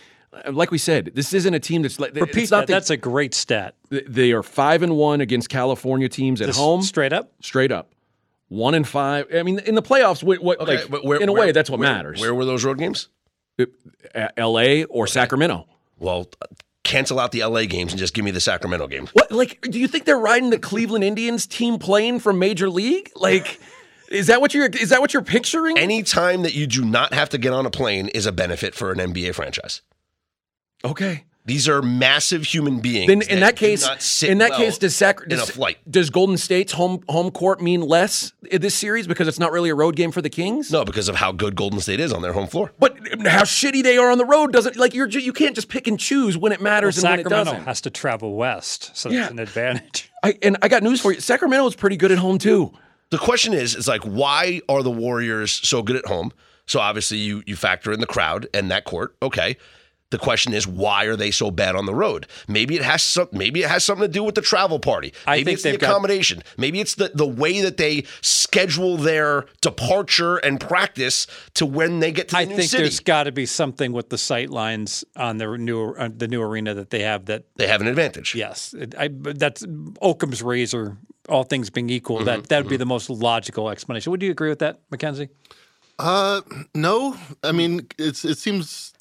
Like 0.50 0.70
we 0.70 0.78
said, 0.78 1.12
this 1.14 1.34
isn't 1.34 1.52
a 1.52 1.60
team 1.60 1.82
that's 1.82 2.00
like. 2.00 2.14
Repeat 2.14 2.42
it's 2.44 2.50
not 2.50 2.66
that. 2.66 2.72
That's 2.72 2.90
a 2.90 2.96
great 2.96 3.34
stat. 3.34 3.74
they 3.90 4.32
are 4.32 4.42
five 4.42 4.82
and 4.82 4.96
one 4.96 5.20
against 5.20 5.48
California 5.50 6.08
teams 6.08 6.40
at 6.40 6.46
Just 6.46 6.58
home, 6.58 6.82
straight 6.82 7.12
up. 7.12 7.32
straight 7.40 7.70
up. 7.70 7.92
One 8.48 8.74
and 8.74 8.86
five. 8.88 9.26
I 9.34 9.42
mean, 9.42 9.58
in 9.60 9.74
the 9.74 9.82
playoffs, 9.82 10.22
what, 10.22 10.42
what 10.42 10.66
like 10.66 10.88
but 10.90 11.04
where- 11.04 11.20
in 11.20 11.28
a 11.28 11.32
where- 11.32 11.46
way, 11.48 11.52
that's 11.52 11.68
what 11.70 11.80
where- 11.80 11.88
matters. 11.92 12.20
Where 12.20 12.34
were 12.34 12.44
those 12.44 12.64
road 12.64 12.78
games? 12.78 13.08
Uh, 13.58 14.28
L.A. 14.36 14.84
or 14.84 15.06
Sacramento. 15.06 15.66
Well, 15.98 16.28
cancel 16.84 17.20
out 17.20 17.32
the 17.32 17.44
LA 17.44 17.64
games 17.66 17.92
and 17.92 17.98
just 17.98 18.12
give 18.14 18.24
me 18.24 18.30
the 18.30 18.40
Sacramento 18.40 18.86
games. 18.88 19.10
What 19.12 19.30
like 19.30 19.60
do 19.62 19.78
you 19.78 19.86
think 19.86 20.04
they're 20.04 20.18
riding 20.18 20.50
the 20.50 20.58
Cleveland 20.58 21.04
Indians 21.04 21.46
team 21.46 21.78
plane 21.78 22.18
from 22.18 22.38
Major 22.38 22.68
League? 22.70 23.10
Like 23.14 23.60
is 24.08 24.26
that 24.28 24.40
what 24.40 24.52
you're 24.54 24.66
is 24.66 24.88
that 24.90 25.00
what 25.00 25.12
you're 25.14 25.22
picturing? 25.22 25.78
Any 25.78 26.02
time 26.02 26.42
that 26.42 26.54
you 26.54 26.66
do 26.66 26.84
not 26.84 27.12
have 27.14 27.28
to 27.30 27.38
get 27.38 27.52
on 27.52 27.66
a 27.66 27.70
plane 27.70 28.08
is 28.08 28.26
a 28.26 28.32
benefit 28.32 28.74
for 28.74 28.90
an 28.90 28.98
NBA 28.98 29.34
franchise. 29.34 29.82
Okay. 30.84 31.24
These 31.44 31.68
are 31.68 31.82
massive 31.82 32.44
human 32.44 32.78
beings. 32.78 33.08
Then 33.08 33.20
in 33.22 33.40
that 33.40 33.56
do 33.56 33.66
case, 33.66 33.82
not 33.84 34.00
sit 34.00 34.30
in 34.30 34.38
that 34.38 34.50
well 34.50 34.60
case, 34.60 34.78
does 34.78 34.94
Sac- 34.94 35.22
in 35.24 35.30
does, 35.30 35.48
a 35.48 35.52
flight? 35.52 35.78
does 35.90 36.08
Golden 36.08 36.36
State's 36.36 36.72
home 36.72 37.02
home 37.08 37.32
court 37.32 37.60
mean 37.60 37.80
less 37.80 38.32
in 38.48 38.62
this 38.62 38.76
series 38.76 39.08
because 39.08 39.26
it's 39.26 39.40
not 39.40 39.50
really 39.50 39.68
a 39.68 39.74
road 39.74 39.96
game 39.96 40.12
for 40.12 40.22
the 40.22 40.30
Kings? 40.30 40.70
No, 40.70 40.84
because 40.84 41.08
of 41.08 41.16
how 41.16 41.32
good 41.32 41.56
Golden 41.56 41.80
State 41.80 41.98
is 41.98 42.12
on 42.12 42.22
their 42.22 42.32
home 42.32 42.46
floor. 42.46 42.70
But 42.78 42.96
how 43.26 43.42
shitty 43.42 43.82
they 43.82 43.96
are 43.96 44.12
on 44.12 44.18
the 44.18 44.24
road 44.24 44.52
doesn't 44.52 44.76
like 44.76 44.94
you're 44.94 45.08
you 45.08 45.32
can't 45.32 45.56
just 45.56 45.68
pick 45.68 45.88
and 45.88 45.98
choose 45.98 46.38
when 46.38 46.52
it 46.52 46.60
matters 46.60 46.96
and 46.98 47.10
when 47.10 47.18
it 47.18 47.22
Sacramento 47.24 47.50
doesn't. 47.50 47.64
has 47.66 47.80
to 47.80 47.90
travel 47.90 48.36
west, 48.36 48.92
so 48.96 49.10
Yeah. 49.10 49.22
that's 49.22 49.32
an 49.32 49.38
advantage. 49.40 50.12
I, 50.22 50.38
and 50.42 50.56
I 50.62 50.68
got 50.68 50.84
news 50.84 51.00
for 51.00 51.10
you. 51.12 51.20
Sacramento 51.20 51.66
is 51.66 51.74
pretty 51.74 51.96
good 51.96 52.12
at 52.12 52.18
home 52.18 52.38
too. 52.38 52.72
The 53.10 53.18
question 53.18 53.52
is, 53.52 53.74
is 53.74 53.88
like, 53.88 54.02
why 54.02 54.60
are 54.68 54.84
the 54.84 54.92
Warriors 54.92 55.50
so 55.50 55.82
good 55.82 55.96
at 55.96 56.06
home? 56.06 56.30
So 56.66 56.78
obviously, 56.78 57.18
you 57.18 57.42
you 57.46 57.56
factor 57.56 57.90
in 57.92 57.98
the 57.98 58.06
crowd 58.06 58.46
and 58.54 58.70
that 58.70 58.84
court. 58.84 59.16
Okay. 59.20 59.56
The 60.12 60.18
question 60.18 60.52
is, 60.54 60.66
why 60.66 61.04
are 61.06 61.16
they 61.16 61.30
so 61.30 61.50
bad 61.50 61.74
on 61.74 61.86
the 61.86 61.94
road? 61.94 62.26
Maybe 62.46 62.76
it 62.76 62.82
has 62.82 63.02
some. 63.02 63.28
Maybe 63.32 63.62
it 63.62 63.68
has 63.68 63.82
something 63.82 64.06
to 64.06 64.12
do 64.12 64.22
with 64.22 64.34
the 64.36 64.42
travel 64.42 64.78
party. 64.78 65.12
I 65.26 65.36
Maybe 65.36 65.44
think 65.44 65.54
it's 65.54 65.62
the 65.64 65.70
they've 65.70 65.80
got- 65.80 65.90
accommodation. 65.90 66.42
Maybe 66.56 66.80
it's 66.80 66.94
the 66.94 67.10
the 67.14 67.26
way 67.26 67.60
that 67.62 67.76
they 67.78 68.04
schedule 68.20 68.96
their 68.96 69.46
departure 69.62 70.36
and 70.36 70.60
practice 70.60 71.26
to 71.54 71.66
when 71.66 72.00
they 72.00 72.12
get 72.12 72.28
to 72.28 72.34
the 72.36 72.40
city. 72.42 72.52
I 72.52 72.56
think 72.56 72.70
city. 72.70 72.82
there's 72.82 73.00
got 73.00 73.24
to 73.24 73.32
be 73.32 73.46
something 73.46 73.92
with 73.92 74.10
the 74.10 74.18
sight 74.18 74.50
lines 74.50 75.04
on 75.16 75.38
the 75.38 75.56
new 75.58 75.92
uh, 75.94 76.08
the 76.14 76.28
new 76.28 76.42
arena 76.42 76.74
that 76.74 76.90
they 76.90 77.00
have. 77.02 77.24
That 77.26 77.44
they 77.56 77.66
have 77.66 77.80
an 77.80 77.86
advantage. 77.88 78.34
yes, 78.34 78.74
it, 78.74 78.94
I, 78.98 79.08
that's 79.10 79.64
Occam's 80.00 80.42
razor. 80.42 80.96
All 81.28 81.44
things 81.44 81.70
being 81.70 81.88
equal, 81.88 82.16
Mm-hmm, 82.16 82.24
that 82.26 82.48
that 82.50 82.62
would 82.64 82.70
be 82.70 82.76
the 82.76 82.84
most 82.86 83.08
logical 83.08 83.70
explanation. 83.70 84.10
Would 84.10 84.22
you 84.22 84.30
agree 84.30 84.48
with 84.50 84.58
that, 84.58 84.80
Mackenzie? 84.90 85.30
Uh, 85.98 86.40
no. 86.74 87.16
I 87.42 87.52
mean, 87.52 87.86
it's 87.98 88.24
it 88.24 88.38
seems. 88.38 88.92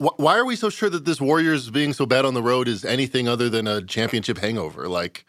Wh- 0.00 0.18
Why 0.18 0.36
are 0.38 0.44
we 0.44 0.56
so 0.56 0.68
sure 0.70 0.90
that 0.90 1.04
this 1.04 1.20
Warriors 1.20 1.70
being 1.70 1.92
so 1.92 2.06
bad 2.06 2.24
on 2.24 2.34
the 2.34 2.42
road 2.42 2.68
is 2.68 2.84
anything 2.84 3.28
other 3.28 3.48
than 3.48 3.66
a 3.66 3.82
championship 3.82 4.38
hangover? 4.38 4.88
Like, 4.88 5.24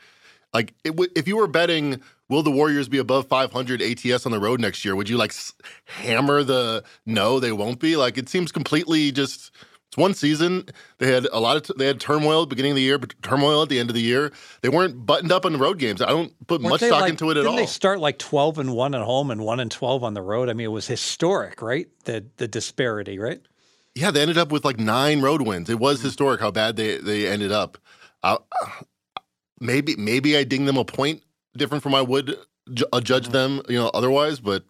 like 0.54 0.74
it, 0.84 0.92
w- 0.92 1.12
if 1.16 1.28
you 1.28 1.38
were 1.38 1.48
betting, 1.48 2.02
will 2.30 2.44
the 2.44 2.52
Warriors 2.52 2.88
be 2.90 2.98
above 2.98 3.28
500 3.28 3.82
ATS 3.82 4.26
on 4.26 4.32
the 4.32 4.40
road 4.40 4.60
next 4.60 4.84
year? 4.86 4.96
Would 4.96 5.10
you 5.10 5.18
like 5.18 5.32
s- 5.32 5.54
hammer 5.86 6.44
the 6.44 6.84
no? 7.06 7.40
They 7.40 7.52
won't 7.52 7.80
be. 7.80 7.96
Like, 7.96 8.18
it 8.18 8.30
seems 8.30 8.52
completely 8.52 9.12
just. 9.12 9.52
It's 9.90 9.96
one 9.96 10.14
season. 10.14 10.66
They 10.98 11.10
had 11.14 11.28
a 11.32 11.40
lot 11.40 11.56
of 11.56 11.64
t- 11.64 11.74
they 11.78 11.88
had 11.88 11.98
turmoil 12.02 12.42
at 12.44 12.50
the 12.50 12.56
beginning 12.56 12.74
of 12.74 12.76
the 12.76 12.82
year, 12.82 12.98
but 12.98 13.14
turmoil 13.22 13.62
at 13.64 13.70
the 13.70 13.80
end 13.80 13.90
of 13.90 13.94
the 13.94 14.02
year. 14.02 14.34
They 14.62 14.68
weren't 14.68 15.06
buttoned 15.06 15.32
up 15.32 15.46
on 15.46 15.54
the 15.54 15.58
road 15.58 15.80
games. 15.80 16.02
I 16.02 16.08
don't 16.08 16.34
put 16.46 16.60
Weren't 16.62 16.72
much 16.72 16.82
stock 16.82 17.02
like- 17.04 17.12
into 17.12 17.30
it 17.32 17.38
at 17.38 17.46
all. 17.46 17.56
They 17.56 17.66
start 17.68 18.02
like 18.02 18.18
twelve 18.20 18.58
and 18.58 18.74
one 18.74 18.94
at 18.94 19.02
home 19.02 19.32
and 19.32 19.46
one 19.46 19.62
and 19.62 19.72
twelve 19.72 20.04
on 20.04 20.14
the 20.14 20.22
road. 20.22 20.50
I 20.50 20.54
mean, 20.54 20.66
it 20.66 20.72
was 20.74 20.88
historic, 20.88 21.62
right? 21.62 21.88
The 22.04 22.26
the 22.36 22.50
disparity, 22.50 23.18
right? 23.18 23.40
Yeah, 23.98 24.12
they 24.12 24.22
ended 24.22 24.38
up 24.38 24.52
with 24.52 24.64
like 24.64 24.80
nine 24.80 25.22
road 25.22 25.42
wins. 25.42 25.70
It 25.72 25.80
was 25.80 26.02
historic 26.02 26.40
how 26.40 26.52
bad 26.52 26.76
they 26.76 26.98
they 26.98 27.28
ended 27.28 27.52
up. 27.52 27.80
Uh, 28.22 28.38
maybe 29.60 29.96
maybe 29.96 30.38
I 30.38 30.44
ding 30.44 30.66
them 30.66 30.78
a 30.78 30.86
point 30.86 31.24
different 31.56 31.82
from 31.84 31.96
I 31.96 32.02
would 32.02 32.38
ju- 32.72 32.86
uh, 32.94 33.02
judge 33.02 33.30
them, 33.30 33.62
you 33.68 33.78
know, 33.78 33.90
otherwise, 33.94 34.40
but 34.40 34.64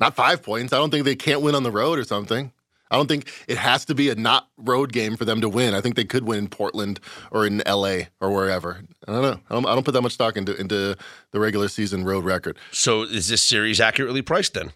not 0.00 0.16
five 0.16 0.42
points. 0.42 0.72
I 0.72 0.78
don't 0.78 0.90
think 0.90 1.04
they 1.04 1.14
can't 1.14 1.42
win 1.42 1.54
on 1.54 1.62
the 1.62 1.70
road 1.70 1.96
or 1.96 2.04
something. 2.04 2.52
I 2.90 2.96
don't 2.96 3.06
think 3.06 3.30
it 3.46 3.56
has 3.56 3.84
to 3.86 3.94
be 3.94 4.10
a 4.10 4.14
not 4.16 4.48
road 4.56 4.92
game 4.92 5.16
for 5.16 5.24
them 5.24 5.40
to 5.40 5.48
win. 5.48 5.74
I 5.74 5.80
think 5.80 5.94
they 5.94 6.04
could 6.04 6.24
win 6.24 6.38
in 6.40 6.48
Portland 6.48 6.98
or 7.30 7.46
in 7.46 7.62
LA 7.66 8.02
or 8.20 8.30
wherever. 8.32 8.82
I 9.06 9.12
don't 9.12 9.22
know. 9.22 9.40
I 9.48 9.54
don't, 9.54 9.66
I 9.66 9.74
don't 9.74 9.84
put 9.84 9.94
that 9.94 10.02
much 10.02 10.12
stock 10.12 10.36
into 10.36 10.56
into 10.56 10.96
the 11.30 11.40
regular 11.40 11.68
season 11.68 12.04
road 12.04 12.24
record. 12.24 12.58
So 12.72 13.02
is 13.02 13.28
this 13.28 13.42
series 13.42 13.80
accurately 13.80 14.22
priced 14.22 14.54
then? 14.54 14.72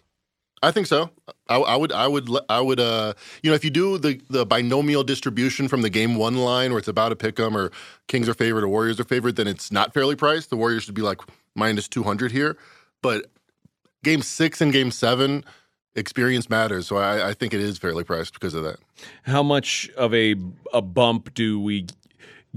I 0.61 0.71
think 0.71 0.87
so. 0.87 1.09
I, 1.47 1.57
I 1.57 1.75
would, 1.75 1.91
I 1.91 2.07
would, 2.07 2.29
I 2.49 2.59
would. 2.59 2.79
Uh, 2.79 3.13
you 3.41 3.49
know, 3.49 3.55
if 3.55 3.63
you 3.63 3.69
do 3.69 3.97
the 3.97 4.21
the 4.29 4.45
binomial 4.45 5.03
distribution 5.03 5.67
from 5.67 5.81
the 5.81 5.89
game 5.89 6.15
one 6.15 6.37
line, 6.37 6.71
where 6.71 6.79
it's 6.79 6.87
about 6.87 7.09
to 7.09 7.15
pick 7.15 7.39
'em 7.39 7.55
or 7.55 7.71
Kings 8.07 8.27
are 8.27 8.33
favored 8.33 8.63
or 8.63 8.67
Warriors 8.67 8.99
are 8.99 9.05
favored, 9.05 9.35
then 9.35 9.47
it's 9.47 9.71
not 9.71 9.93
fairly 9.93 10.15
priced. 10.15 10.49
The 10.49 10.57
Warriors 10.57 10.83
should 10.83 10.95
be 10.95 11.01
like 11.01 11.19
minus 11.55 11.87
two 11.87 12.03
hundred 12.03 12.31
here. 12.31 12.57
But 13.01 13.31
game 14.03 14.21
six 14.21 14.59
and 14.61 14.73
game 14.73 14.91
seven, 14.91 15.45
experience 15.95 16.49
matters. 16.49 16.87
So 16.87 16.97
I, 16.97 17.29
I 17.29 17.33
think 17.33 17.53
it 17.53 17.61
is 17.61 17.77
fairly 17.77 18.03
priced 18.03 18.33
because 18.33 18.53
of 18.53 18.63
that. 18.63 18.77
How 19.23 19.41
much 19.41 19.89
of 19.95 20.13
a 20.13 20.35
a 20.73 20.81
bump 20.81 21.33
do 21.33 21.59
we 21.59 21.87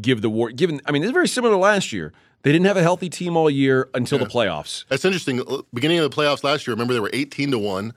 give 0.00 0.22
the 0.22 0.30
war? 0.30 0.50
Given, 0.50 0.80
I 0.86 0.92
mean, 0.92 1.02
it's 1.04 1.12
very 1.12 1.28
similar 1.28 1.54
to 1.54 1.58
last 1.58 1.92
year. 1.92 2.12
They 2.42 2.50
didn't 2.50 2.66
have 2.66 2.76
a 2.76 2.82
healthy 2.82 3.08
team 3.08 3.36
all 3.36 3.48
year 3.48 3.88
until 3.94 4.18
the 4.18 4.26
playoffs. 4.26 4.84
That's 4.88 5.04
interesting. 5.04 5.42
Beginning 5.72 5.98
of 5.98 6.10
the 6.10 6.16
playoffs 6.16 6.42
last 6.42 6.66
year, 6.66 6.74
remember 6.74 6.94
they 6.94 7.00
were 7.00 7.10
eighteen 7.12 7.50
to 7.52 7.58
one. 7.58 7.94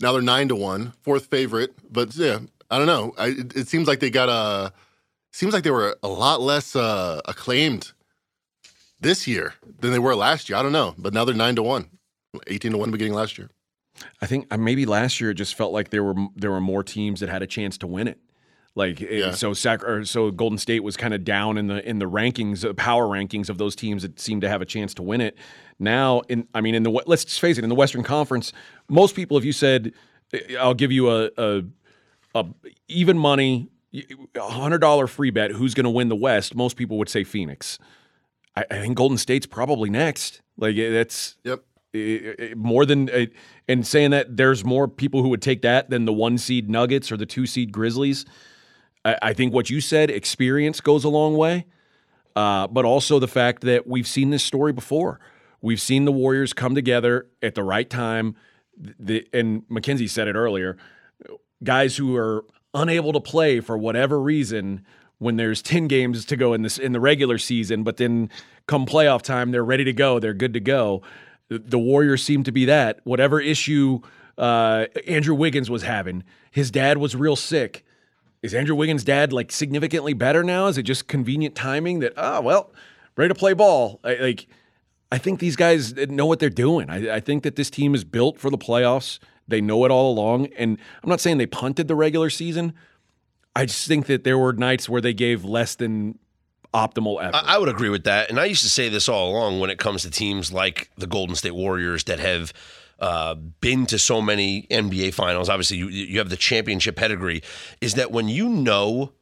Now 0.00 0.12
they're 0.12 0.22
nine 0.22 0.48
to 0.48 0.56
one, 0.56 0.92
fourth 1.02 1.26
favorite. 1.26 1.74
But 1.92 2.14
yeah, 2.16 2.38
I 2.70 2.78
don't 2.78 2.86
know. 2.86 3.12
I, 3.18 3.28
it, 3.28 3.56
it 3.56 3.68
seems 3.68 3.88
like 3.88 4.00
they 4.00 4.10
got 4.10 4.28
a. 4.28 4.72
Seems 5.32 5.52
like 5.52 5.62
they 5.64 5.70
were 5.70 5.96
a 6.02 6.08
lot 6.08 6.40
less 6.40 6.74
uh, 6.74 7.20
acclaimed 7.26 7.92
this 9.00 9.26
year 9.26 9.54
than 9.80 9.92
they 9.92 9.98
were 9.98 10.14
last 10.14 10.48
year. 10.48 10.58
I 10.58 10.62
don't 10.62 10.72
know, 10.72 10.94
but 10.98 11.14
now 11.14 11.24
they're 11.24 11.34
nine 11.34 11.56
to 11.56 11.62
one, 11.62 11.88
18 12.46 12.72
to 12.72 12.78
one 12.78 12.90
beginning 12.90 13.14
last 13.14 13.38
year. 13.38 13.48
I 14.20 14.26
think 14.26 14.46
uh, 14.50 14.56
maybe 14.56 14.86
last 14.86 15.20
year 15.20 15.30
it 15.30 15.34
just 15.34 15.54
felt 15.54 15.72
like 15.72 15.90
there 15.90 16.04
were 16.04 16.14
there 16.36 16.50
were 16.50 16.60
more 16.60 16.82
teams 16.82 17.20
that 17.20 17.28
had 17.28 17.42
a 17.42 17.46
chance 17.46 17.76
to 17.78 17.86
win 17.86 18.08
it. 18.08 18.18
Like 18.80 19.02
eh, 19.02 19.06
Yeah. 19.10 19.30
so, 19.32 19.52
Sac- 19.52 19.84
or 19.84 20.04
so 20.04 20.30
Golden 20.30 20.58
State 20.58 20.80
was 20.82 20.96
kind 20.96 21.12
of 21.14 21.22
down 21.24 21.58
in 21.58 21.66
the 21.66 21.86
in 21.88 21.98
the 21.98 22.06
rankings, 22.06 22.62
the 22.62 22.72
power 22.74 23.06
rankings 23.06 23.48
of 23.50 23.58
those 23.58 23.76
teams 23.76 24.02
that 24.02 24.18
seemed 24.18 24.40
to 24.42 24.48
have 24.48 24.62
a 24.62 24.64
chance 24.66 24.94
to 24.94 25.02
win 25.02 25.20
it. 25.20 25.36
Now, 25.78 26.20
in 26.28 26.46
I 26.54 26.60
mean, 26.60 26.74
in 26.74 26.82
the 26.82 26.90
let's 27.06 27.24
just 27.24 27.40
face 27.40 27.58
it, 27.58 27.62
in 27.64 27.68
the 27.68 27.74
Western 27.76 28.02
Conference, 28.02 28.52
most 28.88 29.14
people, 29.14 29.36
if 29.38 29.44
you 29.44 29.52
said, 29.52 29.92
eh, 30.32 30.56
"I'll 30.58 30.74
give 30.74 30.92
you 30.92 31.10
a 31.10 31.30
a, 31.36 31.62
a 32.34 32.46
even 32.88 33.18
money, 33.18 33.68
a 34.34 34.40
hundred 34.40 34.78
dollar 34.80 35.06
free 35.06 35.30
bet, 35.30 35.50
who's 35.52 35.74
going 35.74 35.84
to 35.84 35.90
win 35.90 36.08
the 36.08 36.16
West?" 36.16 36.54
Most 36.54 36.76
people 36.76 36.96
would 36.98 37.08
say 37.08 37.22
Phoenix. 37.24 37.78
I, 38.56 38.64
I 38.70 38.80
think 38.80 38.96
Golden 38.96 39.18
State's 39.18 39.46
probably 39.46 39.90
next. 39.90 40.40
Like 40.56 40.76
eh, 40.76 40.90
that's 40.90 41.36
Yep. 41.44 41.60
i- 41.94 42.34
i- 42.50 42.54
more 42.56 42.84
than 42.86 43.08
uh, 43.10 43.26
and 43.68 43.86
saying 43.86 44.10
that 44.12 44.36
there's 44.36 44.64
more 44.64 44.88
people 44.88 45.22
who 45.22 45.28
would 45.28 45.42
take 45.42 45.62
that 45.62 45.90
than 45.90 46.04
the 46.04 46.12
one 46.12 46.38
seed 46.38 46.68
Nuggets 46.70 47.12
or 47.12 47.16
the 47.16 47.26
two 47.26 47.46
seed 47.46 47.72
Grizzlies. 47.72 48.24
I, 49.04 49.16
I 49.22 49.32
think 49.32 49.52
what 49.54 49.70
you 49.70 49.80
said, 49.80 50.10
experience 50.10 50.80
goes 50.80 51.04
a 51.04 51.08
long 51.08 51.36
way, 51.36 51.66
uh, 52.36 52.66
but 52.68 52.84
also 52.84 53.18
the 53.18 53.28
fact 53.28 53.62
that 53.62 53.86
we've 53.86 54.06
seen 54.06 54.30
this 54.30 54.42
story 54.44 54.72
before. 54.72 55.20
We've 55.62 55.80
seen 55.80 56.04
the 56.04 56.12
Warriors 56.12 56.52
come 56.52 56.74
together 56.74 57.26
at 57.42 57.54
the 57.54 57.62
right 57.62 57.88
time. 57.88 58.34
The, 58.98 59.26
and 59.32 59.62
Mackenzie 59.68 60.06
said 60.08 60.26
it 60.28 60.34
earlier. 60.36 60.76
Guys 61.62 61.96
who 61.96 62.16
are 62.16 62.44
unable 62.72 63.12
to 63.12 63.20
play 63.20 63.60
for 63.60 63.76
whatever 63.76 64.20
reason 64.20 64.84
when 65.18 65.36
there's 65.36 65.60
10 65.60 65.86
games 65.86 66.24
to 66.24 66.36
go 66.36 66.54
in 66.54 66.62
this 66.62 66.78
in 66.78 66.92
the 66.92 67.00
regular 67.00 67.36
season, 67.36 67.82
but 67.82 67.98
then 67.98 68.30
come 68.66 68.86
playoff 68.86 69.20
time, 69.20 69.50
they're 69.50 69.64
ready 69.64 69.84
to 69.84 69.92
go, 69.92 70.18
they're 70.18 70.32
good 70.32 70.54
to 70.54 70.60
go. 70.60 71.02
The- 71.48 71.58
The 71.58 71.78
Warriors 71.78 72.22
seem 72.22 72.42
to 72.44 72.52
be 72.52 72.64
that. 72.64 73.00
Whatever 73.04 73.38
issue 73.38 74.00
uh, 74.38 74.86
Andrew 75.06 75.34
Wiggins 75.34 75.68
was 75.68 75.82
having, 75.82 76.24
his 76.50 76.70
dad 76.70 76.96
was 76.96 77.14
real 77.14 77.36
sick. 77.36 77.84
Is 78.42 78.54
Andrew 78.54 78.74
Wiggins' 78.74 79.04
dad 79.04 79.32
like 79.32 79.52
significantly 79.52 80.14
better 80.14 80.42
now? 80.42 80.66
Is 80.66 80.78
it 80.78 80.84
just 80.84 81.08
convenient 81.08 81.54
timing 81.54 82.00
that 82.00 82.14
oh 82.16 82.40
well, 82.40 82.72
ready 83.16 83.32
to 83.32 83.38
play 83.38 83.52
ball? 83.52 84.00
I, 84.02 84.14
like 84.14 84.46
I 85.12 85.18
think 85.18 85.40
these 85.40 85.56
guys 85.56 85.94
know 85.94 86.26
what 86.26 86.38
they're 86.38 86.48
doing. 86.48 86.88
I, 86.88 87.16
I 87.16 87.20
think 87.20 87.42
that 87.42 87.56
this 87.56 87.70
team 87.70 87.94
is 87.94 88.04
built 88.04 88.38
for 88.38 88.50
the 88.50 88.58
playoffs. 88.58 89.18
They 89.46 89.60
know 89.60 89.84
it 89.84 89.90
all 89.90 90.12
along, 90.12 90.46
and 90.56 90.78
I'm 91.02 91.10
not 91.10 91.20
saying 91.20 91.38
they 91.38 91.46
punted 91.46 91.88
the 91.88 91.96
regular 91.96 92.30
season. 92.30 92.72
I 93.54 93.66
just 93.66 93.86
think 93.88 94.06
that 94.06 94.24
there 94.24 94.38
were 94.38 94.52
nights 94.52 94.88
where 94.88 95.00
they 95.00 95.12
gave 95.12 95.44
less 95.44 95.74
than 95.74 96.18
optimal 96.72 97.22
effort. 97.22 97.44
I, 97.44 97.56
I 97.56 97.58
would 97.58 97.68
agree 97.68 97.88
with 97.88 98.04
that. 98.04 98.30
And 98.30 98.38
I 98.38 98.44
used 98.44 98.62
to 98.62 98.70
say 98.70 98.88
this 98.88 99.08
all 99.08 99.32
along 99.32 99.60
when 99.60 99.70
it 99.70 99.78
comes 99.78 100.02
to 100.02 100.10
teams 100.10 100.52
like 100.52 100.90
the 100.96 101.06
Golden 101.06 101.34
State 101.34 101.54
Warriors 101.54 102.04
that 102.04 102.20
have 102.20 102.52
uh, 103.00 103.34
been 103.34 103.86
to 103.86 103.98
so 103.98 104.20
many 104.20 104.66
NBA 104.70 105.14
finals. 105.14 105.48
Obviously, 105.48 105.78
you, 105.78 105.88
you 105.88 106.18
have 106.18 106.28
the 106.28 106.36
championship 106.36 106.96
pedigree. 106.96 107.42
Is 107.80 107.94
that 107.94 108.10
when 108.10 108.28
you 108.28 108.48
know 108.48 109.12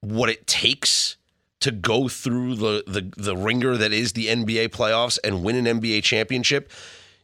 what 0.00 0.28
it 0.28 0.46
takes 0.46 1.16
to 1.60 1.70
go 1.70 2.08
through 2.08 2.54
the, 2.56 2.84
the, 2.86 3.10
the 3.16 3.36
ringer 3.36 3.76
that 3.76 3.92
is 3.92 4.12
the 4.12 4.26
NBA 4.26 4.68
playoffs 4.68 5.18
and 5.24 5.42
win 5.42 5.66
an 5.66 5.80
NBA 5.80 6.02
championship, 6.02 6.70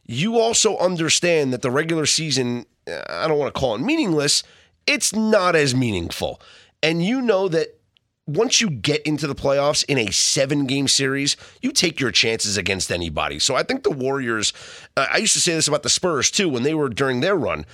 you 0.05 0.39
also 0.39 0.77
understand 0.77 1.53
that 1.53 1.61
the 1.61 1.71
regular 1.71 2.05
season, 2.05 2.65
I 2.87 3.27
don't 3.27 3.37
want 3.37 3.53
to 3.53 3.59
call 3.59 3.75
it 3.75 3.81
meaningless, 3.81 4.43
it's 4.87 5.13
not 5.13 5.55
as 5.55 5.75
meaningful. 5.75 6.41
And 6.81 7.05
you 7.05 7.21
know 7.21 7.47
that 7.49 7.79
once 8.35 8.61
you 8.61 8.69
get 8.69 9.01
into 9.03 9.27
the 9.27 9.35
playoffs 9.35 9.83
in 9.87 9.97
a 9.97 10.11
seven 10.11 10.65
game 10.65 10.87
series, 10.87 11.37
you 11.61 11.71
take 11.71 11.99
your 11.99 12.11
chances 12.11 12.57
against 12.57 12.91
anybody. 12.91 13.39
So 13.39 13.55
I 13.55 13.63
think 13.63 13.83
the 13.83 13.91
Warriors, 13.91 14.53
uh, 14.97 15.07
I 15.11 15.17
used 15.17 15.33
to 15.33 15.39
say 15.39 15.53
this 15.53 15.67
about 15.67 15.83
the 15.83 15.89
Spurs 15.89 16.31
too, 16.31 16.49
when 16.49 16.63
they 16.63 16.73
were 16.73 16.89
during 16.89 17.21
their 17.21 17.35
run, 17.35 17.65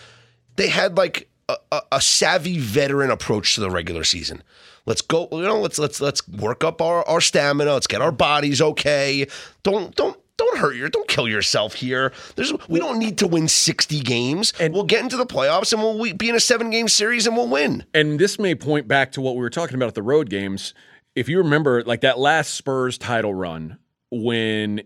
they 0.55 0.68
had 0.68 0.97
like 0.97 1.30
a, 1.49 1.55
a, 1.72 1.82
a 1.93 2.01
savvy 2.01 2.60
veteran 2.60 3.12
approach 3.12 3.55
to 3.55 3.62
the 3.62 3.70
regular 3.70 4.03
season. 4.03 4.43
Let's 4.86 5.01
go. 5.01 5.28
You 5.32 5.41
know, 5.41 5.60
let's 5.60 5.78
let's 5.78 5.99
let's 5.99 6.26
work 6.28 6.64
up 6.64 6.82
our, 6.82 7.05
our 7.08 7.20
stamina. 7.20 7.74
Let's 7.74 7.88
get 7.88 8.01
our 8.01 8.12
bodies 8.12 8.62
okay. 8.62 9.28
Don't 9.64 9.93
don't 9.95 10.18
don't 10.58 10.70
hurt 10.70 10.76
your 10.76 10.89
don't 10.89 11.08
kill 11.08 11.28
yourself 11.28 11.74
here. 11.74 12.12
There's 12.36 12.53
we 12.68 12.80
don't 12.80 12.99
need 12.99 13.18
to 13.20 13.28
win 13.28 13.47
60 13.47 13.99
games. 14.01 14.53
And 14.60 14.74
we'll 14.74 14.84
get 14.84 15.01
into 15.03 15.18
the 15.18 15.26
playoffs 15.26 15.74
and 15.74 15.82
we'll 15.82 16.14
be 16.14 16.30
in 16.30 16.36
a 16.36 16.39
seven 16.39 16.70
game 16.70 16.88
series 16.88 17.28
and 17.28 17.36
we'll 17.36 17.47
win. 17.47 17.86
And 17.93 18.20
this 18.20 18.39
may 18.39 18.55
point 18.55 18.88
back 18.88 19.12
to 19.14 19.22
what 19.22 19.36
we 19.36 19.41
were 19.41 19.49
talking 19.49 19.76
about 19.76 19.88
at 19.88 19.95
the 19.95 20.03
road 20.03 20.30
games. 20.30 20.74
If 21.16 21.30
you 21.30 21.39
remember, 21.39 21.84
like 21.84 22.01
that 22.01 22.20
last 22.20 22.53
Spurs 22.53 22.97
title 22.97 23.34
run, 23.34 23.80
when 24.12 24.82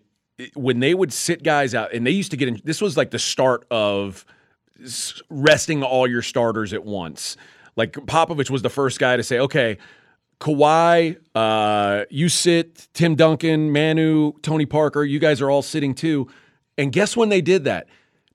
when 0.56 0.80
they 0.80 0.94
would 0.94 1.14
sit 1.14 1.44
guys 1.44 1.76
out, 1.76 1.94
and 1.94 2.06
they 2.06 2.12
used 2.12 2.32
to 2.32 2.38
get 2.38 2.48
in. 2.48 2.62
This 2.64 2.82
was 2.82 2.98
like 2.98 3.12
the 3.12 3.20
start 3.20 3.66
of 3.70 4.26
resting 5.30 5.84
all 5.84 6.08
your 6.08 6.22
starters 6.22 6.74
at 6.74 6.84
once. 6.84 7.38
Like 7.76 7.94
Popovich 7.94 8.50
was 8.50 8.62
the 8.62 8.70
first 8.70 9.00
guy 9.00 9.18
to 9.18 9.24
say, 9.24 9.40
okay, 9.40 9.78
Kawhi, 10.42 11.18
uh, 11.36 12.06
you 12.10 12.28
sit, 12.28 12.88
Tim 12.94 13.16
Duncan, 13.16 13.72
Manu, 13.72 14.34
Tony 14.42 14.66
Parker, 14.66 15.04
you 15.04 15.20
guys 15.20 15.40
are 15.40 15.52
all 15.52 15.62
sitting 15.62 15.94
too. 15.94 16.28
And 16.78 16.92
guess 16.92 17.16
when 17.16 17.30
they 17.30 17.42
did 17.42 17.64
that? 17.66 17.88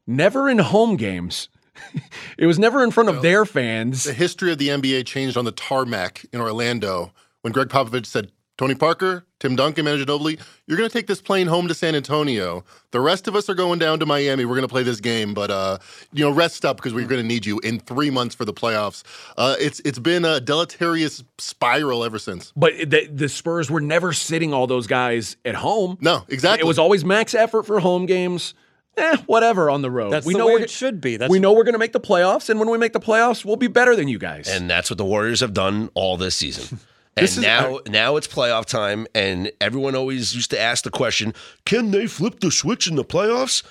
Never 0.07 0.49
in 0.49 0.59
home 0.59 0.97
games. 0.97 1.49
it 2.39 2.47
was 2.47 2.61
never 2.61 2.85
in 2.85 2.93
front 2.93 3.09
of 3.09 3.23
their 3.23 3.45
fans. 3.45 4.05
The 4.05 4.13
history 4.13 4.53
of 4.53 4.59
the 4.59 4.69
NBA 4.69 5.05
changed 5.05 5.37
on 5.37 5.45
the 5.45 5.53
tarmac 5.53 6.25
in 6.33 6.41
Orlando 6.41 7.13
when 7.43 7.53
Gregg 7.53 7.69
Popovich 7.69 8.07
said, 8.07 8.31
Tony 8.59 8.75
Parker, 8.75 9.27
Tim 9.39 9.55
Duncan, 9.55 9.85
Manu 9.85 10.03
Ginobili, 10.03 10.41
you're 10.67 10.79
going 10.79 10.89
to 10.89 10.93
take 10.93 11.07
this 11.07 11.21
plane 11.21 11.47
home 11.47 11.69
to 11.69 11.75
San 11.75 11.95
Antonio. 11.95 12.65
The 12.91 13.01
rest 13.01 13.29
of 13.29 13.37
us 13.37 13.51
are 13.51 13.55
going 13.55 13.79
down 13.79 13.99
to 14.01 14.07
Miami. 14.07 14.47
We're 14.47 14.55
going 14.55 14.63
to 14.67 14.73
play 14.73 14.83
this 14.83 15.01
game, 15.01 15.35
but 15.35 15.51
uh, 15.51 15.79
you 16.13 16.25
know, 16.25 16.31
rest 16.31 16.65
up 16.65 16.79
because 16.79 16.95
we're 16.95 17.07
going 17.07 17.21
to 17.21 17.27
need 17.27 17.45
you 17.45 17.59
in 17.61 17.79
three 17.81 18.09
months 18.09 18.35
for 18.35 18.47
the 18.47 18.55
playoffs. 18.55 19.03
Uh, 19.37 19.57
it's 19.59 19.81
it's 19.81 19.99
been 19.99 20.25
a 20.25 20.41
deleterious 20.41 21.23
spiral 21.37 22.03
ever 22.03 22.19
since. 22.19 22.53
But 22.57 22.73
the, 22.91 23.09
the 23.13 23.29
Spurs 23.29 23.71
were 23.71 23.83
never 23.83 24.15
sitting 24.15 24.55
all 24.55 24.67
those 24.67 24.87
guys 24.87 25.37
at 25.45 25.57
home. 25.57 25.99
No, 26.01 26.25
exactly. 26.29 26.65
It 26.65 26.67
was 26.67 26.79
always 26.79 27.05
max 27.05 27.35
effort 27.35 27.65
for 27.65 27.81
home 27.81 28.07
games. 28.07 28.55
Eh, 28.97 29.19
whatever 29.27 29.69
on 29.69 29.83
the 29.83 29.91
road. 29.91 30.11
That's 30.11 30.25
we 30.25 30.33
the 30.33 30.39
know 30.39 30.47
way 30.47 30.63
it 30.63 30.71
should 30.71 31.03
be. 31.03 31.19
That's 31.19 31.31
we 31.31 31.39
know 31.39 31.53
we're 31.53 31.65
going 31.65 31.75
to 31.75 31.79
make 31.79 31.93
the 31.93 32.01
playoffs, 32.01 32.49
and 32.49 32.59
when 32.59 32.71
we 32.71 32.79
make 32.79 32.95
the 32.95 33.01
playoffs, 33.01 33.45
we'll 33.45 33.57
be 33.57 33.67
better 33.67 33.95
than 33.95 34.09
you 34.09 34.19
guys. 34.19 34.49
And 34.49 34.71
that's 34.71 34.89
what 34.89 34.97
the 34.97 35.05
Warriors 35.05 35.41
have 35.41 35.53
done 35.53 35.91
all 35.93 36.17
this 36.17 36.35
season. 36.35 36.81
And 37.17 37.25
is- 37.25 37.39
now, 37.39 37.81
now 37.89 38.17
it's 38.17 38.27
playoff 38.27 38.67
time, 38.67 39.07
and 39.14 39.51
everyone 39.61 39.95
always 39.95 40.35
used 40.35 40.51
to 40.51 40.61
ask 40.61 40.85
the 40.85 40.91
question: 40.91 41.33
Can 41.64 41.91
they 41.91 42.07
flip 42.07 42.41
the 42.41 42.51
switch 42.51 42.87
in 42.87 42.97
the 42.97 43.05
playoffs? 43.05 43.62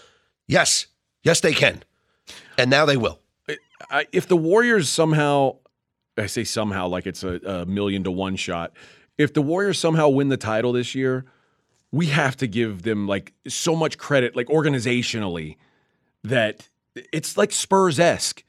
Yes, 0.48 0.88
yes, 1.24 1.40
they 1.42 1.54
can, 1.54 1.84
and 2.58 2.70
now 2.70 2.86
they 2.86 2.98
will. 2.98 3.20
I, 3.90 4.08
if 4.12 4.28
the 4.28 4.38
Warriors 4.38 4.90
somehow, 4.90 5.58
I 6.18 6.26
say 6.28 6.44
somehow 6.44 6.88
like 6.88 7.06
it's 7.06 7.24
a, 7.24 7.36
a 7.46 7.66
million 7.66 8.04
to 8.06 8.12
one 8.12 8.36
shot. 8.36 8.74
If 9.18 9.34
the 9.34 9.42
Warriors 9.42 9.78
somehow 9.80 10.10
win 10.10 10.30
the 10.30 10.38
title 10.38 10.74
this 10.74 10.96
year, 10.96 11.26
we 11.92 12.08
have 12.08 12.36
to 12.38 12.48
give 12.48 12.82
them 12.82 13.08
like 13.08 13.34
so 13.48 13.76
much 13.76 13.98
credit, 13.98 14.36
like 14.36 14.48
organizationally, 14.48 15.58
that 16.24 16.68
it's 17.14 17.38
like 17.38 17.52
Spurs 17.52 18.00
esque. 18.00 18.44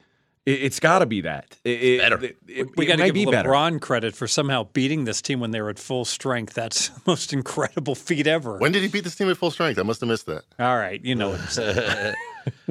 It, 0.47 0.61
has 0.61 0.79
got 0.79 0.99
to 0.99 1.05
be 1.05 1.21
that. 1.21 1.57
It, 1.65 1.69
it- 1.83 1.99
Better. 1.99 2.23
It, 2.23 2.37
it, 2.47 2.67
we 2.77 2.85
it 2.85 2.87
got 2.87 2.95
to 2.97 3.05
give 3.05 3.13
be 3.13 3.25
better. 3.25 3.49
LeBron 3.49 3.81
credit 3.81 4.15
for 4.15 4.27
somehow 4.27 4.63
beating 4.73 5.03
this 5.03 5.21
team 5.21 5.39
when 5.41 5.51
they 5.51 5.59
were 5.61 5.69
at 5.69 5.77
full 5.79 6.05
strength. 6.05 6.53
That's 6.53 6.87
the 6.89 7.01
most 7.05 7.33
incredible 7.33 7.95
feat 7.95 8.27
ever. 8.27 8.57
When 8.57 8.71
did 8.71 8.81
he 8.81 8.87
beat 8.87 9.03
this 9.03 9.15
team 9.15 9.29
at 9.29 9.35
full 9.37 9.51
strength? 9.51 9.77
I 9.77 9.83
must 9.83 9.99
have 9.99 10.07
missed 10.09 10.25
that. 10.27 10.43
All 10.59 10.77
right, 10.77 11.03
you 11.03 11.15
know 11.15 11.31
what 11.31 12.15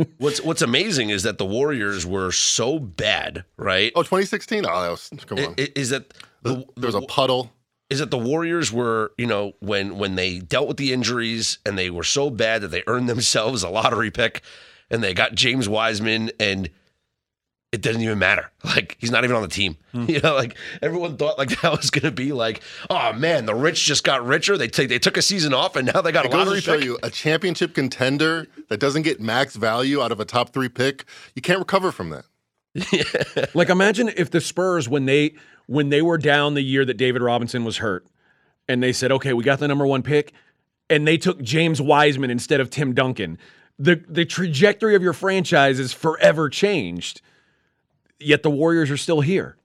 What's 0.18 0.40
What's 0.42 0.62
amazing 0.62 1.10
is 1.10 1.22
that 1.24 1.36
the 1.38 1.44
Warriors 1.44 2.06
were 2.06 2.32
so 2.32 2.78
bad, 2.78 3.44
right? 3.58 3.92
Oh, 3.94 4.02
2016? 4.02 4.64
Oh, 4.66 4.82
that 4.82 4.90
was, 4.90 5.10
come 5.26 5.38
on. 5.38 5.44
I- 5.58 5.62
i- 5.62 5.68
Is 5.74 5.90
that 5.90 6.14
the, 6.42 6.64
there 6.76 6.86
was 6.86 6.94
a 6.94 7.02
puddle. 7.02 7.52
is 7.90 7.98
that 7.98 8.10
the 8.10 8.16
Warriors 8.18 8.72
were, 8.72 9.12
you 9.18 9.26
know, 9.26 9.52
when 9.60 9.98
when 9.98 10.14
they 10.14 10.38
dealt 10.38 10.66
with 10.68 10.78
the 10.78 10.92
injuries 10.94 11.58
and 11.66 11.76
they 11.76 11.90
were 11.90 12.04
so 12.04 12.30
bad 12.30 12.62
that 12.62 12.68
they 12.68 12.82
earned 12.86 13.08
themselves 13.08 13.62
a 13.62 13.68
lottery 13.68 14.10
pick 14.10 14.42
and 14.90 15.02
they 15.04 15.12
got 15.12 15.34
James 15.34 15.68
Wiseman 15.68 16.30
and 16.40 16.70
it 17.76 17.82
doesn't 17.82 18.02
even 18.02 18.18
matter. 18.18 18.50
Like 18.64 18.96
he's 18.98 19.12
not 19.12 19.22
even 19.22 19.36
on 19.36 19.42
the 19.42 19.48
team. 19.48 19.76
Hmm. 19.92 20.06
You 20.08 20.20
know, 20.20 20.34
like 20.34 20.56
everyone 20.82 21.16
thought 21.16 21.38
like 21.38 21.60
that 21.60 21.70
was 21.76 21.90
going 21.90 22.02
to 22.04 22.10
be 22.10 22.32
like, 22.32 22.62
oh 22.90 23.12
man, 23.12 23.46
the 23.46 23.54
rich 23.54 23.84
just 23.84 24.02
got 24.02 24.26
richer. 24.26 24.58
They 24.58 24.66
take 24.68 24.88
they 24.88 24.98
took 24.98 25.16
a 25.16 25.22
season 25.22 25.54
off 25.54 25.76
and 25.76 25.90
now 25.94 26.00
they 26.02 26.10
got 26.12 26.24
It 26.24 26.28
a 26.28 26.32
goes 26.32 26.46
lottery 26.46 26.56
to 26.60 26.62
show 26.62 26.74
pick. 26.76 26.84
you 26.84 26.98
a 27.02 27.10
championship 27.10 27.74
contender 27.74 28.48
that 28.68 28.80
doesn't 28.80 29.02
get 29.02 29.20
max 29.20 29.54
value 29.56 30.02
out 30.02 30.10
of 30.12 30.18
a 30.20 30.24
top 30.24 30.52
three 30.52 30.68
pick. 30.68 31.04
You 31.34 31.42
can't 31.42 31.58
recover 31.60 31.92
from 31.92 32.10
that. 32.10 32.24
Like 33.54 33.68
imagine 33.70 34.10
if 34.16 34.30
the 34.30 34.40
Spurs 34.40 34.88
when 34.88 35.06
they 35.06 35.34
when 35.66 35.88
they 35.90 36.02
were 36.02 36.18
down 36.18 36.54
the 36.54 36.62
year 36.62 36.84
that 36.84 36.96
David 36.96 37.22
Robinson 37.22 37.64
was 37.64 37.78
hurt 37.78 38.06
and 38.68 38.82
they 38.82 38.92
said, 38.92 39.12
"Okay, 39.12 39.32
we 39.32 39.44
got 39.44 39.58
the 39.60 39.68
number 39.68 39.86
1 39.86 40.02
pick." 40.02 40.32
And 40.90 41.06
they 41.06 41.16
took 41.18 41.40
James 41.42 41.80
Wiseman 41.80 42.30
instead 42.30 42.60
of 42.60 42.70
Tim 42.70 42.94
Duncan. 42.94 43.38
The 43.78 44.02
the 44.08 44.24
trajectory 44.24 44.94
of 44.94 45.02
your 45.02 45.12
franchise 45.12 45.78
is 45.78 45.92
forever 45.92 46.48
changed. 46.48 47.20
Yet 48.18 48.42
the 48.42 48.50
Warriors 48.50 48.90
are 48.90 48.96
still 48.96 49.20
here. 49.20 49.56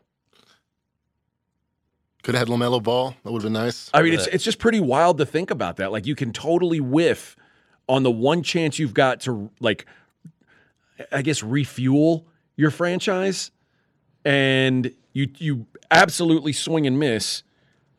Could 2.23 2.35
have 2.35 2.47
had 2.47 2.55
LaMelo 2.55 2.83
Ball. 2.83 3.15
That 3.23 3.31
would 3.31 3.41
have 3.41 3.51
been 3.51 3.61
nice. 3.61 3.89
I 3.93 4.01
mean, 4.03 4.13
it's 4.13 4.27
it's 4.27 4.43
just 4.43 4.59
pretty 4.59 4.79
wild 4.79 5.17
to 5.17 5.25
think 5.25 5.49
about 5.49 5.77
that. 5.77 5.91
Like 5.91 6.05
you 6.05 6.15
can 6.15 6.31
totally 6.31 6.79
whiff 6.79 7.35
on 7.89 8.03
the 8.03 8.11
one 8.11 8.43
chance 8.43 8.77
you've 8.77 8.93
got 8.93 9.21
to 9.21 9.49
like 9.59 9.85
I 11.11 11.23
guess 11.23 11.41
refuel 11.41 12.27
your 12.55 12.69
franchise 12.69 13.49
and 14.23 14.93
you 15.13 15.29
you 15.37 15.65
absolutely 15.89 16.53
swing 16.53 16.85
and 16.85 16.99
miss 16.99 17.41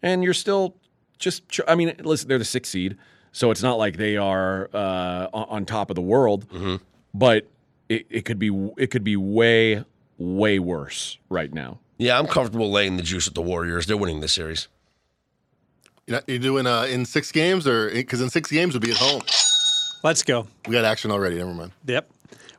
and 0.03 0.23
you're 0.23 0.35
still 0.35 0.77
just 1.19 1.43
I 1.67 1.75
mean, 1.75 1.93
listen, 2.01 2.29
they're 2.29 2.39
the 2.39 2.45
6th 2.45 2.67
seed, 2.67 2.97
so 3.33 3.51
it's 3.51 3.63
not 3.63 3.75
like 3.79 3.97
they 3.97 4.17
are 4.17 4.71
uh, 4.73 5.29
on 5.33 5.47
on 5.49 5.65
top 5.67 5.91
of 5.91 5.97
the 5.97 6.03
world, 6.03 6.47
but 7.13 7.49
it, 7.89 8.07
it 8.09 8.25
could 8.25 8.39
be 8.39 8.51
it 8.77 8.93
could 8.93 9.05
be 9.05 9.17
way 9.17 9.85
way 10.23 10.59
worse 10.59 11.19
right 11.29 11.53
now. 11.53 11.79
Yeah, 11.99 12.19
I'm 12.19 12.27
comfortable 12.27 12.71
laying 12.71 12.97
the 12.97 13.03
juice 13.03 13.27
with 13.27 13.35
the 13.35 13.43
Warriors. 13.43 13.87
They're 13.87 13.97
winning 13.97 14.21
this 14.21 14.33
series. 14.33 14.69
You're, 16.07 16.17
not- 16.17 16.29
you're 16.29 16.39
doing 16.39 16.67
uh, 16.67 16.83
in 16.85 17.05
six 17.05 17.31
games, 17.33 17.67
or 17.67 17.91
because 17.91 18.21
in 18.21 18.31
six 18.31 18.51
games 18.51 18.75
would 18.75 18.83
be 18.83 18.91
at 18.91 18.97
home. 18.97 19.23
Let's 20.03 20.23
go. 20.23 20.49
We 20.67 20.73
got 20.73 20.85
action 20.85 21.11
already. 21.11 21.37
Never 21.37 21.55
mind. 21.55 21.73
Yep. 21.87 22.11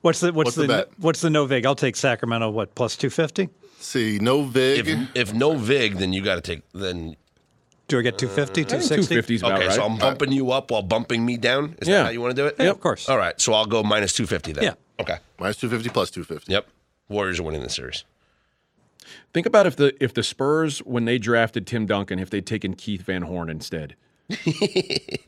What's 0.01 0.19
the 0.21 0.31
what's, 0.33 0.47
What's 0.47 0.55
the 0.55 0.61
the, 0.63 0.67
bet? 0.67 0.89
what's 0.97 1.21
the 1.21 1.29
no 1.29 1.45
vig? 1.45 1.65
I'll 1.65 1.75
take 1.75 1.95
Sacramento. 1.95 2.49
What 2.49 2.73
plus 2.75 2.95
two 2.95 3.09
fifty? 3.09 3.49
See, 3.79 4.17
no 4.21 4.43
vig. 4.43 4.87
If 4.87 5.09
if 5.15 5.33
no 5.33 5.55
vig, 5.55 5.95
then 5.97 6.13
you 6.13 6.21
got 6.21 6.35
to 6.35 6.41
take 6.41 6.61
then. 6.73 7.15
Do 7.89 7.99
I 7.99 8.01
get 8.01 8.17
250, 8.17 8.61
I 8.61 8.63
think 8.63 8.81
260? 8.81 9.13
250 9.41 9.45
Okay, 9.45 9.67
right. 9.67 9.75
so 9.75 9.83
I'm 9.83 9.97
bumping 9.97 10.31
you 10.31 10.51
up 10.51 10.71
while 10.71 10.81
bumping 10.81 11.23
me 11.25 11.35
down. 11.35 11.75
Is 11.81 11.87
Yeah. 11.89 11.97
that 11.97 12.03
how 12.05 12.09
you 12.11 12.21
want 12.21 12.33
to 12.33 12.41
do 12.41 12.45
it? 12.47 12.55
Yeah, 12.57 12.69
of 12.69 12.79
course. 12.79 13.09
All 13.09 13.17
right, 13.17 13.39
so 13.41 13.53
I'll 13.53 13.65
go 13.65 13.83
minus 13.83 14.13
two 14.13 14.25
fifty 14.25 14.53
then. 14.53 14.63
Yeah. 14.63 14.73
Okay. 15.01 15.17
Minus 15.37 15.57
250 15.57 15.89
plus 15.93 16.09
250. 16.11 16.51
Yep. 16.53 16.67
Warriors 17.09 17.39
are 17.39 17.43
winning 17.43 17.61
the 17.61 17.69
series. 17.69 18.03
Think 19.33 19.45
about 19.45 19.65
if 19.67 19.75
the 19.75 19.93
if 20.03 20.13
the 20.13 20.23
Spurs 20.23 20.79
when 20.79 21.05
they 21.05 21.17
drafted 21.17 21.67
Tim 21.67 21.85
Duncan, 21.85 22.19
if 22.19 22.29
they'd 22.29 22.45
taken 22.45 22.73
Keith 22.73 23.01
Van 23.03 23.23
Horn 23.23 23.49
instead. 23.49 23.95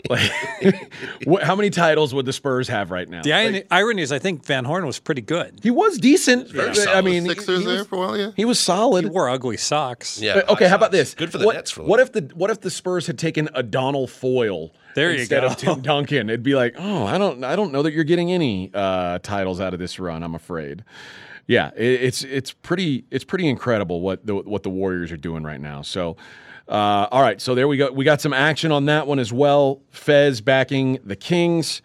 like, 0.09 0.32
what, 1.26 1.43
how 1.43 1.55
many 1.55 1.69
titles 1.69 2.13
would 2.13 2.26
the 2.26 2.34
Spurs 2.34 2.67
have 2.69 2.91
right 2.91 3.09
now? 3.09 3.21
The 3.21 3.34
irony, 3.34 3.63
irony 3.69 4.01
is, 4.01 4.11
I 4.11 4.19
think 4.19 4.45
Van 4.45 4.63
Horn 4.63 4.86
was 4.86 4.99
pretty 4.99 5.21
good. 5.21 5.59
He 5.61 5.69
was 5.69 5.97
decent. 5.97 6.49
Very 6.49 6.71
I 6.88 7.01
mean, 7.01 7.26
Sixers 7.26 7.59
he, 7.59 7.65
there 7.65 7.80
was, 7.80 7.88
for 7.88 7.95
a 7.95 7.99
while, 7.99 8.17
yeah. 8.17 8.32
he 8.38 8.45
was 8.45 8.57
solid. 8.57 9.03
He 9.03 9.09
wore 9.09 9.30
ugly 9.30 9.57
socks. 9.57 10.19
Yeah. 10.19 10.36
Uh, 10.36 10.53
okay, 10.53 10.65
high 10.65 10.69
how 10.69 10.76
about 10.78 10.91
this? 10.91 11.13
Good 11.13 11.32
for 11.32 11.38
the 11.38 11.45
what, 11.45 11.55
Nets 11.55 11.71
for 11.71 11.84
what 11.84 11.99
if 11.99 12.13
the 12.13 12.32
what 12.34 12.49
if 12.49 12.61
the 12.61 12.71
Spurs 12.71 13.07
had 13.07 13.19
taken 13.19 13.49
Adonal 13.53 14.07
Foyle 14.07 14.71
There 14.95 15.11
you 15.11 15.19
instead 15.19 15.41
go. 15.41 15.47
of 15.47 15.57
Tim 15.57 15.82
Duncan? 15.82 16.30
It'd 16.30 16.43
be 16.43 16.55
like, 16.55 16.76
oh, 16.78 17.05
I 17.05 17.17
don't 17.17 17.43
I 17.43 17.55
don't 17.55 17.71
know 17.73 17.84
that 17.84 17.93
you're 17.93 18.05
getting 18.05 18.32
any 18.32 18.71
uh, 18.73 19.19
titles 19.19 19.59
out 19.59 19.73
of 19.73 19.80
this 19.80 19.99
run. 19.99 20.23
I'm 20.23 20.36
afraid. 20.36 20.84
Yeah, 21.47 21.71
it, 21.75 22.03
it's 22.03 22.23
it's 22.23 22.51
pretty 22.51 23.05
it's 23.11 23.23
pretty 23.23 23.47
incredible 23.47 24.01
what 24.01 24.25
the 24.25 24.35
what 24.35 24.63
the 24.63 24.69
Warriors 24.69 25.11
are 25.11 25.17
doing 25.17 25.43
right 25.43 25.61
now. 25.61 25.81
So. 25.81 26.17
Uh, 26.67 27.07
all 27.11 27.21
right, 27.21 27.39
so 27.39 27.53
there 27.53 27.67
we 27.67 27.77
go. 27.77 27.91
We 27.91 28.03
got 28.05 28.21
some 28.21 28.33
action 28.33 28.71
on 28.71 28.85
that 28.85 29.05
one 29.05 29.19
as 29.19 29.31
well. 29.31 29.83
Fez 29.91 30.41
backing 30.41 30.97
the 31.05 31.15
Kings 31.15 31.83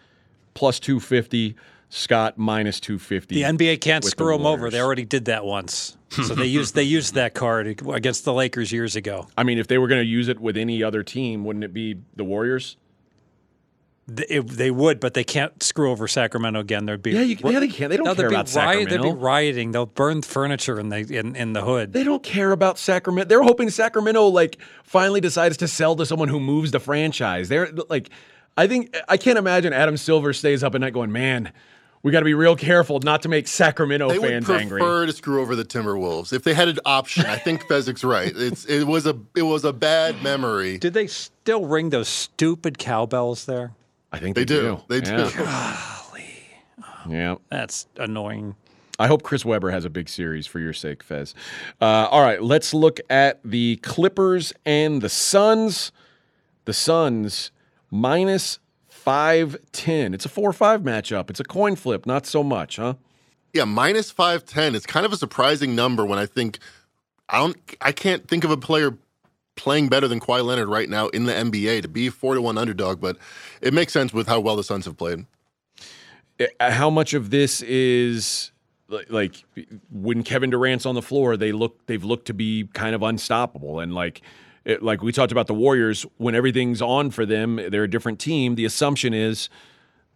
plus 0.55 0.79
250, 0.79 1.55
Scott 1.89 2.37
minus 2.37 2.79
250. 2.79 3.35
The 3.35 3.41
NBA 3.43 3.81
can't 3.81 4.03
the 4.03 4.09
screw 4.09 4.35
them 4.35 4.47
over. 4.47 4.71
They 4.71 4.81
already 4.81 5.05
did 5.05 5.25
that 5.25 5.45
once. 5.45 5.97
So 6.09 6.35
they 6.35 6.45
used 6.45 6.75
they 6.75 6.83
used 6.83 7.13
that 7.13 7.33
card 7.33 7.67
against 7.67 8.25
the 8.25 8.33
Lakers 8.33 8.71
years 8.71 8.95
ago. 8.95 9.27
I 9.37 9.43
mean, 9.43 9.59
if 9.59 9.67
they 9.67 9.77
were 9.77 9.87
going 9.87 10.01
to 10.01 10.07
use 10.07 10.27
it 10.27 10.39
with 10.39 10.57
any 10.57 10.83
other 10.83 11.03
team, 11.03 11.45
wouldn't 11.45 11.63
it 11.63 11.73
be 11.73 11.97
the 12.15 12.23
Warriors? 12.23 12.75
They, 14.07 14.25
it- 14.25 14.47
they 14.47 14.71
would, 14.71 14.99
but 14.99 15.13
they 15.13 15.23
can't 15.23 15.61
screw 15.61 15.91
over 15.91 16.07
Sacramento 16.07 16.59
again. 16.59 16.85
There'd 16.85 17.03
be 17.03 17.11
Yeah, 17.11 17.21
you, 17.21 17.37
yeah, 17.43 17.59
they 17.59 17.67
can't. 17.67 17.89
They 17.89 17.97
don't 17.97 18.05
no, 18.05 18.15
care 18.15 18.23
they'd 18.23 18.29
be 18.29 18.35
about 18.35 18.55
riot, 18.55 18.79
Sacramento. 18.89 19.03
They'd 19.03 19.13
be 19.13 19.15
rioting. 19.17 19.71
They'll 19.71 19.85
burn 19.85 20.21
furniture 20.21 20.79
in 20.79 20.89
the 20.89 20.97
in, 20.97 21.35
in 21.35 21.53
the 21.53 21.61
hood. 21.63 21.93
They 21.93 22.03
don't 22.03 22.23
care 22.23 22.51
about 22.51 22.77
Sacramento. 22.79 23.29
They're 23.29 23.43
hoping 23.43 23.69
Sacramento 23.69 24.27
like 24.27 24.57
finally 24.83 25.21
decides 25.21 25.57
to 25.57 25.67
sell 25.67 25.95
to 25.95 26.05
someone 26.05 26.29
who 26.29 26.39
moves 26.39 26.71
the 26.71 26.79
franchise. 26.79 27.47
They're 27.47 27.71
like, 27.89 28.09
I 28.57 28.67
think 28.67 28.97
I 29.07 29.17
can't 29.17 29.37
imagine 29.37 29.71
Adam 29.71 29.95
Silver 29.97 30.33
stays 30.33 30.63
up 30.63 30.75
at 30.75 30.81
night 30.81 30.93
going, 30.93 31.11
man. 31.11 31.53
we 32.03 32.11
got 32.11 32.19
to 32.19 32.25
be 32.25 32.33
real 32.33 32.55
careful 32.55 32.99
not 32.99 33.21
to 33.21 33.29
make 33.29 33.47
Sacramento 33.47 34.09
They 34.09 34.19
would 34.19 34.45
fans 34.45 34.67
prefer 34.69 35.05
to 35.05 35.13
screw 35.13 35.41
over 35.41 35.55
the 35.55 35.63
Timberwolves 35.63 36.33
if 36.33 36.43
they 36.43 36.53
had 36.55 36.67
an 36.67 36.79
option. 36.85 37.27
I 37.27 37.37
think 37.37 37.63
Fezzik's 37.67 38.03
right. 38.03 38.33
It's 38.35 38.65
it 38.65 38.85
was 38.85 39.05
a 39.05 39.17
it 39.35 39.43
was 39.43 39.63
a 39.63 39.71
bad 39.71 40.21
memory. 40.23 40.79
Did 40.79 40.93
they 40.95 41.05
still 41.07 41.65
ring 41.65 41.91
those 41.91 42.07
stupid 42.09 42.77
cowbells 42.79 43.45
there? 43.45 43.73
I 44.11 44.19
think 44.19 44.35
They 44.35 44.41
they, 44.43 44.55
do. 44.55 44.81
They 44.87 45.01
do. 45.01 45.11
Yeah. 45.37 45.97
yeah. 47.09 47.35
That's 47.49 47.87
annoying. 47.97 48.55
I 48.99 49.07
hope 49.07 49.23
Chris 49.23 49.43
Webber 49.43 49.71
has 49.71 49.83
a 49.85 49.89
big 49.89 50.09
series 50.09 50.45
for 50.45 50.59
your 50.59 50.73
sake, 50.73 51.01
Fez. 51.01 51.33
Uh, 51.81 52.07
all 52.11 52.21
right, 52.21 52.41
let's 52.43 52.73
look 52.73 52.99
at 53.09 53.39
the 53.43 53.77
Clippers 53.77 54.53
and 54.65 55.01
the 55.01 55.09
Suns. 55.09 55.91
The 56.65 56.73
Suns 56.73 57.51
minus 57.89 58.59
510. 58.89 60.13
It's 60.13 60.25
a 60.25 60.29
4 60.29 60.53
5 60.53 60.81
matchup. 60.81 61.29
It's 61.31 61.39
a 61.39 61.43
coin 61.43 61.75
flip, 61.75 62.05
not 62.05 62.27
so 62.27 62.43
much, 62.43 62.75
huh? 62.75 62.93
Yeah, 63.53 63.65
minus 63.65 64.11
five 64.11 64.45
ten. 64.45 64.75
It's 64.75 64.85
kind 64.85 65.05
of 65.05 65.11
a 65.11 65.17
surprising 65.17 65.75
number 65.75 66.05
when 66.05 66.17
I 66.17 66.25
think 66.25 66.59
I 67.27 67.39
don't 67.39 67.57
I 67.81 67.91
can't 67.91 68.27
think 68.27 68.43
of 68.43 68.51
a 68.51 68.57
player 68.57 68.97
playing 69.61 69.87
better 69.89 70.07
than 70.07 70.19
Kawhi 70.19 70.43
Leonard 70.43 70.67
right 70.67 70.89
now 70.89 71.07
in 71.09 71.25
the 71.25 71.33
NBA 71.33 71.83
to 71.83 71.87
be 71.87 72.09
four 72.09 72.33
to 72.33 72.41
one 72.41 72.57
underdog, 72.57 72.99
but 72.99 73.17
it 73.61 73.73
makes 73.73 73.93
sense 73.93 74.11
with 74.11 74.27
how 74.27 74.39
well 74.39 74.55
the 74.55 74.63
Suns 74.63 74.85
have 74.85 74.97
played. 74.97 75.25
Uh, 76.59 76.71
How 76.71 76.89
much 76.89 77.13
of 77.13 77.29
this 77.29 77.61
is 77.61 78.51
like 79.09 79.45
when 79.91 80.23
Kevin 80.23 80.49
Durant's 80.49 80.85
on 80.85 80.95
the 80.95 81.01
floor, 81.01 81.37
they 81.37 81.51
look 81.51 81.85
they've 81.85 82.03
looked 82.03 82.25
to 82.27 82.33
be 82.33 82.67
kind 82.73 82.95
of 82.95 83.03
unstoppable 83.03 83.79
and 83.79 83.93
like 83.93 84.21
it, 84.65 84.81
like 84.83 85.01
we 85.01 85.11
talked 85.11 85.31
about 85.31 85.47
the 85.47 85.53
Warriors 85.53 86.05
when 86.17 86.35
everything's 86.35 86.81
on 86.81 87.11
for 87.11 87.25
them, 87.25 87.55
they're 87.69 87.83
a 87.83 87.89
different 87.89 88.19
team. 88.19 88.55
The 88.55 88.65
assumption 88.65 89.13
is 89.13 89.49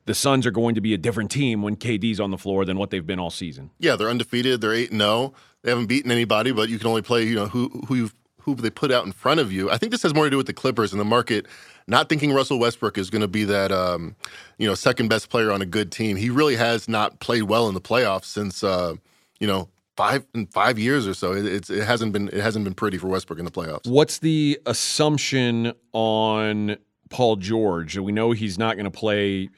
the 0.06 0.14
Suns 0.14 0.46
are 0.46 0.52
going 0.52 0.76
to 0.76 0.82
be 0.82 0.94
a 0.94 0.98
different 0.98 1.32
team 1.32 1.62
when 1.62 1.76
KD's 1.76 2.20
on 2.20 2.32
the 2.32 2.38
floor 2.38 2.66
than 2.66 2.78
what 2.78 2.90
they've 2.90 3.06
been 3.06 3.20
all 3.20 3.32
season. 3.32 3.72
Yeah, 3.80 3.96
they're 3.96 4.10
undefeated. 4.10 4.62
They're 4.62 4.74
eight 4.74 4.92
and 4.92 5.02
zero. 5.02 5.34
They 5.62 5.72
haven't 5.72 5.88
beaten 5.88 6.12
anybody, 6.12 6.52
but 6.52 6.70
you 6.70 6.78
can 6.78 6.88
only 6.88 7.02
play 7.02 7.24
you 7.24 7.36
know 7.36 7.48
who 7.48 7.70
who 7.88 7.96
you 7.96 8.10
who 8.46 8.56
they 8.56 8.70
put 8.70 8.92
out 8.92 9.06
in 9.06 9.12
front 9.12 9.40
of 9.40 9.52
you. 9.52 9.70
I 9.70 9.78
think 9.78 9.92
this 9.92 10.04
has 10.04 10.14
more 10.14 10.24
to 10.26 10.30
do 10.30 10.38
with 10.38 10.48
the 10.48 10.54
Clippers 10.54 10.92
and 10.92 11.00
the 11.00 11.06
market 11.06 11.48
not 11.88 12.10
thinking 12.10 12.34
Russell 12.34 12.60
Westbrook 12.60 12.98
is 12.98 13.10
going 13.10 13.22
to 13.22 13.28
be 13.28 13.44
that 13.44 13.72
um, 13.72 14.16
you 14.58 14.68
know 14.68 14.76
second 14.76 15.10
best 15.10 15.30
player 15.30 15.52
on 15.52 15.62
a 15.62 15.66
good 15.66 15.92
team. 15.92 16.18
He 16.18 16.30
really 16.30 16.56
has 16.56 16.88
not 16.88 17.20
played 17.20 17.44
well 17.44 17.68
in 17.68 17.74
the 17.74 17.82
playoffs 17.82 18.26
since 18.26 18.64
uh, 18.64 18.96
you 19.40 19.48
know 19.48 19.70
five 19.96 20.26
in 20.34 20.48
five 20.48 20.80
years 20.80 21.08
or 21.08 21.14
so. 21.14 21.34
It, 21.34 21.46
it's 21.46 21.70
it 21.70 21.84
hasn't 21.84 22.14
been 22.14 22.30
it 22.30 22.42
hasn't 22.42 22.66
been 22.66 22.74
pretty 22.74 22.98
for 22.98 23.08
Westbrook 23.08 23.40
in 23.40 23.46
the 23.46 23.52
playoffs. 23.52 23.88
What's 23.88 24.20
the 24.20 24.60
assumption 24.66 25.74
on 25.94 26.78
Paul 27.10 27.36
George? 27.36 27.98
We 27.98 28.12
know 28.12 28.32
he's 28.32 28.58
not 28.58 28.76
going 28.76 28.86
to 28.86 28.92
play 28.92 29.50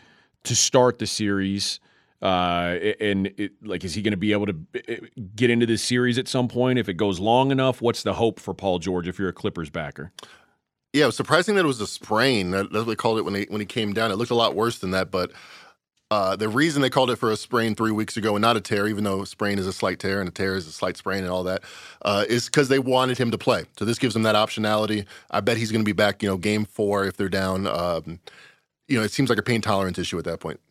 to 0.43 0.55
start 0.55 0.99
the 0.99 1.07
series. 1.07 1.79
Uh, 2.21 2.77
and 2.99 3.27
it, 3.37 3.51
like, 3.63 3.83
is 3.83 3.93
he 3.93 4.01
going 4.01 4.11
to 4.11 4.17
be 4.17 4.31
able 4.31 4.47
to 4.47 4.55
get 5.35 5.49
into 5.49 5.65
this 5.65 5.83
series 5.83 6.17
at 6.17 6.27
some 6.27 6.47
point 6.47 6.79
if 6.79 6.89
it 6.89 6.95
goes 6.95 7.19
long 7.19 7.51
enough? 7.51 7.81
What's 7.81 8.03
the 8.03 8.13
hope 8.13 8.39
for 8.39 8.53
Paul 8.53 8.79
George 8.79 9.07
if 9.07 9.19
you're 9.19 9.29
a 9.29 9.33
Clippers 9.33 9.69
backer? 9.69 10.11
Yeah, 10.93 11.03
it 11.03 11.07
was 11.07 11.15
surprising 11.17 11.55
that 11.55 11.65
it 11.65 11.67
was 11.67 11.81
a 11.81 11.87
sprain. 11.87 12.51
That- 12.51 12.71
That's 12.71 12.85
what 12.85 12.87
they 12.87 12.95
called 12.95 13.19
it 13.19 13.25
when 13.25 13.35
he 13.35 13.45
when 13.49 13.61
he 13.61 13.65
came 13.67 13.93
down. 13.93 14.11
It 14.11 14.15
looked 14.15 14.31
a 14.31 14.35
lot 14.35 14.55
worse 14.55 14.79
than 14.79 14.91
that, 14.91 15.11
but 15.11 15.31
uh, 16.09 16.35
the 16.37 16.47
reason 16.49 16.81
they 16.81 16.89
called 16.89 17.11
it 17.11 17.17
for 17.17 17.31
a 17.31 17.37
sprain 17.37 17.75
three 17.75 17.91
weeks 17.91 18.15
ago 18.17 18.35
and 18.35 18.41
not 18.41 18.55
a 18.55 18.61
tear, 18.61 18.87
even 18.87 19.03
though 19.03 19.23
sprain 19.25 19.59
is 19.59 19.67
a 19.67 19.73
slight 19.73 19.99
tear 19.99 20.19
and 20.21 20.29
a 20.29 20.31
tear 20.31 20.55
is 20.55 20.65
a 20.65 20.71
slight 20.71 20.95
sprain 20.95 21.23
and 21.23 21.31
all 21.31 21.43
that, 21.43 21.61
uh, 22.03 22.23
is 22.29 22.45
because 22.45 22.69
they 22.69 22.79
wanted 22.79 23.17
him 23.17 23.29
to 23.29 23.37
play. 23.37 23.65
So 23.77 23.83
this 23.85 23.99
gives 23.99 24.15
him 24.15 24.23
that 24.23 24.33
optionality. 24.33 25.05
I 25.29 25.41
bet 25.41 25.57
he's 25.57 25.71
going 25.71 25.81
to 25.81 25.85
be 25.85 25.91
back. 25.91 26.23
You 26.23 26.29
know, 26.29 26.37
game 26.37 26.63
four 26.65 27.05
if 27.05 27.17
they're 27.17 27.29
down. 27.29 27.67
Um, 27.67 28.19
you 28.87 28.97
know, 28.97 29.03
it 29.03 29.11
seems 29.11 29.29
like 29.29 29.37
a 29.37 29.43
pain 29.43 29.61
tolerance 29.61 29.99
issue 29.99 30.17
at 30.17 30.23
that 30.25 30.39
point. 30.39 30.61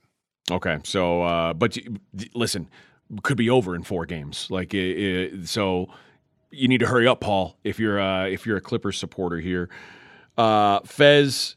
Okay, 0.50 0.78
so 0.84 1.22
uh, 1.22 1.52
but 1.54 1.76
listen, 2.34 2.68
could 3.22 3.36
be 3.36 3.50
over 3.50 3.74
in 3.74 3.82
four 3.82 4.06
games. 4.06 4.48
Like, 4.50 4.74
i 4.74 4.78
i 4.78 5.44
so 5.44 5.88
you 6.50 6.68
need 6.68 6.78
to 6.78 6.86
hurry 6.86 7.06
up, 7.06 7.20
Paul. 7.20 7.56
If 7.64 7.78
you're 7.78 8.00
uh, 8.00 8.26
if 8.26 8.46
you're 8.46 8.56
a 8.56 8.60
Clippers 8.60 8.98
supporter 8.98 9.38
here, 9.38 9.68
uh, 10.38 10.80
Fez, 10.80 11.56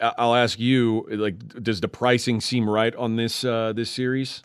I'll 0.00 0.34
ask 0.34 0.58
you. 0.58 1.06
Like, 1.10 1.62
does 1.62 1.80
the 1.80 1.88
pricing 1.88 2.40
seem 2.40 2.68
right 2.68 2.94
on 2.94 3.16
this 3.16 3.44
uh, 3.44 3.72
this 3.74 3.90
series? 3.90 4.42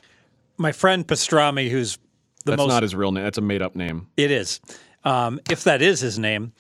My 0.58 0.72
friend 0.72 1.08
Pastrami, 1.08 1.70
who's 1.70 1.98
the 2.46 2.52
That's 2.52 2.58
most 2.58 2.70
not 2.70 2.84
his 2.84 2.96
real 2.96 3.12
name. 3.12 3.24
That's 3.24 3.38
a 3.38 3.42
made 3.42 3.62
up 3.62 3.76
name. 3.76 4.08
It 4.18 4.32
is. 4.32 4.60
Um, 5.04 5.40
if 5.50 5.64
that 5.64 5.82
is 5.82 6.02
his 6.02 6.20
name, 6.20 6.54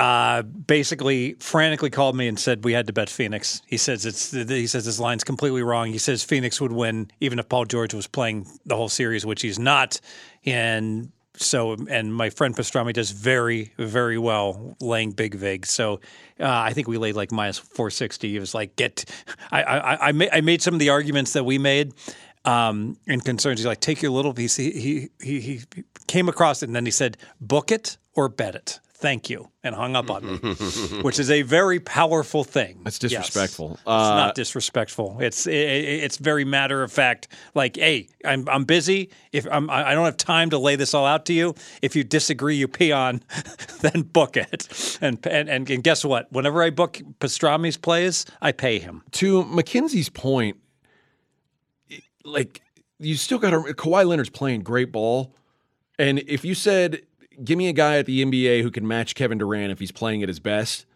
uh, 0.00 0.40
basically 0.40 1.34
frantically 1.40 1.90
called 1.90 2.16
me 2.16 2.26
and 2.26 2.40
said 2.40 2.64
we 2.64 2.72
had 2.72 2.86
to 2.86 2.92
bet 2.92 3.10
Phoenix. 3.10 3.60
He 3.66 3.76
says 3.76 4.06
it's 4.06 4.30
he 4.30 4.66
says 4.66 4.86
this 4.86 4.98
line's 4.98 5.24
completely 5.24 5.62
wrong. 5.62 5.92
He 5.92 5.98
says 5.98 6.24
Phoenix 6.24 6.58
would 6.58 6.72
win 6.72 7.10
even 7.20 7.38
if 7.38 7.50
Paul 7.50 7.66
George 7.66 7.92
was 7.92 8.06
playing 8.06 8.46
the 8.64 8.76
whole 8.76 8.88
series, 8.88 9.26
which 9.26 9.42
he's 9.42 9.58
not. 9.58 10.00
And 10.46 11.12
so, 11.36 11.76
and 11.90 12.14
my 12.14 12.30
friend 12.30 12.56
Pastrami 12.56 12.94
does 12.94 13.10
very 13.10 13.74
very 13.76 14.16
well 14.16 14.74
laying 14.80 15.10
big 15.12 15.34
vig. 15.34 15.66
So 15.66 16.00
uh, 16.40 16.48
I 16.48 16.72
think 16.72 16.88
we 16.88 16.96
laid 16.96 17.14
like 17.14 17.30
minus 17.30 17.58
four 17.58 17.90
sixty. 17.90 18.34
It 18.34 18.40
was 18.40 18.54
like 18.54 18.76
get. 18.76 19.04
I 19.52 19.62
I 19.62 20.08
I, 20.08 20.28
I 20.32 20.40
made 20.40 20.62
some 20.62 20.72
of 20.72 20.80
the 20.80 20.88
arguments 20.88 21.34
that 21.34 21.44
we 21.44 21.58
made 21.58 21.92
um, 22.46 22.96
and 23.06 23.22
concerns. 23.22 23.60
He's 23.60 23.66
like, 23.66 23.80
take 23.80 24.00
your 24.00 24.12
little 24.12 24.32
piece. 24.32 24.56
He, 24.56 24.70
he 24.70 25.10
he 25.20 25.40
he 25.40 25.60
came 26.06 26.26
across 26.30 26.62
it, 26.62 26.70
and 26.70 26.74
then 26.74 26.86
he 26.86 26.90
said, 26.90 27.18
book 27.38 27.70
it 27.70 27.98
or 28.14 28.30
bet 28.30 28.54
it. 28.54 28.80
Thank 29.00 29.30
you, 29.30 29.48
and 29.64 29.74
hung 29.74 29.96
up 29.96 30.10
on 30.10 30.26
me, 30.26 30.36
which 31.02 31.18
is 31.18 31.30
a 31.30 31.40
very 31.40 31.80
powerful 31.80 32.44
thing. 32.44 32.80
That's 32.84 33.02
Yes. 33.02 33.12
disrespectful. 33.28 33.72
it's 33.72 33.82
Uh, 33.86 34.14
not 34.14 34.34
disrespectful. 34.34 35.16
It's 35.20 35.46
it, 35.46 35.54
it's 35.54 36.18
very 36.18 36.44
matter 36.44 36.82
of 36.82 36.92
fact. 36.92 37.28
Like, 37.54 37.76
hey, 37.76 38.08
I'm 38.26 38.46
I'm 38.48 38.64
busy. 38.64 39.08
If 39.32 39.46
I'm 39.50 39.70
I 39.70 39.94
don't 39.94 40.04
have 40.04 40.18
time 40.18 40.50
to 40.50 40.58
lay 40.58 40.76
this 40.76 40.92
all 40.92 41.06
out 41.06 41.24
to 41.26 41.32
you. 41.32 41.54
If 41.80 41.96
you 41.96 42.04
disagree, 42.04 42.56
you 42.56 42.68
peon, 42.68 43.22
then 43.80 44.02
book 44.02 44.36
it. 44.36 44.68
And 45.00 45.18
and 45.26 45.48
and, 45.48 45.70
and 45.70 45.82
guess 45.82 46.04
what? 46.04 46.30
Whenever 46.30 46.62
I 46.62 46.68
book 46.68 47.00
Pastrami's 47.20 47.78
plays, 47.78 48.26
I 48.42 48.52
pay 48.52 48.78
him. 48.80 49.02
to 49.12 49.44
Mackenzie's 49.46 50.10
point, 50.10 50.58
like 52.24 52.60
you 52.98 53.14
still 53.16 53.38
got 53.38 53.50
to 53.50 53.58
Kawhi 53.74 54.06
Leonard's 54.06 54.28
playing 54.30 54.60
great 54.60 54.92
ball, 54.92 55.34
and 55.98 56.18
if 56.26 56.44
you 56.44 56.54
said, 56.54 57.00
"Give 57.42 57.56
me 57.56 57.68
a 57.68 57.72
guy 57.72 57.98
at 57.98 58.06
the 58.06 58.24
NBA 58.24 58.62
who 58.62 58.70
can 58.70 58.86
match 58.86 59.14
Kevin 59.14 59.38
Durant 59.38 59.72
if 59.72 59.78
he's 59.78 59.92
playing 59.92 60.22
at 60.22 60.28
his 60.28 60.40
best," 60.40 60.86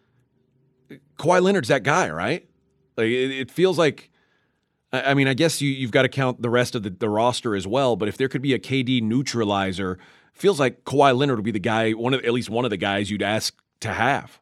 Kawhi 1.19 1.43
Leonard's 1.43 1.69
that 1.69 1.83
guy, 1.83 2.11
right? 2.11 2.49
Like 2.97 3.07
it, 3.07 3.31
it 3.31 3.51
feels 3.51 3.79
like. 3.79 4.11
I 4.93 5.15
mean, 5.15 5.27
I 5.27 5.35
guess 5.35 5.61
you, 5.61 5.69
you've 5.71 5.91
got 5.91 6.03
to 6.03 6.09
count 6.09 6.41
the 6.41 6.49
rest 6.49 6.77
of 6.77 6.85
the, 6.85 6.91
the 6.91 7.09
roster 7.09 7.57
as 7.57 7.67
well. 7.67 7.97
But 7.97 8.09
if 8.09 8.17
there 8.17 8.29
could 8.29 8.43
be 8.43 8.55
a 8.55 8.61
KD 8.61 9.03
neutralizer, 9.03 9.99
feels 10.35 10.61
like 10.61 10.85
Kawhi 10.85 11.17
Leonard 11.17 11.39
would 11.39 11.45
be 11.45 11.51
the 11.51 11.59
guy, 11.59 11.91
one 11.93 12.15
of 12.15 12.25
at 12.25 12.33
least 12.33 12.49
one 12.49 12.65
of 12.65 12.71
the 12.71 12.77
guys 12.77 13.11
you'd 13.11 13.21
ask 13.21 13.61
to 13.81 13.89
have. 13.89 14.39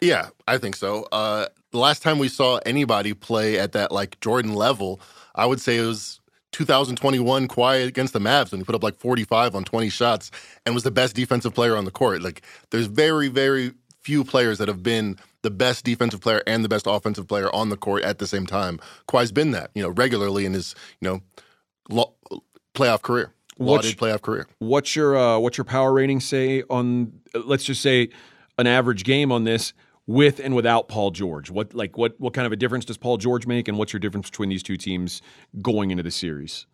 Yeah, 0.00 0.30
I 0.48 0.58
think 0.58 0.76
so. 0.76 1.06
Uh, 1.12 1.46
the 1.72 1.78
last 1.78 2.02
time 2.02 2.18
we 2.18 2.28
saw 2.28 2.58
anybody 2.64 3.12
play 3.12 3.58
at 3.58 3.72
that 3.72 3.92
like 3.92 4.18
Jordan 4.20 4.54
level, 4.54 5.00
I 5.34 5.46
would 5.46 5.60
say 5.60 5.76
it 5.76 5.86
was 5.86 6.19
2021 6.52 7.48
Kawhi 7.48 7.86
against 7.86 8.12
the 8.12 8.18
Mavs 8.18 8.50
when 8.50 8.60
he 8.60 8.64
put 8.64 8.74
up 8.74 8.82
like 8.82 8.96
45 8.96 9.54
on 9.54 9.64
20 9.64 9.88
shots 9.88 10.30
and 10.66 10.74
was 10.74 10.84
the 10.84 10.90
best 10.90 11.14
defensive 11.14 11.54
player 11.54 11.76
on 11.76 11.84
the 11.84 11.90
court. 11.90 12.22
Like, 12.22 12.42
there's 12.70 12.86
very, 12.86 13.28
very 13.28 13.72
few 14.00 14.24
players 14.24 14.58
that 14.58 14.68
have 14.68 14.82
been 14.82 15.16
the 15.42 15.50
best 15.50 15.84
defensive 15.84 16.20
player 16.20 16.42
and 16.46 16.64
the 16.64 16.68
best 16.68 16.86
offensive 16.88 17.28
player 17.28 17.54
on 17.54 17.68
the 17.68 17.76
court 17.76 18.02
at 18.02 18.18
the 18.18 18.26
same 18.26 18.46
time. 18.46 18.80
Kawhi's 19.08 19.32
been 19.32 19.50
that, 19.52 19.70
you 19.74 19.82
know, 19.82 19.90
regularly 19.90 20.44
in 20.46 20.52
his, 20.54 20.74
you 21.00 21.08
know, 21.08 21.20
lo- 21.88 22.14
playoff 22.74 23.02
career, 23.02 23.32
What's- 23.56 23.84
lauded 23.84 23.98
playoff 23.98 24.22
career. 24.22 24.46
What's 24.58 24.96
your 24.96 25.16
uh, 25.16 25.38
what's 25.38 25.56
your 25.58 25.64
power 25.64 25.92
rating 25.92 26.20
say 26.20 26.62
on? 26.70 27.12
Let's 27.34 27.64
just 27.64 27.82
say 27.82 28.08
an 28.58 28.66
average 28.66 29.04
game 29.04 29.30
on 29.32 29.44
this 29.44 29.72
with 30.10 30.40
and 30.40 30.56
without 30.56 30.88
Paul 30.88 31.12
George. 31.12 31.50
What 31.50 31.72
like 31.72 31.96
what 31.96 32.18
what 32.20 32.34
kind 32.34 32.44
of 32.44 32.52
a 32.52 32.56
difference 32.56 32.84
does 32.84 32.96
Paul 32.96 33.16
George 33.16 33.46
make, 33.46 33.68
and 33.68 33.78
what's 33.78 33.92
your 33.92 34.00
difference 34.00 34.28
between 34.28 34.48
these 34.48 34.62
two 34.62 34.76
teams 34.76 35.22
going 35.62 35.92
into 35.92 36.02
the 36.02 36.10
series? 36.10 36.66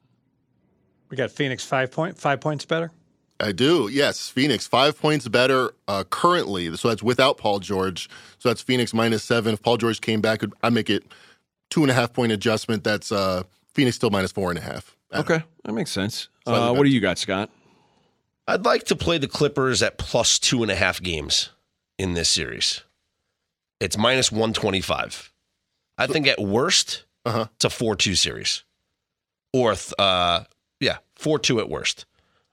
We 1.11 1.19
got 1.19 1.31
Phoenix 1.31 1.63
five 1.63 1.91
point 1.91 2.17
five 2.17 2.41
points 2.41 2.65
better. 2.65 2.91
I 3.39 3.53
do. 3.53 3.91
Yes, 3.93 4.31
Phoenix 4.31 4.67
five 4.67 4.99
points 4.99 5.29
better 5.29 5.75
uh, 5.87 6.05
currently. 6.09 6.75
So 6.77 6.89
that's 6.89 7.03
without 7.03 7.37
Paul 7.37 7.59
George. 7.59 8.09
So 8.39 8.49
that's 8.49 8.63
Phoenix 8.63 8.95
minus 8.95 9.23
seven. 9.23 9.53
If 9.53 9.63
Paul 9.63 9.77
George 9.77 10.01
came 10.01 10.23
back, 10.23 10.41
I'd 10.63 10.73
make 10.73 10.89
it 10.89 11.03
two 11.69 11.83
and 11.83 11.91
a 11.91 11.95
half 11.95 12.15
point 12.15 12.33
adjustment. 12.33 12.85
That's 12.85 13.13
uh, 13.13 13.43
Phoenix 13.75 13.97
still 13.97 14.11
minus 14.11 14.33
four 14.33 14.49
and 14.49 14.59
a 14.59 14.63
half. 14.63 14.97
Okay, 15.13 15.43
that 15.65 15.73
makes 15.73 15.91
sense. 15.91 16.29
Uh, 16.47 16.73
what 16.73 16.85
do 16.85 16.89
you 16.89 17.01
got, 17.01 17.19
Scott? 17.19 17.51
I'd 18.49 18.65
like 18.65 18.85
to 18.85 18.97
play 18.97 19.19
the 19.19 19.29
Clippers 19.29 19.83
at 19.83 19.99
plus 19.99 20.39
two 20.39 20.63
and 20.63 20.71
a 20.71 20.75
half 20.75 21.03
games 21.03 21.51
in 21.99 22.15
this 22.15 22.31
series. 22.31 22.83
It's 23.81 23.97
minus 23.99 24.31
125. 24.33 25.33
I 25.99 26.07
think 26.07 26.27
at 26.27 26.41
worst, 26.41 27.05
Uh-huh. 27.25 27.47
it's 27.57 27.65
a 27.65 27.71
4 27.71 27.97
2 27.97 28.15
series. 28.15 28.63
Or, 29.53 29.75
th- 29.75 29.95
uh, 29.99 30.45
yeah, 30.81 30.99
4 31.17 31.39
2 31.39 31.61
at 31.61 31.69
worst. 31.69 32.05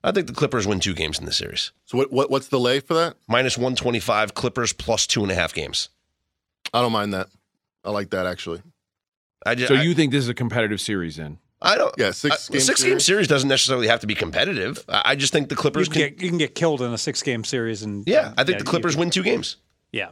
I 0.03 0.11
think 0.11 0.27
the 0.27 0.33
Clippers 0.33 0.67
win 0.67 0.79
two 0.81 0.93
games 0.93 1.17
in 1.19 1.25
this 1.25 1.37
series. 1.37 1.71
So 1.85 1.97
what, 1.97 2.11
what 2.11 2.29
what's 2.29 2.49
the 2.49 2.59
lay 2.59 2.81
for 2.81 2.93
that? 2.95 3.15
Minus 3.27 3.57
125, 3.57 4.33
Clippers 4.33 4.73
plus 4.73 5.07
two 5.07 5.23
and 5.23 5.31
a 5.31 5.35
half 5.35 5.53
games. 5.53 5.87
I 6.73 6.81
don't 6.81 6.91
mind 6.91 7.13
that. 7.13 7.27
I 7.85 7.91
like 7.91 8.09
that 8.09 8.25
actually. 8.25 8.61
I 9.45 9.55
just, 9.55 9.69
So 9.69 9.75
you 9.75 9.93
think 9.93 10.11
this 10.11 10.23
is 10.23 10.29
a 10.29 10.33
competitive 10.33 10.81
series? 10.81 11.15
Then 11.17 11.37
I 11.61 11.77
don't. 11.77 11.93
Yeah, 11.97 12.11
six 12.11 12.49
I- 12.49 12.53
game 12.53 12.61
six 12.61 12.81
game 12.81 12.89
series. 12.91 13.05
series 13.05 13.27
doesn't 13.29 13.47
necessarily 13.47 13.87
have 13.87 14.01
to 14.01 14.07
be 14.07 14.15
competitive. 14.15 14.83
I 14.89 15.01
I 15.11 15.15
just 15.15 15.31
think 15.31 15.47
the 15.47 15.55
You 15.55 15.61
Clippers 15.61 15.87
can, 15.87 16.01
can. 16.01 16.09
get, 16.15 16.21
you 16.21 16.29
can 16.29 16.37
get 16.37 16.53
killed 16.55 16.81
in 16.81 16.91
a 16.91 16.97
six 16.97 17.21
game 17.23 17.45
series, 17.45 17.81
and 17.83 18.03
yeah, 18.05 18.33
I 18.37 18.43
think 18.43 18.57
the 18.59 18.65
you- 18.65 18.69
Clippers 18.71 18.97
win 18.97 19.09
two 19.09 19.23
games. 19.23 19.55
Yeah, 19.93 20.09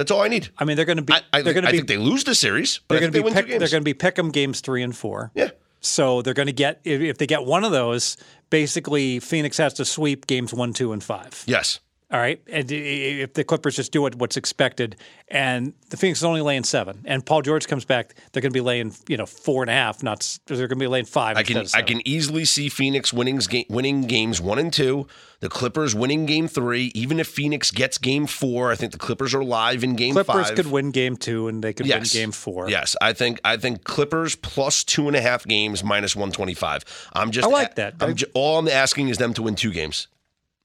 That's 0.00 0.10
all 0.10 0.22
I 0.22 0.28
need. 0.28 0.48
I 0.56 0.64
mean 0.64 0.76
they're 0.76 0.86
going 0.86 0.96
to 0.96 1.02
be. 1.02 1.12
I, 1.12 1.20
I, 1.30 1.42
they're 1.42 1.52
think, 1.52 1.54
going 1.56 1.62
to 1.64 1.68
I 1.68 1.72
be. 1.72 1.76
think 1.76 1.88
they 1.88 1.98
lose 1.98 2.24
the 2.24 2.34
series, 2.34 2.80
but 2.88 2.94
they're 2.94 3.00
going 3.00 3.12
to 3.12 3.18
they 3.18 3.20
be. 3.20 3.24
win 3.24 3.34
Pick, 3.34 3.48
they're 3.48 3.68
going 3.68 3.84
to 3.84 3.84
be 3.84 3.92
pick'em 3.92 4.32
games 4.32 4.62
three 4.62 4.82
and 4.82 4.96
four. 4.96 5.30
yeah. 5.34 5.50
So 5.82 6.22
they're 6.22 6.32
going 6.32 6.46
to 6.46 6.54
get 6.54 6.80
if, 6.84 7.02
if 7.02 7.18
they 7.18 7.26
get 7.26 7.44
one 7.44 7.64
of 7.64 7.70
those, 7.72 8.16
basically 8.48 9.20
Phoenix 9.20 9.58
has 9.58 9.74
to 9.74 9.84
sweep 9.84 10.26
games 10.26 10.54
one, 10.54 10.72
two, 10.72 10.92
and 10.92 11.04
five. 11.04 11.44
Yes. 11.46 11.80
All 12.12 12.18
right, 12.18 12.42
and 12.48 12.68
if 12.72 13.34
the 13.34 13.44
Clippers 13.44 13.76
just 13.76 13.92
do 13.92 14.02
what, 14.02 14.16
what's 14.16 14.36
expected, 14.36 14.96
and 15.28 15.72
the 15.90 15.96
Phoenix 15.96 16.18
is 16.18 16.24
only 16.24 16.40
laying 16.40 16.64
seven, 16.64 17.02
and 17.04 17.24
Paul 17.24 17.42
George 17.42 17.68
comes 17.68 17.84
back, 17.84 18.16
they're 18.32 18.40
going 18.40 18.50
to 18.50 18.56
be 18.56 18.60
laying 18.60 18.92
you 19.08 19.16
know 19.16 19.26
four 19.26 19.62
and 19.62 19.70
a 19.70 19.74
half. 19.74 20.02
Not 20.02 20.40
they're 20.46 20.56
going 20.56 20.70
to 20.70 20.76
be 20.76 20.88
laying 20.88 21.04
five. 21.04 21.36
I 21.36 21.44
can 21.44 21.64
I 21.72 21.82
can 21.82 22.02
easily 22.04 22.44
see 22.44 22.68
Phoenix 22.68 23.12
winning 23.12 23.40
winning 23.68 24.08
games 24.08 24.40
one 24.40 24.58
and 24.58 24.72
two. 24.72 25.06
The 25.38 25.48
Clippers 25.48 25.94
winning 25.94 26.26
game 26.26 26.48
three. 26.48 26.90
Even 26.96 27.20
if 27.20 27.28
Phoenix 27.28 27.70
gets 27.70 27.96
game 27.96 28.26
four, 28.26 28.72
I 28.72 28.74
think 28.74 28.90
the 28.90 28.98
Clippers 28.98 29.32
are 29.32 29.44
live 29.44 29.84
in 29.84 29.94
game 29.94 30.14
Clippers 30.14 30.48
five. 30.48 30.56
could 30.56 30.66
win 30.66 30.90
game 30.90 31.16
two, 31.16 31.46
and 31.46 31.62
they 31.62 31.72
could 31.72 31.86
yes. 31.86 32.12
win 32.12 32.22
game 32.22 32.32
four. 32.32 32.68
Yes, 32.68 32.96
I 33.00 33.12
think 33.12 33.40
I 33.44 33.56
think 33.56 33.84
Clippers 33.84 34.34
plus 34.34 34.82
two 34.82 35.06
and 35.06 35.14
a 35.14 35.20
half 35.20 35.44
games 35.46 35.84
minus 35.84 36.16
one 36.16 36.32
twenty 36.32 36.54
five. 36.54 36.84
I'm 37.12 37.30
just 37.30 37.46
I 37.46 37.50
like 37.52 37.76
that. 37.76 37.94
I'm 38.00 38.10
I- 38.10 38.14
ju- 38.14 38.26
all 38.34 38.58
I'm 38.58 38.66
asking 38.66 39.10
is 39.10 39.18
them 39.18 39.32
to 39.34 39.42
win 39.42 39.54
two 39.54 39.70
games. 39.70 40.08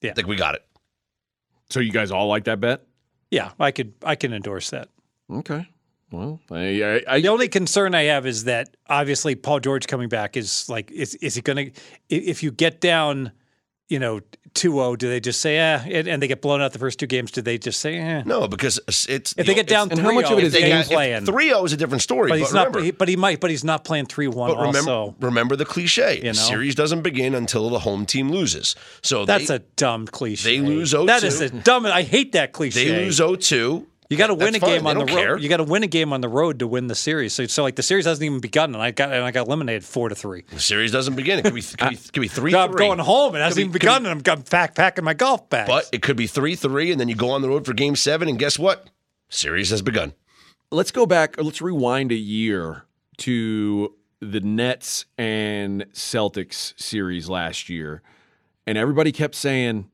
Yeah. 0.02 0.10
I 0.10 0.14
think 0.16 0.28
we 0.28 0.38
got 0.38 0.56
it. 0.56 0.65
So 1.70 1.80
you 1.80 1.92
guys 1.92 2.12
all 2.12 2.28
like 2.28 2.46
that 2.46 2.60
bet? 2.60 2.82
yeah, 3.32 3.52
I 3.60 3.72
could 3.72 3.94
I 4.04 4.16
can 4.16 4.34
endorse 4.34 4.70
that. 4.70 4.90
Okay. 5.30 5.68
Well, 6.12 6.40
I, 6.52 6.84
I, 6.84 7.16
I 7.16 7.22
The 7.22 7.30
only 7.30 7.48
concern 7.48 7.96
I 7.96 8.04
have 8.04 8.26
is 8.26 8.44
that 8.46 8.78
obviously 8.88 9.36
Paul 9.36 9.60
George 9.60 9.88
coming 9.88 10.08
back 10.08 10.38
is 10.38 10.70
like 10.70 10.92
is 10.92 11.16
is 11.16 11.36
he 11.36 11.42
going 11.42 11.72
to 11.72 11.82
if 12.10 12.44
you 12.44 12.52
get 12.52 12.80
down, 12.80 13.32
you 13.90 14.00
know, 14.00 14.20
2-0, 14.56 14.98
do 14.98 15.10
they 15.10 15.20
just 15.20 15.42
say 15.42 15.58
eh 15.58 15.80
and, 15.86 16.08
and 16.08 16.22
they 16.24 16.28
get 16.30 16.42
blown 16.42 16.62
out 16.62 16.72
the 16.72 16.80
first 16.80 16.98
two 16.98 17.08
games, 17.08 17.30
do 17.32 17.42
they 17.42 17.58
just 17.58 17.80
say 17.82 17.98
eh? 17.98 18.24
No, 18.26 18.48
because 18.48 18.80
it's 18.88 19.34
If 19.38 19.46
they 19.46 19.54
get 19.54 19.68
down 19.68 19.92
and 19.92 20.00
how 20.00 20.12
much 20.14 20.32
of 20.32 20.38
it 20.40 20.46
is 20.46 20.54
they 20.54 20.62
game 20.62 20.78
ain't 20.78 20.88
playing. 20.88 21.26
Three 21.26 21.50
zero 21.50 21.66
is 21.66 21.74
a 21.74 21.78
different 21.78 22.02
story. 22.02 22.30
but 22.30 22.36
But, 22.36 22.40
he's 22.40 22.54
not 22.54 22.68
remember, 22.68 22.82
he, 22.86 22.92
but 22.92 23.08
he 23.10 23.16
might 23.18 23.42
but 23.42 23.50
he's 23.50 23.66
not 23.66 23.84
playing 23.84 24.06
3-1 24.06 24.34
but 24.48 24.58
remember, 24.68 24.92
also. 24.92 25.16
remember 25.20 25.56
the 25.58 25.66
cliche: 25.66 26.16
You 26.16 26.22
the 26.22 26.28
know? 26.28 26.34
series 26.34 26.74
doesn't 26.74 27.02
begin 27.02 27.36
until 27.36 27.70
the 27.70 27.80
home 27.80 28.06
team 28.06 28.30
loses. 28.32 28.76
So 29.02 29.26
That's 29.26 29.50
they, 29.50 29.56
a 29.56 29.60
dumb 29.76 30.08
cliche. 30.08 30.58
they 30.62 30.66
lose 30.66 30.92
That 30.92 31.08
0-2. 31.22 31.24
is 31.26 31.42
a 31.42 31.50
dumb 31.50 31.86
I 31.86 32.04
hate 32.04 32.32
that 32.32 32.54
cliche. 32.54 32.86
they 32.90 33.06
lose 33.06 33.20
0-2. 33.20 33.86
You 34.10 34.18
got 34.18 34.28
to 34.28 34.36
win 34.36 34.54
That's 34.54 34.64
a 34.64 34.68
game 34.68 34.84
They 34.84 34.90
on 34.92 34.98
the 35.00 35.06
road. 35.06 35.10
care. 35.10 35.38
You 35.38 35.50
got 35.50 35.58
to 35.58 35.64
win 35.64 35.82
a 35.82 35.88
game 35.88 36.14
on 36.14 36.22
the 36.22 36.30
road 36.30 36.60
to 36.60 36.68
win 36.68 36.86
the 36.88 36.94
series. 36.96 37.34
So, 37.34 37.48
so 37.48 37.64
like 37.64 37.76
the 37.76 37.82
series 37.82 38.06
hasn't 38.06 38.24
even 38.24 38.40
begun, 38.40 38.76
and 38.76 38.84
I 38.84 38.92
got 38.92 39.12
and 39.12 39.24
I 39.24 39.32
got 39.32 39.48
eliminated 39.48 39.84
four 39.84 40.10
to 40.10 40.16
three. 40.16 40.44
The 40.52 40.60
series 40.60 40.92
doesn't 40.92 41.16
begin. 41.16 41.40
It 41.40 41.44
could 41.46 41.56
be 41.56 41.62
could 41.64 41.90
be, 41.90 41.96
could 42.14 42.22
be 42.22 42.28
three. 42.28 42.52
So 42.52 42.60
I'm 42.60 42.72
three. 42.72 42.78
going 42.86 43.00
home, 43.00 43.34
and 43.34 43.42
it 43.42 43.46
hasn't 43.46 43.58
be- 43.58 43.62
even 43.64 43.72
could 43.74 43.80
be- 43.80 43.86
begun, 43.88 44.06
and 44.06 44.28
I'm, 44.30 44.38
I'm 44.38 44.44
pack, 44.44 44.76
packing 44.76 45.04
my 45.04 45.16
golf 45.16 45.50
bag. 45.50 45.68
But 45.68 45.90
it 45.92 46.04
could 46.04 46.18
be 46.18 46.28
three 46.28 46.56
three, 46.56 46.92
and 46.92 47.00
then 47.02 47.08
you 47.10 47.16
go 47.16 47.32
on 47.32 47.42
the 47.42 47.50
road 47.50 47.66
for 47.66 47.74
Game 47.74 47.96
Seven, 47.96 48.28
and 48.30 48.38
guess 48.38 48.60
what? 48.60 48.90
Series 49.30 49.72
has 49.72 49.82
begun. 49.82 50.14
let's 50.72 50.92
go 50.92 51.06
back. 51.08 51.42
Let's 51.42 51.62
rewind 51.62 52.12
a 52.12 52.16
year 52.16 52.86
to 53.18 53.96
the 54.20 54.40
Nets 54.40 55.06
and 55.18 55.86
Celtics 55.94 56.80
series 56.80 57.28
last 57.28 57.70
year, 57.70 58.04
and 58.68 58.78
everybody 58.78 59.12
kept 59.12 59.34
saying 59.34 59.90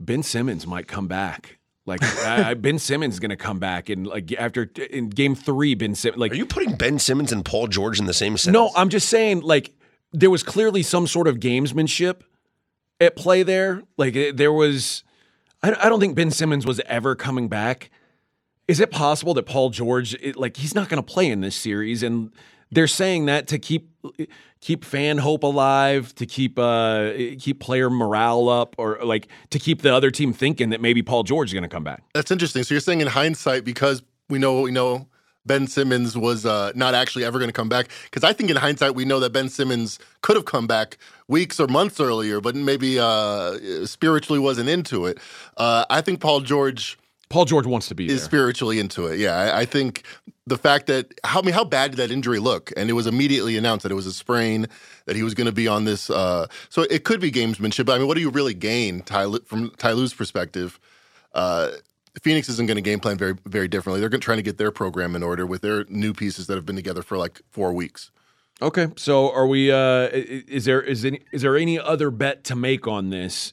Ben 0.00 0.24
Simmons 0.24 0.66
might 0.66 0.88
come 0.88 1.06
back. 1.06 1.58
Like 1.86 2.02
I, 2.02 2.50
I- 2.50 2.54
Ben 2.66 2.78
Simmons 2.78 3.14
is 3.14 3.20
going 3.20 3.30
to 3.30 3.36
come 3.36 3.58
back, 3.58 3.88
and 3.88 4.06
like 4.06 4.32
after 4.32 4.68
in 4.90 5.08
Game 5.08 5.34
Three, 5.34 5.74
Ben 5.74 5.94
Simmons. 5.94 6.20
Like 6.20 6.32
Are 6.32 6.36
you 6.36 6.46
putting 6.46 6.74
Ben 6.74 6.98
Simmons 6.98 7.32
and 7.32 7.44
Paul 7.44 7.68
George 7.68 7.98
in 8.00 8.06
the 8.06 8.12
same 8.12 8.36
sentence? 8.36 8.52
no, 8.52 8.70
I'm 8.76 8.88
just 8.88 9.08
saying 9.08 9.40
like 9.40 9.72
there 10.12 10.30
was 10.30 10.42
clearly 10.42 10.82
some 10.82 11.06
sort 11.06 11.28
of 11.28 11.36
gamesmanship 11.36 12.22
at 13.00 13.16
play 13.16 13.42
there. 13.42 13.82
Like 13.96 14.14
it- 14.16 14.36
there 14.36 14.52
was. 14.52 15.04
I, 15.62 15.74
I 15.80 15.88
don't 15.88 16.00
think 16.00 16.14
Ben 16.16 16.30
Simmons 16.30 16.66
was 16.66 16.80
ever 16.86 17.14
coming 17.14 17.48
back. 17.48 17.90
Is 18.68 18.80
it 18.80 18.90
possible 18.90 19.32
that 19.34 19.46
Paul 19.46 19.70
George, 19.70 20.14
it, 20.14 20.34
like, 20.36 20.56
he's 20.56 20.74
not 20.74 20.88
going 20.88 21.00
to 21.00 21.06
play 21.12 21.30
in 21.30 21.40
this 21.40 21.54
series, 21.54 22.02
and 22.02 22.32
they're 22.70 22.86
saying 22.86 23.26
that 23.26 23.46
to 23.48 23.58
keep 23.58 23.88
keep 24.60 24.84
fan 24.84 25.18
hope 25.18 25.42
alive, 25.42 26.14
to 26.16 26.26
keep 26.26 26.58
uh 26.58 27.12
keep 27.38 27.60
player 27.60 27.90
morale 27.90 28.48
up, 28.48 28.74
or 28.78 28.98
like 29.04 29.28
to 29.50 29.58
keep 29.58 29.82
the 29.82 29.94
other 29.94 30.10
team 30.10 30.32
thinking 30.32 30.70
that 30.70 30.80
maybe 30.80 31.02
Paul 31.02 31.22
George 31.22 31.50
is 31.50 31.52
going 31.52 31.62
to 31.62 31.68
come 31.68 31.84
back. 31.84 32.02
That's 32.14 32.30
interesting. 32.30 32.62
So 32.64 32.74
you're 32.74 32.80
saying 32.80 33.00
in 33.00 33.08
hindsight, 33.08 33.64
because 33.64 34.02
we 34.28 34.38
know 34.38 34.60
we 34.62 34.72
know, 34.72 35.06
Ben 35.46 35.66
Simmons 35.68 36.18
was 36.18 36.44
uh, 36.44 36.72
not 36.74 36.94
actually 36.94 37.24
ever 37.24 37.38
going 37.38 37.48
to 37.48 37.52
come 37.52 37.68
back. 37.68 37.88
Because 38.04 38.24
I 38.24 38.32
think 38.32 38.50
in 38.50 38.56
hindsight, 38.56 38.94
we 38.94 39.04
know 39.04 39.20
that 39.20 39.32
Ben 39.32 39.48
Simmons 39.48 39.98
could 40.22 40.36
have 40.36 40.44
come 40.44 40.66
back 40.66 40.98
weeks 41.28 41.60
or 41.60 41.68
months 41.68 42.00
earlier, 42.00 42.40
but 42.40 42.54
maybe 42.56 42.98
uh, 42.98 43.86
spiritually 43.86 44.40
wasn't 44.40 44.68
into 44.68 45.06
it. 45.06 45.18
Uh, 45.56 45.84
I 45.88 46.00
think 46.00 46.20
Paul 46.20 46.40
George 46.40 46.98
Paul 47.28 47.44
George 47.44 47.66
wants 47.66 47.88
to 47.88 47.94
be 47.94 48.06
is 48.06 48.20
there. 48.20 48.24
spiritually 48.24 48.78
into 48.78 49.06
it. 49.06 49.18
Yeah, 49.18 49.36
I, 49.36 49.60
I 49.60 49.64
think 49.64 50.04
the 50.46 50.56
fact 50.56 50.86
that 50.86 51.12
how 51.24 51.40
I 51.40 51.42
mean 51.42 51.54
how 51.54 51.64
bad 51.64 51.90
did 51.90 51.96
that 51.96 52.10
injury 52.10 52.38
look? 52.38 52.72
And 52.76 52.88
it 52.88 52.92
was 52.92 53.06
immediately 53.06 53.56
announced 53.56 53.82
that 53.82 53.92
it 53.92 53.96
was 53.96 54.06
a 54.06 54.12
sprain, 54.12 54.66
that 55.06 55.16
he 55.16 55.22
was 55.22 55.34
going 55.34 55.46
to 55.46 55.52
be 55.52 55.66
on 55.66 55.84
this. 55.84 56.08
Uh, 56.08 56.46
so 56.68 56.82
it 56.82 57.04
could 57.04 57.20
be 57.20 57.32
gamesmanship. 57.32 57.86
But 57.86 57.94
I 57.94 57.98
mean, 57.98 58.06
what 58.06 58.14
do 58.14 58.20
you 58.20 58.30
really 58.30 58.54
gain, 58.54 59.00
Ty, 59.02 59.26
from 59.44 59.70
Ty 59.76 59.92
Lue's 59.92 60.14
perspective? 60.14 60.78
Uh, 61.34 61.72
Phoenix 62.22 62.48
isn't 62.48 62.66
going 62.66 62.76
to 62.76 62.82
game 62.82 63.00
plan 63.00 63.18
very 63.18 63.34
very 63.44 63.68
differently. 63.68 64.00
They're 64.00 64.08
going 64.08 64.20
trying 64.20 64.38
to 64.38 64.42
get 64.42 64.56
their 64.56 64.70
program 64.70 65.14
in 65.16 65.22
order 65.22 65.44
with 65.44 65.62
their 65.62 65.84
new 65.88 66.14
pieces 66.14 66.46
that 66.46 66.54
have 66.54 66.64
been 66.64 66.76
together 66.76 67.02
for 67.02 67.18
like 67.18 67.42
four 67.50 67.72
weeks. 67.72 68.10
Okay, 68.62 68.88
so 68.96 69.30
are 69.34 69.46
we? 69.46 69.70
Uh, 69.70 70.08
is 70.12 70.64
there 70.64 70.80
is 70.80 71.04
any 71.04 71.20
is 71.32 71.42
there 71.42 71.56
any 71.56 71.78
other 71.78 72.10
bet 72.10 72.44
to 72.44 72.56
make 72.56 72.86
on 72.86 73.10
this? 73.10 73.52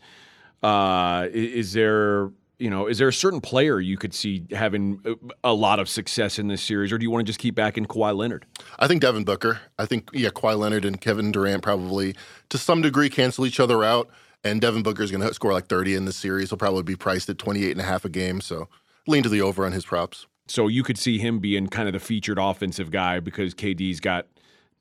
Uh, 0.61 1.27
is 1.33 1.73
there 1.73 2.29
you 2.63 2.69
know 2.69 2.87
is 2.87 2.97
there 2.97 3.09
a 3.09 3.13
certain 3.13 3.41
player 3.41 3.81
you 3.81 3.97
could 3.97 4.13
see 4.13 4.45
having 4.51 5.03
a, 5.43 5.53
lot 5.53 5.79
of 5.79 5.89
success 5.89 6.39
in 6.39 6.47
this 6.47 6.61
series, 6.61 6.93
or 6.93 6.97
do 6.97 7.03
you 7.03 7.11
want 7.11 7.25
to 7.25 7.29
just 7.29 7.39
keep 7.39 7.55
backing 7.55 7.85
Kawhi 7.85 8.15
Leonard? 8.15 8.45
I 8.79 8.87
think 8.87 9.01
Devin 9.01 9.25
Booker. 9.25 9.59
I 9.77 9.85
think 9.85 10.09
yeah, 10.13 10.29
Kawhi 10.29 10.57
Leonard 10.57 10.85
and 10.85 10.99
Kevin 11.01 11.33
Durant 11.33 11.61
probably 11.61 12.15
to 12.47 12.57
some 12.57 12.81
degree 12.81 13.09
cancel 13.09 13.45
each 13.45 13.59
other 13.59 13.83
out. 13.83 14.09
And 14.45 14.59
Devin 14.59 14.83
Booker 14.83 15.03
is 15.03 15.11
going 15.11 15.25
to 15.25 15.33
score 15.33 15.53
like 15.53 15.67
30 15.67 15.95
in 15.95 16.05
this 16.05 16.17
series. 16.17 16.49
He'll 16.49 16.57
probably 16.57 16.83
be 16.83 16.97
priced 16.97 17.29
at 17.29 17.37
28 17.37 17.71
and 17.71 17.79
a 17.79 17.83
half 17.83 18.03
a 18.03 18.09
game. 18.09 18.41
So 18.41 18.67
lean 19.07 19.23
to 19.23 19.29
the 19.29 19.41
over 19.41 19.65
on 19.65 19.71
his 19.71 19.85
props. 19.85 20.25
So 20.47 20.67
you 20.67 20.83
could 20.83 20.97
see 20.97 21.17
him 21.17 21.39
being 21.39 21.67
kind 21.67 21.87
of 21.87 21.93
the 21.93 21.99
featured 21.99 22.37
offensive 22.39 22.91
guy 22.91 23.21
because 23.21 23.53
KD's 23.53 24.01
got 24.01 24.27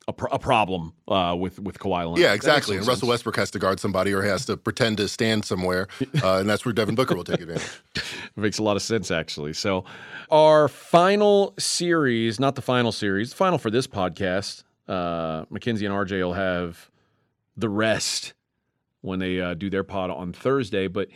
a, 0.08 0.12
pr- 0.12 0.26
a 0.32 0.38
problem 0.38 0.92
uh, 1.08 1.36
with 1.38 1.58
with 1.58 1.78
Kawhi 1.78 2.04
Leonard. 2.04 2.18
Yeah, 2.18 2.32
exactly. 2.32 2.76
And 2.76 2.86
Russell. 2.86 3.08
Westbrook 3.08 3.36
has 3.36 3.50
to 3.52 3.58
guard 3.58 3.80
somebody 3.80 4.12
or 4.12 4.22
has 4.22 4.46
to 4.46 4.56
pretend 4.56 4.96
to 4.98 5.08
stand 5.08 5.44
somewhere. 5.44 5.88
Uh, 6.22 6.38
and 6.38 6.48
that's 6.48 6.64
where 6.64 6.72
Devin 6.72 6.94
Booker 6.94 7.14
will 7.14 7.24
take 7.24 7.40
advantage. 7.40 7.80
makes 8.36 8.58
a 8.58 8.62
lot 8.62 8.76
of 8.76 8.82
sense 8.82 9.10
actually. 9.10 9.52
So 9.52 9.84
our 10.30 10.68
final 10.68 11.54
series, 11.58 12.40
not 12.40 12.54
the 12.54 12.62
final 12.62 12.92
series, 12.92 13.30
the 13.30 13.36
final 13.36 13.58
for 13.58 13.70
this 13.70 13.86
podcast. 13.86 14.64
Uh, 14.88 15.44
Mackenzie 15.50 15.86
and 15.86 15.94
RJ 15.94 16.22
will 16.22 16.32
have 16.32 16.90
the 17.56 17.68
rest 17.68 18.34
when 19.00 19.18
they 19.18 19.40
uh, 19.40 19.54
do 19.54 19.70
their 19.70 19.84
pod 19.84 20.10
on 20.10 20.32
Thursday. 20.32 20.88
But 20.88 21.08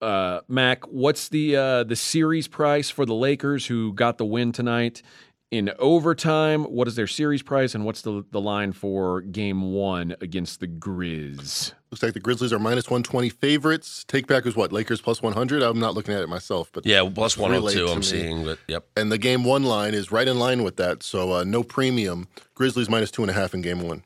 uh, 0.00 0.40
Mac, 0.48 0.86
what's 0.86 1.28
the 1.28 1.56
uh, 1.56 1.84
the 1.84 1.96
series 1.96 2.48
price 2.48 2.90
for 2.90 3.06
the 3.06 3.14
Lakers 3.14 3.66
who 3.66 3.92
got 3.92 4.18
the 4.18 4.24
win 4.24 4.52
tonight 4.52 5.02
in 5.50 5.70
overtime? 5.78 6.64
What 6.64 6.88
is 6.88 6.96
their 6.96 7.06
series 7.06 7.42
price, 7.42 7.74
and 7.74 7.84
what's 7.84 8.02
the 8.02 8.24
the 8.30 8.40
line 8.40 8.72
for 8.72 9.20
Game 9.22 9.72
One 9.72 10.14
against 10.20 10.60
the 10.60 10.66
Grizz? 10.68 11.72
Looks 11.90 12.02
like 12.02 12.14
the 12.14 12.20
Grizzlies 12.20 12.52
are 12.52 12.58
minus 12.58 12.86
120 12.90 13.28
favorites. 13.30 14.04
Take 14.08 14.26
back 14.26 14.44
is 14.44 14.56
what? 14.56 14.72
Lakers 14.72 15.00
plus 15.00 15.22
100? 15.22 15.62
I'm 15.62 15.78
not 15.78 15.94
looking 15.94 16.14
at 16.14 16.22
it 16.22 16.28
myself. 16.28 16.70
but 16.72 16.84
Yeah, 16.84 17.08
plus 17.14 17.32
it's 17.34 17.38
one 17.38 17.52
hundred 17.52 17.60
relayed 17.60 17.76
two. 17.76 17.86
to 17.86 17.92
I'm 17.92 17.98
me. 17.98 18.04
seeing, 18.04 18.44
but 18.44 18.58
yep. 18.66 18.86
And 18.96 19.10
the 19.12 19.18
game 19.18 19.44
one 19.44 19.62
line 19.62 19.94
is 19.94 20.10
right 20.10 20.26
in 20.26 20.38
line 20.38 20.62
with 20.64 20.76
that. 20.76 21.02
So 21.02 21.32
uh, 21.32 21.44
no 21.44 21.62
premium. 21.62 22.26
Grizzlies 22.54 22.90
minus 22.90 23.10
two 23.10 23.22
and 23.22 23.30
a 23.30 23.34
half 23.34 23.54
in 23.54 23.62
game 23.62 23.80
one. 23.82 24.02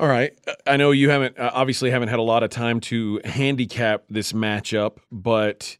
All 0.00 0.08
right. 0.08 0.32
I 0.66 0.78
know 0.78 0.90
you 0.90 1.10
haven't 1.10 1.38
uh, 1.38 1.50
obviously 1.52 1.90
haven't 1.90 2.08
had 2.08 2.18
a 2.18 2.22
lot 2.22 2.42
of 2.42 2.48
time 2.48 2.80
to 2.80 3.20
handicap 3.26 4.04
this 4.08 4.32
matchup, 4.32 4.96
but 5.12 5.76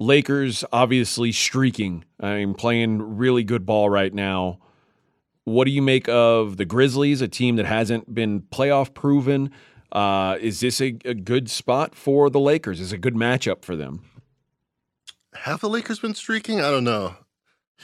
Lakers 0.00 0.64
obviously 0.72 1.32
streaking. 1.32 2.04
I'm 2.20 2.54
playing 2.54 3.16
really 3.16 3.42
good 3.44 3.66
ball 3.66 3.90
right 3.90 4.12
now. 4.12 4.58
What 5.44 5.64
do 5.64 5.70
you 5.70 5.82
make 5.82 6.08
of 6.08 6.56
the 6.56 6.64
Grizzlies, 6.64 7.20
a 7.22 7.28
team 7.28 7.56
that 7.56 7.66
hasn't 7.66 8.14
been 8.14 8.42
playoff 8.42 8.94
proven? 8.94 9.50
Uh, 9.90 10.36
is 10.40 10.60
this 10.60 10.80
a, 10.80 10.96
a 11.04 11.14
good 11.14 11.48
spot 11.50 11.94
for 11.94 12.28
the 12.30 12.38
Lakers? 12.38 12.80
Is 12.80 12.92
it 12.92 12.96
a 12.96 12.98
good 12.98 13.14
matchup 13.14 13.62
for 13.64 13.74
them? 13.74 14.04
Have 15.34 15.60
the 15.60 15.68
Lakers 15.68 15.98
been 15.98 16.14
streaking? 16.14 16.60
I 16.60 16.70
don't 16.70 16.84
know. 16.84 17.16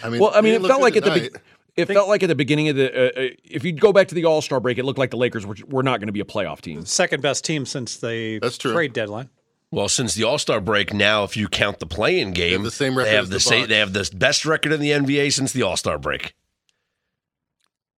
I 0.02 0.10
mean, 0.10 0.20
Well, 0.20 0.32
I 0.34 0.40
mean, 0.40 0.54
it 0.54 0.66
felt 0.66 0.82
like 0.82 0.94
good 0.94 1.04
at 1.06 1.14
the 1.14 1.20
be- 1.20 1.26
tonight. 1.28 1.42
it 1.76 1.86
felt 1.86 2.08
like 2.08 2.22
at 2.22 2.26
the 2.26 2.34
beginning 2.34 2.68
of 2.68 2.76
the. 2.76 2.92
Uh, 2.92 3.22
uh, 3.22 3.28
if 3.44 3.64
you 3.64 3.72
go 3.72 3.92
back 3.92 4.08
to 4.08 4.14
the 4.14 4.24
All 4.26 4.42
Star 4.42 4.60
break, 4.60 4.76
it 4.76 4.84
looked 4.84 4.98
like 4.98 5.10
the 5.10 5.16
Lakers 5.16 5.46
were, 5.46 5.56
were 5.68 5.82
not 5.82 6.00
going 6.00 6.08
to 6.08 6.12
be 6.12 6.20
a 6.20 6.24
playoff 6.24 6.60
team. 6.60 6.84
Second 6.84 7.22
best 7.22 7.44
team 7.44 7.64
since 7.64 7.96
the 7.96 8.38
That's 8.40 8.58
true. 8.58 8.72
trade 8.72 8.92
deadline. 8.92 9.30
Well, 9.74 9.88
since 9.88 10.14
the 10.14 10.22
All 10.22 10.38
Star 10.38 10.60
break, 10.60 10.94
now 10.94 11.24
if 11.24 11.36
you 11.36 11.48
count 11.48 11.80
the 11.80 11.86
play-in 11.86 12.32
game, 12.32 12.62
the 12.62 12.70
same 12.70 12.96
record 12.96 13.10
They 13.10 13.14
have 13.16 13.24
as 13.24 13.28
the 13.28 13.34
the 13.34 13.40
same. 13.40 13.68
They 13.68 13.78
have 13.78 13.92
the 13.92 14.08
best 14.14 14.46
record 14.46 14.72
in 14.72 14.80
the 14.80 14.90
NBA 14.90 15.32
since 15.32 15.52
the 15.52 15.62
All 15.62 15.76
Star 15.76 15.98
break. 15.98 16.34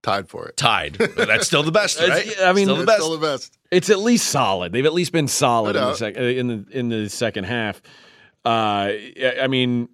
Tied 0.02 0.28
for 0.28 0.46
it. 0.48 0.56
Tied. 0.56 0.94
That's 1.16 1.46
still 1.46 1.62
the 1.62 1.72
best, 1.72 2.00
right? 2.00 2.34
I 2.40 2.52
mean, 2.52 2.66
still 2.66 2.76
the 2.76 2.86
best. 2.86 3.02
Still 3.02 3.18
the 3.18 3.26
best. 3.26 3.58
It's 3.70 3.90
at 3.90 3.98
least 3.98 4.28
solid. 4.28 4.72
They've 4.72 4.86
at 4.86 4.94
least 4.94 5.12
been 5.12 5.28
solid 5.28 5.76
in 5.76 5.82
the, 5.82 5.94
sec- 5.94 6.16
uh, 6.16 6.22
in 6.22 6.46
the 6.46 6.66
in 6.70 6.88
the 6.88 7.10
second 7.10 7.44
half. 7.44 7.82
Uh, 8.44 8.48
I 8.48 9.38
I 9.42 9.46
mean, 9.48 9.88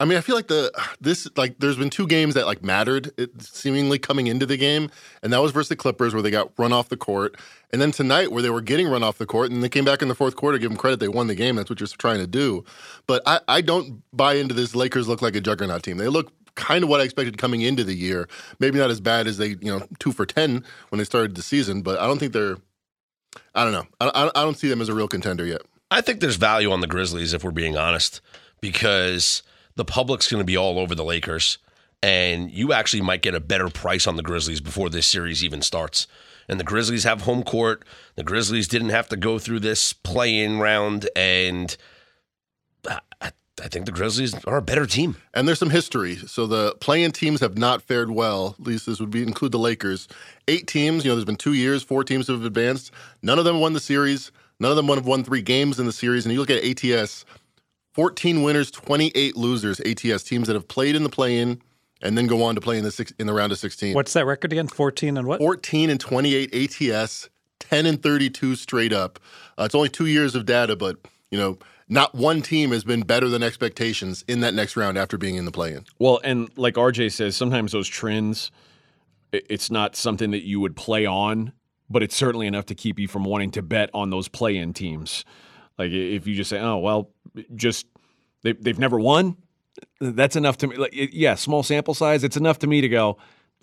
I 0.00 0.04
mean, 0.04 0.16
I 0.16 0.20
feel 0.20 0.36
like 0.36 0.48
the 0.48 0.72
this 1.00 1.28
like 1.36 1.58
there's 1.58 1.76
been 1.76 1.90
two 1.90 2.06
games 2.06 2.34
that 2.34 2.46
like 2.46 2.62
mattered 2.62 3.12
it, 3.16 3.42
seemingly 3.42 3.98
coming 3.98 4.26
into 4.26 4.46
the 4.46 4.56
game, 4.56 4.90
and 5.22 5.32
that 5.32 5.40
was 5.40 5.52
versus 5.52 5.68
the 5.68 5.76
Clippers 5.76 6.14
where 6.14 6.22
they 6.22 6.30
got 6.30 6.52
run 6.58 6.72
off 6.72 6.88
the 6.88 6.96
court, 6.96 7.36
and 7.72 7.80
then 7.80 7.90
tonight 7.90 8.32
where 8.32 8.42
they 8.42 8.50
were 8.50 8.60
getting 8.60 8.88
run 8.88 9.02
off 9.02 9.18
the 9.18 9.26
court, 9.26 9.50
and 9.50 9.62
they 9.62 9.68
came 9.68 9.84
back 9.84 10.02
in 10.02 10.08
the 10.08 10.14
fourth 10.14 10.36
quarter. 10.36 10.58
Give 10.58 10.70
them 10.70 10.78
credit, 10.78 11.00
they 11.00 11.08
won 11.08 11.26
the 11.26 11.34
game. 11.34 11.56
That's 11.56 11.70
what 11.70 11.80
you're 11.80 11.88
trying 11.88 12.18
to 12.18 12.26
do. 12.26 12.64
But 13.06 13.22
I, 13.26 13.40
I 13.48 13.60
don't 13.60 14.02
buy 14.12 14.34
into 14.34 14.54
this. 14.54 14.74
Lakers 14.74 15.08
look 15.08 15.22
like 15.22 15.36
a 15.36 15.40
juggernaut 15.40 15.82
team. 15.82 15.96
They 15.96 16.08
look 16.08 16.32
kind 16.54 16.82
of 16.82 16.90
what 16.90 17.00
I 17.00 17.04
expected 17.04 17.38
coming 17.38 17.62
into 17.62 17.84
the 17.84 17.94
year. 17.94 18.28
Maybe 18.58 18.78
not 18.78 18.90
as 18.90 19.00
bad 19.00 19.26
as 19.26 19.38
they 19.38 19.48
you 19.48 19.78
know 19.78 19.86
two 19.98 20.12
for 20.12 20.26
ten 20.26 20.64
when 20.90 20.98
they 20.98 21.04
started 21.04 21.34
the 21.34 21.42
season, 21.42 21.82
but 21.82 21.98
I 21.98 22.06
don't 22.06 22.18
think 22.18 22.32
they're. 22.32 22.56
I 23.54 23.62
don't 23.62 23.72
know. 23.72 23.84
I, 24.00 24.08
I, 24.08 24.40
I 24.40 24.44
don't 24.44 24.56
see 24.56 24.68
them 24.68 24.80
as 24.80 24.88
a 24.88 24.94
real 24.94 25.08
contender 25.08 25.44
yet. 25.44 25.60
I 25.90 26.00
think 26.00 26.20
there's 26.20 26.36
value 26.36 26.70
on 26.70 26.80
the 26.80 26.86
Grizzlies 26.86 27.34
if 27.34 27.44
we're 27.44 27.50
being 27.50 27.76
honest, 27.76 28.20
because 28.60 29.42
the 29.78 29.84
public's 29.84 30.28
going 30.28 30.40
to 30.40 30.44
be 30.44 30.56
all 30.56 30.76
over 30.80 30.96
the 30.96 31.04
Lakers, 31.04 31.56
and 32.02 32.50
you 32.50 32.72
actually 32.72 33.00
might 33.00 33.22
get 33.22 33.36
a 33.36 33.40
better 33.40 33.68
price 33.68 34.08
on 34.08 34.16
the 34.16 34.24
Grizzlies 34.24 34.60
before 34.60 34.90
this 34.90 35.06
series 35.06 35.44
even 35.44 35.62
starts. 35.62 36.08
And 36.48 36.58
the 36.58 36.64
Grizzlies 36.64 37.04
have 37.04 37.22
home 37.22 37.44
court. 37.44 37.84
The 38.16 38.24
Grizzlies 38.24 38.66
didn't 38.66 38.88
have 38.88 39.08
to 39.10 39.16
go 39.16 39.38
through 39.38 39.60
this 39.60 39.92
play-in 39.92 40.58
round, 40.58 41.08
and 41.14 41.76
I, 42.88 42.98
I 43.22 43.68
think 43.68 43.86
the 43.86 43.92
Grizzlies 43.92 44.44
are 44.46 44.56
a 44.56 44.62
better 44.62 44.84
team. 44.84 45.16
And 45.32 45.46
there's 45.46 45.60
some 45.60 45.70
history. 45.70 46.16
So 46.16 46.48
the 46.48 46.74
play-in 46.80 47.12
teams 47.12 47.40
have 47.40 47.56
not 47.56 47.80
fared 47.80 48.10
well. 48.10 48.56
At 48.58 48.66
least 48.66 48.86
this 48.86 48.98
would 48.98 49.10
be 49.10 49.22
include 49.22 49.52
the 49.52 49.60
Lakers. 49.60 50.08
Eight 50.48 50.66
teams. 50.66 51.04
You 51.04 51.10
know, 51.10 51.14
there's 51.14 51.24
been 51.24 51.36
two 51.36 51.54
years. 51.54 51.84
Four 51.84 52.02
teams 52.02 52.26
have 52.26 52.44
advanced. 52.44 52.90
None 53.22 53.38
of 53.38 53.44
them 53.44 53.60
won 53.60 53.74
the 53.74 53.80
series. 53.80 54.32
None 54.58 54.72
of 54.72 54.76
them 54.76 54.88
have 54.88 55.06
won 55.06 55.22
three 55.22 55.42
games 55.42 55.78
in 55.78 55.86
the 55.86 55.92
series. 55.92 56.24
And 56.24 56.32
you 56.32 56.40
look 56.40 56.50
at 56.50 56.64
ATS, 56.64 57.24
14 57.98 58.44
winners, 58.44 58.70
28 58.70 59.36
losers. 59.36 59.80
ATS 59.80 60.22
teams 60.22 60.46
that 60.46 60.54
have 60.54 60.68
played 60.68 60.94
in 60.94 61.02
the 61.02 61.08
play-in 61.08 61.60
and 62.00 62.16
then 62.16 62.28
go 62.28 62.44
on 62.44 62.54
to 62.54 62.60
play 62.60 62.78
in 62.78 62.84
the 62.84 62.92
six, 62.92 63.12
in 63.18 63.26
the 63.26 63.32
round 63.34 63.50
of 63.50 63.58
16. 63.58 63.92
What's 63.92 64.12
that 64.12 64.24
record 64.24 64.52
again? 64.52 64.68
14 64.68 65.16
and 65.16 65.26
what? 65.26 65.40
14 65.40 65.90
and 65.90 65.98
28 65.98 66.54
ATS, 66.92 67.28
10 67.58 67.86
and 67.86 68.00
32 68.00 68.54
straight 68.54 68.92
up. 68.92 69.18
Uh, 69.58 69.64
it's 69.64 69.74
only 69.74 69.88
two 69.88 70.06
years 70.06 70.36
of 70.36 70.46
data, 70.46 70.76
but 70.76 70.96
you 71.32 71.38
know, 71.38 71.58
not 71.88 72.14
one 72.14 72.40
team 72.40 72.70
has 72.70 72.84
been 72.84 73.00
better 73.00 73.28
than 73.28 73.42
expectations 73.42 74.24
in 74.28 74.42
that 74.42 74.54
next 74.54 74.76
round 74.76 74.96
after 74.96 75.18
being 75.18 75.34
in 75.34 75.44
the 75.44 75.50
play-in. 75.50 75.84
well, 75.98 76.20
and 76.22 76.56
like 76.56 76.74
RJ 76.74 77.10
says, 77.10 77.36
sometimes 77.36 77.72
those 77.72 77.88
trends 77.88 78.52
it's 79.32 79.72
not 79.72 79.96
something 79.96 80.30
that 80.30 80.46
you 80.46 80.60
would 80.60 80.76
play 80.76 81.04
on, 81.04 81.52
but 81.90 82.04
it's 82.04 82.14
certainly 82.14 82.46
enough 82.46 82.66
to 82.66 82.76
keep 82.76 83.00
you 83.00 83.08
from 83.08 83.24
wanting 83.24 83.50
to 83.50 83.62
bet 83.62 83.90
on 83.92 84.10
those 84.10 84.28
play-in 84.28 84.72
teams. 84.72 85.24
Like 85.78 85.92
if 85.92 86.26
you 86.26 86.34
just 86.34 86.50
say, 86.50 86.58
"Oh 86.60 86.78
well, 86.78 87.10
just 87.54 87.86
they, 88.42 88.52
they've 88.52 88.78
never 88.78 88.98
won," 88.98 89.36
that's 90.00 90.36
enough 90.36 90.58
to 90.58 90.66
me. 90.66 90.76
Like, 90.76 90.92
yeah, 90.92 91.34
small 91.34 91.62
sample 91.62 91.94
size. 91.94 92.24
It's 92.24 92.36
enough 92.36 92.58
to 92.60 92.66
me 92.66 92.80
to 92.80 92.88
go. 92.88 93.18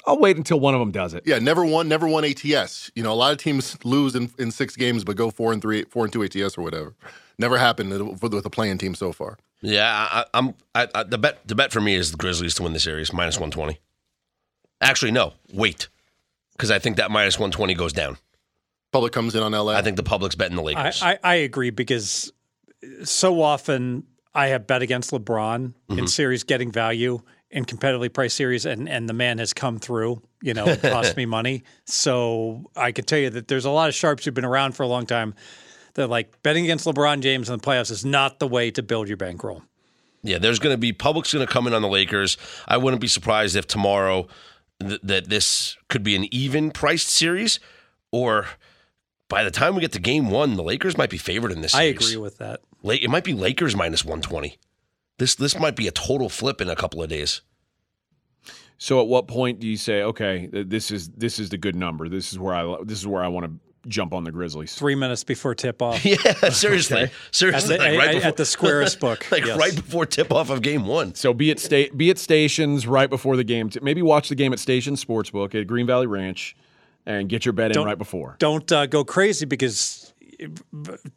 I'll 0.05 0.19
wait 0.19 0.37
until 0.37 0.59
one 0.59 0.73
of 0.73 0.79
them 0.79 0.91
does 0.91 1.13
it. 1.13 1.23
Yeah, 1.25 1.39
never 1.39 1.65
won, 1.65 1.87
never 1.87 2.07
won 2.07 2.25
ATS. 2.25 2.91
You 2.95 3.03
know, 3.03 3.11
a 3.11 3.15
lot 3.15 3.31
of 3.31 3.37
teams 3.37 3.77
lose 3.83 4.13
in, 4.15 4.29
in 4.37 4.51
six 4.51 4.75
games, 4.75 5.03
but 5.03 5.15
go 5.15 5.31
four 5.31 5.51
and 5.51 5.61
three, 5.61 5.83
four 5.85 6.03
and 6.03 6.13
two 6.13 6.23
ATS 6.23 6.57
or 6.57 6.61
whatever. 6.61 6.95
Never 7.37 7.57
happened 7.57 7.91
with 7.91 8.33
with 8.33 8.45
a 8.45 8.49
play-in 8.49 8.77
team 8.77 8.95
so 8.95 9.11
far. 9.11 9.37
Yeah, 9.61 9.89
I, 9.89 10.25
I'm. 10.33 10.53
I, 10.73 10.87
I, 10.93 11.03
the 11.03 11.17
bet. 11.17 11.47
The 11.47 11.55
bet 11.55 11.71
for 11.71 11.81
me 11.81 11.95
is 11.95 12.11
the 12.11 12.17
Grizzlies 12.17 12.55
to 12.55 12.63
win 12.63 12.73
the 12.73 12.79
series 12.79 13.11
minus 13.11 13.39
one 13.39 13.51
twenty. 13.51 13.79
Actually, 14.81 15.11
no. 15.11 15.33
Wait, 15.51 15.87
because 16.53 16.71
I 16.71 16.79
think 16.79 16.97
that 16.97 17.09
minus 17.09 17.39
one 17.39 17.51
twenty 17.51 17.73
goes 17.73 17.93
down. 17.93 18.17
Public 18.95 19.11
comes 19.11 19.35
in 19.35 19.43
on 19.43 19.51
LA. 19.51 19.73
I 19.73 19.81
think 19.81 19.97
the 19.97 20.03
public's 20.03 20.35
betting 20.35 20.55
the 20.55 20.63
Lakers. 20.63 21.01
I, 21.03 21.19
I 21.21 21.35
agree 21.35 21.69
because 21.69 22.31
so 23.03 23.41
often 23.41 24.05
I 24.33 24.47
have 24.47 24.67
bet 24.67 24.81
against 24.81 25.11
LeBron 25.11 25.73
in 25.89 25.95
mm-hmm. 25.97 26.05
series 26.05 26.45
getting 26.45 26.71
value 26.71 27.19
in 27.51 27.65
competitively 27.65 28.13
priced 28.13 28.37
series, 28.37 28.65
and, 28.65 28.87
and 28.87 29.09
the 29.09 29.13
man 29.13 29.37
has 29.39 29.51
come 29.51 29.79
through. 29.79 30.21
You 30.41 30.53
know, 30.53 30.65
it 30.65 30.81
cost 30.81 31.17
me 31.17 31.25
money. 31.25 31.65
So 31.83 32.71
I 32.77 32.93
can 32.93 33.03
tell 33.03 33.19
you 33.19 33.29
that 33.31 33.49
there's 33.49 33.65
a 33.65 33.69
lot 33.69 33.89
of 33.89 33.95
sharps 33.95 34.23
who've 34.23 34.33
been 34.33 34.45
around 34.45 34.77
for 34.77 34.83
a 34.83 34.87
long 34.87 35.05
time. 35.05 35.35
That 35.95 36.07
like 36.07 36.41
betting 36.41 36.63
against 36.63 36.85
LeBron 36.85 37.19
James 37.19 37.49
in 37.49 37.57
the 37.57 37.61
playoffs 37.61 37.91
is 37.91 38.05
not 38.05 38.39
the 38.39 38.47
way 38.47 38.71
to 38.71 38.81
build 38.81 39.09
your 39.09 39.17
bankroll. 39.17 39.61
yeah, 40.23 40.37
there's 40.37 40.59
going 40.59 40.73
to 40.73 40.77
be 40.77 40.93
public's 40.93 41.33
going 41.33 41.45
to 41.45 41.51
come 41.51 41.67
in 41.67 41.73
on 41.73 41.81
the 41.81 41.89
Lakers. 41.89 42.37
I 42.65 42.77
wouldn't 42.77 43.01
be 43.01 43.09
surprised 43.09 43.57
if 43.57 43.67
tomorrow 43.67 44.29
th- 44.79 45.01
that 45.03 45.27
this 45.27 45.75
could 45.89 46.01
be 46.01 46.15
an 46.15 46.33
even 46.33 46.71
priced 46.71 47.09
series, 47.09 47.59
or 48.13 48.47
by 49.29 49.43
the 49.43 49.51
time 49.51 49.75
we 49.75 49.81
get 49.81 49.91
to 49.93 49.99
Game 49.99 50.29
One, 50.29 50.55
the 50.55 50.63
Lakers 50.63 50.97
might 50.97 51.09
be 51.09 51.17
favored 51.17 51.51
in 51.51 51.61
this. 51.61 51.73
I 51.75 51.91
Series. 51.91 52.07
agree 52.09 52.17
with 52.21 52.37
that. 52.37 52.61
La- 52.83 52.93
it 52.93 53.09
might 53.09 53.23
be 53.23 53.33
Lakers 53.33 53.75
minus 53.75 54.05
one 54.05 54.21
twenty. 54.21 54.57
This 55.17 55.35
this 55.35 55.57
might 55.59 55.75
be 55.75 55.87
a 55.87 55.91
total 55.91 56.29
flip 56.29 56.61
in 56.61 56.69
a 56.69 56.75
couple 56.75 57.01
of 57.01 57.09
days. 57.09 57.41
So 58.77 58.99
at 59.01 59.07
what 59.07 59.27
point 59.27 59.59
do 59.59 59.67
you 59.67 59.77
say, 59.77 60.01
okay, 60.03 60.49
this 60.51 60.91
is 60.91 61.09
this 61.09 61.39
is 61.39 61.49
the 61.49 61.57
good 61.57 61.75
number. 61.75 62.09
This 62.09 62.31
is 62.33 62.39
where 62.39 62.53
I 62.53 62.75
this 62.83 62.99
is 62.99 63.07
where 63.07 63.23
I 63.23 63.27
want 63.29 63.45
to 63.45 63.59
jump 63.87 64.13
on 64.13 64.23
the 64.25 64.31
Grizzlies. 64.31 64.75
Three 64.75 64.95
minutes 64.95 65.23
before 65.23 65.55
tip 65.55 65.81
off. 65.81 66.03
Yeah, 66.05 66.17
seriously, 66.49 67.03
At 67.03 67.11
seriously, 67.31 67.77
the, 67.77 67.83
like 67.83 67.97
right 67.97 68.07
at- 68.09 68.13
before, 68.15 68.27
at 68.29 68.37
the 68.37 68.45
squarest 68.45 68.99
book. 68.99 69.25
like 69.31 69.45
yes. 69.45 69.57
right 69.57 69.73
before 69.75 70.05
tip 70.05 70.31
off 70.33 70.49
of 70.49 70.61
game 70.61 70.85
one. 70.85 71.15
So 71.15 71.33
be 71.33 71.51
at 71.51 71.59
sta- 71.59 71.89
be 71.95 72.09
at 72.09 72.17
stations 72.19 72.85
right 72.85 73.09
before 73.09 73.37
the 73.37 73.43
game. 73.45 73.69
Maybe 73.81 74.01
watch 74.01 74.27
the 74.29 74.35
game 74.35 74.51
at 74.53 74.59
Station 74.59 74.95
Sportsbook 74.95 75.59
at 75.59 75.67
Green 75.67 75.87
Valley 75.87 76.07
Ranch, 76.07 76.55
and 77.05 77.29
get 77.29 77.45
your 77.45 77.53
bet 77.53 77.71
in 77.71 77.73
Don't- 77.75 77.85
right 77.85 77.97
before. 77.97 78.35
don't 78.39 78.71
uh, 78.71 78.85
go 78.85 79.03
crazy 79.03 79.45
because 79.45 80.13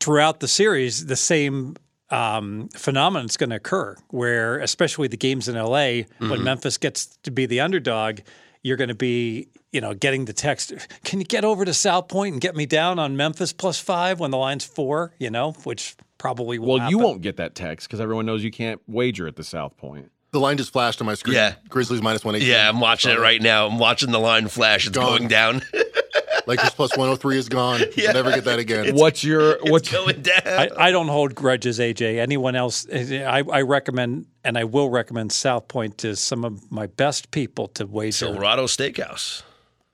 throughout 0.01 0.41
the 0.41 0.49
series, 0.49 1.07
the 1.07 1.17
same 1.17 1.77
um, 2.11 2.69
phenomenon 2.75 3.27
is 3.27 3.37
going 3.37 3.51
to 3.51 3.57
occur. 3.57 3.97
Where, 4.11 4.59
especially 4.61 5.09
the 5.09 5.17
games 5.17 5.49
in 5.49 5.57
LA, 5.57 6.03
when 6.19 6.43
Memphis 6.43 6.79
gets 6.79 7.07
to 7.25 7.31
be 7.31 7.47
the 7.47 7.61
underdog, 7.61 8.21
you're 8.63 8.77
going 8.77 8.89
to 8.89 8.95
be, 8.95 9.49
you 9.73 9.81
know, 9.81 9.95
getting 9.95 10.25
the 10.25 10.33
text. 10.33 10.73
Can 11.05 11.21
you 11.21 11.27
get 11.27 11.45
over 11.45 11.65
to 11.65 11.75
South 11.75 12.09
Point 12.09 12.35
and 12.35 12.41
get 12.41 12.57
me 12.57 12.67
down 12.67 12.99
on 12.99 13.17
Memphis 13.17 13.53
plus 13.53 13.79
five 13.81 14.21
when 14.21 14.31
the 14.31 14.39
line's 14.39 14.65
four? 14.65 15.15
You 15.19 15.31
know, 15.31 15.53
which 15.65 15.97
probably 16.19 16.59
will 16.59 16.79
Well, 16.79 16.91
you 16.91 16.99
won't 16.99 17.23
get 17.23 17.37
that 17.37 17.55
text 17.55 17.89
because 17.89 18.01
everyone 18.01 18.27
knows 18.27 18.43
you 18.43 18.51
can't 18.51 18.81
wager 18.87 19.27
at 19.27 19.37
the 19.37 19.45
South 19.45 19.77
Point. 19.77 20.11
The 20.31 20.41
line 20.41 20.57
just 20.59 20.73
flashed 20.73 21.01
on 21.01 21.07
my 21.07 21.15
screen. 21.15 21.37
Yeah. 21.37 21.55
Grizzlies 21.69 22.03
minus 22.03 22.25
one 22.25 22.35
eighty. 22.35 22.47
Yeah, 22.47 22.69
I'm 22.69 22.81
watching 22.81 23.11
it 23.13 23.19
right 23.19 23.41
now. 23.41 23.67
I'm 23.67 23.79
watching 23.79 24.11
the 24.13 24.19
line 24.21 24.49
flash. 24.49 24.87
It's 24.87 24.97
Gone. 24.97 25.19
going 25.19 25.29
down. 25.29 25.63
Lakers 26.47 26.71
plus 26.71 26.97
one 26.97 27.09
hundred 27.09 27.21
three 27.21 27.37
is 27.37 27.49
gone. 27.49 27.81
You'll 27.95 28.13
never 28.15 28.31
get 28.31 28.45
that 28.45 28.59
again. 28.59 28.95
What's 28.95 29.23
your 29.23 29.59
what's 29.63 29.91
going 29.93 30.23
down. 30.23 30.41
I, 30.47 30.71
I 30.79 30.91
don't 30.91 31.09
hold 31.09 31.35
grudges, 31.35 31.79
AJ. 31.79 32.19
Anyone 32.19 32.57
else? 32.57 32.87
I, 32.91 33.43
I 33.51 33.61
recommend, 33.63 34.27
and 34.45 34.57
I 34.57 34.65
will 34.65 34.89
recommend 34.89 35.31
South 35.33 35.69
Point 35.69 35.99
to 35.99 36.17
some 36.17 36.45
of 36.47 36.71
my 36.73 36.87
best 36.87 37.31
people 37.33 37.69
to 37.69 37.87
wager. 37.87 38.13
Silverado 38.13 38.65
Steakhouse. 38.65 39.43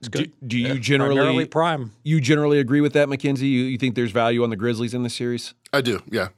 do, 0.02 0.26
do 0.46 0.56
you 0.56 0.66
Primarily 0.66 0.80
generally 0.82 1.46
prime. 1.46 1.90
you 2.04 2.20
generally 2.20 2.60
agree 2.60 2.80
with 2.80 2.92
that, 2.92 3.08
Mackenzie? 3.08 3.48
You, 3.48 3.64
you 3.64 3.78
think 3.78 3.96
there's 3.96 4.12
value 4.12 4.44
on 4.44 4.50
the 4.50 4.56
Grizzlies 4.56 4.94
in 4.94 5.02
this 5.02 5.14
series? 5.14 5.54
I 5.72 5.80
do. 5.80 6.02
Yeah. 6.08 6.28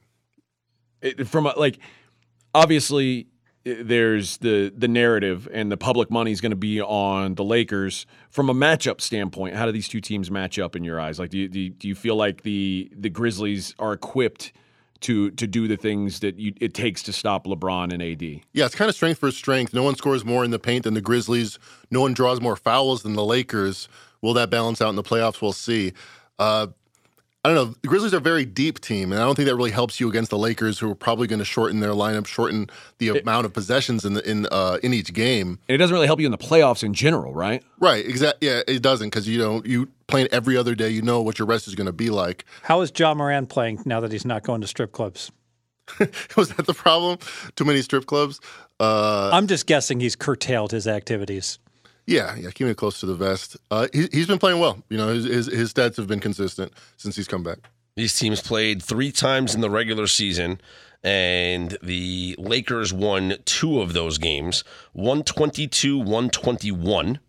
it, 1.01 1.27
from 1.27 1.45
a, 1.45 1.53
like 1.59 1.77
obviously 2.55 3.19
i- 3.19 3.25
there's 3.75 4.37
the 4.37 4.71
the 4.75 4.87
narrative 4.87 5.47
and 5.51 5.71
the 5.71 5.77
public 5.77 6.09
money 6.09 6.31
is 6.31 6.41
going 6.41 6.51
to 6.51 6.55
be 6.55 6.81
on 6.81 7.35
the 7.35 7.43
Lakers 7.43 8.05
from 8.29 8.49
a 8.49 8.53
matchup 8.53 9.01
standpoint. 9.01 9.55
How 9.55 9.65
do 9.65 9.71
these 9.71 9.87
two 9.87 10.01
teams 10.01 10.31
match 10.31 10.59
up 10.59 10.75
in 10.75 10.83
your 10.83 10.99
eyes? 10.99 11.19
Like, 11.19 11.29
do 11.29 11.37
you, 11.37 11.47
do 11.47 11.59
you, 11.59 11.69
do 11.69 11.87
you 11.87 11.95
feel 11.95 12.15
like 12.15 12.43
the 12.43 12.91
the 12.95 13.09
Grizzlies 13.09 13.75
are 13.79 13.93
equipped 13.93 14.53
to 15.01 15.31
to 15.31 15.47
do 15.47 15.67
the 15.67 15.77
things 15.77 16.19
that 16.21 16.37
you, 16.37 16.53
it 16.59 16.73
takes 16.73 17.03
to 17.03 17.13
stop 17.13 17.45
LeBron 17.45 17.93
and 17.93 18.01
AD? 18.01 18.41
Yeah, 18.53 18.65
it's 18.65 18.75
kind 18.75 18.89
of 18.89 18.95
strength 18.95 19.19
for 19.19 19.31
strength. 19.31 19.73
No 19.73 19.83
one 19.83 19.95
scores 19.95 20.23
more 20.23 20.43
in 20.43 20.51
the 20.51 20.59
paint 20.59 20.83
than 20.83 20.93
the 20.93 21.01
Grizzlies. 21.01 21.59
No 21.91 22.01
one 22.01 22.13
draws 22.13 22.41
more 22.41 22.55
fouls 22.55 23.03
than 23.03 23.13
the 23.13 23.25
Lakers. 23.25 23.89
Will 24.21 24.33
that 24.33 24.49
balance 24.49 24.81
out 24.81 24.89
in 24.89 24.95
the 24.95 25.03
playoffs? 25.03 25.41
We'll 25.41 25.53
see. 25.53 25.93
Uh, 26.39 26.67
I 27.43 27.49
don't 27.53 27.55
know. 27.55 27.75
The 27.81 27.87
Grizzlies 27.87 28.13
are 28.13 28.17
a 28.17 28.19
very 28.19 28.45
deep 28.45 28.81
team, 28.81 29.11
and 29.11 29.21
I 29.21 29.25
don't 29.25 29.35
think 29.35 29.47
that 29.47 29.55
really 29.55 29.71
helps 29.71 29.99
you 29.99 30.09
against 30.09 30.31
the 30.31 30.37
Lakers, 30.37 30.79
who 30.79 30.91
are 30.91 30.95
probably 30.95 31.27
going 31.27 31.39
to 31.39 31.45
shorten 31.45 31.79
their 31.79 31.91
lineup, 31.91 32.25
shorten 32.27 32.69
the 32.97 33.09
amount 33.09 33.45
of 33.45 33.53
possessions 33.53 34.03
in 34.03 34.15
the 34.15 34.29
in 34.29 34.47
uh, 34.51 34.79
in 34.83 34.93
each 34.93 35.13
game. 35.13 35.59
And 35.69 35.75
it 35.75 35.77
doesn't 35.77 35.93
really 35.93 36.07
help 36.07 36.19
you 36.19 36.25
in 36.25 36.31
the 36.31 36.37
playoffs 36.37 36.83
in 36.83 36.93
general, 36.93 37.33
right? 37.33 37.63
Right? 37.79 38.05
Exactly. 38.05 38.49
Yeah, 38.49 38.61
it 38.67 38.81
doesn't 38.81 39.07
because 39.07 39.29
you 39.29 39.39
know 39.39 39.61
you 39.63 39.87
playing 40.07 40.27
every 40.31 40.57
other 40.57 40.75
day. 40.75 40.89
You 40.89 41.01
know 41.01 41.21
what 41.21 41.39
your 41.39 41.47
rest 41.47 41.67
is 41.67 41.75
going 41.75 41.85
to 41.85 41.93
be 41.93 42.09
like. 42.09 42.43
How 42.63 42.81
is 42.81 42.91
Ja 42.97 43.13
Morant 43.13 43.49
playing 43.49 43.81
now 43.85 44.01
that 44.01 44.11
he's 44.11 44.25
not 44.25 44.43
going 44.43 44.61
to 44.61 44.67
strip 44.67 44.91
clubs? 44.91 45.31
Was 46.35 46.49
that 46.49 46.65
the 46.65 46.73
problem? 46.73 47.17
Too 47.55 47.63
many 47.63 47.81
strip 47.81 48.07
clubs. 48.07 48.41
Uh, 48.79 49.29
I'm 49.31 49.47
just 49.47 49.67
guessing 49.67 49.99
he's 49.99 50.15
curtailed 50.15 50.71
his 50.71 50.85
activities. 50.87 51.59
Yeah, 52.07 52.35
yeah, 52.35 52.51
keeping 52.51 52.69
it 52.69 52.77
close 52.77 53.01
to 53.01 53.05
the 53.05 53.15
vest. 53.15 53.57
Uh, 53.69 53.87
he, 53.93 54.07
he's 54.11 54.27
been 54.27 54.39
playing 54.39 54.59
well. 54.59 54.81
You 54.89 54.97
know, 54.97 55.09
his, 55.09 55.25
his 55.25 55.45
his 55.47 55.73
stats 55.73 55.97
have 55.97 56.07
been 56.07 56.21
consistent 56.21 56.71
since 56.95 57.17
he's 57.17 57.27
come 57.27 57.43
back. 57.43 57.59
These 57.95 58.17
teams 58.17 58.41
played 58.41 58.81
three 58.81 59.11
times 59.11 59.53
in 59.53 59.61
the 59.61 59.69
regular 59.69 60.07
season, 60.07 60.61
and 61.03 61.77
the 61.83 62.35
Lakers 62.39 62.93
won 62.93 63.35
two 63.43 63.81
of 63.81 63.93
those 63.93 64.17
games 64.17 64.63
122 64.93 65.97
121. 65.97 67.19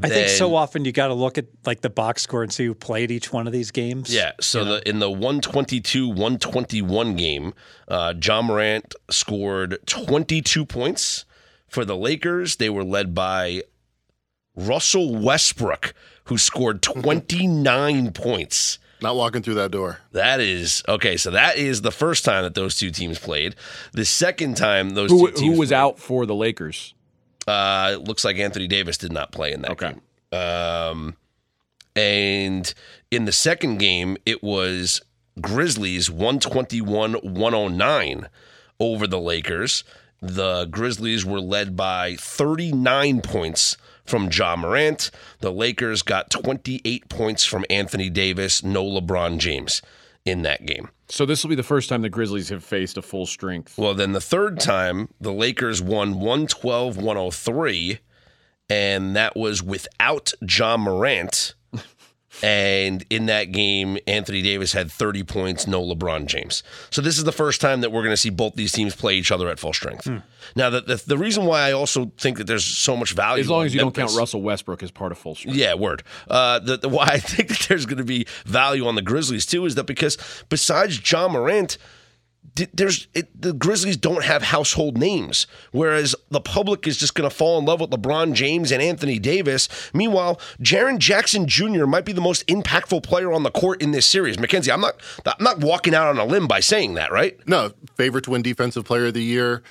I 0.00 0.08
think 0.08 0.28
so 0.28 0.54
often 0.54 0.84
you 0.84 0.92
got 0.92 1.08
to 1.08 1.14
look 1.14 1.38
at 1.38 1.46
like 1.66 1.80
the 1.80 1.90
box 1.90 2.22
score 2.22 2.42
and 2.42 2.52
see 2.52 2.66
who 2.66 2.74
played 2.74 3.10
each 3.10 3.32
one 3.32 3.46
of 3.46 3.52
these 3.52 3.70
games. 3.70 4.14
Yeah. 4.14 4.32
So 4.40 4.64
the 4.64 4.88
in 4.88 4.98
the 5.00 5.10
122 5.10 6.08
121 6.08 7.16
game, 7.16 7.54
uh, 7.88 8.14
Ja 8.22 8.42
Morant 8.42 8.94
scored 9.10 9.78
22 9.86 10.66
points 10.66 11.24
for 11.68 11.84
the 11.84 11.96
Lakers. 11.96 12.56
They 12.56 12.70
were 12.70 12.84
led 12.84 13.14
by 13.14 13.62
Russell 14.66 15.14
Westbrook, 15.16 15.94
who 16.24 16.36
scored 16.38 16.82
29 16.82 18.12
points. 18.12 18.78
Not 19.00 19.14
walking 19.14 19.42
through 19.42 19.54
that 19.54 19.70
door. 19.70 19.98
That 20.12 20.40
is 20.40 20.82
okay. 20.88 21.16
So 21.16 21.30
that 21.30 21.56
is 21.56 21.82
the 21.82 21.92
first 21.92 22.24
time 22.24 22.42
that 22.42 22.54
those 22.54 22.76
two 22.76 22.90
teams 22.90 23.18
played. 23.18 23.54
The 23.92 24.04
second 24.04 24.56
time 24.56 24.90
those 24.90 25.10
Who, 25.10 25.28
two 25.30 25.36
teams 25.36 25.54
who 25.54 25.58
was 25.60 25.68
played- 25.68 25.76
out 25.78 25.98
for 26.00 26.26
the 26.26 26.34
Lakers? 26.34 26.94
Uh, 27.46 27.92
it 27.94 28.04
looks 28.08 28.24
like 28.24 28.36
Anthony 28.38 28.66
Davis 28.66 28.98
did 28.98 29.12
not 29.12 29.30
play 29.30 29.52
in 29.52 29.62
that 29.62 29.70
Okay. 29.70 29.92
game. 30.32 30.38
Um, 30.40 31.16
and 31.96 32.74
in 33.10 33.24
the 33.24 33.32
second 33.32 33.78
game, 33.78 34.16
it 34.26 34.42
was 34.42 35.00
Grizzlies 35.40 36.10
121 36.10 37.14
109 37.14 38.28
over 38.80 39.06
the 39.06 39.20
Lakers. 39.20 39.84
The 40.20 40.66
Grizzlies 40.66 41.24
were 41.24 41.40
led 41.40 41.76
by 41.76 42.16
39 42.16 43.20
points 43.22 43.76
from 44.08 44.30
Ja 44.32 44.56
Morant. 44.56 45.10
The 45.40 45.52
Lakers 45.52 46.02
got 46.02 46.30
28 46.30 47.08
points 47.08 47.44
from 47.44 47.64
Anthony 47.70 48.10
Davis, 48.10 48.62
no 48.62 48.84
LeBron 48.84 49.38
James 49.38 49.82
in 50.24 50.42
that 50.42 50.66
game. 50.66 50.90
So 51.08 51.24
this 51.24 51.42
will 51.42 51.48
be 51.48 51.54
the 51.54 51.62
first 51.62 51.88
time 51.88 52.02
the 52.02 52.10
Grizzlies 52.10 52.50
have 52.50 52.62
faced 52.62 52.98
a 52.98 53.02
full 53.02 53.26
strength. 53.26 53.78
Well, 53.78 53.94
then 53.94 54.12
the 54.12 54.20
third 54.20 54.60
time, 54.60 55.08
the 55.20 55.32
Lakers 55.32 55.80
won 55.80 56.20
112 56.20 56.96
103, 56.98 57.98
and 58.68 59.16
that 59.16 59.36
was 59.36 59.62
without 59.62 60.32
Ja 60.42 60.76
Morant. 60.76 61.54
And 62.42 63.04
in 63.10 63.26
that 63.26 63.52
game, 63.52 63.98
Anthony 64.06 64.42
Davis 64.42 64.72
had 64.72 64.92
30 64.92 65.24
points, 65.24 65.66
no 65.66 65.82
LeBron 65.82 66.26
James. 66.26 66.62
So 66.90 67.00
this 67.02 67.18
is 67.18 67.24
the 67.24 67.32
first 67.32 67.60
time 67.60 67.80
that 67.80 67.90
we're 67.90 68.02
going 68.02 68.12
to 68.12 68.16
see 68.18 68.30
both 68.30 68.54
these 68.54 68.70
teams 68.72 68.94
play 68.94 69.14
each 69.16 69.32
other 69.32 69.48
at 69.48 69.58
full 69.58 69.72
strength. 69.72 70.08
Now, 70.54 70.70
the, 70.70 70.82
the, 70.82 71.02
the 71.06 71.18
reason 71.18 71.46
why 71.46 71.62
I 71.62 71.72
also 71.72 72.12
think 72.18 72.38
that 72.38 72.46
there's 72.46 72.64
so 72.64 72.96
much 72.96 73.12
value, 73.12 73.40
As 73.40 73.48
long 73.50 73.64
as 73.64 73.74
you 73.74 73.80
don't 73.80 73.94
count 73.94 74.14
Russell 74.16 74.42
Westbrook 74.42 74.82
as 74.82 74.90
part 74.90 75.10
of 75.10 75.18
full 75.18 75.34
strength. 75.34 75.56
yeah, 75.56 75.74
word. 75.74 76.02
Uh, 76.28 76.58
the, 76.60 76.76
the 76.76 76.88
why 76.88 77.06
I 77.06 77.18
think 77.18 77.48
that 77.48 77.66
there's 77.68 77.86
going 77.86 77.98
to 77.98 78.04
be 78.04 78.26
value 78.44 78.86
on 78.86 78.94
the 78.94 79.02
Grizzlies 79.02 79.46
too 79.46 79.64
is 79.66 79.74
that 79.74 79.84
because 79.84 80.16
besides 80.48 81.00
Ja 81.10 81.28
Morant, 81.28 81.76
there's 82.74 83.06
it, 83.14 83.40
the 83.40 83.52
Grizzlies 83.52 83.96
don't 83.96 84.24
have 84.24 84.42
household 84.42 84.98
names, 84.98 85.46
whereas 85.70 86.16
the 86.30 86.40
public 86.40 86.88
is 86.88 86.96
just 86.96 87.14
going 87.14 87.28
to 87.28 87.34
fall 87.34 87.56
in 87.58 87.64
love 87.64 87.80
with 87.80 87.90
LeBron 87.90 88.32
James 88.32 88.72
and 88.72 88.82
Anthony 88.82 89.20
Davis. 89.20 89.68
Meanwhile, 89.94 90.40
Jaren 90.60 90.98
Jackson 90.98 91.46
Jr. 91.46 91.86
might 91.86 92.04
be 92.04 92.12
the 92.12 92.20
most 92.20 92.44
impactful 92.48 93.04
player 93.04 93.32
on 93.32 93.44
the 93.44 93.52
court 93.52 93.80
in 93.80 93.92
this 93.92 94.06
series. 94.06 94.40
Mackenzie, 94.40 94.72
I'm 94.72 94.80
not 94.80 94.94
I'm 95.24 95.44
not 95.44 95.60
walking 95.60 95.94
out 95.94 96.08
on 96.08 96.18
a 96.18 96.24
limb 96.24 96.48
by 96.48 96.58
saying 96.58 96.94
that, 96.94 97.12
right? 97.12 97.38
No, 97.46 97.70
favorite 97.96 98.24
to 98.24 98.30
win 98.30 98.42
Defensive 98.42 98.84
Player 98.84 99.06
of 99.06 99.14
the 99.14 99.22
Year. 99.22 99.62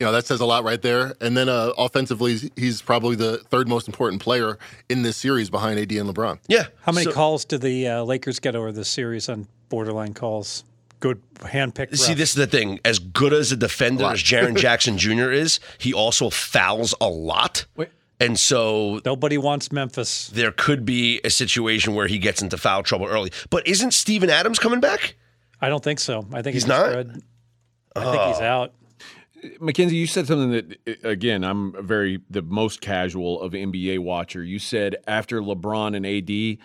You 0.00 0.06
know 0.06 0.12
that 0.12 0.26
says 0.26 0.40
a 0.40 0.46
lot 0.46 0.64
right 0.64 0.80
there. 0.80 1.14
And 1.20 1.36
then 1.36 1.48
uh, 1.48 1.72
offensively, 1.76 2.32
he's- 2.36 2.50
he's 2.56 2.82
probably 2.82 3.14
the 3.16 3.38
third 3.50 3.68
most 3.68 3.86
important 3.86 4.22
player 4.22 4.58
in 4.88 5.02
this 5.02 5.16
series 5.16 5.50
behind 5.50 5.78
AD 5.78 5.92
and 5.92 6.08
LeBron. 6.12 6.38
Yeah. 6.48 6.66
How 6.82 6.92
many 6.92 7.04
So- 7.04 7.12
calls 7.12 7.44
did 7.44 7.60
the 7.60 7.86
uh, 7.86 8.02
Lakers 8.02 8.38
get 8.40 8.56
over 8.56 8.72
this 8.72 8.88
series 8.88 9.28
on 9.28 9.46
borderline 9.68 10.14
calls? 10.14 10.64
Good 11.00 11.22
handpicked. 11.36 11.96
See, 11.96 12.12
refs. 12.12 12.16
this 12.16 12.30
is 12.30 12.34
the 12.34 12.46
thing. 12.46 12.80
As 12.84 12.98
good 12.98 13.32
as 13.32 13.52
a 13.52 13.56
defender 13.56 14.02
lot. 14.04 14.14
as 14.14 14.22
Jaren 14.22 14.56
Jackson 14.60 14.98
Jr. 14.98 15.30
is, 15.30 15.60
he 15.78 15.92
also 15.94 16.30
fouls 16.30 16.94
a 17.00 17.08
lot. 17.08 17.66
Wait. 17.76 17.88
And 18.20 18.36
so 18.38 19.00
Nobody 19.04 19.38
wants 19.38 19.70
Memphis. 19.70 20.26
there 20.28 20.50
could 20.50 20.84
be 20.84 21.20
a 21.22 21.30
situation 21.30 21.94
where 21.94 22.08
he 22.08 22.18
gets 22.18 22.42
into 22.42 22.56
foul 22.58 22.82
trouble 22.82 23.06
early. 23.06 23.30
But 23.48 23.66
isn't 23.68 23.92
Steven 23.92 24.28
Adams 24.28 24.58
coming 24.58 24.80
back? 24.80 25.14
I 25.60 25.68
don't 25.68 25.84
think 25.84 26.00
so. 26.00 26.26
I 26.32 26.42
think 26.42 26.54
He's 26.54 26.64
it's 26.64 26.68
not? 26.68 26.90
spread. 26.90 27.22
I 27.94 28.04
think 28.04 28.22
he's 28.34 28.40
oh. 28.40 28.44
out. 28.44 28.74
Mackenzie, 29.60 29.96
you 29.96 30.06
said 30.08 30.26
something 30.26 30.50
that 30.50 31.04
again, 31.04 31.44
I'm 31.44 31.74
very 31.86 32.20
the 32.28 32.42
most 32.42 32.80
casual 32.80 33.40
of 33.40 33.52
NBA 33.52 34.00
watcher. 34.00 34.42
You 34.42 34.58
said 34.58 34.96
after 35.06 35.40
LeBron 35.40 35.94
and 35.96 36.04
AD, 36.04 36.58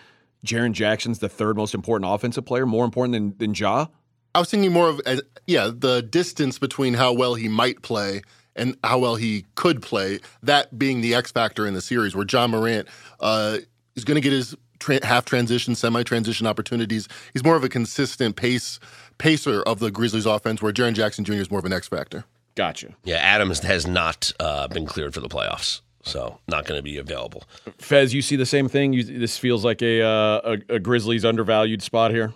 Jaren 0.44 0.72
Jackson's 0.72 1.20
the 1.20 1.28
third 1.28 1.56
most 1.56 1.72
important 1.74 2.10
offensive 2.12 2.44
player, 2.44 2.66
more 2.66 2.84
important 2.84 3.12
than 3.12 3.38
than 3.38 3.54
Ja. 3.54 3.86
I 4.34 4.40
was 4.40 4.50
thinking 4.50 4.72
more 4.72 4.88
of, 4.88 5.00
uh, 5.06 5.16
yeah, 5.46 5.70
the 5.72 6.02
distance 6.02 6.58
between 6.58 6.94
how 6.94 7.12
well 7.12 7.34
he 7.34 7.48
might 7.48 7.82
play 7.82 8.22
and 8.56 8.76
how 8.82 8.98
well 8.98 9.16
he 9.16 9.46
could 9.54 9.80
play, 9.80 10.20
that 10.42 10.76
being 10.78 11.00
the 11.00 11.14
X 11.14 11.30
factor 11.30 11.66
in 11.66 11.74
the 11.74 11.80
series, 11.80 12.14
where 12.16 12.26
Ja 12.28 12.46
Morant 12.46 12.88
uh, 13.20 13.58
is 13.94 14.04
going 14.04 14.16
to 14.16 14.20
get 14.20 14.32
his 14.32 14.56
tra- 14.78 15.04
half 15.04 15.24
transition, 15.24 15.74
semi 15.74 16.02
transition 16.02 16.46
opportunities. 16.46 17.08
He's 17.32 17.44
more 17.44 17.56
of 17.56 17.64
a 17.64 17.68
consistent 17.68 18.36
pace 18.36 18.80
pacer 19.18 19.62
of 19.62 19.78
the 19.78 19.90
Grizzlies 19.90 20.26
offense, 20.26 20.60
where 20.60 20.72
Jaren 20.72 20.94
Jackson 20.94 21.24
Jr. 21.24 21.34
is 21.34 21.50
more 21.50 21.60
of 21.60 21.64
an 21.64 21.72
X 21.72 21.88
factor. 21.88 22.24
Gotcha. 22.56 22.94
Yeah, 23.04 23.16
Adams 23.16 23.60
has 23.60 23.86
not 23.86 24.32
uh, 24.40 24.68
been 24.68 24.86
cleared 24.86 25.14
for 25.14 25.20
the 25.20 25.28
playoffs. 25.28 25.80
So 26.02 26.38
not 26.48 26.66
going 26.66 26.78
to 26.78 26.82
be 26.82 26.98
available. 26.98 27.44
Fez, 27.78 28.12
you 28.12 28.20
see 28.20 28.36
the 28.36 28.44
same 28.44 28.68
thing. 28.68 28.92
You, 28.92 29.04
this 29.04 29.38
feels 29.38 29.64
like 29.64 29.80
a, 29.80 30.02
uh, 30.02 30.56
a 30.68 30.74
a 30.74 30.78
Grizzlies 30.78 31.24
undervalued 31.24 31.82
spot 31.82 32.10
here. 32.10 32.34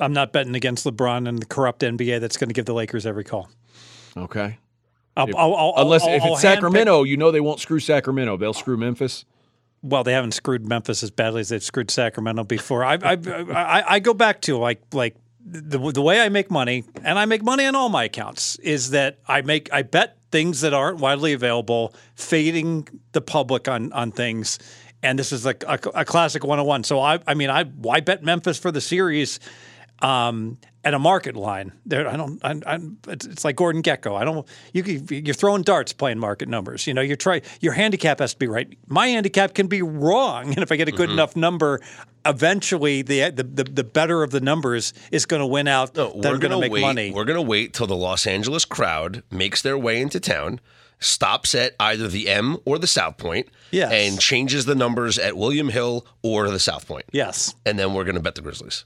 I'm 0.00 0.12
not 0.12 0.32
betting 0.32 0.54
against 0.54 0.84
LeBron 0.84 1.28
and 1.28 1.38
the 1.40 1.46
corrupt 1.46 1.82
NBA 1.82 2.20
that's 2.20 2.36
going 2.36 2.48
to 2.48 2.54
give 2.54 2.66
the 2.66 2.74
Lakers 2.74 3.06
every 3.06 3.24
call. 3.24 3.48
Okay. 4.16 4.58
I'll, 5.16 5.26
I'll, 5.36 5.54
I'll, 5.54 5.74
Unless 5.78 6.06
if 6.06 6.22
it's 6.24 6.40
Sacramento, 6.40 7.02
you 7.02 7.16
know 7.16 7.30
they 7.32 7.40
won't 7.40 7.58
screw 7.60 7.80
Sacramento. 7.80 8.36
They'll 8.36 8.52
screw 8.52 8.76
Memphis. 8.76 9.24
well, 9.82 10.04
they 10.04 10.12
haven't 10.12 10.32
screwed 10.32 10.66
Memphis 10.68 11.02
as 11.02 11.10
badly 11.10 11.40
as 11.40 11.48
they've 11.48 11.62
screwed 11.62 11.90
Sacramento 11.90 12.44
before. 12.44 12.84
I 12.84 12.94
I, 13.02 13.18
I, 13.52 13.84
I 13.94 13.98
go 13.98 14.14
back 14.14 14.40
to 14.42 14.56
like 14.56 14.80
like 14.92 15.16
the 15.44 15.78
the 15.92 16.02
way 16.02 16.20
I 16.20 16.28
make 16.28 16.50
money, 16.52 16.84
and 17.02 17.18
I 17.18 17.24
make 17.24 17.42
money 17.42 17.66
on 17.66 17.74
all 17.74 17.88
my 17.88 18.04
accounts, 18.04 18.56
is 18.60 18.90
that 18.90 19.18
I 19.26 19.42
make 19.42 19.72
I 19.72 19.82
bet 19.82 20.18
things 20.30 20.60
that 20.60 20.72
aren't 20.72 20.98
widely 20.98 21.32
available, 21.32 21.94
fading 22.14 22.86
the 23.10 23.20
public 23.20 23.66
on 23.66 23.92
on 23.92 24.12
things. 24.12 24.60
And 25.02 25.18
this 25.18 25.32
is 25.32 25.44
like 25.44 25.64
a, 25.64 25.80
a 25.94 26.04
classic 26.04 26.44
101. 26.44 26.84
So 26.84 27.00
I 27.00 27.18
I 27.26 27.34
mean 27.34 27.50
I 27.50 27.64
why 27.64 27.98
bet 28.00 28.22
Memphis 28.22 28.58
for 28.58 28.70
the 28.70 28.80
series 28.80 29.40
um, 30.00 30.58
at 30.84 30.94
a 30.94 30.98
market 30.98 31.36
line. 31.36 31.72
There, 31.86 32.08
I 32.08 32.16
don't. 32.16 32.44
I, 32.44 32.60
I, 32.66 32.78
it's, 33.08 33.26
it's 33.26 33.44
like 33.44 33.56
Gordon 33.56 33.82
Gekko. 33.82 34.16
I 34.16 34.24
don't. 34.24 34.46
You, 34.72 34.82
you're 35.10 35.34
throwing 35.34 35.62
darts 35.62 35.92
playing 35.92 36.18
market 36.18 36.48
numbers. 36.48 36.86
You 36.86 36.94
know, 36.94 37.00
you 37.00 37.16
try. 37.16 37.42
Your 37.60 37.72
handicap 37.72 38.20
has 38.20 38.32
to 38.32 38.38
be 38.38 38.46
right. 38.46 38.72
My 38.86 39.08
handicap 39.08 39.54
can 39.54 39.66
be 39.66 39.82
wrong, 39.82 40.46
and 40.54 40.58
if 40.58 40.70
I 40.72 40.76
get 40.76 40.88
a 40.88 40.92
good 40.92 41.10
enough 41.10 41.36
number, 41.36 41.80
eventually 42.24 43.02
the 43.02 43.30
the 43.30 43.42
the, 43.42 43.64
the 43.64 43.84
better 43.84 44.22
of 44.22 44.30
the 44.30 44.40
numbers 44.40 44.92
is 45.10 45.26
going 45.26 45.40
to 45.40 45.46
win 45.46 45.68
out. 45.68 45.94
No, 45.96 46.12
that 46.20 46.32
we're 46.32 46.38
going 46.38 46.52
to 46.52 46.60
make 46.60 46.72
wait. 46.72 46.80
money. 46.82 47.10
We're 47.12 47.24
gonna 47.24 47.42
wait 47.42 47.72
till 47.74 47.86
the 47.86 47.96
Los 47.96 48.26
Angeles 48.26 48.64
crowd 48.64 49.22
makes 49.30 49.62
their 49.62 49.76
way 49.78 50.00
into 50.00 50.20
town, 50.20 50.60
stops 51.00 51.54
at 51.54 51.74
either 51.80 52.08
the 52.08 52.28
M 52.28 52.56
or 52.64 52.78
the 52.78 52.86
South 52.86 53.16
Point, 53.18 53.48
Yes. 53.70 53.90
and 53.92 54.20
changes 54.20 54.64
the 54.64 54.74
numbers 54.74 55.18
at 55.18 55.36
William 55.36 55.68
Hill 55.70 56.06
or 56.22 56.48
the 56.50 56.58
South 56.60 56.86
Point, 56.86 57.06
yes, 57.12 57.54
and 57.66 57.78
then 57.78 57.94
we're 57.94 58.04
gonna 58.04 58.20
bet 58.20 58.34
the 58.36 58.42
Grizzlies. 58.42 58.84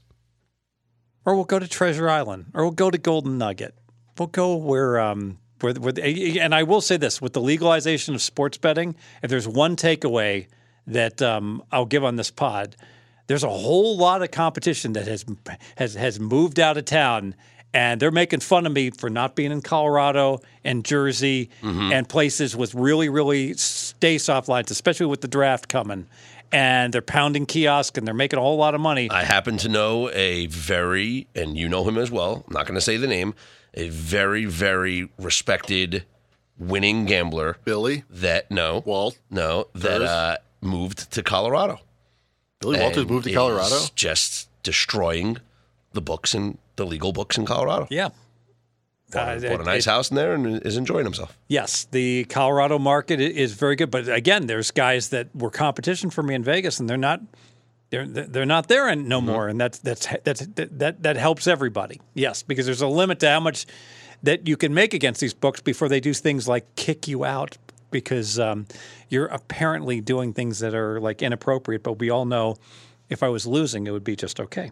Or 1.25 1.35
we'll 1.35 1.45
go 1.45 1.59
to 1.59 1.67
Treasure 1.67 2.09
Island, 2.09 2.47
or 2.53 2.63
we'll 2.63 2.71
go 2.71 2.91
to 2.91 2.97
Golden 2.97 3.37
Nugget. 3.37 3.75
We'll 4.17 4.27
go 4.27 4.55
where. 4.55 4.99
Um, 4.99 5.39
where, 5.61 5.73
where 5.73 5.93
the, 5.93 6.41
and 6.41 6.53
I 6.53 6.63
will 6.63 6.81
say 6.81 6.97
this: 6.97 7.21
with 7.21 7.33
the 7.33 7.41
legalization 7.41 8.13
of 8.15 8.21
sports 8.21 8.57
betting, 8.57 8.95
if 9.21 9.29
there's 9.29 9.47
one 9.47 9.75
takeaway 9.77 10.47
that 10.87 11.21
um, 11.21 11.63
I'll 11.71 11.85
give 11.85 12.03
on 12.03 12.17
this 12.17 12.31
pod, 12.31 12.75
there's 13.27 13.43
a 13.43 13.49
whole 13.49 13.95
lot 13.97 14.21
of 14.21 14.31
competition 14.31 14.93
that 14.93 15.07
has 15.07 15.25
has 15.77 15.95
has 15.95 16.19
moved 16.19 16.59
out 16.59 16.77
of 16.77 16.83
town, 16.85 17.35
and 17.73 18.01
they're 18.01 18.11
making 18.11 18.41
fun 18.41 18.65
of 18.65 18.73
me 18.73 18.89
for 18.89 19.09
not 19.09 19.35
being 19.35 19.51
in 19.53 19.61
Colorado 19.61 20.41
and 20.65 20.83
Jersey 20.83 21.49
and 21.93 22.09
places 22.09 22.55
with 22.57 22.75
really 22.75 23.07
really 23.07 23.53
stay 23.53 24.17
soft 24.17 24.49
lines, 24.49 24.69
especially 24.69 25.05
with 25.05 25.21
the 25.21 25.29
draft 25.29 25.69
coming. 25.69 26.07
And 26.53 26.93
they're 26.93 27.01
pounding 27.01 27.45
kiosk 27.45 27.97
and 27.97 28.07
they're 28.07 28.13
making 28.13 28.39
a 28.39 28.41
whole 28.41 28.57
lot 28.57 28.75
of 28.75 28.81
money. 28.81 29.09
I 29.09 29.23
happen 29.23 29.57
to 29.57 29.69
know 29.69 30.09
a 30.11 30.45
very, 30.47 31.27
and 31.35 31.57
you 31.57 31.67
know 31.67 31.87
him 31.87 31.97
as 31.97 32.11
well. 32.11 32.43
I'm 32.47 32.53
not 32.53 32.65
going 32.67 32.75
to 32.75 32.81
say 32.81 32.97
the 32.97 33.07
name. 33.07 33.33
A 33.73 33.89
very, 33.89 34.45
very 34.45 35.09
respected, 35.17 36.05
winning 36.59 37.05
gambler 37.05 37.57
Billy 37.65 38.03
that 38.09 38.51
no, 38.51 38.83
Walt, 38.85 39.17
no, 39.31 39.67
that 39.73 40.01
uh, 40.03 40.37
moved 40.61 41.11
to 41.11 41.23
Colorado. 41.23 41.79
Billy 42.59 42.79
Walters 42.79 43.07
moved 43.07 43.25
to 43.25 43.33
Colorado. 43.33 43.79
just 43.95 44.47
destroying 44.61 45.37
the 45.93 46.01
books 46.01 46.33
and 46.33 46.57
the 46.75 46.85
legal 46.85 47.13
books 47.13 47.37
in 47.37 47.45
Colorado. 47.45 47.87
yeah. 47.89 48.09
Bought, 49.13 49.37
Uh, 49.37 49.39
bought 49.49 49.59
a 49.59 49.61
it- 49.61 49.65
nice 49.65 49.85
house 49.85 50.09
in 50.09 50.15
there 50.15 50.33
and 50.33 50.61
is 50.65 50.77
enjoying 50.77 51.05
himself. 51.05 51.37
Yes, 51.47 51.85
the 51.91 52.25
Colorado 52.25 52.79
market 52.79 53.19
is 53.21 53.53
very 53.53 53.75
good, 53.75 53.91
but 53.91 54.07
again, 54.09 54.47
there's 54.47 54.71
guys 54.71 55.09
that 55.09 55.27
were 55.35 55.49
competition 55.51 56.09
for 56.09 56.23
me 56.23 56.33
in 56.35 56.43
Vegas, 56.43 56.79
and 56.79 56.89
they're 56.89 56.97
not. 56.97 57.21
They're 57.89 58.07
they're 58.07 58.45
not 58.47 58.69
there 58.69 58.87
and 58.87 59.07
no 59.07 59.21
more, 59.21 59.47
and 59.47 59.61
that's 59.61 59.77
that's 59.77 60.07
that's 60.23 60.47
that 60.55 61.03
that 61.03 61.15
helps 61.15 61.45
everybody. 61.45 62.01
Yes, 62.15 62.41
because 62.41 62.65
there's 62.65 62.81
a 62.81 62.87
limit 62.87 63.19
to 63.19 63.29
how 63.29 63.39
much 63.39 63.67
that 64.23 64.47
you 64.47 64.57
can 64.57 64.73
make 64.73 64.95
against 64.95 65.21
these 65.21 65.33
books 65.35 65.61
before 65.61 65.87
they 65.89 65.99
do 65.99 66.11
things 66.13 66.47
like 66.47 66.65
kick 66.75 67.07
you 67.07 67.23
out 67.23 67.55
because 67.91 68.39
um, 68.39 68.65
you're 69.09 69.27
apparently 69.27 70.01
doing 70.01 70.33
things 70.33 70.57
that 70.59 70.73
are 70.73 70.99
like 70.99 71.21
inappropriate. 71.21 71.83
But 71.83 71.99
we 71.99 72.09
all 72.09 72.25
know 72.25 72.55
if 73.09 73.21
I 73.21 73.27
was 73.29 73.45
losing, 73.45 73.85
it 73.85 73.91
would 73.91 74.03
be 74.03 74.15
just 74.15 74.39
okay. 74.39 74.71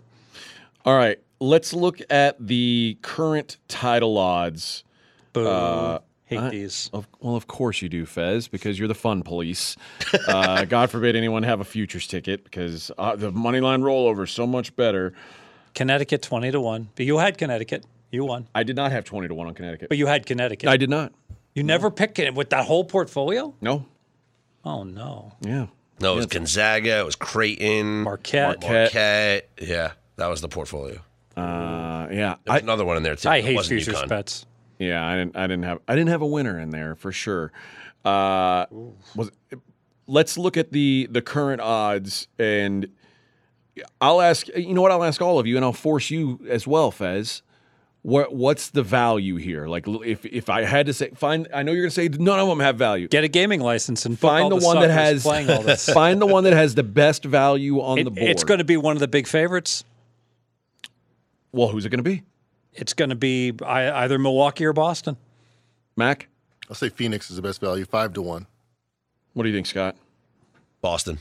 All 0.83 0.97
right, 0.97 1.19
let's 1.41 1.73
look 1.73 1.99
at 2.09 2.37
the 2.39 2.97
current 3.01 3.57
title 3.67 4.17
odds. 4.17 4.85
Boo. 5.33 5.99
Hate 6.25 6.39
I- 6.39 6.49
these. 6.49 6.89
Of, 6.93 7.09
well, 7.19 7.35
of 7.35 7.47
course 7.47 7.81
you 7.81 7.89
do, 7.89 8.05
Fez, 8.05 8.47
because 8.47 8.79
you're 8.79 8.87
the 8.87 8.95
fun 8.95 9.21
police. 9.21 9.75
Uh, 10.29 10.63
God 10.69 10.89
forbid 10.89 11.17
anyone 11.17 11.43
have 11.43 11.59
a 11.59 11.65
futures 11.65 12.07
ticket 12.07 12.45
because 12.45 12.89
uh, 12.97 13.17
the 13.17 13.33
money 13.33 13.59
line 13.59 13.81
rollover 13.81 14.23
is 14.23 14.31
so 14.31 14.47
much 14.47 14.73
better. 14.77 15.11
Connecticut 15.75 16.21
twenty 16.21 16.49
to 16.51 16.61
one. 16.61 16.87
But 16.95 17.05
you 17.05 17.17
had 17.17 17.37
Connecticut. 17.37 17.85
You 18.11 18.25
won. 18.25 18.47
I 18.53 18.63
did 18.63 18.75
not 18.75 18.91
have 18.91 19.05
20 19.05 19.29
to 19.29 19.33
1 19.33 19.47
on 19.47 19.53
Connecticut. 19.53 19.87
But 19.87 19.97
you 19.97 20.05
had 20.05 20.25
Connecticut. 20.25 20.67
I 20.67 20.75
did 20.75 20.89
not. 20.89 21.13
you 21.53 21.63
never 21.63 21.89
picked 21.89 22.19
it 22.19 22.35
with 22.35 22.49
that 22.49 22.65
whole 22.65 22.83
portfolio. 22.83 23.53
No. 23.61 23.85
Oh 24.65 24.83
no. 24.83 25.31
Yeah. 25.39 25.67
No, 26.01 26.13
it 26.13 26.15
was 26.17 26.25
Gonzaga. 26.25 26.99
It 26.99 27.05
was 27.05 27.15
Creighton. 27.15 28.03
Marquette. 28.03 28.61
Marquette. 28.61 29.47
Yeah, 29.61 29.91
that 30.17 30.27
was 30.27 30.41
the 30.41 30.49
portfolio. 30.49 30.99
Uh, 31.37 32.07
yeah. 32.11 32.35
There 32.45 32.53
was 32.53 32.55
I, 32.55 32.57
another 32.59 32.85
one 32.85 32.97
in 32.97 33.03
there 33.03 33.15
too. 33.15 33.29
I 33.29 33.37
It 33.37 33.45
hate 33.45 33.55
wasn't 33.55 33.81
futures 33.81 34.01
UConn. 34.03 34.07
bets. 34.09 34.45
yeah. 34.79 35.05
I 35.07 35.15
didn't. 35.15 35.35
I 35.37 35.41
didn't 35.47 35.63
have. 35.63 35.79
I 35.87 35.95
didn't 35.95 36.09
have 36.09 36.21
a 36.21 36.27
winner 36.27 36.59
in 36.59 36.69
there 36.71 36.95
for 36.95 37.11
sure. 37.11 37.51
Uh, 38.03 38.65
was 39.15 39.31
let's 40.07 40.37
look 40.37 40.57
at 40.57 40.71
the 40.71 41.07
the 41.11 41.21
current 41.21 41.61
odds 41.61 42.27
and 42.39 42.87
I'll 44.01 44.21
ask. 44.21 44.47
You 44.49 44.73
know 44.73 44.81
what? 44.81 44.91
I'll 44.91 45.03
ask 45.03 45.21
all 45.21 45.39
of 45.39 45.47
you, 45.47 45.55
and 45.55 45.63
I'll 45.63 45.71
force 45.73 46.09
you 46.09 46.39
as 46.49 46.67
well, 46.67 46.91
Fez. 46.91 47.41
What 48.03 48.33
what's 48.33 48.69
the 48.69 48.81
value 48.83 49.35
here? 49.35 49.67
Like, 49.67 49.87
l- 49.87 50.01
if 50.03 50.25
if 50.25 50.49
I 50.49 50.63
had 50.63 50.87
to 50.87 50.93
say, 50.93 51.11
find. 51.11 51.47
I 51.53 51.61
know 51.63 51.71
you're 51.71 51.83
going 51.83 51.91
to 51.91 51.95
say 51.95 52.07
none 52.09 52.39
of 52.39 52.47
them 52.47 52.59
have 52.59 52.75
value. 52.75 53.07
Get 53.07 53.23
a 53.23 53.27
gaming 53.27 53.61
license 53.61 54.05
and 54.07 54.19
book 54.19 54.29
Find 54.31 54.43
all 54.51 54.59
the 54.59 54.65
one 54.65 54.77
that 54.79 54.89
suckers 54.89 54.95
has 54.95 55.23
playing 55.23 55.49
all 55.51 55.61
this. 55.61 55.87
find 55.93 56.19
the 56.19 56.25
one 56.25 56.43
that 56.45 56.53
has 56.53 56.73
the 56.73 56.81
best 56.83 57.23
value 57.23 57.79
on 57.79 57.99
It- 57.99 58.03
the 58.05 58.09
board. 58.11 58.27
it's 58.27 58.43
going 58.43 58.57
to 58.57 58.63
be 58.63 58.75
one 58.75 58.95
of 58.95 58.99
the 59.01 59.07
big 59.07 59.27
favorites. 59.27 59.83
Well, 61.51 61.67
who's 61.69 61.85
it 61.85 61.89
going 61.89 62.03
to 62.03 62.09
be? 62.09 62.23
It's 62.73 62.93
going 62.93 63.09
to 63.09 63.15
be 63.15 63.53
I- 63.65 64.03
either 64.03 64.17
Milwaukee 64.17 64.65
or 64.65 64.73
Boston. 64.73 65.17
Mac. 65.97 66.27
I'll 66.69 66.75
say 66.75 66.89
Phoenix 66.89 67.29
is 67.29 67.35
the 67.35 67.41
best 67.41 67.59
value, 67.59 67.83
five 67.85 68.13
to 68.13 68.21
one. 68.21 68.47
What 69.33 69.43
do 69.43 69.49
you 69.49 69.55
think, 69.55 69.67
Scott? 69.67 69.95
Boston. 70.81 71.19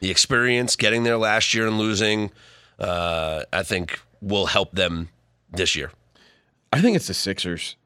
The 0.00 0.10
experience 0.10 0.76
getting 0.76 1.02
there 1.04 1.18
last 1.18 1.52
year 1.54 1.66
and 1.66 1.78
losing, 1.78 2.30
uh, 2.78 3.44
I 3.52 3.62
think, 3.62 4.00
will 4.20 4.46
help 4.46 4.72
them 4.72 5.10
this 5.52 5.76
year. 5.76 5.92
I 6.72 6.80
think 6.80 6.96
it's 6.96 7.06
the 7.06 7.14
Sixers. 7.14 7.76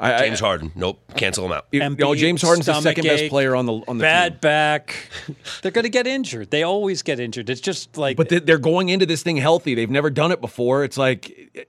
I, 0.00 0.14
I- 0.14 0.18
James 0.26 0.40
Harden, 0.40 0.70
nope, 0.76 1.00
cancel 1.16 1.44
him 1.46 1.52
out. 1.52 1.66
you 1.72 1.80
know, 1.80 2.14
James 2.14 2.40
Harden's 2.40 2.66
the 2.66 2.80
second 2.80 3.04
best 3.04 3.28
player 3.28 3.56
on 3.56 3.66
the 3.66 3.72
on 3.88 3.98
the 3.98 4.02
Bad 4.02 4.34
team. 4.34 4.38
back. 4.40 4.94
They're 5.62 5.72
going 5.72 5.82
to 5.84 5.88
get 5.90 6.06
injured. 6.06 6.50
They 6.50 6.62
always 6.62 7.02
get 7.02 7.18
injured. 7.18 7.50
It's 7.50 7.60
just 7.60 7.96
like 7.96 8.16
But 8.16 8.28
they- 8.28 8.38
they're 8.38 8.58
going 8.58 8.90
into 8.90 9.06
this 9.06 9.22
thing 9.24 9.36
healthy. 9.38 9.74
They've 9.74 9.90
never 9.90 10.08
done 10.10 10.30
it 10.30 10.40
before. 10.40 10.84
It's 10.84 10.96
like 10.98 11.66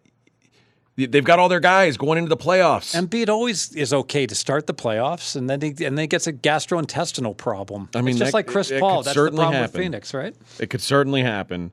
they've 0.96 1.24
got 1.24 1.40
all 1.40 1.50
their 1.50 1.60
guys 1.60 1.98
going 1.98 2.18
into 2.18 2.30
the 2.30 2.38
playoffs. 2.38 2.94
Embiid 2.96 3.30
always 3.30 3.74
is 3.74 3.94
okay 3.94 4.28
to 4.28 4.36
start 4.36 4.68
the 4.68 4.74
playoffs, 4.74 5.36
and 5.36 5.50
then 5.50 5.62
he 5.62 5.70
and 5.70 5.98
then 5.98 6.04
he 6.04 6.08
gets 6.08 6.28
a 6.28 6.34
gastrointestinal 6.34 7.36
problem. 7.36 7.90
I 7.96 8.02
mean, 8.02 8.10
it's 8.12 8.20
just 8.20 8.32
that- 8.32 8.38
like 8.38 8.48
Chris 8.48 8.70
it- 8.70 8.76
it 8.76 8.80
Paul. 8.82 8.98
could 8.98 9.06
That's 9.06 9.16
the 9.16 9.20
certainly 9.22 9.42
problem 9.44 9.62
happen. 9.62 9.74
with 9.80 9.86
Phoenix, 9.86 10.14
right? 10.14 10.36
It 10.60 10.70
could 10.70 10.82
certainly 10.82 11.24
happen, 11.24 11.72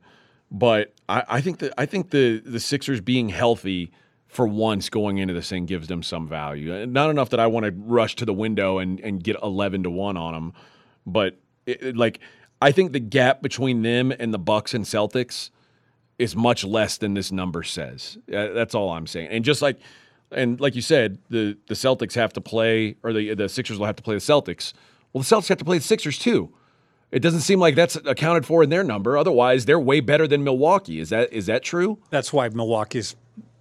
but 0.51 0.95
I, 1.09 1.23
I 1.28 1.41
think 1.41 1.59
that 1.59 1.73
I 1.77 1.87
think 1.87 2.11
the 2.11 2.39
the 2.45 2.61
Sixers 2.61 3.01
being 3.01 3.28
healthy 3.31 3.91
for 4.37 4.47
once 4.47 4.89
going 4.89 5.19
into 5.19 5.35
this 5.35 5.49
thing 5.49 5.67
gives 5.67 5.89
them 5.89 6.03
some 6.03 6.29
value. 6.29 6.87
Not 6.87 7.11
enough 7.11 7.31
that 7.31 7.41
I 7.41 7.47
want 7.49 7.67
to 7.67 7.73
rush 7.73 8.15
to 8.17 8.25
the 8.25 8.33
window 8.35 8.79
and, 8.79 9.01
and 9.01 9.23
get 9.23 9.37
eleven 9.43 9.83
to 9.83 9.91
one 9.91 10.17
on 10.17 10.35
them, 10.35 10.53
but 11.07 11.39
it, 11.67 11.83
it- 11.83 11.97
like 11.97 12.21
I 12.63 12.73
think 12.73 12.93
the 12.93 13.01
gap 13.01 13.43
between 13.43 13.83
them 13.83 14.13
and 14.13 14.33
the 14.33 14.39
Bucks 14.39 14.73
and 14.75 14.85
Celtics 14.85 15.51
is 16.19 16.35
much 16.35 16.65
less 16.65 16.97
than 16.97 17.13
this 17.15 17.31
number 17.31 17.63
says. 17.63 18.17
Uh, 18.33 18.49
That's 18.53 18.75
all 18.75 18.91
I'm 18.91 19.07
saying. 19.07 19.29
And 19.29 19.45
just 19.45 19.61
like 19.61 19.79
and 20.31 20.61
like 20.61 20.75
you 20.75 20.83
said, 20.83 21.19
the 21.31 21.57
the 21.69 21.75
Celtics 21.75 22.15
have 22.15 22.33
to 22.35 22.41
play 22.41 22.97
or 23.03 23.13
the 23.13 23.35
the 23.35 23.49
Sixers 23.49 23.79
will 23.79 23.87
have 23.87 23.97
to 23.97 24.03
play 24.03 24.15
the 24.15 24.21
Celtics. 24.21 24.73
Well, 25.13 25.23
the 25.23 25.27
Celtics 25.35 25.49
have 25.49 25.59
to 25.59 25.65
play 25.65 25.79
the 25.79 25.85
Sixers 25.85 26.19
too. 26.19 26.53
It 27.13 27.21
doesn't 27.21 27.41
seem 27.43 27.61
like 27.61 27.77
that's 27.77 27.97
accounted 27.97 28.45
for 28.45 28.63
in 28.65 28.69
their 28.71 28.83
number. 28.83 29.17
Otherwise, 29.17 29.65
they're 29.65 29.79
way 29.79 30.01
better 30.01 30.27
than 30.27 30.43
Milwaukee. 30.45 30.99
Is 31.01 31.11
that 31.11 31.33
is 31.33 31.47
that 31.47 31.63
true? 31.63 31.99
That's 32.11 32.33
why 32.33 32.49
Milwaukee's 32.49 33.17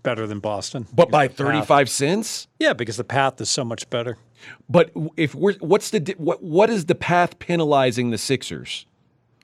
better 0.05 0.25
than 0.25 0.39
Boston. 0.39 0.87
But 0.93 1.11
by 1.11 1.27
Because 1.27 1.37
the 1.37 1.43
path- 1.43 1.67
35 1.67 1.89
cents? 1.89 2.47
Yeah, 2.59 2.71
because 2.71 2.95
the 2.95 3.03
path 3.03 3.41
is 3.41 3.49
so 3.49 3.65
much 3.65 3.89
better. 3.89 4.17
But 4.69 4.91
if 5.17 5.35
we're 5.35 5.55
what's 5.55 5.89
the 5.89 6.15
what 6.17 6.41
what 6.41 6.69
is 6.69 6.85
the 6.85 6.95
path 6.95 7.39
penalizing 7.39 8.11
the 8.11 8.17
Sixers? 8.17 8.85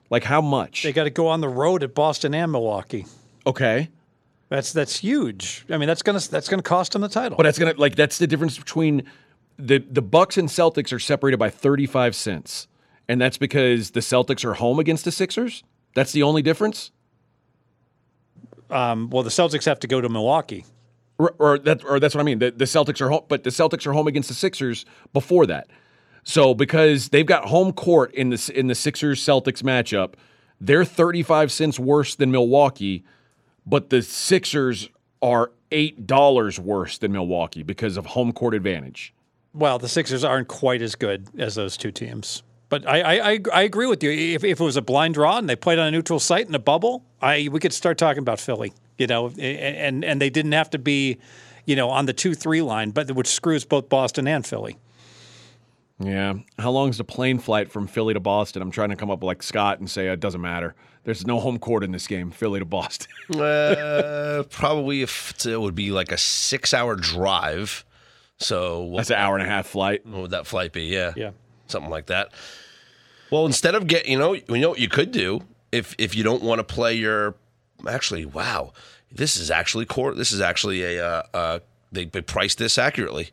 Like 0.08 0.24
how 0.24 0.40
much? 0.40 0.82
They 0.84 0.92
got 0.92 1.04
to 1.04 1.10
go 1.10 1.26
on 1.28 1.40
the 1.40 1.48
road 1.48 1.82
at 1.82 1.94
Boston 1.94 2.34
and 2.34 2.52
Milwaukee. 2.52 3.04
Okay. 3.46 3.90
That's 4.48 4.72
that's 4.72 4.98
huge. 4.98 5.64
I 5.70 5.76
mean, 5.78 5.86
that's 5.88 6.02
gonna 6.02 6.20
that's 6.20 6.48
gonna 6.48 6.62
cost 6.62 6.92
them 6.92 7.02
the 7.02 7.08
title. 7.08 7.36
But 7.36 7.42
that's 7.44 7.58
going 7.58 7.74
to 7.74 7.80
like 7.80 7.96
that's 7.96 8.18
the 8.18 8.26
difference 8.26 8.58
between 8.58 9.04
the 9.58 9.78
the 9.78 10.02
Bucks 10.02 10.36
and 10.38 10.48
Celtics 10.48 10.92
are 10.92 10.98
separated 10.98 11.38
by 11.38 11.50
35 11.50 12.14
cents. 12.14 12.68
And 13.08 13.20
that's 13.20 13.38
because 13.38 13.90
the 13.92 14.00
Celtics 14.00 14.44
are 14.44 14.54
home 14.54 14.78
against 14.78 15.04
the 15.04 15.10
Sixers? 15.12 15.64
That's 15.94 16.12
the 16.12 16.22
only 16.22 16.42
difference? 16.42 16.92
Um, 18.72 19.10
well, 19.10 19.22
the 19.22 19.30
Celtics 19.30 19.64
have 19.66 19.80
to 19.80 19.86
go 19.86 20.00
to 20.00 20.08
Milwaukee. 20.08 20.64
or, 21.18 21.34
or 21.38 21.58
that 21.58 21.84
or 21.84 22.00
that's 22.00 22.14
what 22.14 22.20
I 22.20 22.24
mean. 22.24 22.38
The, 22.38 22.50
the 22.50 22.64
Celtics 22.64 23.00
are 23.00 23.10
home, 23.10 23.24
but 23.28 23.44
the 23.44 23.50
Celtics 23.50 23.86
are 23.86 23.92
home 23.92 24.06
against 24.06 24.28
the 24.28 24.34
Sixers 24.34 24.84
before 25.12 25.46
that. 25.46 25.68
So 26.24 26.54
because 26.54 27.08
they've 27.10 27.26
got 27.26 27.46
home 27.46 27.72
court 27.72 28.14
in 28.14 28.30
the 28.30 28.52
in 28.54 28.66
the 28.68 28.74
Sixers 28.74 29.20
Celtics 29.20 29.62
matchup, 29.62 30.14
they're 30.60 30.84
35 30.84 31.50
cents 31.52 31.78
worse 31.78 32.14
than 32.14 32.30
Milwaukee, 32.30 33.04
but 33.66 33.90
the 33.90 34.02
Sixers 34.02 34.88
are 35.20 35.52
eight 35.70 36.06
dollars 36.06 36.58
worse 36.58 36.98
than 36.98 37.12
Milwaukee 37.12 37.62
because 37.62 37.96
of 37.96 38.06
home 38.06 38.32
court 38.32 38.54
advantage. 38.54 39.14
Well, 39.54 39.78
the 39.78 39.88
Sixers 39.88 40.24
aren't 40.24 40.48
quite 40.48 40.80
as 40.80 40.94
good 40.94 41.28
as 41.38 41.56
those 41.56 41.76
two 41.76 41.90
teams. 41.90 42.42
But 42.72 42.88
I, 42.88 43.02
I, 43.02 43.32
I, 43.32 43.38
I 43.52 43.62
agree 43.64 43.86
with 43.86 44.02
you. 44.02 44.10
If, 44.10 44.44
if 44.44 44.58
it 44.58 44.64
was 44.64 44.78
a 44.78 44.80
blind 44.80 45.12
draw 45.12 45.36
and 45.36 45.46
they 45.46 45.56
played 45.56 45.78
on 45.78 45.88
a 45.88 45.90
neutral 45.90 46.18
site 46.18 46.48
in 46.48 46.54
a 46.54 46.58
bubble, 46.58 47.04
I 47.20 47.50
we 47.52 47.60
could 47.60 47.74
start 47.74 47.98
talking 47.98 48.20
about 48.20 48.40
Philly. 48.40 48.72
You 48.96 49.06
know, 49.06 49.28
and 49.28 50.02
and 50.02 50.22
they 50.22 50.30
didn't 50.30 50.52
have 50.52 50.70
to 50.70 50.78
be, 50.78 51.18
you 51.66 51.76
know, 51.76 51.90
on 51.90 52.06
the 52.06 52.14
two 52.14 52.32
three 52.32 52.62
line, 52.62 52.90
but 52.92 53.10
which 53.12 53.26
screws 53.26 53.66
both 53.66 53.90
Boston 53.90 54.26
and 54.26 54.46
Philly. 54.46 54.78
Yeah. 55.98 56.32
How 56.58 56.70
long 56.70 56.88
is 56.88 56.96
the 56.96 57.04
plane 57.04 57.38
flight 57.38 57.70
from 57.70 57.86
Philly 57.86 58.14
to 58.14 58.20
Boston? 58.20 58.62
I'm 58.62 58.70
trying 58.70 58.88
to 58.88 58.96
come 58.96 59.10
up 59.10 59.22
like 59.22 59.42
Scott 59.42 59.78
and 59.78 59.90
say 59.90 60.08
it 60.08 60.20
doesn't 60.20 60.40
matter. 60.40 60.74
There's 61.04 61.26
no 61.26 61.40
home 61.40 61.58
court 61.58 61.84
in 61.84 61.92
this 61.92 62.06
game, 62.06 62.30
Philly 62.30 62.60
to 62.60 62.64
Boston. 62.64 63.10
Uh, 63.38 64.44
probably 64.44 65.02
if 65.02 65.44
it 65.44 65.60
would 65.60 65.74
be 65.74 65.90
like 65.90 66.10
a 66.10 66.16
six-hour 66.16 66.96
drive. 66.96 67.84
So 68.38 68.80
what 68.80 68.98
That's 68.98 69.10
an 69.10 69.16
hour 69.16 69.36
and 69.36 69.46
a 69.46 69.48
half 69.48 69.66
flight. 69.66 70.06
What 70.06 70.22
would 70.22 70.30
that 70.30 70.46
flight 70.46 70.72
be? 70.72 70.84
Yeah, 70.84 71.12
Yeah. 71.16 71.30
Something 71.72 71.90
like 71.90 72.06
that. 72.06 72.30
Well, 73.30 73.46
instead 73.46 73.74
of 73.74 73.86
get, 73.86 74.06
you 74.06 74.18
know, 74.18 74.34
you 74.34 74.44
know 74.58 74.68
what 74.70 74.78
you 74.78 74.88
could 74.88 75.10
do 75.10 75.40
if 75.72 75.94
if 75.98 76.14
you 76.14 76.22
don't 76.22 76.42
want 76.42 76.58
to 76.58 76.64
play 76.64 76.94
your, 76.94 77.34
actually, 77.88 78.24
wow, 78.26 78.72
this 79.10 79.36
is 79.36 79.50
actually 79.50 79.86
core. 79.86 80.14
This 80.14 80.32
is 80.32 80.40
actually 80.40 80.82
a, 80.84 81.04
uh, 81.04 81.22
uh, 81.34 81.58
they, 81.90 82.04
they 82.04 82.20
priced 82.20 82.58
this 82.58 82.76
accurately 82.78 83.30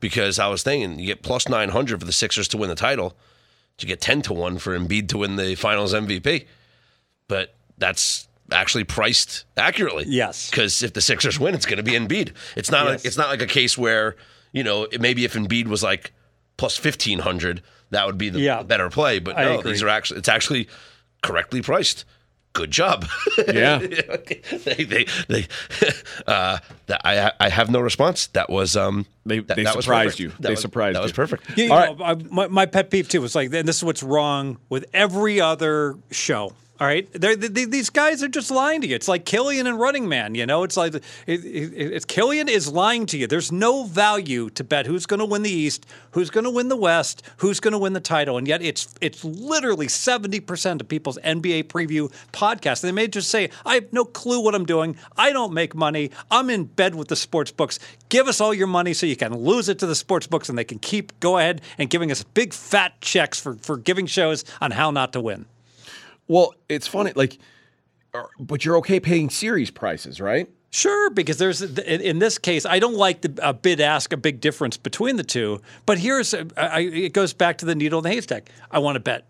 because 0.00 0.38
I 0.38 0.46
was 0.48 0.62
thinking 0.62 0.98
you 0.98 1.06
get 1.06 1.22
plus 1.22 1.48
nine 1.48 1.70
hundred 1.70 2.00
for 2.00 2.06
the 2.06 2.12
Sixers 2.12 2.48
to 2.48 2.56
win 2.56 2.68
the 2.68 2.74
title, 2.76 3.16
you 3.80 3.88
get 3.88 4.00
ten 4.00 4.22
to 4.22 4.32
one 4.32 4.58
for 4.58 4.78
Embiid 4.78 5.08
to 5.08 5.18
win 5.18 5.36
the 5.36 5.54
Finals 5.56 5.92
MVP, 5.92 6.46
but 7.28 7.54
that's 7.78 8.28
actually 8.52 8.84
priced 8.84 9.44
accurately. 9.56 10.04
Yes. 10.06 10.50
because 10.50 10.82
if 10.84 10.92
the 10.92 11.00
Sixers 11.00 11.38
win, 11.40 11.52
it's 11.54 11.66
going 11.66 11.78
to 11.78 11.82
be 11.82 11.92
Embiid. 11.92 12.32
It's 12.56 12.70
not 12.70 12.86
Yes. 12.86 13.00
like 13.00 13.04
it's 13.04 13.16
not 13.16 13.28
like 13.28 13.42
a 13.42 13.46
case 13.46 13.76
where 13.76 14.14
you 14.52 14.62
know 14.62 14.86
maybe 15.00 15.24
if 15.24 15.34
Embiid 15.34 15.66
was 15.66 15.82
like 15.82 16.12
plus 16.56 16.76
fifteen 16.76 17.20
hundred, 17.20 17.62
that 17.90 18.06
would 18.06 18.18
be 18.18 18.28
the 18.28 18.40
Yeah. 18.40 18.62
better 18.62 18.90
play. 18.90 19.18
But 19.18 19.36
no, 19.36 19.62
these 19.62 19.82
are 19.82 19.88
actually 19.88 20.18
it's 20.18 20.28
actually 20.28 20.68
correctly 21.22 21.62
priced. 21.62 22.04
Good 22.52 22.70
job. 22.70 23.04
Yeah. 23.36 23.78
they 24.64 24.84
they 24.84 25.06
they 25.28 25.46
uh, 26.26 26.58
that, 26.86 27.00
I 27.04 27.30
I 27.38 27.48
have 27.50 27.70
no 27.70 27.80
response. 27.80 28.28
That 28.28 28.48
was 28.48 28.76
um 28.76 29.04
They- 29.26 29.40
that, 29.40 29.56
they 29.56 29.64
that 29.64 29.74
surprised 29.74 30.18
you. 30.18 30.30
That 30.30 30.40
They 30.42 30.50
was- 30.50 30.60
surprised 30.62 30.96
That 30.96 31.02
was 31.02 31.10
you. 31.10 31.14
perfect. 31.16 31.58
You 31.58 31.70
All 31.72 31.96
know, 31.96 32.04
I, 32.04 32.14
my, 32.14 32.46
my 32.48 32.64
pet 32.66 32.90
peeve 32.90 33.08
too 33.10 33.20
was 33.20 33.34
like, 33.34 33.52
and 33.52 33.68
this 33.68 33.76
is 33.76 33.84
what's 33.84 34.02
wrong 34.02 34.56
with 34.70 34.86
every 34.94 35.38
other 35.40 35.96
show 36.10 36.54
All 36.78 36.86
right, 36.86 37.08
They're, 37.10 37.36
they, 37.36 37.64
these 37.64 37.88
guys 37.88 38.22
are 38.22 38.28
just 38.28 38.50
lying 38.50 38.82
to 38.82 38.86
you. 38.86 38.94
It's 38.94 39.08
like 39.08 39.24
Killian 39.24 39.66
and 39.66 39.80
Running 39.80 40.10
Man. 40.10 40.34
You 40.34 40.44
know, 40.44 40.62
it's 40.62 40.76
like 40.76 40.94
it, 40.94 41.02
it, 41.26 41.42
it's 41.42 42.04
Killian 42.04 42.50
is 42.50 42.70
lying 42.70 43.06
to 43.06 43.16
you. 43.16 43.26
There's 43.26 43.50
no 43.50 43.84
value 43.84 44.50
to 44.50 44.62
bet 44.62 44.84
who's 44.84 45.06
going 45.06 45.20
to 45.20 45.24
win 45.24 45.42
the 45.42 45.50
East, 45.50 45.86
who's 46.10 46.28
going 46.28 46.44
to 46.44 46.50
win 46.50 46.68
the 46.68 46.76
West, 46.76 47.22
who's 47.38 47.60
going 47.60 47.72
to 47.72 47.78
win 47.78 47.94
the 47.94 48.00
title, 48.00 48.36
and 48.36 48.46
yet 48.46 48.60
it's 48.60 48.94
it's 49.00 49.24
literally 49.24 49.88
seventy 49.88 50.38
percent 50.38 50.82
of 50.82 50.88
people's 50.88 51.16
NBA 51.24 51.64
preview 51.64 52.12
podcasts. 52.34 52.82
They 52.82 52.92
may 52.92 53.08
just 53.08 53.30
say, 53.30 53.48
"I 53.64 53.76
have 53.76 53.90
no 53.94 54.04
clue 54.04 54.40
what 54.40 54.54
I'm 54.54 54.66
doing. 54.66 54.96
I 55.16 55.32
don't 55.32 55.54
make 55.54 55.74
money. 55.74 56.10
I'm 56.30 56.50
in 56.50 56.64
bed 56.64 56.94
with 56.94 57.08
the 57.08 57.16
sports 57.16 57.50
books. 57.50 57.78
Give 58.10 58.28
us 58.28 58.38
all 58.38 58.52
your 58.52 58.66
money 58.66 58.92
so 58.92 59.06
you 59.06 59.16
can 59.16 59.34
lose 59.34 59.70
it 59.70 59.78
to 59.78 59.86
the 59.86 59.94
sports 59.94 60.26
books, 60.26 60.50
and 60.50 60.58
they 60.58 60.64
can 60.64 60.78
keep 60.78 61.18
go 61.20 61.38
ahead 61.38 61.62
and 61.78 61.88
giving 61.88 62.12
us 62.12 62.22
big 62.22 62.52
fat 62.52 63.00
checks 63.00 63.40
for 63.40 63.54
for 63.54 63.78
giving 63.78 64.04
shows 64.04 64.44
on 64.60 64.72
how 64.72 64.90
not 64.90 65.14
to 65.14 65.22
win." 65.22 65.46
Well, 66.28 66.54
it's 66.68 66.86
funny, 66.86 67.12
like, 67.14 67.38
uh, 68.14 68.24
but 68.40 68.64
you're 68.64 68.76
okay 68.78 69.00
paying 69.00 69.30
series 69.30 69.70
prices, 69.70 70.20
right? 70.20 70.48
Sure, 70.70 71.08
because 71.10 71.38
there's 71.38 71.62
in 71.62 72.18
this 72.18 72.36
case, 72.38 72.66
I 72.66 72.78
don't 72.80 72.96
like 72.96 73.22
the 73.22 73.32
a 73.42 73.54
bid 73.54 73.80
ask 73.80 74.12
a 74.12 74.16
big 74.16 74.40
difference 74.40 74.76
between 74.76 75.16
the 75.16 75.22
two. 75.22 75.60
But 75.86 75.98
here's 75.98 76.34
uh, 76.34 76.44
I, 76.56 76.66
I- 76.66 76.80
it 76.80 77.12
goes 77.12 77.32
back 77.32 77.58
to 77.58 77.64
the 77.66 77.74
needle 77.74 78.00
in 78.00 78.02
the 78.02 78.10
haystack. 78.10 78.50
I 78.70 78.80
want 78.80 78.96
to 78.96 79.00
bet 79.00 79.26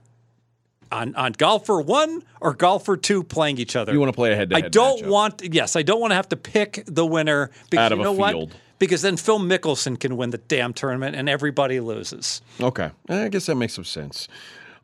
on 0.90 1.14
on 1.14 1.32
golfer 1.32 1.80
one 1.80 2.22
or 2.40 2.54
golfer 2.54 2.96
two 2.96 3.22
playing 3.22 3.58
each 3.58 3.76
other. 3.76 3.92
You 3.92 4.00
want 4.00 4.08
to 4.12 4.16
play 4.16 4.32
a 4.32 4.36
head-to-head 4.36 4.64
I 4.64 4.68
don't 4.68 5.02
matchup. 5.02 5.08
want. 5.08 5.42
Yes, 5.54 5.76
I 5.76 5.82
don't 5.82 6.00
want 6.00 6.12
to 6.12 6.16
have 6.16 6.28
to 6.30 6.36
pick 6.36 6.82
the 6.86 7.04
winner 7.06 7.50
because 7.70 7.84
Out 7.86 7.92
of 7.92 7.98
you 7.98 8.02
a 8.02 8.04
know 8.06 8.12
what? 8.12 8.32
field. 8.32 8.54
Because 8.78 9.02
then 9.02 9.16
Phil 9.16 9.38
Mickelson 9.38 9.98
can 10.00 10.16
win 10.16 10.30
the 10.30 10.38
damn 10.38 10.72
tournament 10.74 11.16
and 11.16 11.28
everybody 11.28 11.80
loses. 11.80 12.42
Okay. 12.60 12.90
I 13.08 13.28
guess 13.28 13.46
that 13.46 13.54
makes 13.54 13.72
some 13.74 13.84
sense. 13.84 14.28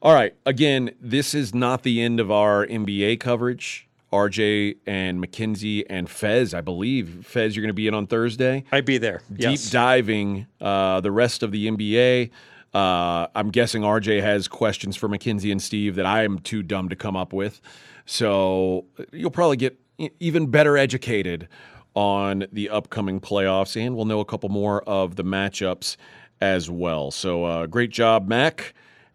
All 0.02 0.12
right. 0.12 0.34
Again, 0.44 0.90
this 1.00 1.32
is 1.32 1.54
not 1.54 1.84
the 1.84 2.02
end 2.02 2.18
of 2.18 2.28
our 2.28 2.66
NBA 2.66 3.20
coverage. 3.20 3.88
RJ 4.12 4.78
and 4.84 5.20
Mackenzie 5.20 5.88
and 5.88 6.10
Fez, 6.10 6.52
I 6.54 6.60
believe. 6.60 7.24
Fez, 7.24 7.54
you're 7.54 7.62
going 7.62 7.68
to 7.68 7.72
be 7.72 7.86
in 7.86 7.94
on 7.94 8.08
Thursday. 8.08 8.64
I'd 8.72 8.84
be 8.84 8.98
there. 8.98 9.22
Yes. 9.34 9.62
Deep 9.62 9.72
diving 9.72 10.48
uh, 10.60 11.00
the 11.00 11.12
rest 11.12 11.44
of 11.44 11.52
the 11.52 11.68
NBA. 11.70 12.30
Uh, 12.74 13.28
I'm 13.36 13.50
guessing 13.50 13.82
RJ 13.82 14.20
has 14.22 14.48
questions 14.48 14.96
for 14.96 15.08
Mackenzie 15.08 15.52
and 15.52 15.62
Steve 15.62 15.94
that 15.94 16.04
I 16.04 16.24
am 16.24 16.40
too 16.40 16.64
dumb 16.64 16.88
to 16.88 16.96
come 16.96 17.16
up 17.16 17.32
with. 17.32 17.60
So 18.04 18.86
you'll 19.12 19.30
probably 19.30 19.56
get 19.56 19.78
even 20.18 20.48
better 20.48 20.76
educated 20.76 21.48
on 21.94 22.46
the 22.50 22.70
upcoming 22.70 23.20
playoffs, 23.20 23.80
and 23.80 23.94
we'll 23.94 24.06
know 24.06 24.18
a 24.18 24.24
couple 24.24 24.48
more 24.48 24.82
of 24.82 25.14
the 25.14 25.22
matchups 25.22 25.96
as 26.40 26.68
well. 26.68 27.12
So 27.12 27.44
uh, 27.44 27.66
great 27.66 27.90
job, 27.90 28.26
Mac. 28.26 28.74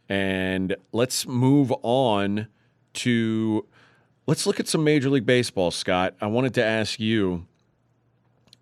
And 0.10 0.76
let's 0.92 1.28
move 1.28 1.74
on 1.84 2.48
to 2.96 3.66
let's 4.26 4.46
look 4.46 4.60
at 4.60 4.68
some 4.68 4.84
Major 4.84 5.10
League 5.10 5.26
Baseball, 5.26 5.72
Scott. 5.72 6.16
I 6.22 6.28
wanted 6.28 6.54
to 6.56 6.64
ask 6.64 7.00
you 7.00 7.46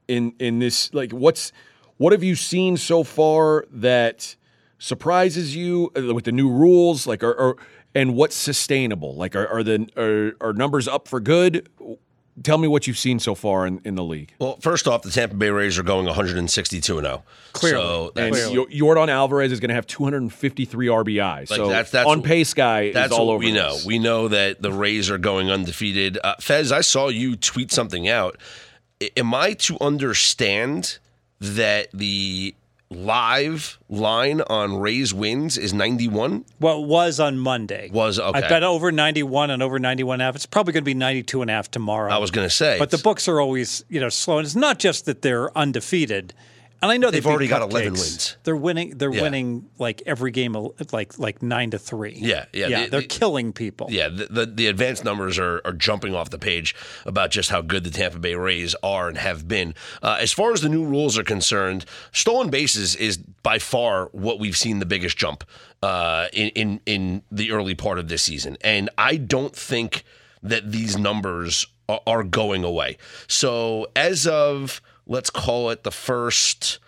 in 0.07 0.33
in 0.39 0.59
this 0.59 0.93
like 0.93 1.11
what's 1.11 1.51
what 1.97 2.11
have 2.11 2.23
you 2.23 2.35
seen 2.35 2.77
so 2.77 3.03
far 3.03 3.65
that 3.71 4.35
surprises 4.77 5.55
you 5.55 5.91
uh, 5.95 6.13
with 6.13 6.25
the 6.25 6.31
new 6.31 6.49
rules? 6.49 7.07
Like 7.07 7.23
are, 7.23 7.55
and 7.93 8.15
what's 8.15 8.35
sustainable? 8.35 9.15
Like 9.15 9.35
are, 9.35 9.47
are 9.47 9.63
the 9.63 9.87
are, 9.95 10.47
are 10.49 10.53
numbers 10.53 10.87
up 10.87 11.07
for 11.07 11.19
good 11.19 11.69
tell 12.43 12.57
me 12.57 12.67
what 12.67 12.85
you've 12.87 12.97
seen 12.97 13.17
so 13.19 13.33
far 13.35 13.65
in, 13.65 13.79
in 13.85 13.95
the 13.95 14.03
league 14.03 14.33
Well, 14.39 14.57
first 14.61 14.87
off, 14.87 15.01
the 15.03 15.09
Tampa 15.11 15.35
Bay 15.35 15.49
Rays 15.49 15.77
are 15.79 15.83
going 15.83 16.05
162 16.05 16.97
and 16.97 17.05
0. 17.07 17.23
Clearly. 17.53 17.81
So 17.81 18.11
and 18.15 18.33
that's, 18.35 18.51
Yo- 18.51 18.65
Yordan 18.65 19.07
Alvarez 19.09 19.51
is 19.51 19.59
going 19.59 19.69
to 19.69 19.75
have 19.75 19.87
253 19.87 20.87
RBIs. 20.87 21.47
so 21.47 21.67
that's- 21.69 21.91
that's 21.91 22.07
on 22.07 22.21
pace 22.21 22.53
guy 22.53 22.91
that's 22.91 23.11
is 23.13 23.17
all 23.17 23.27
what 23.27 23.33
over 23.35 23.39
we 23.45 23.51
know. 23.51 23.73
this. 23.75 23.85
We 23.85 23.99
know 23.99 24.27
that 24.27 24.61
the 24.61 24.71
Rays 24.71 25.09
are 25.09 25.17
going 25.17 25.49
undefeated. 25.49 26.17
Uh, 26.23 26.35
Fez, 26.41 26.71
I 26.71 26.81
saw 26.81 27.07
you 27.07 27.35
tweet 27.35 27.71
something 27.71 28.07
out. 28.09 28.37
I- 29.01 29.11
Am 29.17 29.33
I 29.33 29.53
to 29.53 29.77
understand 29.81 30.97
that 31.39 31.89
the 31.93 32.55
live 32.95 33.77
line 33.89 34.41
on 34.41 34.77
Rays 34.77 35.13
wins 35.13 35.57
is 35.57 35.73
91? 35.73 36.45
Well, 36.59 36.83
it 36.83 36.87
was 36.87 37.19
on 37.19 37.37
Monday 37.37 37.89
Was- 37.91 38.19
okay. 38.19 38.39
I 38.39 38.41
bet 38.47 38.63
over 38.63 38.91
91 38.91 39.49
and 39.51 39.61
over 39.61 39.79
91 39.79 40.15
and 40.15 40.21
a 40.21 40.25
half. 40.25 40.35
It's 40.35 40.45
probably 40.45 40.73
going 40.73 40.83
to 40.83 40.85
be 40.85 40.93
92 40.93 41.41
and 41.41 41.51
a 41.51 41.53
half 41.53 41.69
tomorrow. 41.69 42.11
I 42.11 42.17
was 42.17 42.31
going 42.31 42.45
to 42.47 42.53
say. 42.53 42.79
But 42.79 42.91
the 42.91 42.97
books 42.97 43.27
are 43.27 43.39
always, 43.39 43.83
you 43.89 43.99
know, 43.99 44.09
slow. 44.09 44.37
And 44.39 44.45
it's 44.45 44.55
not 44.55 44.79
just 44.79 45.05
that 45.05 45.21
they're 45.21 45.55
undefeated. 45.57 46.33
And 46.81 46.91
I 46.91 46.97
know 46.97 47.09
They've 47.09 47.25
already 47.25 47.47
got 47.47 47.61
11 47.63 47.93
cupcakes. 47.93 47.99
wins. 47.99 48.37
They're 48.43 48.55
winning. 48.55 48.97
They're 48.97 49.11
Yeah. 49.13 49.21
winning 49.23 49.69
like 49.79 50.03
every 50.05 50.31
game, 50.31 50.55
like 50.91 51.17
like 51.17 51.41
nine 51.41 51.71
to 51.71 51.79
three. 51.79 52.15
Yeah, 52.17 52.45
yeah, 52.53 52.67
yeah. 52.67 52.83
the- 52.85 52.89
they're 52.91 53.01
the- 53.01 53.07
killing 53.07 53.53
people. 53.53 53.87
Yeah, 53.89 54.09
the, 54.09 54.25
the 54.27 54.45
the 54.45 54.67
advanced 54.67 55.03
numbers 55.03 55.39
are, 55.39 55.61
are 55.65 55.73
jumping 55.73 56.13
off 56.13 56.29
the 56.29 56.37
page 56.37 56.75
about 57.05 57.31
just 57.31 57.49
how 57.49 57.61
good 57.61 57.83
the 57.83 57.89
Tampa 57.91 58.19
Bay 58.19 58.35
Rays 58.35 58.75
are 58.83 59.07
and 59.07 59.17
have 59.17 59.47
been. 59.47 59.73
Uh, 60.03 60.17
as 60.19 60.31
far 60.33 60.51
as 60.53 60.61
the 60.61 60.69
new 60.69 60.85
rules 60.85 61.17
are 61.17 61.23
concerned, 61.23 61.85
stolen 62.11 62.49
bases 62.49 62.95
is 62.95 63.17
by 63.17 63.57
far 63.57 64.07
what 64.11 64.39
we've 64.39 64.57
seen 64.57 64.79
the 64.79 64.85
biggest 64.85 65.17
jump 65.17 65.43
uh, 65.81 66.27
in, 66.33 66.49
in 66.49 66.81
in 66.85 67.21
the 67.31 67.51
early 67.51 67.73
part 67.75 67.97
of 67.99 68.09
this 68.09 68.21
season, 68.23 68.57
and 68.61 68.89
I 68.97 69.15
don't 69.17 69.55
think 69.55 70.03
that 70.43 70.71
these 70.71 70.97
numbers 70.97 71.65
are, 71.89 72.01
are 72.05 72.23
going 72.23 72.63
away. 72.63 72.97
So 73.27 73.87
as 73.95 74.27
of 74.27 74.81
let's 75.05 75.29
call 75.29 75.69
it 75.69 75.83
the 75.83 75.91
first 75.91 76.79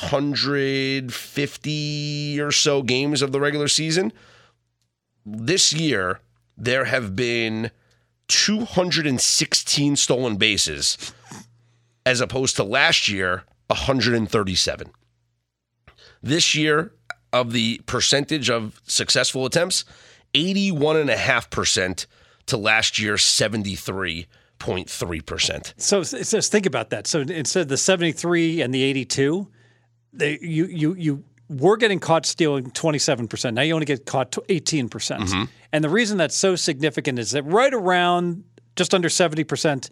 150 0.00 2.40
or 2.40 2.50
so 2.50 2.82
games 2.82 3.22
of 3.22 3.32
the 3.32 3.40
regular 3.40 3.68
season, 3.68 4.12
this 5.24 5.72
year 5.72 6.20
there 6.56 6.86
have 6.86 7.14
been 7.16 7.70
216 8.28 9.96
stolen 9.96 10.36
bases 10.36 11.12
as 12.06 12.20
opposed 12.20 12.56
to 12.56 12.64
last 12.64 13.08
year 13.08 13.44
137 13.68 14.90
this 16.24 16.54
year 16.54 16.92
of 17.32 17.52
the 17.52 17.80
percentage 17.86 18.48
of 18.48 18.80
successful 18.86 19.44
attempts 19.44 19.84
81.5% 20.34 22.06
to 22.46 22.56
last 22.56 22.98
year 22.98 23.18
73.3% 24.58 25.74
So 25.76 26.02
just 26.02 26.50
think 26.52 26.66
about 26.66 26.90
that. 26.90 27.06
So 27.06 27.20
instead 27.20 27.62
of 27.62 27.68
the 27.68 27.76
73 27.76 28.62
and 28.62 28.74
the 28.74 28.82
82, 28.82 29.48
they, 30.12 30.38
you 30.40 30.66
you 30.66 30.94
you 30.94 31.24
were 31.48 31.76
getting 31.76 32.00
caught 32.00 32.24
stealing 32.24 32.70
27%. 32.70 33.54
Now 33.54 33.62
you 33.62 33.74
only 33.74 33.86
get 33.86 34.06
caught 34.06 34.32
18%. 34.32 34.90
percent 34.90 35.22
Mm-hmm. 35.22 35.44
And 35.72 35.84
the 35.84 35.88
reason 35.88 36.16
that's 36.16 36.36
so 36.36 36.56
significant 36.56 37.18
is 37.18 37.32
that 37.32 37.42
right 37.42 37.72
around 37.74 38.44
just 38.76 38.94
under 38.94 39.08
70% 39.08 39.90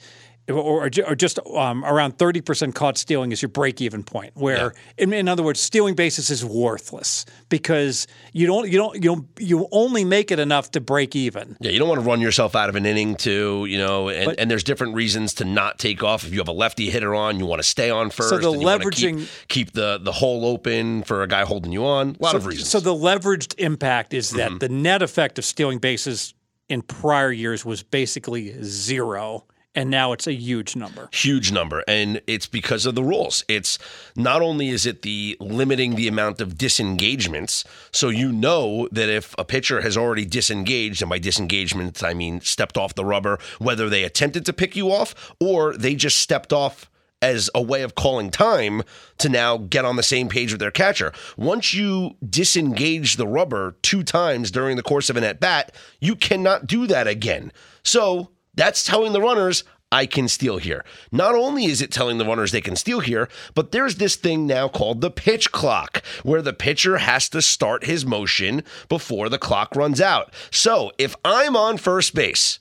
or, 0.48 0.54
or, 0.56 0.90
or 1.06 1.14
just 1.14 1.38
um, 1.54 1.84
around 1.84 2.18
30% 2.18 2.74
caught 2.74 2.98
stealing 2.98 3.30
is 3.32 3.40
your 3.42 3.48
break 3.48 3.80
even 3.80 4.02
point 4.02 4.32
where 4.34 4.74
in, 4.98 5.12
in 5.12 5.28
other 5.28 5.42
words 5.42 5.60
stealing 5.60 5.94
bases 5.94 6.30
is 6.30 6.44
worthless 6.44 7.24
because 7.48 8.06
you 8.32 8.46
don't 8.46 8.68
you 8.70 8.76
don't 8.78 8.94
you 8.96 9.00
don't, 9.02 9.26
you 9.38 9.68
only 9.70 10.04
make 10.04 10.30
it 10.30 10.38
enough 10.38 10.70
to 10.72 10.80
break 10.80 11.14
even. 11.14 11.56
Yeah, 11.60 11.70
you 11.70 11.78
don't 11.78 11.88
want 11.88 12.00
to 12.00 12.06
run 12.06 12.20
yourself 12.20 12.56
out 12.56 12.68
of 12.68 12.74
an 12.76 12.86
inning 12.86 13.14
too, 13.16 13.66
you 13.68 13.78
know, 13.78 14.08
and, 14.08 14.34
and 14.38 14.50
there's 14.50 14.64
different 14.64 14.94
reasons 14.94 15.34
to 15.34 15.44
not 15.44 15.78
take 15.78 16.02
off. 16.02 16.24
If 16.24 16.32
you 16.32 16.38
have 16.38 16.48
a 16.48 16.52
lefty 16.52 16.90
hitter 16.90 17.14
on, 17.14 17.38
you 17.38 17.46
want 17.46 17.60
to 17.60 17.68
stay 17.68 17.90
on 17.90 18.10
first. 18.10 18.30
so 18.30 18.38
the 18.38 18.50
and 18.50 18.60
you 18.60 18.66
want 18.66 18.82
to 18.82 18.88
leveraging- 18.88 19.18
keep, 19.20 19.48
keep 19.48 19.72
the, 19.72 19.98
the 20.02 20.12
hole 20.12 20.44
open 20.44 21.02
for 21.04 21.22
a 21.22 21.28
guy 21.28 21.44
holding 21.44 21.72
you 21.72 21.84
on. 21.84 22.16
A 22.18 22.22
lot 22.22 22.34
of 22.34 22.46
reasons. 22.46 22.68
So 22.68 22.80
the 22.80 22.94
leveraged 22.94 23.54
impact 23.58 24.12
is 24.12 24.30
that 24.30 24.42
Mm-hmm. 24.50 24.58
the 24.58 24.68
net 24.70 25.02
effect 25.02 25.38
of 25.38 25.44
stealing 25.44 25.78
bases 25.78 26.34
in 26.68 26.82
prior 26.82 27.30
years 27.30 27.64
was 27.64 27.82
basically 27.82 28.60
zero, 28.64 29.44
and 29.74 29.90
now 29.90 30.12
it's 30.12 30.26
a 30.26 30.32
huge 30.32 30.76
number. 30.76 31.08
huge 31.12 31.50
number 31.52 31.84
and 31.88 32.20
it's 32.26 32.46
because 32.46 32.86
of 32.86 32.94
the 32.94 33.02
rules 33.02 33.44
it's 33.48 33.78
not 34.16 34.42
only 34.42 34.68
is 34.68 34.86
it 34.86 35.02
the 35.02 35.36
limiting 35.40 35.94
the 35.94 36.08
amount 36.08 36.40
of 36.40 36.58
disengagements 36.58 37.64
so 37.90 38.08
you 38.08 38.32
know 38.32 38.88
that 38.92 39.08
if 39.08 39.34
a 39.38 39.44
pitcher 39.44 39.80
has 39.80 39.96
already 39.96 40.24
disengaged 40.24 41.02
and 41.02 41.08
by 41.08 41.18
disengagement 41.18 42.02
i 42.02 42.14
mean 42.14 42.40
stepped 42.40 42.76
off 42.76 42.94
the 42.94 43.04
rubber 43.04 43.38
whether 43.58 43.88
they 43.88 44.04
attempted 44.04 44.44
to 44.44 44.52
pick 44.52 44.76
you 44.76 44.90
off 44.92 45.32
or 45.40 45.76
they 45.76 45.94
just 45.94 46.18
stepped 46.18 46.52
off 46.52 46.88
as 47.22 47.48
a 47.54 47.62
way 47.62 47.82
of 47.82 47.94
calling 47.94 48.30
time 48.30 48.82
to 49.16 49.28
now 49.28 49.56
get 49.56 49.84
on 49.84 49.94
the 49.94 50.02
same 50.02 50.28
page 50.28 50.50
with 50.50 50.60
their 50.60 50.72
catcher. 50.72 51.12
Once 51.36 51.72
you 51.72 52.16
disengage 52.28 53.16
the 53.16 53.26
rubber 53.26 53.76
two 53.80 54.02
times 54.02 54.50
during 54.50 54.76
the 54.76 54.82
course 54.82 55.08
of 55.08 55.16
an 55.16 55.22
at 55.22 55.38
bat, 55.38 55.72
you 56.00 56.16
cannot 56.16 56.66
do 56.66 56.86
that 56.88 57.06
again. 57.06 57.52
So 57.84 58.32
that's 58.54 58.84
telling 58.84 59.12
the 59.12 59.20
runners, 59.20 59.64
I 59.90 60.06
can 60.06 60.26
steal 60.26 60.56
here. 60.56 60.84
Not 61.10 61.34
only 61.34 61.66
is 61.66 61.82
it 61.82 61.90
telling 61.92 62.16
the 62.16 62.24
runners 62.24 62.50
they 62.50 62.62
can 62.62 62.76
steal 62.76 63.00
here, 63.00 63.28
but 63.54 63.72
there's 63.72 63.96
this 63.96 64.16
thing 64.16 64.46
now 64.46 64.66
called 64.68 65.02
the 65.02 65.10
pitch 65.10 65.52
clock, 65.52 66.02
where 66.22 66.40
the 66.40 66.54
pitcher 66.54 66.96
has 66.96 67.28
to 67.28 67.42
start 67.42 67.84
his 67.84 68.06
motion 68.06 68.64
before 68.88 69.28
the 69.28 69.38
clock 69.38 69.76
runs 69.76 70.00
out. 70.00 70.32
So 70.50 70.92
if 70.96 71.14
I'm 71.24 71.56
on 71.56 71.76
first 71.76 72.14
base 72.14 72.58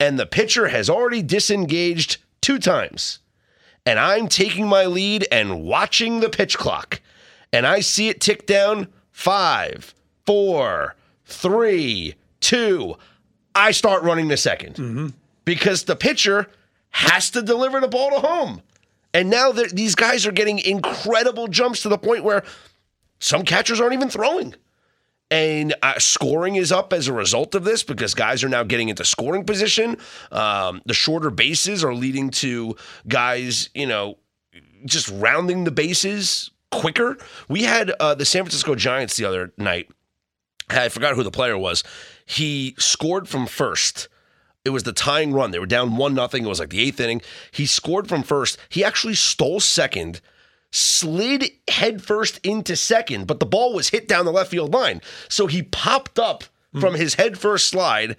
and 0.00 0.18
the 0.18 0.26
pitcher 0.26 0.68
has 0.68 0.88
already 0.88 1.22
disengaged 1.22 2.16
two 2.40 2.58
times, 2.58 3.18
and 3.84 3.98
I'm 3.98 4.28
taking 4.28 4.66
my 4.66 4.86
lead 4.86 5.26
and 5.30 5.62
watching 5.62 6.20
the 6.20 6.30
pitch 6.30 6.56
clock, 6.56 7.02
and 7.52 7.66
I 7.66 7.80
see 7.80 8.08
it 8.08 8.22
tick 8.22 8.46
down 8.46 8.88
five, 9.12 9.94
four, 10.24 10.96
three, 11.26 12.14
two. 12.40 12.96
I 13.54 13.70
start 13.70 14.02
running 14.02 14.28
to 14.30 14.34
2nd 14.34 15.12
because 15.44 15.84
the 15.84 15.96
pitcher 15.96 16.48
has 16.90 17.30
to 17.30 17.42
deliver 17.42 17.80
the 17.80 17.88
ball 17.88 18.10
to 18.10 18.20
home. 18.20 18.62
And 19.12 19.30
now 19.30 19.52
these 19.52 19.94
guys 19.94 20.26
are 20.26 20.32
getting 20.32 20.58
incredible 20.58 21.46
jumps 21.46 21.82
to 21.82 21.88
the 21.88 21.98
point 21.98 22.24
where 22.24 22.42
some 23.20 23.44
catchers 23.44 23.80
aren't 23.80 23.94
even 23.94 24.10
throwing. 24.10 24.54
And 25.30 25.74
uh, 25.82 25.98
scoring 25.98 26.56
is 26.56 26.70
up 26.70 26.92
as 26.92 27.08
a 27.08 27.12
result 27.12 27.54
of 27.54 27.64
this 27.64 27.82
because 27.82 28.14
guys 28.14 28.44
are 28.44 28.48
now 28.48 28.62
getting 28.62 28.88
into 28.88 29.04
scoring 29.04 29.44
position. 29.44 29.96
Um, 30.30 30.82
the 30.84 30.94
shorter 30.94 31.30
bases 31.30 31.82
are 31.82 31.94
leading 31.94 32.30
to 32.30 32.76
guys, 33.08 33.70
you 33.74 33.86
know, 33.86 34.18
just 34.84 35.08
rounding 35.08 35.64
the 35.64 35.70
bases 35.70 36.50
quicker. 36.70 37.16
We 37.48 37.62
had 37.62 37.90
uh, 37.98 38.14
the 38.14 38.24
San 38.24 38.42
Francisco 38.42 38.74
Giants 38.74 39.16
the 39.16 39.24
other 39.24 39.52
night. 39.56 39.90
I 40.68 40.88
forgot 40.88 41.14
who 41.14 41.22
the 41.22 41.30
player 41.30 41.56
was. 41.58 41.84
He 42.24 42.74
scored 42.78 43.28
from 43.28 43.46
first. 43.46 44.08
It 44.64 44.70
was 44.70 44.84
the 44.84 44.92
tying 44.92 45.32
run. 45.32 45.50
They 45.50 45.58
were 45.58 45.66
down 45.66 45.96
one 45.96 46.14
nothing. 46.14 46.44
It 46.44 46.48
was 46.48 46.60
like 46.60 46.70
the 46.70 46.80
eighth 46.80 47.00
inning. 47.00 47.20
He 47.50 47.66
scored 47.66 48.08
from 48.08 48.22
first. 48.22 48.58
He 48.70 48.82
actually 48.82 49.14
stole 49.14 49.60
second, 49.60 50.20
slid 50.72 51.44
headfirst 51.68 52.40
into 52.42 52.74
second, 52.74 53.26
but 53.26 53.40
the 53.40 53.46
ball 53.46 53.74
was 53.74 53.90
hit 53.90 54.08
down 54.08 54.24
the 54.24 54.32
left 54.32 54.50
field 54.50 54.72
line. 54.72 55.02
So 55.28 55.46
he 55.46 55.62
popped 55.62 56.18
up 56.18 56.44
hmm. 56.72 56.80
from 56.80 56.94
his 56.94 57.14
headfirst 57.14 57.68
slide 57.68 58.16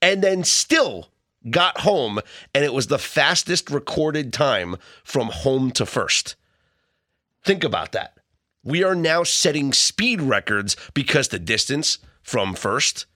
and 0.00 0.22
then 0.22 0.44
still 0.44 1.08
got 1.50 1.80
home. 1.80 2.20
And 2.54 2.64
it 2.64 2.72
was 2.72 2.86
the 2.86 2.98
fastest 2.98 3.68
recorded 3.68 4.32
time 4.32 4.76
from 5.02 5.28
home 5.28 5.72
to 5.72 5.84
first. 5.84 6.36
Think 7.42 7.64
about 7.64 7.92
that. 7.92 8.16
We 8.62 8.84
are 8.84 8.94
now 8.94 9.24
setting 9.24 9.72
speed 9.72 10.22
records 10.22 10.76
because 10.94 11.28
the 11.28 11.38
distance 11.38 11.98
from 12.22 12.54
first 12.54 13.06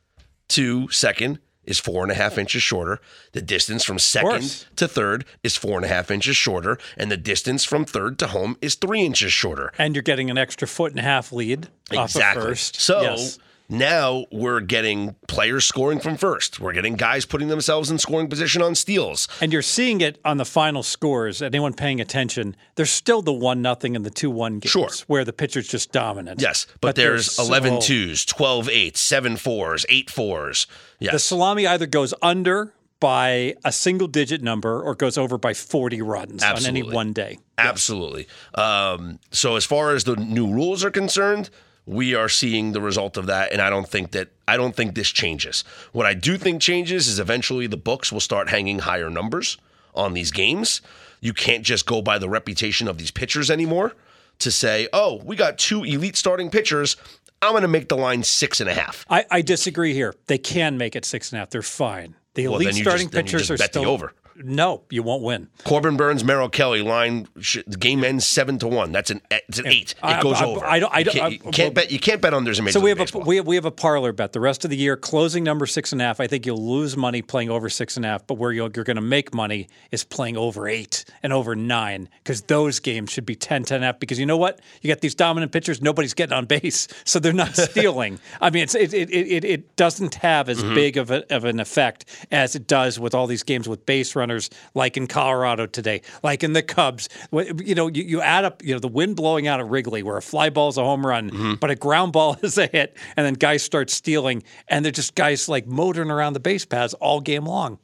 to 0.48 0.88
second 0.90 1.38
is 1.64 1.78
four 1.78 2.02
and 2.02 2.10
a 2.10 2.14
half 2.14 2.38
inches 2.38 2.62
shorter. 2.62 2.98
The 3.32 3.42
distance 3.42 3.84
from 3.84 3.98
second 3.98 4.64
to 4.76 4.88
third 4.88 5.26
is 5.42 5.54
four 5.56 5.76
and 5.76 5.84
a 5.84 5.88
half 5.88 6.10
inches 6.10 6.36
shorter. 6.36 6.78
And 6.96 7.10
the 7.10 7.16
distance 7.18 7.64
from 7.64 7.84
third 7.84 8.18
to 8.20 8.28
home 8.28 8.56
is 8.62 8.74
three 8.74 9.02
inches 9.02 9.32
shorter. 9.32 9.72
And 9.76 9.94
you're 9.94 10.02
getting 10.02 10.30
an 10.30 10.38
extra 10.38 10.66
foot 10.66 10.92
and 10.92 11.00
a 11.00 11.02
half 11.02 11.30
lead 11.30 11.68
off 11.94 12.16
of 12.16 12.22
first. 12.34 12.80
So 12.80 13.02
Yes. 13.02 13.38
Now 13.68 14.24
we're 14.32 14.60
getting 14.60 15.14
players 15.26 15.64
scoring 15.66 16.00
from 16.00 16.16
first. 16.16 16.58
We're 16.58 16.72
getting 16.72 16.94
guys 16.94 17.26
putting 17.26 17.48
themselves 17.48 17.90
in 17.90 17.98
scoring 17.98 18.28
position 18.28 18.62
on 18.62 18.74
steals. 18.74 19.28
And 19.40 19.52
you're 19.52 19.62
seeing 19.62 20.00
it 20.00 20.18
on 20.24 20.38
the 20.38 20.44
final 20.44 20.82
scores. 20.82 21.42
Anyone 21.42 21.74
paying 21.74 22.00
attention, 22.00 22.56
there's 22.76 22.90
still 22.90 23.20
the 23.22 23.32
one 23.32 23.60
nothing 23.60 23.94
and 23.94 24.04
the 24.06 24.10
two 24.10 24.30
one 24.30 24.58
games 24.58 24.70
Sure. 24.70 24.88
where 25.06 25.24
the 25.24 25.32
pitcher's 25.32 25.68
just 25.68 25.92
dominant. 25.92 26.40
Yes, 26.40 26.66
but, 26.80 26.96
there's 26.96 27.32
so- 27.32 27.42
11 27.42 27.80
twos, 27.80 28.24
12 28.24 28.68
eights, 28.70 29.00
7 29.00 29.36
fours, 29.36 29.84
8 29.88 30.10
fours. 30.10 30.66
Yes. 30.98 31.12
The 31.12 31.18
salami 31.18 31.66
either 31.66 31.86
goes 31.86 32.14
under 32.22 32.72
by 33.00 33.54
a 33.64 33.70
single 33.70 34.08
digit 34.08 34.42
number 34.42 34.82
or 34.82 34.94
goes 34.94 35.16
over 35.16 35.38
by 35.38 35.54
40 35.54 36.02
runs 36.02 36.42
on 36.42 36.66
any 36.66 36.82
one 36.82 37.12
day. 37.12 37.38
Absolutely. 37.56 38.26
Um, 38.54 39.20
so 39.30 39.54
as 39.56 39.64
far 39.64 39.94
as 39.94 40.02
the 40.04 40.16
new 40.16 40.48
rules 40.52 40.82
are 40.84 40.90
concerned, 40.90 41.50
we 41.88 42.14
are 42.14 42.28
seeing 42.28 42.72
the 42.72 42.80
result 42.82 43.16
of 43.16 43.26
that, 43.26 43.50
and 43.50 43.62
I 43.62 43.70
don't 43.70 43.88
think 43.88 44.10
that 44.10 44.28
I 44.46 44.56
don't 44.58 44.76
think 44.76 44.94
this 44.94 45.08
changes. 45.08 45.64
What 45.92 46.04
I 46.04 46.12
do 46.14 46.36
think 46.36 46.60
changes 46.60 47.08
is 47.08 47.18
eventually 47.18 47.66
the 47.66 47.78
books 47.78 48.12
will 48.12 48.20
start 48.20 48.50
hanging 48.50 48.80
higher 48.80 49.08
numbers 49.08 49.56
on 49.94 50.12
these 50.12 50.30
games. 50.30 50.82
You 51.20 51.32
can't 51.32 51.64
just 51.64 51.86
go 51.86 52.02
by 52.02 52.18
the 52.18 52.28
reputation 52.28 52.88
of 52.88 52.98
these 52.98 53.10
pitchers 53.10 53.50
anymore 53.50 53.94
to 54.40 54.50
say, 54.50 54.88
"Oh, 54.92 55.22
we 55.24 55.34
got 55.34 55.56
two 55.58 55.82
elite 55.82 56.16
starting 56.16 56.50
pitchers. 56.50 56.96
I'm 57.40 57.52
going 57.52 57.62
to 57.62 57.68
make 57.68 57.88
the 57.88 57.96
line 57.96 58.22
six 58.22 58.60
and 58.60 58.68
a 58.68 58.74
half." 58.74 59.06
I, 59.08 59.24
I 59.30 59.40
disagree 59.42 59.94
here. 59.94 60.14
They 60.26 60.38
can 60.38 60.76
make 60.76 60.94
it 60.94 61.06
six 61.06 61.32
and 61.32 61.38
a 61.38 61.40
half. 61.40 61.50
They're 61.50 61.62
fine. 61.62 62.14
The 62.34 62.44
elite 62.44 62.76
you 62.76 62.84
starting 62.84 63.08
just- 63.08 63.14
pitchers 63.14 63.50
are 63.50 63.56
still 63.56 63.86
over. 63.88 64.12
No, 64.44 64.82
you 64.90 65.02
won't 65.02 65.22
win. 65.22 65.48
Corbin 65.64 65.96
Burnes, 65.96 66.22
Merrill 66.24 66.48
Kelly 66.48 66.82
line. 66.82 67.28
Sh- 67.40 67.58
the 67.66 67.76
game 67.76 68.04
ends 68.04 68.24
seven 68.26 68.58
to 68.60 68.68
one. 68.68 68.92
That's 68.92 69.10
an 69.10 69.20
it's 69.30 69.58
an 69.58 69.66
eight. 69.66 69.92
It 69.92 69.96
I- 70.02 70.22
goes 70.22 70.40
I- 70.40 70.44
over. 70.46 70.64
I 70.64 70.78
don't- 70.78 70.94
I 70.94 70.98
You 71.00 71.04
don't- 71.04 71.14
can't, 71.14 71.32
you 71.32 71.50
can't 71.50 71.74
bet. 71.74 71.90
You 71.90 71.98
can't 71.98 72.20
bet 72.20 72.32
on 72.34 72.44
there's 72.44 72.58
a 72.58 72.62
major 72.62 72.72
So 72.78 72.80
we 72.80 72.90
have 72.90 73.00
a 73.14 73.18
we 73.18 73.36
have, 73.36 73.46
we 73.46 73.56
have 73.56 73.64
a 73.64 73.70
parlor 73.70 74.12
bet. 74.12 74.32
The 74.32 74.40
rest 74.40 74.64
of 74.64 74.70
the 74.70 74.76
year, 74.76 74.96
closing 74.96 75.44
number 75.44 75.66
six 75.66 75.92
and 75.92 76.00
a 76.00 76.04
half. 76.04 76.20
I 76.20 76.26
think 76.26 76.46
you'll 76.46 76.64
lose 76.64 76.96
money 76.96 77.22
playing 77.22 77.50
over 77.50 77.68
six 77.68 77.96
and 77.96 78.04
a 78.06 78.08
half, 78.10 78.26
but 78.26 78.34
where 78.34 78.52
you're, 78.52 78.70
you're 78.74 78.84
going 78.84 78.96
to 78.96 79.00
make 79.02 79.34
money 79.34 79.68
is 79.90 80.04
playing 80.04 80.36
over 80.36 80.68
eight 80.68 81.04
and 81.22 81.32
over 81.32 81.54
nine 81.56 82.08
because 82.22 82.42
those 82.42 82.80
games 82.80 83.10
should 83.10 83.26
be 83.26 83.34
10, 83.34 83.64
10 83.64 83.76
and 83.76 83.84
a 83.84 83.86
half. 83.88 83.98
Because 84.00 84.18
you 84.18 84.26
know 84.26 84.36
what? 84.36 84.60
You 84.82 84.88
got 84.88 85.00
these 85.00 85.14
dominant 85.14 85.52
pitchers. 85.52 85.82
Nobody's 85.82 86.14
getting 86.14 86.32
on 86.36 86.46
base, 86.46 86.86
so 87.04 87.18
they're 87.18 87.32
not 87.32 87.56
stealing. 87.56 88.18
I 88.40 88.50
mean, 88.50 88.62
it's, 88.62 88.74
it, 88.74 88.94
it, 88.94 89.10
it, 89.10 89.44
it 89.44 89.76
doesn't 89.76 90.14
have 90.16 90.38
Mm-hmm. 90.48 90.50
as 90.70 90.74
big 90.74 90.96
of, 90.96 91.10
a, 91.10 91.34
of 91.34 91.44
an 91.44 91.58
effect 91.60 92.04
as 92.30 92.54
it 92.54 92.66
does 92.66 92.98
with 92.98 93.14
all 93.14 93.26
these 93.26 93.42
games 93.42 93.68
with 93.68 93.84
base 93.86 94.14
runners, 94.16 94.27
like 94.74 94.96
in 94.96 95.06
Colorado 95.06 95.66
today, 95.66 96.02
like 96.22 96.42
in 96.44 96.52
the 96.52 96.62
Cubs. 96.62 97.08
You 97.32 97.74
know, 97.74 97.86
you, 97.88 98.02
you 98.02 98.20
add 98.20 98.44
up, 98.44 98.62
you 98.64 98.72
know, 98.74 98.78
the 98.80 98.88
wind 98.88 99.16
blowing 99.16 99.46
out 99.46 99.60
at 99.60 99.66
Wrigley, 99.68 100.02
where 100.02 100.16
a 100.16 100.22
fly 100.22 100.50
ball 100.50 100.68
is 100.68 100.76
a 100.76 100.82
home 100.84 101.06
run, 101.06 101.30
Mm-hmm. 101.30 101.54
but 101.54 101.70
a 101.70 101.74
ground 101.74 102.12
ball 102.12 102.36
is 102.42 102.58
a 102.58 102.66
hit, 102.66 102.96
and 103.16 103.24
then 103.26 103.34
guys 103.34 103.62
start 103.62 103.90
stealing, 103.90 104.42
and 104.68 104.84
they're 104.84 104.92
just 104.92 105.14
guys 105.14 105.48
like 105.48 105.66
motoring 105.66 106.10
around 106.10 106.32
the 106.34 106.40
base 106.40 106.64
paths 106.64 106.94
all 106.94 107.20
game 107.20 107.44
long. 107.44 107.78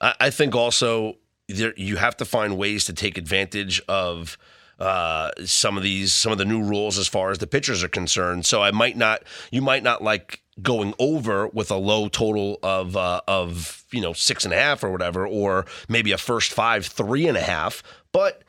I, 0.00 0.14
I 0.20 0.30
think 0.30 0.54
also 0.54 1.16
there, 1.48 1.74
you 1.76 1.96
have 1.96 2.16
to 2.18 2.24
find 2.24 2.56
ways 2.58 2.84
to 2.86 2.92
take 2.92 3.18
advantage 3.18 3.80
of 3.88 4.36
uh, 4.78 5.30
some 5.44 5.76
of 5.76 5.82
these 5.82 6.12
some 6.12 6.32
of 6.32 6.38
the 6.38 6.44
new 6.44 6.62
rules 6.62 6.98
as 6.98 7.06
far 7.06 7.30
as 7.30 7.38
the 7.38 7.46
pitchers 7.46 7.84
are 7.84 7.88
concerned. 7.88 8.44
So 8.46 8.62
I 8.62 8.70
might 8.72 8.96
not 8.96 9.22
you 9.50 9.62
might 9.62 9.82
not 9.82 10.02
like 10.02 10.40
going 10.62 10.94
over 10.98 11.48
with 11.48 11.70
a 11.70 11.76
low 11.76 12.08
total 12.08 12.58
of 12.62 12.96
uh, 12.96 13.20
of 13.26 13.84
you 13.90 14.00
know 14.00 14.12
six 14.12 14.44
and 14.44 14.54
a 14.54 14.56
half 14.56 14.84
or 14.84 14.90
whatever, 14.90 15.26
or 15.26 15.66
maybe 15.88 16.12
a 16.12 16.18
first 16.18 16.52
five 16.52 16.86
three 16.86 17.26
and 17.26 17.36
a 17.36 17.42
half, 17.42 17.82
but 18.12 18.42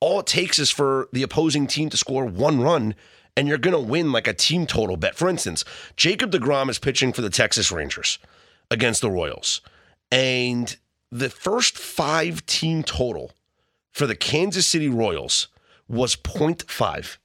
all 0.00 0.20
it 0.20 0.26
takes 0.26 0.58
is 0.58 0.70
for 0.70 1.08
the 1.12 1.22
opposing 1.22 1.66
team 1.66 1.88
to 1.90 1.96
score 1.96 2.26
one 2.26 2.60
run 2.60 2.94
and 3.36 3.48
you're 3.48 3.58
going 3.58 3.74
to 3.74 3.80
win 3.80 4.12
like 4.12 4.28
a 4.28 4.34
team 4.34 4.66
total 4.66 4.96
bet. 4.96 5.14
For 5.14 5.28
instance, 5.28 5.64
Jacob 5.96 6.30
DeGrom 6.30 6.68
is 6.70 6.78
pitching 6.78 7.12
for 7.12 7.22
the 7.22 7.30
Texas 7.30 7.72
Rangers 7.72 8.18
against 8.70 9.00
the 9.00 9.10
Royals. 9.10 9.60
And 10.10 10.76
the 11.10 11.30
first 11.30 11.76
five 11.76 12.44
team 12.46 12.82
total 12.82 13.32
for 13.92 14.06
the 14.06 14.14
Kansas 14.14 14.66
City 14.66 14.88
Royals 14.88 15.48
was 15.88 16.16
0.5. 16.16 17.18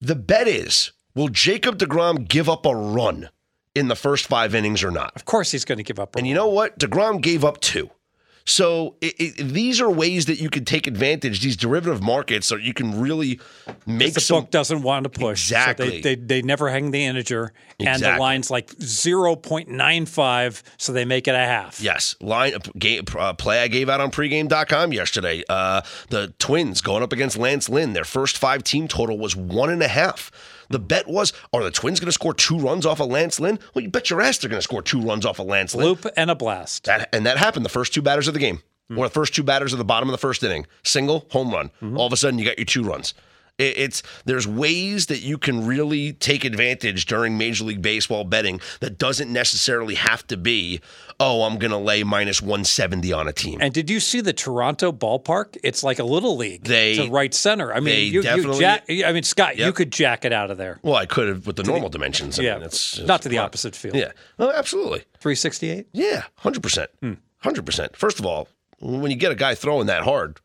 The 0.00 0.14
bet 0.14 0.48
is 0.48 0.92
will 1.18 1.28
Jacob 1.28 1.78
DeGrom 1.78 2.28
give 2.28 2.48
up 2.48 2.64
a 2.64 2.74
run 2.74 3.28
in 3.74 3.88
the 3.88 3.96
first 3.96 4.26
five 4.26 4.54
innings 4.54 4.84
or 4.84 4.92
not? 4.92 5.16
Of 5.16 5.24
course, 5.24 5.50
he's 5.50 5.64
going 5.64 5.78
to 5.78 5.84
give 5.84 5.98
up. 5.98 6.14
a 6.14 6.18
And 6.18 6.28
you 6.28 6.34
know 6.34 6.46
what? 6.46 6.78
DeGrom 6.78 7.20
gave 7.20 7.44
up 7.44 7.60
two. 7.60 7.90
So 8.44 8.94
it, 9.02 9.14
it, 9.18 9.48
these 9.48 9.78
are 9.78 9.90
ways 9.90 10.24
that 10.26 10.40
you 10.40 10.48
can 10.48 10.64
take 10.64 10.86
advantage. 10.86 11.42
These 11.42 11.56
derivative 11.56 12.00
markets, 12.02 12.46
so 12.46 12.56
you 12.56 12.72
can 12.72 12.98
really 12.98 13.40
make 13.84 14.14
the 14.14 14.22
some. 14.22 14.40
book 14.40 14.50
doesn't 14.50 14.80
want 14.80 15.04
to 15.04 15.10
push. 15.10 15.50
Exactly. 15.50 15.86
So 15.86 15.90
they, 15.90 16.00
they, 16.00 16.14
they 16.14 16.40
never 16.40 16.70
hang 16.70 16.90
the 16.90 17.04
integer, 17.04 17.52
and 17.78 18.02
the 18.02 18.16
line's 18.16 18.50
like 18.50 18.68
0.95, 18.76 20.62
so 20.78 20.92
they 20.94 21.04
make 21.04 21.28
it 21.28 21.34
a 21.34 21.38
half. 21.38 21.78
Yes, 21.82 22.16
line 22.22 22.54
game, 22.78 23.04
uh, 23.18 23.34
play 23.34 23.62
I 23.62 23.68
gave 23.68 23.90
out 23.90 24.00
on 24.00 24.10
pregame.com 24.10 24.94
yesterday. 24.94 25.44
Uh, 25.46 25.82
the 26.08 26.32
Twins 26.38 26.80
going 26.80 27.02
up 27.02 27.12
against 27.12 27.36
Lance 27.36 27.68
Lynn. 27.68 27.92
Their 27.92 28.04
first 28.04 28.38
five 28.38 28.64
team 28.64 28.88
total 28.88 29.18
was 29.18 29.36
one 29.36 29.68
and 29.68 29.82
a 29.82 29.88
half. 29.88 30.30
The 30.68 30.78
bet 30.78 31.08
was, 31.08 31.32
are 31.52 31.62
the 31.62 31.70
Twins 31.70 32.00
going 32.00 32.08
to 32.08 32.12
score 32.12 32.34
two 32.34 32.58
runs 32.58 32.84
off 32.84 33.00
of 33.00 33.08
Lance 33.08 33.40
Lynn? 33.40 33.58
Well, 33.74 33.82
you 33.82 33.90
bet 33.90 34.10
your 34.10 34.20
ass 34.20 34.38
they're 34.38 34.50
going 34.50 34.58
to 34.58 34.62
score 34.62 34.82
two 34.82 35.00
runs 35.00 35.24
off 35.24 35.38
of 35.38 35.46
Lance 35.46 35.74
Lynn. 35.74 35.86
Loop 35.86 36.06
and 36.16 36.30
a 36.30 36.34
blast. 36.34 36.84
That, 36.84 37.08
and 37.14 37.24
that 37.26 37.38
happened 37.38 37.64
the 37.64 37.70
first 37.70 37.94
two 37.94 38.02
batters 38.02 38.28
of 38.28 38.34
the 38.34 38.40
game, 38.40 38.62
or 38.96 39.06
the 39.06 39.12
first 39.12 39.34
two 39.34 39.42
batters 39.42 39.72
of 39.72 39.78
the 39.78 39.84
bottom 39.84 40.08
of 40.08 40.12
the 40.12 40.18
first 40.18 40.42
inning. 40.42 40.66
Single, 40.84 41.26
home 41.30 41.50
run. 41.50 41.68
Mm-hmm. 41.82 41.96
All 41.96 42.06
of 42.06 42.12
a 42.12 42.16
sudden, 42.16 42.38
you 42.38 42.44
got 42.44 42.58
your 42.58 42.66
two 42.66 42.82
runs. 42.82 43.14
It's 43.58 44.04
there's 44.24 44.46
ways 44.46 45.06
that 45.06 45.18
you 45.20 45.36
can 45.36 45.66
really 45.66 46.12
take 46.12 46.44
advantage 46.44 47.06
during 47.06 47.36
Major 47.36 47.64
League 47.64 47.82
Baseball 47.82 48.22
betting 48.22 48.60
that 48.78 48.98
doesn't 48.98 49.32
necessarily 49.32 49.96
have 49.96 50.24
to 50.28 50.36
be, 50.36 50.80
oh, 51.20 51.42
I'm 51.42 51.58
going 51.58 51.70
to 51.70 51.78
lay 51.78 52.04
minus 52.04 52.40
170 52.40 53.12
on 53.12 53.28
a 53.28 53.32
team. 53.32 53.58
And 53.60 53.74
did 53.74 53.90
you 53.90 54.00
see 54.00 54.20
the 54.20 54.32
Toronto 54.32 54.92
ballpark? 54.92 55.56
It's 55.62 55.82
like 55.82 55.98
a 55.98 56.04
little 56.04 56.36
league. 56.36 56.64
They- 56.64 56.96
to 56.96 57.10
right 57.10 57.32
center. 57.34 57.72
I 57.72 57.80
mean, 57.80 57.98
you, 57.98 58.12
you 58.12 58.22
definitely- 58.22 58.60
jack, 58.60 58.84
I 58.88 59.12
mean, 59.12 59.22
Scott, 59.22 59.58
you 59.58 59.72
could 59.72 59.90
jack 59.90 60.24
it 60.24 60.32
out 60.32 60.50
of 60.50 60.58
there. 60.58 60.78
well, 60.82 60.94
I 60.94 61.06
could 61.06 61.28
have 61.28 61.46
with 61.46 61.56
the 61.56 61.64
normal 61.64 61.88
dimensions. 61.88 62.38
I 62.38 62.42
yeah, 62.42 62.54
mean, 62.54 62.64
it's, 62.64 62.98
it's 62.98 63.08
not 63.08 63.22
to 63.22 63.28
the 63.28 63.38
opposite 63.38 63.74
field. 63.74 63.96
Yeah, 63.96 64.12
oh, 64.38 64.50
absolutely. 64.50 65.00
368. 65.20 65.88
Yeah, 65.92 66.24
hundred 66.36 66.62
percent, 66.62 66.90
hmm. 67.00 67.14
hundred 67.38 67.66
percent. 67.66 67.96
First 67.96 68.18
of 68.18 68.26
all, 68.26 68.48
when 68.80 69.10
you 69.10 69.16
get 69.16 69.32
a 69.32 69.34
guy 69.34 69.54
throwing 69.54 69.86
that 69.86 70.02
hard, 70.02 70.40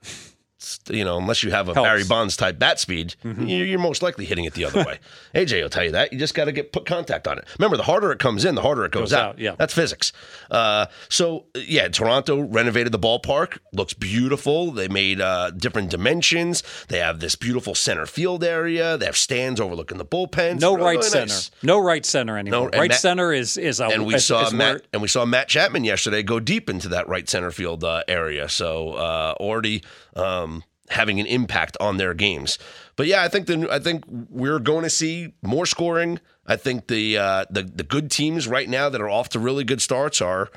you 0.90 1.04
know, 1.06 1.18
unless 1.18 1.44
you 1.44 1.52
have 1.52 1.70
a 1.70 1.74
Helps. 1.74 1.88
Barry 1.88 2.04
Bonds 2.04 2.38
type 2.38 2.60
bat 2.60 2.80
speed, 2.80 3.16
you're, 3.24 3.66
you're 3.66 3.80
most 3.80 4.02
likely 4.02 4.26
hitting 4.26 4.46
it 4.46 4.54
the 4.54 4.66
other 4.66 4.84
way. 4.84 5.00
AJ 5.36 5.62
will 5.62 5.70
tell 5.70 5.84
you 5.84 5.92
that. 5.92 6.14
You 6.14 6.20
just 6.20 6.34
got 6.34 6.46
to 6.46 6.52
get 6.52 6.72
put 6.72 6.86
contact 6.86 7.28
on 7.28 7.38
it. 7.38 7.46
Remember, 7.60 7.78
the 7.78 7.84
harder 7.84 8.12
it 8.12 8.20
comes 8.20 8.46
in, 8.46 8.56
the 8.56 8.62
harder 8.62 8.86
it 8.86 8.92
goes, 8.92 9.04
Goes 9.04 9.14
out. 9.14 9.30
out, 9.32 9.40
yeah. 9.40 9.56
That's 9.58 9.74
physics. 9.74 10.14
Uh, 10.52 10.86
so, 11.10 11.46
yeah, 11.56 11.88
Toronto 11.88 12.40
renovated 12.42 12.92
the 12.92 13.00
ballpark. 13.00 13.58
Looks 13.74 13.94
beautiful. 13.94 14.72
They 14.72 14.88
made 14.88 15.20
uh, 15.22 15.52
different 15.52 15.90
dimensions. 15.90 16.64
They 16.88 17.00
have 17.00 17.20
this 17.20 17.36
beautiful 17.36 17.76
center 17.76 18.06
field 18.06 18.44
area. 18.44 18.98
They 18.98 19.06
have 19.06 19.18
stands 19.18 19.60
overlooking 19.60 19.98
the 19.98 20.06
bullpens. 20.06 20.62
No 20.62 20.76
Really 20.76 20.96
right 20.98 21.04
center. 21.04 21.36
No 21.62 21.80
right 21.80 22.06
center 22.06 22.38
anymore. 22.38 22.70
No, 22.72 22.80
right 22.80 22.90
Matt- 22.90 23.00
center 23.00 23.34
is 23.34 23.58
is 23.58 23.80
a 23.80 23.86
And 23.88 24.06
we 24.06 24.16
is- 24.16 24.26
saw 24.26 24.48
is 24.48 24.54
Matt, 24.54 24.74
where- 24.76 24.82
and 24.94 25.02
we 25.02 25.08
saw 25.08 25.26
Matt 25.26 25.48
Chapman 25.48 25.84
yesterday 25.84 26.24
go 26.24 26.40
deep 26.40 26.70
into 26.70 26.88
that 26.90 27.08
right 27.08 27.28
center 27.30 27.52
field 27.52 27.84
uh, 27.84 28.04
area. 28.08 28.48
So 28.50 28.94
uh, 28.94 29.36
already 29.40 29.84
um, 30.16 30.64
having 30.90 31.20
an 31.20 31.26
impact 31.26 31.78
on 31.80 31.98
their 31.98 32.14
games. 32.14 32.60
But 32.96 33.08
yeah, 33.08 33.24
I 33.24 33.28
think 33.28 33.48
the 33.48 33.68
I 33.72 33.80
think 33.80 34.04
we're 34.08 34.60
going 34.60 34.84
to 34.84 34.90
see 34.90 35.34
more 35.42 35.66
scoring. 35.66 36.20
I 36.46 36.56
think 36.56 36.88
the 36.88 37.18
uh, 37.18 37.46
the 37.50 37.64
the 37.64 37.84
good 37.84 38.12
teams 38.12 38.48
right 38.48 38.70
now 38.70 38.90
that 38.90 39.02
are 39.02 39.10
off 39.10 39.30
to 39.30 39.40
really 39.40 39.64
good 39.64 39.82
starts 39.82 40.22
are 40.22 40.50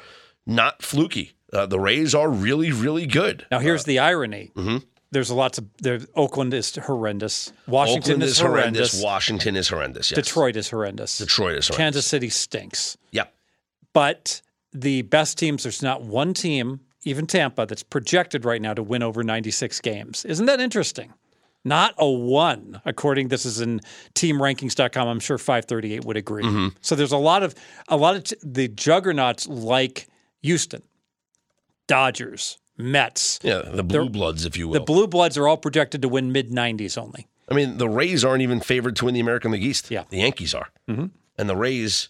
not 0.47 0.83
fluky. 0.83 1.33
Uh, 1.53 1.67
the 1.67 1.81
Rays 1.81 2.15
are 2.15 2.29
really 2.29 2.73
really 2.73 3.07
good. 3.07 3.47
Now 3.51 3.61
here's 3.61 3.85
the 3.85 3.99
irony. 3.99 4.53
mm-hmm. 4.55 4.79
There's 5.13 5.31
a 5.31 5.35
lots 5.37 5.57
of 5.57 5.67
there. 5.79 6.01
Oakland 6.17 6.53
is 6.53 6.75
horrendous. 6.75 7.53
Washington 7.69 8.15
Oakland 8.15 8.23
is, 8.25 8.31
is 8.33 8.41
horrendous. 8.41 8.91
horrendous. 8.91 9.03
Washington 9.03 9.57
is 9.57 9.69
horrendous. 9.69 10.11
Yes. 10.11 10.17
Detroit 10.17 10.57
is 10.57 10.69
horrendous. 10.69 11.19
Detroit 11.19 11.55
is 11.55 11.69
horrendous. 11.69 11.77
Kansas 11.77 12.07
City 12.07 12.29
stinks. 12.29 12.99
Yep. 13.13 13.33
But 13.93 14.43
the 14.73 15.03
best 15.03 15.39
teams, 15.39 15.63
there's 15.63 15.81
not 15.83 16.03
one 16.03 16.35
team, 16.35 16.81
even 17.07 17.27
Tampa, 17.27 17.67
that's 17.67 17.83
projected 17.83 18.45
right 18.45 18.61
now 18.61 18.75
to 18.75 18.83
win 18.83 19.03
over 19.03 19.23
96 19.23 19.81
games. 19.81 20.25
Isn't 20.25 20.47
that 20.47 20.61
interesting? 20.61 21.15
Not 21.65 21.95
a 21.99 22.09
one, 22.09 22.81
according 22.85 23.29
this 23.29 23.45
is 23.45 23.61
in 23.61 23.81
teamrankings.com. 24.15 25.09
I'm 25.09 25.19
sure 25.19 25.37
538 25.37 26.05
would 26.05 26.17
agree. 26.17 26.45
Mm-hmm. 26.45 26.69
So 26.81 26.95
there's 26.95 27.13
a 27.13 27.17
lot 27.17 27.43
of 27.43 27.55
a 27.89 27.97
lot 27.97 28.15
of 28.15 28.25
t- 28.25 28.37
the 28.41 28.69
juggernauts 28.69 29.49
like 29.49 30.07
Houston, 30.43 30.83
Dodgers, 31.89 32.59
Mets. 32.77 33.41
Yeah, 33.43 33.63
the 33.65 33.83
blue 33.83 34.09
bloods, 34.09 34.45
if 34.45 34.57
you 34.57 34.69
will. 34.69 34.75
The 34.75 34.81
Blue 34.81 35.09
Bloods 35.09 35.37
are 35.37 35.49
all 35.49 35.57
projected 35.57 36.03
to 36.03 36.09
win 36.09 36.31
mid 36.31 36.51
90s 36.51 36.97
only. 36.97 37.27
I 37.49 37.55
mean, 37.55 37.79
the 37.79 37.89
Rays 37.89 38.25
aren't 38.25 38.43
even 38.43 38.61
favored 38.61 38.95
to 38.97 39.07
win 39.07 39.15
the 39.15 39.21
American 39.21 39.51
League 39.51 39.65
East. 39.65 39.91
Yeah. 39.91 40.05
the 40.09 40.19
Yankees 40.19 40.55
are, 40.55 40.69
mm-hmm. 40.89 41.07
and 41.37 41.49
the 41.49 41.57
Rays 41.57 42.09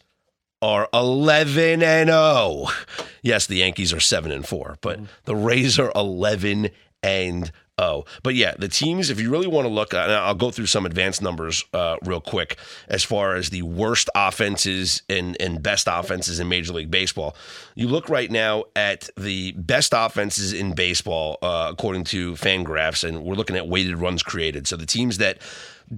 are 0.63 0.89
eleven 0.93 1.83
and 1.83 2.09
zero. 2.09 2.67
Yes, 3.23 3.47
the 3.47 3.57
Yankees 3.57 3.93
are 3.93 4.01
seven 4.01 4.31
and 4.33 4.47
four, 4.47 4.77
but 4.81 5.01
the 5.25 5.37
Rays 5.37 5.79
are 5.79 5.93
eleven 5.95 6.71
and 7.03 7.45
zero. 7.81 8.05
But 8.23 8.35
yeah, 8.35 8.55
the 8.59 8.69
teams. 8.69 9.11
If 9.11 9.21
you 9.21 9.31
really 9.31 9.47
want 9.47 9.67
to 9.67 9.73
look, 9.73 9.93
and 9.93 10.11
I'll 10.11 10.35
go 10.35 10.51
through 10.51 10.67
some 10.67 10.87
advanced 10.87 11.21
numbers 11.21 11.63
uh, 11.75 11.97
real 12.03 12.23
quick 12.23 12.57
as 12.89 13.05
far 13.05 13.37
as 13.37 13.51
the 13.51 13.63
worst 13.63 14.09
offenses 14.15 15.03
and 15.11 15.37
and 15.41 15.63
best 15.63 15.87
offenses 15.91 16.41
in 16.41 16.49
Major 16.49 16.73
League 16.73 16.91
Baseball. 16.91 17.37
You 17.75 17.89
look 17.89 18.09
right 18.09 18.31
now 18.31 18.65
at 18.75 19.11
the 19.17 19.53
best 19.53 19.93
offenses 19.95 20.55
in 20.55 20.75
baseball 20.75 21.37
uh, 21.43 21.69
according 21.71 22.05
to 22.05 22.33
Fangraphs, 22.33 23.07
and 23.07 23.23
we're 23.23 23.35
looking 23.35 23.57
at 23.57 23.69
weighted 23.69 23.99
runs 23.99 24.23
created. 24.23 24.67
So 24.67 24.77
the 24.77 24.87
teams 24.87 25.19
that 25.19 25.39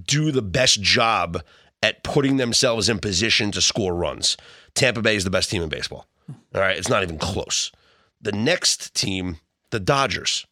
do 0.05 0.31
the 0.31 0.41
best 0.41 0.81
job 0.81 1.41
at 1.81 2.03
putting 2.03 2.37
themselves 2.37 2.89
in 2.89 2.99
position 2.99 3.51
to 3.51 3.61
score 3.61 3.95
runs. 3.95 4.35
Tampa 4.73 5.01
Bay 5.01 5.15
is 5.15 5.23
the 5.23 5.29
best 5.29 5.49
team 5.49 5.61
in 5.63 5.69
baseball. 5.69 6.07
All 6.53 6.61
right, 6.61 6.77
it's 6.77 6.89
not 6.89 7.03
even 7.03 7.17
close. 7.17 7.71
The 8.21 8.31
next 8.31 8.93
team, 8.93 9.37
the 9.71 9.79
Dodgers, 9.79 10.45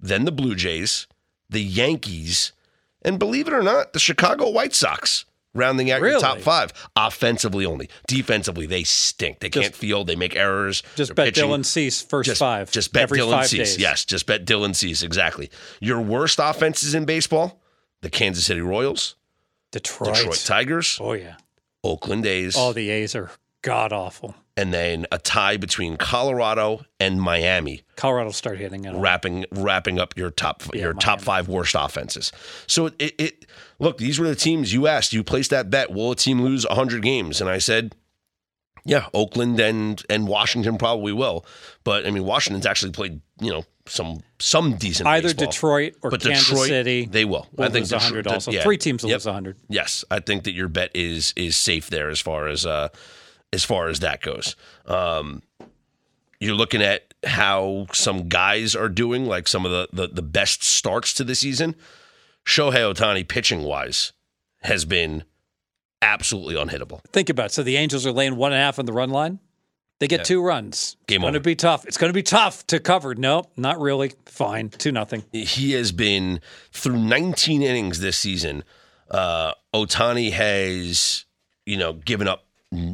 then 0.00 0.24
the 0.24 0.32
Blue 0.32 0.54
Jays, 0.54 1.06
the 1.50 1.60
Yankees, 1.62 2.52
and 3.02 3.18
believe 3.18 3.46
it 3.46 3.54
or 3.54 3.62
not, 3.62 3.92
the 3.92 3.98
Chicago 3.98 4.48
White 4.50 4.74
Sox. 4.74 5.24
Rounding 5.56 5.88
out 5.92 6.00
your 6.00 6.18
top 6.18 6.40
five, 6.40 6.72
offensively 6.96 7.64
only. 7.64 7.88
Defensively, 8.08 8.66
they 8.66 8.82
stink. 8.82 9.38
They 9.38 9.50
can't 9.50 9.72
field. 9.72 10.08
They 10.08 10.16
make 10.16 10.34
errors. 10.34 10.82
Just 10.96 11.10
They're 11.10 11.14
bet 11.26 11.34
pitching- 11.34 11.48
Dylan 11.48 11.64
Cease 11.64 12.02
first 12.02 12.26
just, 12.26 12.40
five. 12.40 12.72
Just 12.72 12.92
bet 12.92 13.04
every 13.04 13.20
Dylan 13.20 13.44
Cease. 13.44 13.74
days. 13.74 13.78
Yes, 13.78 14.04
just 14.04 14.26
bet 14.26 14.44
Dylan 14.44 14.74
Cease. 14.74 15.04
Exactly. 15.04 15.50
Your 15.80 16.00
worst 16.00 16.40
offenses 16.42 16.92
in 16.92 17.04
baseball: 17.04 17.62
the 18.02 18.10
Kansas 18.10 18.44
City 18.46 18.62
Royals, 18.62 19.14
Detroit. 19.74 20.14
Detroit 20.14 20.42
Tigers, 20.46 20.98
Oh 21.00 21.12
yeah. 21.12 21.36
Oakland 21.82 22.24
A's, 22.26 22.54
Oh, 22.56 22.72
the 22.72 22.88
A's 22.90 23.14
are 23.14 23.30
god 23.62 23.92
awful. 23.92 24.34
and 24.56 24.72
then 24.74 25.06
a 25.12 25.18
tie 25.18 25.56
between 25.56 25.96
Colorado 25.96 26.84
and 27.00 27.20
Miami, 27.20 27.82
Colorado 27.96 28.30
start 28.30 28.58
hitting 28.58 28.84
it. 28.84 28.94
wrapping 28.94 29.44
wrapping 29.50 29.98
up 29.98 30.16
your 30.16 30.30
top 30.30 30.62
your 30.74 30.92
top 30.94 31.20
five 31.20 31.48
worst 31.48 31.74
offenses. 31.78 32.30
So 32.66 32.86
it, 32.98 33.14
it 33.18 33.46
look 33.78 33.98
these 33.98 34.18
were 34.18 34.28
the 34.28 34.34
teams 34.34 34.72
you 34.72 34.86
asked. 34.86 35.12
You 35.12 35.22
placed 35.24 35.50
that 35.50 35.70
bet. 35.70 35.90
Will 35.90 36.12
a 36.12 36.16
team 36.16 36.40
lose 36.42 36.64
hundred 36.70 37.02
games? 37.02 37.40
And 37.40 37.48
I 37.50 37.58
said. 37.58 37.94
Yeah, 38.86 39.06
Oakland 39.14 39.58
and 39.60 40.02
and 40.10 40.28
Washington 40.28 40.76
probably 40.76 41.14
will, 41.14 41.46
but 41.84 42.06
I 42.06 42.10
mean 42.10 42.24
Washington's 42.26 42.66
actually 42.66 42.92
played 42.92 43.22
you 43.40 43.50
know 43.50 43.64
some 43.86 44.20
some 44.38 44.76
decent 44.76 45.06
Either 45.06 45.28
baseball. 45.28 45.46
Detroit 45.46 45.94
or 46.02 46.10
but 46.10 46.22
Kansas 46.22 46.48
Detroit, 46.48 46.68
City. 46.68 47.04
they 47.06 47.24
will. 47.24 47.46
will 47.54 47.64
I 47.64 47.68
think 47.68 47.82
lose 47.84 47.92
100 47.92 48.26
also. 48.26 48.50
yeah. 48.50 48.62
Three 48.62 48.78
teams 48.78 49.02
will 49.02 49.10
Yep. 49.10 49.16
lose 49.16 49.26
100. 49.26 49.56
Yes, 49.68 50.04
I 50.10 50.20
think 50.20 50.44
that 50.44 50.52
your 50.52 50.68
bet 50.68 50.90
is 50.94 51.32
is 51.36 51.56
safe 51.56 51.90
there 51.90 52.08
as 52.08 52.20
far 52.20 52.48
as 52.48 52.64
uh 52.64 52.88
as 53.52 53.64
far 53.64 53.88
as 53.88 54.00
that 54.00 54.20
goes. 54.22 54.56
Um 54.86 55.42
you're 56.40 56.54
looking 56.54 56.82
at 56.82 57.14
how 57.24 57.86
some 57.92 58.28
guys 58.28 58.74
are 58.74 58.88
doing, 58.88 59.26
like 59.26 59.48
some 59.48 59.64
of 59.66 59.70
the 59.72 59.88
the, 59.92 60.08
the 60.14 60.22
best 60.22 60.62
starts 60.64 61.12
to 61.14 61.24
the 61.24 61.34
season. 61.34 61.74
Shohei 62.46 62.92
Ohtani 62.94 63.26
pitching 63.26 63.62
wise 63.62 64.12
has 64.62 64.84
been 64.84 65.24
absolutely 66.02 66.54
unhittable. 66.54 67.00
Think 67.12 67.30
about 67.30 67.46
it. 67.46 67.52
So 67.52 67.62
the 67.62 67.76
Angels 67.76 68.04
are 68.06 68.12
laying 68.12 68.36
one 68.36 68.52
and 68.52 68.60
a 68.60 68.64
half 68.64 68.78
on 68.78 68.84
the 68.86 68.92
run 68.92 69.10
line. 69.10 69.38
They 70.00 70.08
get 70.08 70.24
two 70.24 70.42
runs. 70.42 70.96
Game 71.06 71.16
it's 71.16 71.22
going 71.22 71.34
to 71.34 71.40
be 71.40 71.54
tough. 71.54 71.86
It's 71.86 71.96
going 71.96 72.10
to 72.10 72.14
be 72.14 72.22
tough 72.22 72.66
to 72.66 72.80
cover. 72.80 73.14
No, 73.14 73.44
not 73.56 73.80
really. 73.80 74.12
Fine. 74.26 74.70
Two 74.70 74.92
nothing. 74.92 75.24
he 75.32 75.72
has 75.72 75.92
been 75.92 76.40
through 76.72 76.98
19 76.98 77.62
innings 77.62 78.00
this 78.00 78.18
season. 78.18 78.64
Uh, 79.10 79.52
Ohtani 79.72 80.32
has, 80.32 81.24
you 81.64 81.76
know, 81.76 81.92
given 81.92 82.26
up 82.26 82.44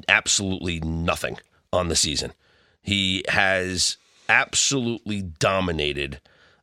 absolutely 0.09 0.81
nothing 0.81 1.39
on 1.72 1.89
the 1.89 1.97
season. 1.97 2.32
He 2.82 3.24
has 3.28 3.97
absolutely 4.28 5.22
dominated 5.22 6.20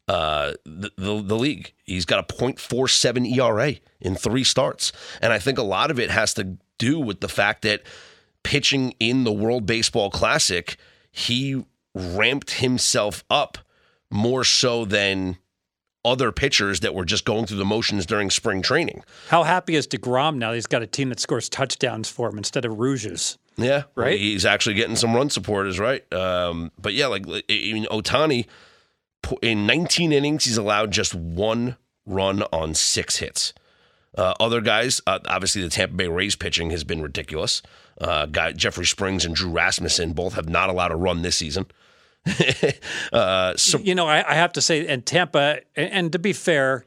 uh, 0.08 0.54
the, 0.66 0.92
the 0.98 1.22
the 1.22 1.36
league. 1.36 1.74
He's 1.84 2.06
got 2.06 2.20
a 2.20 2.34
.47 2.34 3.38
ERA 3.38 3.76
in 4.00 4.16
three 4.16 4.44
starts, 4.44 4.92
and 5.22 5.34
I 5.34 5.40
think 5.40 5.58
a 5.58 5.64
lot 5.64 5.92
of 5.92 6.00
it 6.00 6.10
has 6.10 6.34
to 6.36 6.58
do 6.78 7.00
with 7.00 7.20
the 7.20 7.28
fact 7.28 7.64
that 7.64 7.82
pitching 8.48 8.94
in 8.98 9.26
the 9.26 9.32
World 9.34 9.66
Baseball 9.66 10.10
Classic, 10.10 10.78
he 11.12 11.66
ramped 11.94 12.52
himself 12.52 13.26
up 13.30 13.58
more 14.10 14.46
so 14.46 14.86
than 14.86 15.38
other 16.06 16.32
pitchers 16.32 16.80
that 16.80 16.96
were 16.96 17.04
just 17.04 17.26
going 17.26 17.46
through 17.46 17.58
the 17.58 17.66
motions 17.66 18.06
during 18.06 18.30
spring 18.30 18.62
training. 18.62 19.04
How 19.28 19.44
happy 19.44 19.76
is 19.76 19.86
DeGrom 19.86 20.38
now? 20.38 20.54
He's 20.54 20.66
got 20.66 20.82
a 20.82 20.88
team 20.88 21.10
that 21.10 21.20
scores 21.20 21.50
touchdowns 21.50 22.08
for 22.08 22.30
him 22.30 22.38
instead 22.38 22.64
of 22.64 22.80
Rouges. 22.80 23.38
Yeah, 23.58 23.84
Right? 23.96 24.18
He's 24.18 24.46
actually 24.46 24.76
getting 24.76 24.96
some 24.96 25.14
run 25.14 25.30
support, 25.30 25.68
is 25.68 25.78
right. 25.78 26.02
Um, 26.14 26.72
but 26.80 26.94
yeah, 26.94 27.08
like 27.08 27.28
I 27.28 27.42
mean, 27.50 27.86
Ohtani 27.88 28.46
in 29.42 29.68
19 29.68 30.14
innings, 30.14 30.46
he's 30.46 30.58
allowed 30.58 30.92
just 30.92 31.14
one 31.14 31.76
run 32.06 32.44
on 32.54 32.76
six 32.76 33.18
hits. 33.18 33.54
Uh, 34.18 34.34
other 34.40 34.62
guys, 34.62 35.02
uh, 35.06 35.20
obviously, 35.28 35.62
the 35.62 35.70
Tampa 35.70 35.96
Bay 35.96 36.08
Rays 36.08 36.38
pitching 36.38 36.70
has 36.70 36.86
been 36.86 37.02
ridiculous. 37.02 37.62
Uh, 38.00 38.26
guy 38.28 38.52
Jeffrey 38.52 38.86
Springs 38.86 39.26
and 39.26 39.36
Drew 39.36 39.50
Rasmussen 39.50 40.14
both 40.14 40.34
have 40.34 40.48
not 40.48 40.70
allowed 40.70 40.92
a 40.92 40.96
run 40.96 41.22
this 41.24 41.36
season. 41.36 41.66
uh, 43.14 43.56
so 43.56 43.80
You 43.80 43.96
know, 43.96 44.08
I, 44.08 44.30
I 44.30 44.36
have 44.36 44.54
to 44.54 44.62
say, 44.62 44.86
and 44.88 45.06
Tampa, 45.06 45.62
and, 45.76 45.92
and 45.92 46.12
to 46.12 46.20
be 46.20 46.34
fair, 46.34 46.86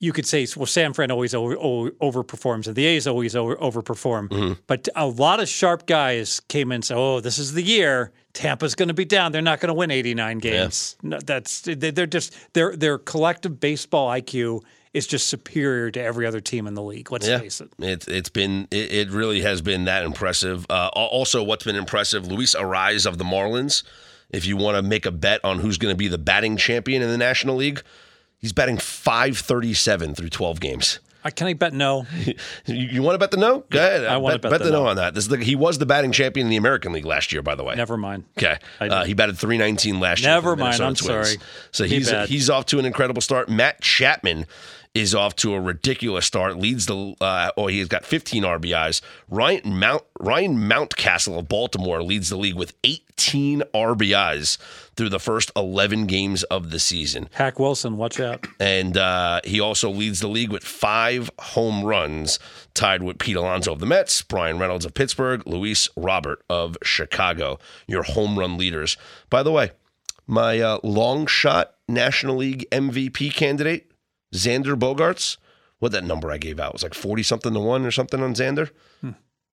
you 0.00 0.12
could 0.12 0.26
say, 0.26 0.46
well, 0.56 0.66
San 0.66 0.92
Fran 0.92 1.10
always 1.10 1.34
over, 1.34 1.56
over, 1.58 1.90
overperforms, 1.92 2.66
and 2.66 2.76
the 2.76 2.84
A's 2.84 3.06
always 3.06 3.34
over, 3.34 3.56
overperform. 3.56 4.28
Mm-hmm. 4.28 4.52
But 4.66 4.88
a 4.94 5.06
lot 5.06 5.40
of 5.40 5.48
sharp 5.48 5.86
guys 5.86 6.40
came 6.48 6.70
in 6.72 6.76
and 6.76 6.84
said, 6.84 6.98
"Oh, 6.98 7.20
this 7.20 7.38
is 7.38 7.54
the 7.54 7.62
year. 7.62 8.12
Tampa's 8.34 8.74
going 8.74 8.88
to 8.88 8.94
be 8.94 9.04
down. 9.06 9.32
They're 9.32 9.40
not 9.40 9.60
going 9.60 9.68
to 9.68 9.74
win 9.74 9.90
89 9.90 10.38
games." 10.38 10.96
No, 11.02 11.18
that's 11.24 11.62
they- 11.62 11.74
they're 11.74 12.06
just 12.06 12.36
their 12.52 12.76
their 12.76 12.98
collective 12.98 13.60
baseball 13.60 14.10
IQ 14.10 14.60
is 14.94 15.06
just 15.06 15.28
superior 15.28 15.90
to 15.90 16.00
every 16.00 16.24
other 16.24 16.40
team 16.40 16.66
in 16.66 16.74
the 16.74 16.82
league. 16.82 17.10
Let's 17.12 17.26
Yeah, 17.28 17.38
face 17.40 17.60
it. 17.60 17.70
it's 17.78 18.08
it's 18.08 18.30
been 18.30 18.68
it, 18.70 18.92
it 18.92 19.10
really 19.10 19.42
has 19.42 19.60
been 19.60 19.84
that 19.84 20.04
impressive. 20.04 20.64
Uh, 20.70 20.88
also, 20.94 21.42
what's 21.42 21.64
been 21.64 21.76
impressive, 21.76 22.26
Luis 22.26 22.54
Arraez 22.54 23.04
of 23.04 23.18
the 23.18 23.24
Marlins. 23.24 23.82
If 24.30 24.46
you 24.46 24.56
want 24.56 24.76
to 24.76 24.82
make 24.82 25.04
a 25.04 25.10
bet 25.12 25.44
on 25.44 25.58
who's 25.58 25.76
going 25.78 25.92
to 25.92 25.96
be 25.96 26.08
the 26.08 26.18
batting 26.18 26.56
champion 26.56 27.02
in 27.02 27.08
the 27.08 27.18
National 27.18 27.56
League, 27.56 27.82
he's 28.38 28.52
batting 28.52 28.78
five 28.78 29.36
thirty 29.38 29.74
seven 29.74 30.14
through 30.14 30.30
twelve 30.30 30.60
games. 30.60 31.00
I 31.26 31.30
can 31.30 31.46
I 31.46 31.54
bet 31.54 31.72
no? 31.72 32.06
You, 32.66 32.74
you 32.74 33.02
want 33.02 33.14
to 33.14 33.18
bet 33.18 33.30
the 33.30 33.38
no? 33.38 33.64
Go 33.70 33.78
ahead. 33.78 34.04
I 34.04 34.18
wanna 34.18 34.38
bet 34.38 34.50
bet 34.50 34.58
the 34.60 34.66
the 34.66 34.72
no 34.72 34.84
no. 34.84 34.90
on 34.90 34.96
that. 34.96 35.14
This 35.14 35.24
is 35.24 35.28
the, 35.28 35.38
he 35.38 35.56
was 35.56 35.78
the 35.78 35.86
batting 35.86 36.12
champion 36.12 36.46
in 36.46 36.50
the 36.50 36.56
American 36.56 36.92
League 36.92 37.06
last 37.06 37.32
year, 37.32 37.40
by 37.42 37.54
the 37.54 37.64
way. 37.64 37.74
Never 37.74 37.96
mind. 37.96 38.24
Okay. 38.36 38.58
Uh, 38.78 39.04
he 39.04 39.14
batted 39.14 39.38
319 39.38 40.00
last 40.00 40.20
year. 40.22 40.30
Never 40.30 40.54
mind, 40.54 40.82
I'm 40.82 40.94
Twins. 40.94 41.00
sorry. 41.30 41.36
So 41.72 41.84
he's 41.84 42.10
he's 42.28 42.50
off 42.50 42.66
to 42.66 42.78
an 42.78 42.84
incredible 42.84 43.22
start. 43.22 43.48
Matt 43.48 43.80
Chapman 43.80 44.46
is 44.94 45.14
off 45.14 45.34
to 45.36 45.54
a 45.54 45.60
ridiculous 45.60 46.24
start. 46.24 46.56
Leads 46.56 46.86
the 46.86 47.14
uh, 47.20 47.50
oh 47.56 47.66
he's 47.66 47.88
got 47.88 48.04
15 48.04 48.44
RBIs. 48.44 49.00
Ryan 49.28 49.78
Mount 49.78 50.02
Ryan 50.20 50.56
Mountcastle 50.56 51.38
of 51.38 51.48
Baltimore 51.48 52.02
leads 52.02 52.28
the 52.28 52.36
league 52.36 52.54
with 52.54 52.74
18 52.84 53.62
RBIs 53.74 54.58
through 54.94 55.08
the 55.08 55.18
first 55.18 55.50
11 55.56 56.06
games 56.06 56.44
of 56.44 56.70
the 56.70 56.78
season. 56.78 57.28
Hack 57.32 57.58
Wilson, 57.58 57.96
watch 57.96 58.20
out. 58.20 58.46
And 58.60 58.96
uh, 58.96 59.40
he 59.44 59.60
also 59.60 59.90
leads 59.90 60.20
the 60.20 60.28
league 60.28 60.50
with 60.50 60.62
five 60.62 61.30
home 61.40 61.84
runs, 61.84 62.38
tied 62.74 63.02
with 63.02 63.18
Pete 63.18 63.36
Alonso 63.36 63.72
of 63.72 63.80
the 63.80 63.86
Mets, 63.86 64.22
Bryan 64.22 64.58
Reynolds 64.58 64.84
of 64.84 64.94
Pittsburgh, 64.94 65.42
Luis 65.46 65.88
Robert 65.96 66.42
of 66.48 66.76
Chicago, 66.84 67.58
your 67.88 68.04
home 68.04 68.38
run 68.38 68.56
leaders. 68.56 68.96
By 69.28 69.42
the 69.42 69.50
way, 69.50 69.72
my 70.26 70.60
uh, 70.60 70.78
long 70.82 71.26
shot 71.26 71.74
National 71.88 72.36
League 72.36 72.66
MVP 72.70 73.34
candidate, 73.34 73.90
Xander 74.34 74.74
Bogaerts, 74.78 75.36
what 75.78 75.92
that 75.92 76.04
number 76.04 76.30
I 76.30 76.38
gave 76.38 76.58
out 76.60 76.72
was 76.72 76.82
like 76.82 76.94
40 76.94 77.22
something 77.22 77.52
to 77.54 77.60
one 77.60 77.84
or 77.86 77.90
something 77.90 78.20
on 78.22 78.34
Xander. 78.34 78.70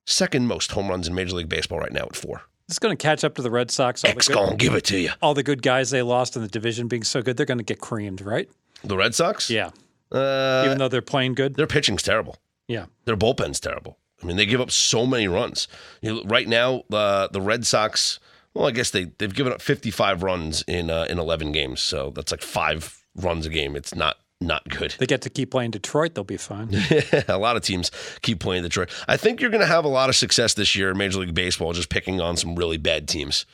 Second 0.05 0.47
most 0.47 0.71
home 0.71 0.89
runs 0.89 1.07
in 1.07 1.13
Major 1.15 1.35
League 1.35 1.49
Baseball 1.49 1.79
right 1.79 1.91
now 1.93 2.01
at 2.03 2.15
four. 2.15 2.41
It's 2.67 2.79
going 2.79 2.95
to 2.95 3.01
catch 3.01 3.23
up 3.23 3.35
to 3.35 3.41
the 3.41 3.51
Red 3.51 3.69
Sox. 3.69 4.03
All 4.03 4.11
the, 4.13 4.19
good, 4.19 4.33
gonna 4.33 4.55
give 4.55 4.73
it 4.75 4.85
to 4.85 4.97
you. 4.97 5.11
all 5.21 5.33
the 5.33 5.43
good 5.43 5.61
guys 5.61 5.91
they 5.91 6.01
lost 6.01 6.35
in 6.35 6.41
the 6.41 6.47
division 6.47 6.87
being 6.87 7.03
so 7.03 7.21
good, 7.21 7.37
they're 7.37 7.45
going 7.45 7.57
to 7.59 7.63
get 7.63 7.79
creamed, 7.79 8.21
right? 8.21 8.49
The 8.83 8.97
Red 8.97 9.13
Sox? 9.13 9.49
Yeah. 9.49 9.69
Uh, 10.11 10.63
Even 10.65 10.77
though 10.79 10.87
they're 10.87 11.01
playing 11.01 11.35
good. 11.35 11.55
their 11.55 11.67
pitching's 11.67 12.01
terrible. 12.01 12.37
Yeah. 12.67 12.85
Their 13.05 13.15
bullpen's 13.17 13.59
terrible. 13.59 13.97
I 14.23 14.25
mean, 14.25 14.37
they 14.37 14.45
give 14.45 14.61
up 14.61 14.71
so 14.71 15.05
many 15.05 15.27
runs. 15.27 15.67
You 16.01 16.15
know, 16.15 16.23
right 16.25 16.47
now, 16.47 16.83
uh, 16.91 17.27
the 17.27 17.41
Red 17.41 17.65
Sox. 17.65 18.19
Well, 18.53 18.67
I 18.67 18.71
guess 18.71 18.89
they 18.91 19.05
they've 19.17 19.33
given 19.33 19.53
up 19.53 19.61
55 19.61 20.23
runs 20.23 20.63
in 20.67 20.89
uh, 20.89 21.05
in 21.09 21.19
11 21.19 21.51
games, 21.53 21.79
so 21.81 22.11
that's 22.13 22.31
like 22.31 22.41
five 22.41 23.03
runs 23.15 23.45
a 23.45 23.49
game. 23.49 23.75
It's 23.75 23.95
not 23.95 24.17
not 24.41 24.68
good. 24.69 24.95
They 24.97 25.05
get 25.05 25.22
to 25.22 25.30
keep 25.30 25.51
playing 25.51 25.72
Detroit, 25.72 26.15
they'll 26.15 26.23
be 26.23 26.38
fine. 26.38 26.69
a 27.27 27.38
lot 27.38 27.55
of 27.55 27.61
teams 27.63 27.91
keep 28.22 28.39
playing 28.39 28.63
Detroit. 28.63 28.89
I 29.07 29.15
think 29.18 29.39
you're 29.39 29.49
going 29.51 29.61
to 29.61 29.68
have 29.68 29.85
a 29.85 29.89
lot 29.89 30.09
of 30.09 30.15
success 30.15 30.53
this 30.55 30.76
year 30.76 30.91
in 30.91 30.97
Major 30.97 31.19
League 31.19 31.34
Baseball, 31.35 31.73
just 31.73 31.89
picking 31.89 32.19
on 32.19 32.35
some 32.38 32.55
really 32.55 32.77
bad 32.77 33.07
teams. 33.07 33.45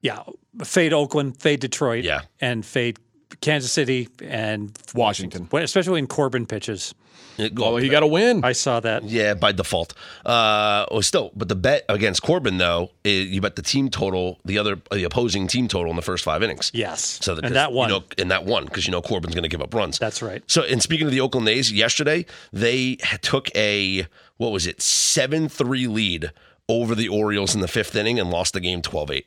yeah. 0.00 0.22
Fade 0.64 0.92
Oakland, 0.92 1.40
fade 1.40 1.60
Detroit, 1.60 2.04
Yeah. 2.04 2.22
and 2.40 2.64
fade 2.66 2.98
Kansas 3.40 3.72
City 3.72 4.08
and 4.22 4.72
Washington. 4.94 5.48
especially 5.52 5.92
when 5.94 6.06
Corbin 6.06 6.46
pitches. 6.46 6.94
It- 7.38 7.58
Well, 7.58 7.76
he 7.78 7.88
got 7.88 8.02
a 8.02 8.06
win. 8.06 8.44
I 8.44 8.52
saw 8.52 8.80
that. 8.80 9.04
Yeah, 9.04 9.32
by 9.32 9.52
default. 9.52 9.94
Uh, 10.24 10.84
well, 10.90 11.00
still, 11.00 11.30
but 11.34 11.48
the 11.48 11.56
bet 11.56 11.84
against 11.88 12.22
Corbin 12.22 12.58
though, 12.58 12.90
is 13.04 13.28
you 13.28 13.40
bet 13.40 13.56
the 13.56 13.62
team 13.62 13.88
total, 13.88 14.38
the 14.44 14.58
other, 14.58 14.78
the 14.92 15.04
opposing 15.04 15.46
team 15.46 15.66
total 15.66 15.88
in 15.90 15.96
the 15.96 16.02
first 16.02 16.24
five 16.24 16.42
innings. 16.42 16.70
Yes. 16.74 17.18
So 17.22 17.34
that, 17.34 17.44
and 17.46 17.54
that 17.56 17.72
one. 17.72 17.88
you 17.88 17.94
know, 17.96 18.04
and 18.18 18.30
that 18.30 18.44
one 18.44 18.66
because 18.66 18.86
you 18.86 18.92
know 18.92 19.00
Corbin's 19.00 19.34
going 19.34 19.44
to 19.44 19.48
give 19.48 19.62
up 19.62 19.72
runs. 19.72 19.98
That's 19.98 20.20
right. 20.20 20.42
So, 20.46 20.62
and 20.62 20.82
speaking 20.82 21.06
of 21.06 21.10
the 21.12 21.20
Oakland 21.20 21.48
A's, 21.48 21.72
yesterday 21.72 22.26
they 22.52 22.96
took 23.22 23.48
a 23.56 24.06
what 24.36 24.52
was 24.52 24.66
it 24.66 24.82
seven 24.82 25.48
three 25.48 25.86
lead 25.86 26.32
over 26.68 26.94
the 26.94 27.08
Orioles 27.08 27.54
in 27.54 27.60
the 27.62 27.68
fifth 27.68 27.96
inning 27.96 28.20
and 28.20 28.30
lost 28.30 28.52
the 28.54 28.60
game 28.60 28.82
12-8. 28.82 29.24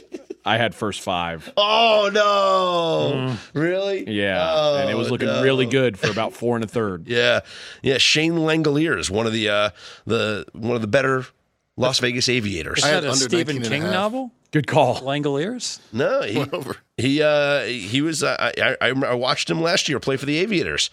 I 0.44 0.56
had 0.56 0.74
first 0.74 1.00
five. 1.02 1.52
oh 1.56 2.10
no! 2.12 3.36
Really? 3.52 4.08
Yeah, 4.10 4.80
and 4.80 4.90
it 4.90 4.96
was 4.96 5.08
Oh, 5.08 5.10
looking 5.12 5.28
no. 5.28 5.42
really 5.42 5.66
good 5.66 5.98
for 5.98 6.10
about 6.10 6.32
four 6.32 6.56
and 6.56 6.64
a 6.64 6.68
third. 6.68 7.06
Yeah, 7.10 7.40
yeah. 7.82 7.98
Shane 7.98 8.34
Langeliers, 8.34 9.10
one 9.10 9.26
of 9.26 9.32
the 9.32 9.48
uh, 9.48 9.70
the 10.06 10.46
one 10.52 10.76
of 10.76 10.80
the 10.82 10.88
better 10.88 11.26
Las 11.76 11.98
Vegas 11.98 12.28
Aviators. 12.28 12.78
Is 12.78 12.84
that 12.84 13.04
a 13.04 13.14
Stephen 13.14 13.56
19 13.56 13.64
a 13.64 13.68
King 13.68 13.90
novel? 13.90 14.32
Good 14.52 14.66
call. 14.66 14.96
Langoliers? 15.02 15.78
No, 15.92 16.22
he 16.22 16.38
over. 16.52 16.76
he 16.96 17.22
uh, 17.22 17.64
he 17.64 18.00
was. 18.02 18.22
Uh, 18.22 18.36
I, 18.58 18.76
I 18.80 18.88
I 18.90 19.14
watched 19.14 19.48
him 19.50 19.60
last 19.62 19.88
year 19.88 20.00
play 20.00 20.16
for 20.16 20.26
the 20.26 20.38
Aviators. 20.38 20.90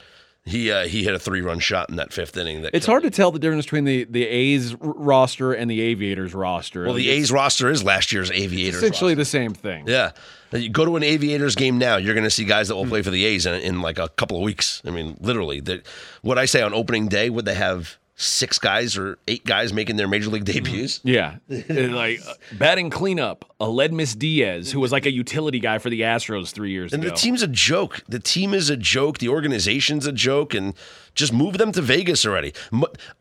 He 0.48 0.72
uh, 0.72 0.88
he 0.88 1.04
hit 1.04 1.14
a 1.14 1.20
three 1.20 1.42
run 1.42 1.60
shot 1.60 1.90
in 1.90 1.98
that 1.98 2.14
fifth 2.14 2.38
inning. 2.38 2.62
That 2.62 2.74
It's 2.74 2.86
hard 2.86 3.04
to 3.04 3.10
tell 3.10 3.32
the 3.32 3.40
difference 3.40 3.66
between 3.66 3.84
the, 3.84 4.06
the 4.06 4.26
A's 4.26 4.74
r- 4.74 4.78
roster 4.82 5.54
and 5.54 5.70
the 5.70 5.82
Aviators 5.82 6.34
roster. 6.34 6.86
Well, 6.86 6.94
the 6.94 7.10
A's 7.10 7.32
roster 7.32 7.70
is 7.70 7.84
last 7.84 8.12
year's 8.12 8.32
Aviators. 8.32 8.82
essentially 8.82 9.12
roster. 9.12 9.22
the 9.22 9.26
same 9.26 9.54
thing. 9.54 9.86
Yeah. 9.88 10.12
You 10.54 10.70
go 10.70 10.86
to 10.86 10.96
an 10.96 11.04
Aviators 11.04 11.56
game 11.56 11.78
now, 11.78 11.98
you're 11.98 12.14
going 12.14 12.24
to 12.24 12.30
see 12.30 12.46
guys 12.46 12.70
that 12.70 12.76
will 12.76 12.86
play 12.86 13.02
for 13.02 13.10
the 13.10 13.26
A's 13.26 13.46
in, 13.46 13.56
in 13.56 13.82
like 13.82 14.00
a 14.00 14.08
couple 14.08 14.38
of 14.38 14.44
weeks. 14.44 14.82
I 14.86 14.92
mean, 14.92 15.18
literally. 15.20 15.60
That 15.60 15.86
what 16.22 16.38
I 16.38 16.46
say 16.46 16.62
on 16.62 16.74
opening 16.74 17.10
day, 17.10 17.30
would 17.30 17.44
they 17.44 17.56
have 17.56 17.98
six 18.20 18.58
guys 18.58 18.98
or 18.98 19.20
eight 19.28 19.46
guys 19.46 19.72
making 19.72 19.96
their 19.96 20.08
major 20.08 20.30
league 20.30 20.44
debuts? 20.44 21.00
Yeah, 21.06 21.36
And, 21.48 21.96
like 21.96 22.20
uh, 22.28 22.34
batting 22.58 22.90
cleanup, 22.90 23.46
Aledmys 23.62 24.18
Diaz, 24.18 24.72
who 24.72 24.80
was 24.80 24.92
like 24.92 25.06
a 25.06 25.12
utility 25.12 25.60
guy 25.60 25.78
for 25.78 25.90
the 25.92 26.02
Astros 26.02 26.52
three 26.52 26.72
years 26.72 26.94
And 26.94 27.04
ago. 27.04 27.12
the 27.12 27.16
team's 27.18 27.44
a 27.44 27.48
joke. 27.48 28.04
The 28.10 28.20
team 28.20 28.54
is 28.56 28.70
a 28.72 28.76
joke. 28.76 29.20
The 29.20 29.30
organization's 29.30 30.08
a 30.08 30.12
joke, 30.12 30.54
and 30.56 30.74
just 31.16 31.32
move 31.32 31.58
them 31.60 31.72
to 31.74 31.82
Vegas 31.82 32.26
already. 32.26 32.54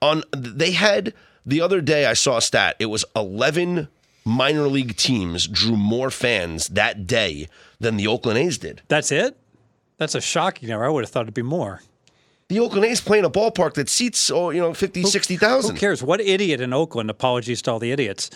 On 0.01 0.23
they 0.35 0.71
had 0.73 1.13
the 1.45 1.61
other 1.61 1.81
day, 1.83 2.07
I 2.07 2.15
saw 2.15 2.39
a 2.39 2.43
stat. 2.43 2.77
It 2.79 2.87
was 2.87 3.05
eleven 3.15 3.89
minor 4.25 4.67
league 4.67 4.97
teams 4.97 5.47
drew 5.47 5.77
more 5.77 6.11
fans 6.11 6.69
that 6.69 7.07
day 7.07 7.49
than 7.79 7.97
the 7.97 8.07
Oakland 8.07 8.39
A's 8.39 8.59
did. 8.59 8.83
That's 8.89 9.13
it? 9.13 9.37
That's 9.99 10.15
a 10.15 10.21
shocking 10.21 10.69
number. 10.71 10.85
I 10.85 10.89
would 10.89 11.05
have 11.05 11.11
thought 11.11 11.23
it'd 11.27 11.35
be 11.35 11.43
more. 11.43 11.83
The 12.49 12.61
Oakland 12.61 12.85
A's 12.85 13.01
play 13.01 13.19
in 13.19 13.25
a 13.25 13.31
ballpark 13.31 13.75
that 13.75 13.89
seats, 13.89 14.31
oh, 14.31 14.51
you 14.51 14.61
know, 14.61 14.73
50, 14.73 15.03
Who 15.67 15.73
cares? 15.75 16.03
What 16.03 16.21
idiot 16.21 16.61
in 16.61 16.73
Oakland, 16.73 17.11
apologies 17.11 17.61
to 17.63 17.73
all 17.73 17.79
the 17.81 17.91
idiots, 17.91 18.31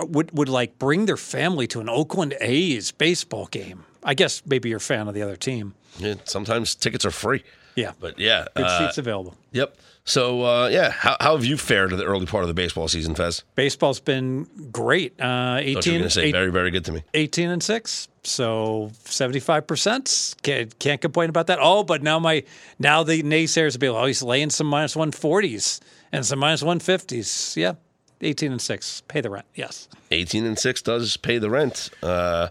would, 0.00 0.36
would 0.36 0.48
like 0.48 0.78
bring 0.78 1.04
their 1.04 1.18
family 1.18 1.66
to 1.68 1.80
an 1.80 1.88
Oakland 1.88 2.34
A's 2.40 2.92
baseball 2.92 3.46
game? 3.46 3.84
I 4.02 4.14
guess 4.14 4.42
maybe 4.46 4.70
you're 4.70 4.78
a 4.78 4.80
fan 4.80 5.06
of 5.06 5.14
the 5.14 5.22
other 5.22 5.36
team. 5.36 5.74
Yeah, 5.98 6.14
sometimes 6.24 6.74
tickets 6.74 7.04
are 7.04 7.10
free. 7.10 7.44
Yeah. 7.76 7.92
But 8.00 8.18
yeah. 8.18 8.46
Good 8.56 8.66
uh, 8.66 8.78
seats 8.78 8.98
available. 8.98 9.36
Yep. 9.52 9.76
So, 10.04 10.42
uh, 10.42 10.68
yeah, 10.68 10.90
how, 10.90 11.16
how 11.20 11.36
have 11.36 11.44
you 11.44 11.56
fared 11.56 11.92
in 11.92 11.98
the 11.98 12.04
early 12.04 12.26
part 12.26 12.42
of 12.42 12.48
the 12.48 12.54
baseball 12.54 12.88
season, 12.88 13.14
Fez? 13.14 13.44
Baseball's 13.54 14.00
been 14.00 14.48
great. 14.72 15.12
Uh, 15.20 15.58
Thought 15.58 15.64
you 15.64 15.74
were 15.74 15.78
18, 15.80 15.92
going 15.92 16.02
to 16.02 16.10
say 16.10 16.22
eight- 16.24 16.32
very, 16.32 16.50
very 16.50 16.70
good 16.72 16.84
to 16.86 16.92
me. 16.92 17.04
18 17.14 17.50
and 17.50 17.62
6 17.62 18.08
so 18.24 18.90
75% 19.04 20.42
can't, 20.42 20.78
can't 20.78 21.00
complain 21.00 21.28
about 21.28 21.48
that 21.48 21.58
oh 21.60 21.82
but 21.82 22.04
now 22.04 22.20
my 22.20 22.44
now 22.78 23.02
the 23.02 23.20
naysayers 23.24 23.72
will 23.72 23.80
be 23.80 23.88
like 23.88 24.02
oh 24.02 24.06
he's 24.06 24.22
laying 24.22 24.48
some 24.48 24.68
minus 24.68 24.94
140s 24.94 25.80
and 26.12 26.24
some 26.24 26.38
minus 26.38 26.62
150s 26.62 27.56
yeah 27.56 27.72
18 28.20 28.52
and 28.52 28.62
6 28.62 29.02
pay 29.08 29.20
the 29.20 29.28
rent 29.28 29.44
yes 29.56 29.88
18 30.12 30.46
and 30.46 30.56
6 30.58 30.82
does 30.82 31.16
pay 31.16 31.38
the 31.38 31.50
rent. 31.50 31.90
Uh, 32.02 32.48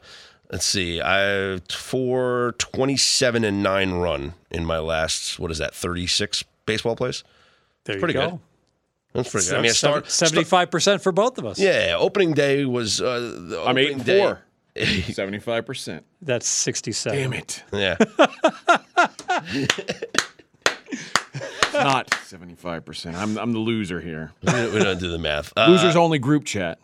let's 0.52 0.66
see. 0.66 1.00
I 1.02 1.60
for 1.70 2.56
27 2.58 3.44
and 3.44 3.64
9 3.64 3.92
run 3.94 4.34
in 4.50 4.66
my 4.66 4.80
last 4.80 5.40
what 5.40 5.52
is 5.52 5.60
that? 5.60 5.74
36 5.74 6.44
baseball 6.66 6.96
plays. 6.96 7.24
There 7.86 8.00
Pretty 8.00 8.14
you 8.14 8.20
good. 8.26 8.30
go 8.32 8.40
That's 9.14 9.30
pretty 9.30 9.48
good. 9.48 9.58
I 9.58 9.62
mean, 9.62 9.70
I 9.72 9.74
Seven- 9.74 10.06
start, 10.06 10.70
75% 10.70 11.02
for 11.02 11.12
both 11.12 11.38
of 11.38 11.46
us 11.46 11.60
Yeah, 11.60 11.96
opening 11.98 12.34
day 12.34 12.66
was 12.66 13.02
uh, 13.02 13.20
the 13.50 13.64
I'm 13.66 13.78
eight 13.78 13.92
and 13.94 14.06
day- 14.06 14.20
four. 14.20 14.42
Seventy-five 15.12 15.66
percent. 15.66 16.06
that's 16.22 16.48
67 16.48 17.20
Damn 17.20 17.34
it! 17.34 17.64
Yeah. 17.74 17.98
Not 21.74 22.14
seventy-five 22.26 22.86
percent. 22.86 23.16
I'm 23.16 23.38
I'm 23.38 23.54
the 23.54 23.60
loser 23.60 24.02
here. 24.02 24.32
we 24.44 24.52
don't 24.52 24.74
we 24.74 24.80
don't 24.84 25.00
do 25.00 25.10
the 25.10 25.18
math. 25.18 25.54
Uh, 25.58 25.68
Losers 25.70 25.96
only 25.96 26.20
group 26.20 26.46
chat. 26.46 26.80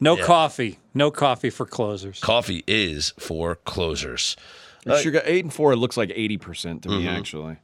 no 0.00 0.16
coffee 0.16 0.78
no 0.94 1.10
coffee 1.10 1.50
for 1.50 1.64
closers 1.64 2.20
coffee 2.20 2.64
is 2.66 3.12
for 3.18 3.54
closers. 3.56 4.36
Sure 5.00 5.12
got 5.12 5.22
eight 5.26 5.44
and 5.44 5.52
four. 5.54 5.72
It 5.72 5.76
looks 5.76 5.96
like 5.96 6.10
eighty 6.14 6.38
percent 6.38 6.82
to 6.82 6.88
me 6.88 7.06
actually. 7.08 7.56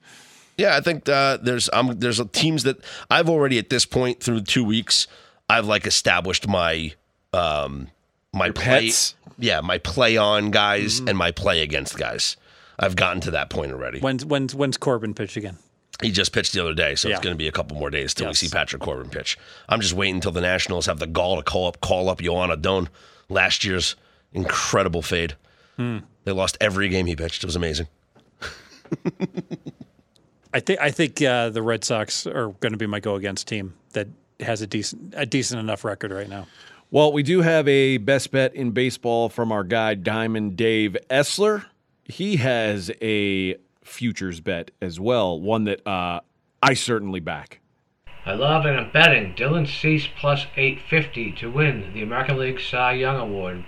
Yeah, 0.58 0.76
I 0.76 0.80
think 0.80 1.08
uh, 1.08 1.38
there's 1.40 1.70
um, 1.72 1.94
there's 1.98 2.20
teams 2.32 2.64
that 2.64 2.76
I've 3.10 3.30
already 3.30 3.58
at 3.58 3.70
this 3.70 3.86
point 3.86 4.20
through 4.22 4.42
two 4.42 4.64
weeks 4.64 5.06
I've 5.48 5.66
like 5.66 5.86
established 5.86 6.46
my 6.46 6.92
um 7.32 7.88
my 8.34 8.50
play 8.50 8.86
pets? 8.88 9.14
yeah 9.38 9.60
my 9.60 9.78
play 9.78 10.16
on 10.16 10.50
guys 10.50 10.98
and 11.00 11.16
my 11.16 11.30
play 11.30 11.62
against 11.62 11.96
guys. 11.96 12.36
I've 12.78 12.96
gotten 12.96 13.20
to 13.22 13.30
that 13.32 13.50
point 13.50 13.72
already. 13.72 13.98
when's, 14.00 14.24
when's, 14.24 14.54
when's 14.54 14.76
corbin 14.76 15.12
pitch 15.14 15.36
again 15.36 15.56
He 16.02 16.10
just 16.12 16.32
pitched 16.32 16.52
the 16.52 16.60
other 16.60 16.74
day, 16.74 16.94
so 16.94 17.08
it's 17.08 17.18
going 17.20 17.34
to 17.34 17.38
be 17.38 17.48
a 17.48 17.52
couple 17.52 17.76
more 17.76 17.90
days 17.90 18.14
till 18.14 18.26
Yes. 18.28 18.40
we 18.42 18.46
see 18.48 18.52
Patrick 18.54 18.82
Corbin 18.82 19.10
pitch. 19.10 19.36
I'm 19.68 19.80
just 19.80 19.94
waiting 19.94 20.16
until 20.16 20.30
the 20.32 20.40
Nationals 20.40 20.86
have 20.86 20.98
the 21.00 21.06
gall 21.08 21.36
to 21.36 21.42
call 21.42 21.66
up 21.66 21.80
call 21.80 22.08
up 22.08 22.20
Joan 22.20 22.50
Adon. 22.52 22.88
Last 23.28 23.64
year's 23.64 23.96
incredible 24.32 25.02
fade. 25.02 25.34
They 25.76 26.32
lost 26.32 26.56
every 26.60 26.88
game 26.88 27.06
he 27.06 27.16
pitched. 27.16 27.42
It 27.42 27.46
was 27.46 27.56
amazing. 27.56 27.88
I 30.52 30.60
think 30.60 30.80
I 30.80 30.90
think 30.90 31.20
uh, 31.22 31.50
the 31.50 31.62
Red 31.62 31.84
Sox 31.84 32.26
are 32.26 32.48
going 32.60 32.72
to 32.72 32.78
be 32.78 32.86
my 32.86 33.00
go 33.00 33.14
against 33.14 33.48
team 33.48 33.74
that 33.92 34.08
has 34.40 34.62
a 34.62 34.66
decent 34.66 35.14
a 35.16 35.26
decent 35.26 35.60
enough 35.60 35.84
record 35.84 36.10
right 36.10 36.28
now. 36.28 36.46
Well, 36.90 37.12
we 37.12 37.22
do 37.22 37.42
have 37.42 37.68
a 37.68 37.98
best 37.98 38.30
bet 38.30 38.54
in 38.54 38.70
baseball 38.70 39.28
from 39.28 39.52
our 39.52 39.62
guy 39.62 39.94
Diamond 39.94 40.56
Dave 40.56 40.96
Essler. 41.10 41.66
He 42.04 42.36
has 42.36 42.90
a 43.02 43.56
futures 43.84 44.40
bet 44.40 44.70
as 44.80 44.98
well. 44.98 45.38
One 45.38 45.64
that 45.64 45.86
uh, 45.86 46.20
I 46.62 46.74
certainly 46.74 47.20
back. 47.20 47.60
I 48.24 48.32
love 48.34 48.64
and 48.64 48.78
I'm 48.78 48.90
betting 48.90 49.34
Dylan 49.34 49.66
Cease 49.66 50.06
plus 50.18 50.46
850 50.56 51.32
to 51.32 51.50
win 51.50 51.92
the 51.94 52.02
American 52.02 52.38
League 52.38 52.60
Cy 52.60 52.92
Young 52.92 53.16
Award. 53.16 53.64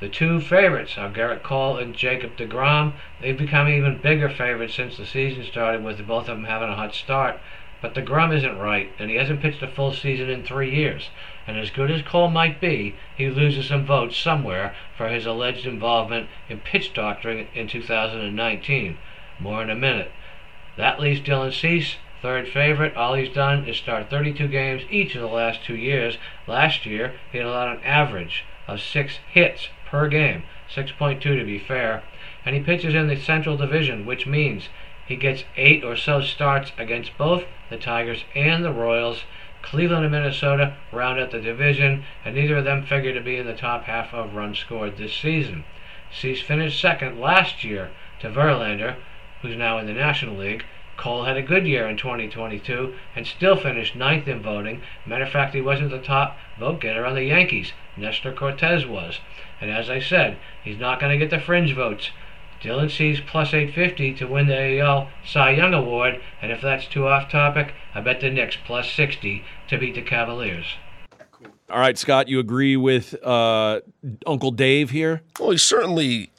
The 0.00 0.08
two 0.08 0.40
favorites 0.40 0.96
are 0.96 1.10
Gerrit 1.10 1.42
Cole 1.42 1.76
and 1.76 1.94
Jacob 1.94 2.34
DeGrom. 2.34 2.94
They've 3.20 3.36
become 3.36 3.68
even 3.68 3.98
bigger 3.98 4.30
favorites 4.30 4.74
since 4.74 4.96
the 4.96 5.04
season 5.04 5.44
started, 5.44 5.84
with 5.84 6.06
both 6.06 6.26
of 6.26 6.38
them 6.38 6.44
having 6.44 6.70
a 6.70 6.74
hot 6.74 6.94
start. 6.94 7.38
But 7.82 7.92
DeGrom 7.92 8.34
isn't 8.34 8.56
right, 8.56 8.90
and 8.98 9.10
he 9.10 9.16
hasn't 9.16 9.42
pitched 9.42 9.62
a 9.62 9.68
full 9.68 9.92
season 9.92 10.30
in 10.30 10.42
three 10.42 10.74
years. 10.74 11.10
And 11.46 11.58
as 11.58 11.70
good 11.70 11.90
as 11.90 12.00
Cole 12.00 12.30
might 12.30 12.62
be, 12.62 12.94
he 13.14 13.28
loses 13.28 13.66
some 13.66 13.84
votes 13.84 14.16
somewhere 14.16 14.74
for 14.96 15.10
his 15.10 15.26
alleged 15.26 15.66
involvement 15.66 16.30
in 16.48 16.60
pitch 16.60 16.94
doctoring 16.94 17.48
in 17.54 17.68
2019. 17.68 18.96
More 19.38 19.62
in 19.62 19.68
a 19.68 19.74
minute. 19.74 20.12
That 20.78 20.98
leaves 20.98 21.20
Dylan 21.20 21.52
Cease, 21.52 21.96
third 22.22 22.48
favorite. 22.48 22.96
All 22.96 23.12
he's 23.12 23.34
done 23.34 23.68
is 23.68 23.76
start 23.76 24.08
32 24.08 24.48
games 24.48 24.82
each 24.88 25.14
of 25.14 25.20
the 25.20 25.26
last 25.26 25.62
two 25.62 25.76
years. 25.76 26.16
Last 26.46 26.86
year, 26.86 27.16
he 27.30 27.38
allowed 27.38 27.76
an 27.76 27.84
average 27.84 28.46
of 28.66 28.80
six 28.80 29.18
hits 29.30 29.68
per 29.90 30.08
game, 30.08 30.44
6.2 30.72 31.20
to 31.20 31.44
be 31.44 31.58
fair. 31.58 32.02
And 32.44 32.54
he 32.54 32.62
pitches 32.62 32.94
in 32.94 33.08
the 33.08 33.16
Central 33.16 33.56
Division, 33.56 34.06
which 34.06 34.26
means 34.26 34.68
he 35.06 35.16
gets 35.16 35.44
eight 35.56 35.82
or 35.82 35.96
so 35.96 36.20
starts 36.20 36.72
against 36.78 37.18
both 37.18 37.44
the 37.68 37.76
Tigers 37.76 38.24
and 38.34 38.64
the 38.64 38.72
Royals. 38.72 39.24
Cleveland 39.62 40.04
and 40.04 40.12
Minnesota 40.12 40.76
round 40.90 41.20
out 41.20 41.32
the 41.32 41.40
division, 41.40 42.04
and 42.24 42.34
neither 42.34 42.56
of 42.56 42.64
them 42.64 42.82
figure 42.82 43.12
to 43.12 43.20
be 43.20 43.36
in 43.36 43.46
the 43.46 43.54
top 43.54 43.84
half 43.84 44.14
of 44.14 44.34
runs 44.34 44.58
scored 44.58 44.96
this 44.96 45.12
season. 45.12 45.64
Cease 46.12 46.40
finished 46.40 46.80
second 46.80 47.20
last 47.20 47.62
year 47.62 47.90
to 48.20 48.30
Verlander, 48.30 48.96
who's 49.42 49.56
now 49.56 49.78
in 49.78 49.86
the 49.86 49.92
National 49.92 50.36
League. 50.36 50.64
Cole 51.00 51.24
had 51.24 51.38
a 51.38 51.42
good 51.42 51.66
year 51.66 51.88
in 51.88 51.96
2022 51.96 52.94
and 53.16 53.26
still 53.26 53.56
finished 53.56 53.96
ninth 53.96 54.28
in 54.28 54.42
voting. 54.42 54.82
Matter 55.06 55.24
of 55.24 55.30
fact, 55.30 55.54
he 55.54 55.62
wasn't 55.62 55.90
the 55.90 55.98
top 55.98 56.36
vote 56.58 56.82
getter 56.82 57.06
on 57.06 57.14
the 57.14 57.24
Yankees. 57.24 57.72
Nestor 57.96 58.34
Cortes 58.34 58.84
was. 58.84 59.18
And 59.62 59.70
as 59.70 59.88
I 59.88 59.98
said, 59.98 60.36
he's 60.62 60.78
not 60.78 61.00
going 61.00 61.10
to 61.10 61.18
get 61.18 61.30
the 61.30 61.42
fringe 61.42 61.74
votes. 61.74 62.10
Dylan 62.62 62.90
Cease 62.90 63.20
plus 63.26 63.54
850 63.54 64.12
to 64.16 64.26
win 64.26 64.46
the 64.46 64.80
AL 64.80 65.08
Cy 65.24 65.52
Young 65.52 65.72
Award, 65.72 66.20
and 66.42 66.52
if 66.52 66.60
that's 66.60 66.86
too 66.86 67.08
off 67.08 67.30
topic, 67.30 67.72
I 67.94 68.02
bet 68.02 68.20
the 68.20 68.28
Knicks 68.28 68.58
plus 68.66 68.90
60 68.90 69.42
to 69.68 69.78
beat 69.78 69.94
the 69.94 70.02
Cavaliers. 70.02 70.66
All 71.70 71.78
right, 71.78 71.96
Scott, 71.96 72.28
you 72.28 72.40
agree 72.40 72.76
with 72.76 73.14
uh, 73.24 73.80
Uncle 74.26 74.50
Dave 74.50 74.90
here? 74.90 75.22
Well, 75.38 75.52
he 75.52 75.56
certainly 75.56 76.30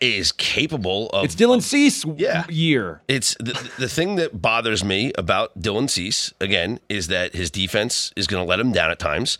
is 0.00 0.32
capable 0.32 1.08
of. 1.10 1.24
It's 1.24 1.34
Dylan 1.34 1.62
Cease 1.62 2.04
Yeah. 2.16 2.44
year. 2.48 3.02
It's 3.08 3.34
the, 3.38 3.52
the 3.78 3.88
thing 3.88 4.16
that 4.16 4.40
bothers 4.40 4.84
me 4.84 5.12
about 5.16 5.58
Dylan 5.58 5.88
Cease 5.90 6.32
again 6.40 6.80
is 6.88 7.08
that 7.08 7.34
his 7.34 7.50
defense 7.50 8.12
is 8.16 8.26
going 8.26 8.44
to 8.44 8.48
let 8.48 8.60
him 8.60 8.72
down 8.72 8.90
at 8.90 8.98
times. 8.98 9.38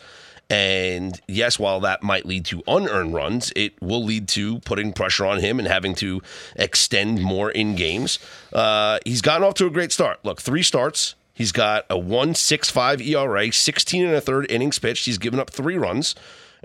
And 0.48 1.20
yes, 1.26 1.58
while 1.58 1.80
that 1.80 2.04
might 2.04 2.24
lead 2.24 2.44
to 2.46 2.62
unearned 2.68 3.12
runs, 3.14 3.52
it 3.56 3.80
will 3.82 4.04
lead 4.04 4.28
to 4.28 4.60
putting 4.60 4.92
pressure 4.92 5.26
on 5.26 5.40
him 5.40 5.58
and 5.58 5.66
having 5.66 5.94
to 5.96 6.22
extend 6.54 7.20
more 7.20 7.50
in 7.50 7.74
games. 7.74 8.20
Uh, 8.52 9.00
he's 9.04 9.20
gotten 9.22 9.42
off 9.42 9.54
to 9.54 9.66
a 9.66 9.70
great 9.70 9.90
start. 9.90 10.24
Look, 10.24 10.40
three 10.40 10.62
starts. 10.62 11.16
He's 11.34 11.50
got 11.52 11.84
a 11.90 11.96
1.65 11.96 13.04
ERA, 13.06 13.52
16 13.52 14.04
and 14.06 14.14
a 14.14 14.20
third 14.20 14.50
innings 14.50 14.78
pitched. 14.78 15.04
He's 15.06 15.18
given 15.18 15.40
up 15.40 15.50
three 15.50 15.76
runs, 15.76 16.14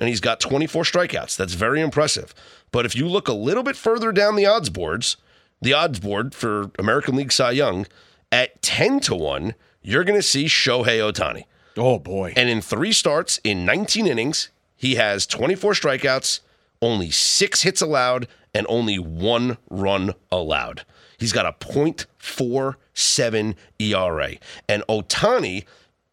and 0.01 0.09
he's 0.09 0.19
got 0.19 0.39
24 0.39 0.83
strikeouts. 0.83 1.37
That's 1.37 1.53
very 1.53 1.79
impressive. 1.79 2.33
But 2.71 2.87
if 2.87 2.95
you 2.95 3.07
look 3.07 3.27
a 3.27 3.33
little 3.33 3.61
bit 3.61 3.77
further 3.77 4.11
down 4.11 4.35
the 4.35 4.47
odds 4.47 4.71
boards, 4.71 5.15
the 5.61 5.73
odds 5.73 5.99
board 5.99 6.33
for 6.33 6.71
American 6.79 7.15
League 7.15 7.31
Cy 7.31 7.51
Young 7.51 7.85
at 8.31 8.59
10 8.63 8.99
to 9.01 9.15
1, 9.15 9.53
you're 9.83 10.03
going 10.03 10.17
to 10.19 10.23
see 10.23 10.45
Shohei 10.45 10.97
Ohtani. 10.99 11.45
Oh 11.77 11.99
boy. 11.99 12.33
And 12.35 12.49
in 12.49 12.61
three 12.61 12.91
starts 12.91 13.39
in 13.43 13.63
19 13.63 14.07
innings, 14.07 14.49
he 14.75 14.95
has 14.95 15.27
24 15.27 15.73
strikeouts, 15.73 16.39
only 16.81 17.11
six 17.11 17.61
hits 17.61 17.81
allowed, 17.81 18.27
and 18.55 18.65
only 18.67 18.97
one 18.97 19.59
run 19.69 20.15
allowed. 20.31 20.83
He's 21.19 21.31
got 21.31 21.45
a 21.45 21.53
.47 21.63 23.55
ERA. 23.77 24.31
And 24.67 24.83
Ohtani 24.89 25.65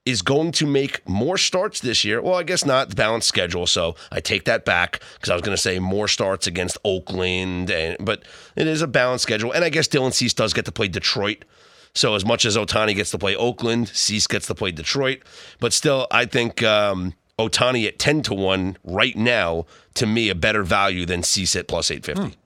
is 0.09 0.23
going 0.23 0.53
to 0.53 0.67
make 0.67 1.07
more 1.09 1.37
starts 1.37 1.81
this 1.81 2.05
year. 2.05 2.23
Well, 2.23 2.35
I 2.35 2.43
guess 2.43 2.65
not 2.65 2.89
the 2.91 2.95
balanced 2.95 3.29
schedule, 3.29 3.67
so 3.67 3.95
I 4.11 4.21
take 4.21 4.45
that 4.45 4.65
back 4.65 5.01
because 5.15 5.31
I 5.31 5.35
was 5.35 5.43
going 5.43 5.57
to 5.57 5.61
say 5.63 5.79
more 5.79 6.09
starts 6.09 6.47
against 6.47 6.79
Oakland, 6.85 7.71
and 7.71 7.97
but 8.01 8.23
it 8.57 8.67
is 8.67 8.83
a 8.83 8.87
balanced 8.87 9.23
schedule. 9.25 9.53
And 9.53 9.65
I 9.65 9.69
guess 9.69 9.87
Dylan 9.89 10.13
Cease 10.15 10.35
does 10.35 10.53
get 10.53 10.65
to 10.65 10.73
play 10.73 10.89
Detroit. 10.89 11.45
So 11.95 12.15
as 12.15 12.25
much 12.25 12.45
as 12.45 12.57
Ohtani 12.57 12.95
gets 12.95 13.11
to 13.11 13.19
play 13.19 13.35
Oakland, 13.35 13.89
Cease 13.89 14.27
gets 14.27 14.47
to 14.47 14.55
play 14.55 14.71
Detroit, 14.71 15.23
but 15.59 15.73
still, 15.73 16.07
I 16.11 16.27
think 16.27 16.63
um, 16.63 17.15
Ohtani 17.39 17.87
at 17.89 17.99
ten 17.99 18.23
to 18.23 18.35
one 18.35 18.77
right 18.85 19.17
now 19.17 19.67
to 19.95 20.07
me 20.07 20.29
a 20.29 20.35
better 20.35 20.63
value 20.63 21.07
than 21.07 21.23
Cease 21.23 21.57
at 21.57 21.67
plus 21.69 21.91
eight 21.91 22.05
fifty. 22.05 22.37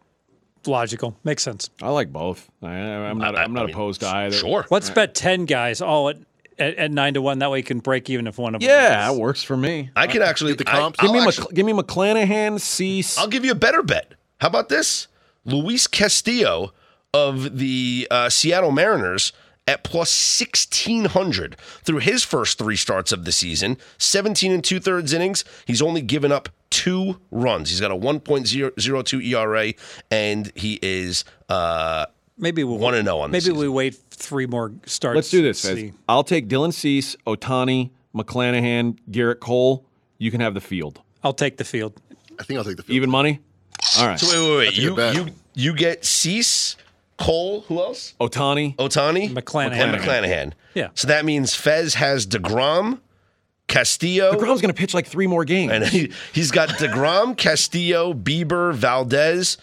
Logical. 0.64 1.16
Makes 1.24 1.42
sense. 1.42 1.70
I 1.82 1.88
like 1.90 2.12
both. 2.12 2.48
I, 2.62 2.68
I'm 2.68 3.18
not. 3.18 3.36
I- 3.36 3.42
I'm 3.42 3.52
not 3.52 3.64
I 3.64 3.66
mean, 3.66 3.74
opposed 3.74 4.00
to 4.02 4.08
either. 4.08 4.36
Sure. 4.36 4.64
Let's 4.70 4.90
bet 4.90 5.12
10 5.14 5.44
guys 5.46 5.80
all 5.80 6.08
at, 6.08 6.18
at, 6.62 6.76
at 6.76 6.90
9 6.90 7.14
to 7.14 7.22
1. 7.22 7.38
That 7.40 7.50
way 7.50 7.58
you 7.58 7.64
can 7.64 7.80
break 7.80 8.08
even 8.10 8.26
if 8.26 8.38
one 8.38 8.54
of 8.54 8.60
them 8.60 8.68
Yeah, 8.70 9.10
that 9.12 9.16
works 9.16 9.42
for 9.42 9.56
me. 9.56 9.90
I 9.96 10.06
can 10.06 10.22
actually 10.22 10.52
Get 10.54 10.66
the 10.66 10.72
I- 10.74 10.78
comps. 10.78 10.98
I'll 11.00 11.08
Give 11.08 11.14
me, 11.22 11.26
actually- 11.28 11.42
Mc, 11.48 11.54
give 11.54 11.66
me 11.66 11.72
McClanahan, 11.72 12.60
Cease. 12.60 13.18
I'll 13.18 13.28
give 13.28 13.44
you 13.44 13.52
a 13.52 13.56
better 13.56 13.82
bet. 13.82 14.14
How 14.40 14.48
about 14.48 14.68
this? 14.68 15.08
Luis 15.44 15.86
Castillo 15.86 16.72
of 17.14 17.58
the 17.58 18.06
uh, 18.10 18.28
Seattle 18.30 18.70
Mariners 18.70 19.32
at 19.68 19.84
plus 19.84 20.10
1600 20.40 21.56
through 21.84 21.98
his 21.98 22.24
first 22.24 22.58
three 22.58 22.74
starts 22.76 23.12
of 23.12 23.24
the 23.24 23.30
season 23.30 23.76
17 23.98 24.50
and 24.50 24.64
two 24.64 24.80
thirds 24.80 25.12
innings 25.12 25.44
he's 25.66 25.80
only 25.80 26.00
given 26.00 26.32
up 26.32 26.48
two 26.68 27.20
runs 27.30 27.70
he's 27.70 27.80
got 27.80 27.92
a 27.92 27.96
1.002 27.96 29.22
era 29.24 29.72
and 30.10 30.50
he 30.56 30.80
is 30.82 31.24
uh, 31.48 32.06
Maybe 32.38 32.64
we'll 32.64 32.78
One 32.78 32.94
and 32.94 33.08
oh 33.08 33.20
on 33.20 33.30
the 33.30 33.32
Maybe 33.32 33.40
season. 33.42 33.58
we 33.58 33.68
wait 33.68 33.94
three 34.10 34.46
more 34.46 34.72
starts. 34.86 35.16
Let's 35.16 35.30
do 35.30 35.42
this. 35.42 35.64
Fez. 35.64 35.92
I'll 36.08 36.24
take 36.24 36.48
Dylan 36.48 36.72
Cease, 36.72 37.14
Ohtani, 37.26 37.90
McClanahan, 38.14 38.98
Gerrit 39.10 39.40
Cole. 39.40 39.84
You 40.18 40.30
can 40.30 40.40
have 40.40 40.54
the 40.54 40.60
field. 40.60 41.00
I'll 41.22 41.32
take 41.34 41.56
the 41.56 41.64
field. 41.64 42.00
I 42.38 42.44
think 42.44 42.58
I'll 42.58 42.64
take 42.64 42.76
the 42.76 42.82
field. 42.82 42.96
Even 42.96 43.10
money. 43.10 43.40
All 43.98 44.06
right. 44.06 44.18
so 44.18 44.58
wait 44.58 44.76
wait 44.76 44.96
wait 44.96 45.12
you, 45.14 45.24
you 45.24 45.32
you 45.54 45.74
get 45.74 46.04
Cease 46.04 46.76
Cole 47.18 47.60
who 47.62 47.80
else 47.80 48.14
Ohtani. 48.20 48.74
Ohtani 48.76 49.30
McClanahan. 49.32 49.72
and 49.72 49.94
McClanahan 50.00 50.52
Yeah. 50.74 50.88
so 50.94 51.08
that 51.08 51.24
means 51.24 51.54
Fez 51.54 51.94
has 51.94 52.26
DeGrom 52.26 53.00
Castillo 53.68 54.32
DeGrom's 54.34 54.60
going 54.60 54.72
to 54.72 54.78
pitch 54.78 54.94
like 54.94 55.06
three 55.06 55.26
more 55.26 55.44
games. 55.44 55.72
And 55.72 55.84
he, 55.88 56.12
he's 56.32 56.50
got 56.50 56.68
DeGrom, 56.70 57.36
Castillo, 57.36 58.12
Bieber, 58.14 58.74
Valdez. 58.74 59.56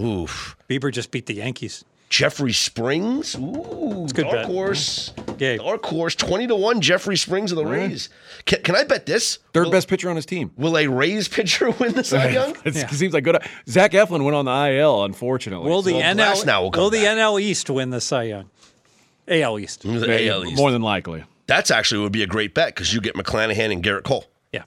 Oof. 0.00 0.56
Bieber 0.68 0.90
just 0.92 1.10
beat 1.10 1.26
the 1.26 1.34
Yankees. 1.34 1.84
Jeffrey 2.12 2.52
Springs. 2.52 3.34
Ooh. 3.36 4.04
a 4.04 4.08
good 4.12 4.24
dark 4.24 4.32
bet. 4.34 4.44
horse. 4.46 5.12
Yeah. 5.38 5.56
Dark 5.56 5.84
horse. 5.86 6.14
20 6.14 6.46
to 6.48 6.54
1, 6.56 6.80
Jeffrey 6.82 7.16
Springs 7.16 7.50
of 7.52 7.56
the 7.56 7.64
Rays. 7.64 8.10
Can, 8.44 8.62
can 8.62 8.76
I 8.76 8.84
bet 8.84 9.06
this? 9.06 9.38
Third 9.54 9.64
will, 9.64 9.70
best 9.72 9.88
pitcher 9.88 10.10
on 10.10 10.16
his 10.16 10.26
team. 10.26 10.52
Will 10.58 10.76
a 10.76 10.86
Rays 10.88 11.26
pitcher 11.26 11.70
win 11.80 11.92
the 11.94 12.04
Cy 12.04 12.28
Young? 12.28 12.54
It 12.64 12.74
Yeah. 12.74 12.86
seems 12.88 13.14
like 13.14 13.24
good. 13.24 13.38
Zach 13.66 13.92
Eflin 13.92 14.24
went 14.24 14.36
on 14.36 14.44
the 14.44 14.76
IL, 14.76 15.04
unfortunately. 15.04 15.68
Will 15.70 15.80
the 15.80 15.94
Well, 15.94 16.14
NL 16.14 16.44
now 16.44 16.62
will 16.62 16.70
come 16.70 16.90
the. 16.90 16.98
NL 16.98 17.40
East 17.40 17.70
win 17.70 17.88
the 17.90 18.00
Cy 18.00 18.24
Young? 18.24 18.50
AL 19.26 19.58
East. 19.58 19.80
The 19.82 20.28
AL 20.28 20.44
East. 20.44 20.56
more 20.56 20.70
than 20.70 20.82
likely. 20.82 21.24
That's 21.46 21.70
actually 21.70 22.02
would 22.02 22.12
be 22.12 22.22
a 22.22 22.26
great 22.26 22.52
bet 22.54 22.74
because 22.74 22.92
you 22.92 23.00
get 23.00 23.14
McClanahan 23.14 23.72
and 23.72 23.82
Gerrit 23.82 24.02
Cole. 24.04 24.26
Yeah. 24.52 24.64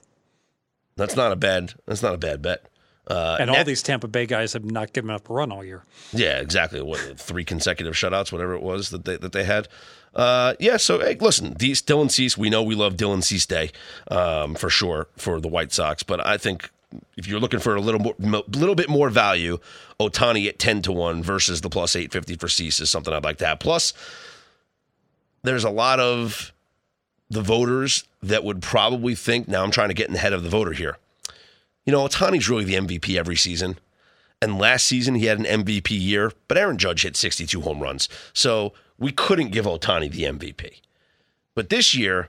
That's 0.96 1.14
not 1.14 1.30
a 1.30 1.36
bad. 1.36 1.74
That's 1.86 2.02
not 2.02 2.14
a 2.14 2.18
bad 2.18 2.42
bet. 2.42 2.66
Uh, 3.08 3.36
And 3.38 3.50
all 3.50 3.62
these 3.64 3.82
Tampa 3.82 4.08
Bay 4.08 4.26
guys 4.26 4.52
have 4.54 4.64
not 4.64 4.92
given 4.92 5.10
up 5.10 5.30
a 5.30 5.32
run 5.32 5.52
all 5.52 5.64
year. 5.64 5.82
Yeah, 6.12 6.38
exactly. 6.40 6.82
What 6.82 6.98
three 7.20 7.44
consecutive 7.44 7.94
shutouts, 7.94 8.32
whatever 8.32 8.54
it 8.54 8.62
was 8.62 8.90
that 8.90 9.04
they 9.04 9.16
that 9.16 9.32
they 9.32 9.44
had. 9.44 9.68
Uh, 10.14 10.54
yeah. 10.58 10.76
So 10.76 10.98
hey, 10.98 11.16
listen, 11.20 11.54
these 11.58 11.80
Dylan 11.82 12.10
Cease. 12.10 12.36
We 12.36 12.50
know 12.50 12.62
we 12.62 12.74
love 12.74 12.96
Dylan 12.96 13.22
Cease 13.22 13.46
Day 13.46 13.70
um, 14.10 14.54
for 14.54 14.70
sure 14.70 15.06
for 15.16 15.40
the 15.40 15.48
White 15.48 15.72
Sox, 15.72 16.02
but 16.02 16.24
I 16.26 16.36
think 16.38 16.70
if 17.16 17.26
you're 17.28 17.40
looking 17.40 17.60
for 17.60 17.74
a 17.76 17.80
little 17.80 18.00
more, 18.00 18.14
mo- 18.18 18.44
little 18.48 18.74
bit 18.74 18.88
more 18.88 19.10
value, 19.10 19.58
Ohtani 20.00 20.48
at 20.48 20.58
ten 20.58 20.82
to 20.82 20.92
one 20.92 21.22
versus 21.22 21.60
the 21.60 21.68
plus 21.70 21.94
eight 21.94 22.12
fifty 22.12 22.34
for 22.36 22.48
Cease 22.48 22.80
is 22.80 22.90
something 22.90 23.12
I'd 23.14 23.24
like 23.24 23.38
to 23.38 23.46
have. 23.46 23.58
Plus, 23.60 23.92
there's 25.42 25.64
a 25.64 25.70
lot 25.70 26.00
of 26.00 26.52
the 27.30 27.42
voters 27.42 28.04
that 28.22 28.42
would 28.44 28.62
probably 28.62 29.14
think. 29.14 29.46
Now 29.48 29.62
I'm 29.62 29.70
trying 29.70 29.88
to 29.88 29.94
get 29.94 30.06
in 30.08 30.12
the 30.14 30.18
head 30.18 30.32
of 30.32 30.42
the 30.42 30.48
voter 30.48 30.72
here. 30.72 30.96
You 31.86 31.92
know, 31.92 32.06
Ohtani's 32.06 32.48
really 32.48 32.64
the 32.64 32.74
MVP 32.74 33.16
every 33.16 33.36
season. 33.36 33.78
And 34.42 34.58
last 34.58 34.86
season 34.86 35.14
he 35.14 35.26
had 35.26 35.38
an 35.38 35.64
MVP 35.64 35.98
year, 35.98 36.32
but 36.46 36.58
Aaron 36.58 36.76
Judge 36.76 37.02
hit 37.02 37.16
62 37.16 37.62
home 37.62 37.80
runs. 37.80 38.08
So 38.34 38.74
we 38.98 39.12
couldn't 39.12 39.48
give 39.48 39.64
Ohtani 39.64 40.10
the 40.10 40.24
MVP. 40.24 40.80
But 41.54 41.70
this 41.70 41.94
year, 41.94 42.28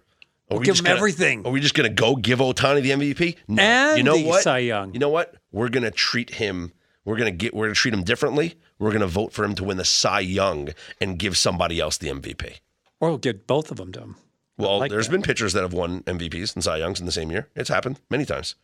are 0.49 0.59
we 0.59 0.65
give 0.65 0.79
him 0.79 0.85
gonna, 0.85 0.95
everything. 0.95 1.45
Are 1.45 1.51
we 1.51 1.59
just 1.59 1.73
going 1.73 1.89
to 1.89 1.93
go 1.93 2.15
give 2.15 2.39
Ohtani 2.39 2.81
the 2.81 2.91
MVP? 2.91 3.35
No. 3.49 3.61
And 3.61 3.97
you 3.97 4.03
know 4.03 4.17
the 4.17 4.25
what? 4.25 4.43
Cy 4.43 4.59
Young. 4.59 4.93
You 4.93 4.99
know 4.99 5.09
what? 5.09 5.35
We're 5.51 5.69
going 5.69 5.83
to 5.83 5.91
treat 5.91 6.35
him. 6.35 6.71
We're 7.03 7.17
going 7.17 7.31
to 7.31 7.35
get. 7.35 7.53
We're 7.53 7.65
going 7.65 7.75
to 7.75 7.79
treat 7.79 7.93
him 7.93 8.03
differently. 8.03 8.55
we're 8.79 8.91
going 8.91 9.01
to 9.01 9.07
vote 9.07 9.33
for 9.33 9.43
him 9.43 9.55
to 9.55 9.63
win 9.63 9.77
the 9.77 9.85
Cy 9.85 10.21
Young 10.21 10.69
and 11.01 11.19
give 11.19 11.35
somebody 11.35 11.79
else 11.79 11.97
the 11.97 12.07
MVP. 12.07 12.59
Or 12.99 13.09
we'll 13.09 13.17
get 13.17 13.47
both 13.47 13.71
of 13.71 13.77
them 13.77 13.91
to 13.93 14.01
him. 14.01 14.15
Well, 14.57 14.79
like 14.79 14.91
there's 14.91 15.07
that. 15.07 15.11
been 15.11 15.21
pitchers 15.21 15.53
that 15.53 15.61
have 15.61 15.73
won 15.73 16.03
MVPs 16.03 16.55
and 16.55 16.63
Cy 16.63 16.77
Youngs 16.77 16.99
in 16.99 17.05
the 17.05 17.11
same 17.11 17.31
year. 17.31 17.49
It's 17.55 17.69
happened 17.69 17.99
many 18.09 18.25
times. 18.25 18.55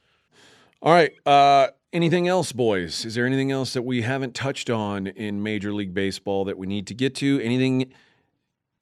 All 0.83 0.91
right. 0.91 1.11
Uh, 1.25 1.67
anything 1.93 2.27
else, 2.27 2.51
boys? 2.51 3.05
Is 3.05 3.15
there 3.15 3.25
anything 3.25 3.51
else 3.51 3.73
that 3.73 3.83
we 3.83 4.01
haven't 4.01 4.35
touched 4.35 4.69
on 4.69 5.07
in 5.07 5.41
Major 5.41 5.73
League 5.73 5.93
Baseball 5.93 6.43
that 6.45 6.57
we 6.57 6.67
need 6.67 6.87
to 6.87 6.93
get 6.93 7.15
to? 7.15 7.39
Anything 7.41 7.93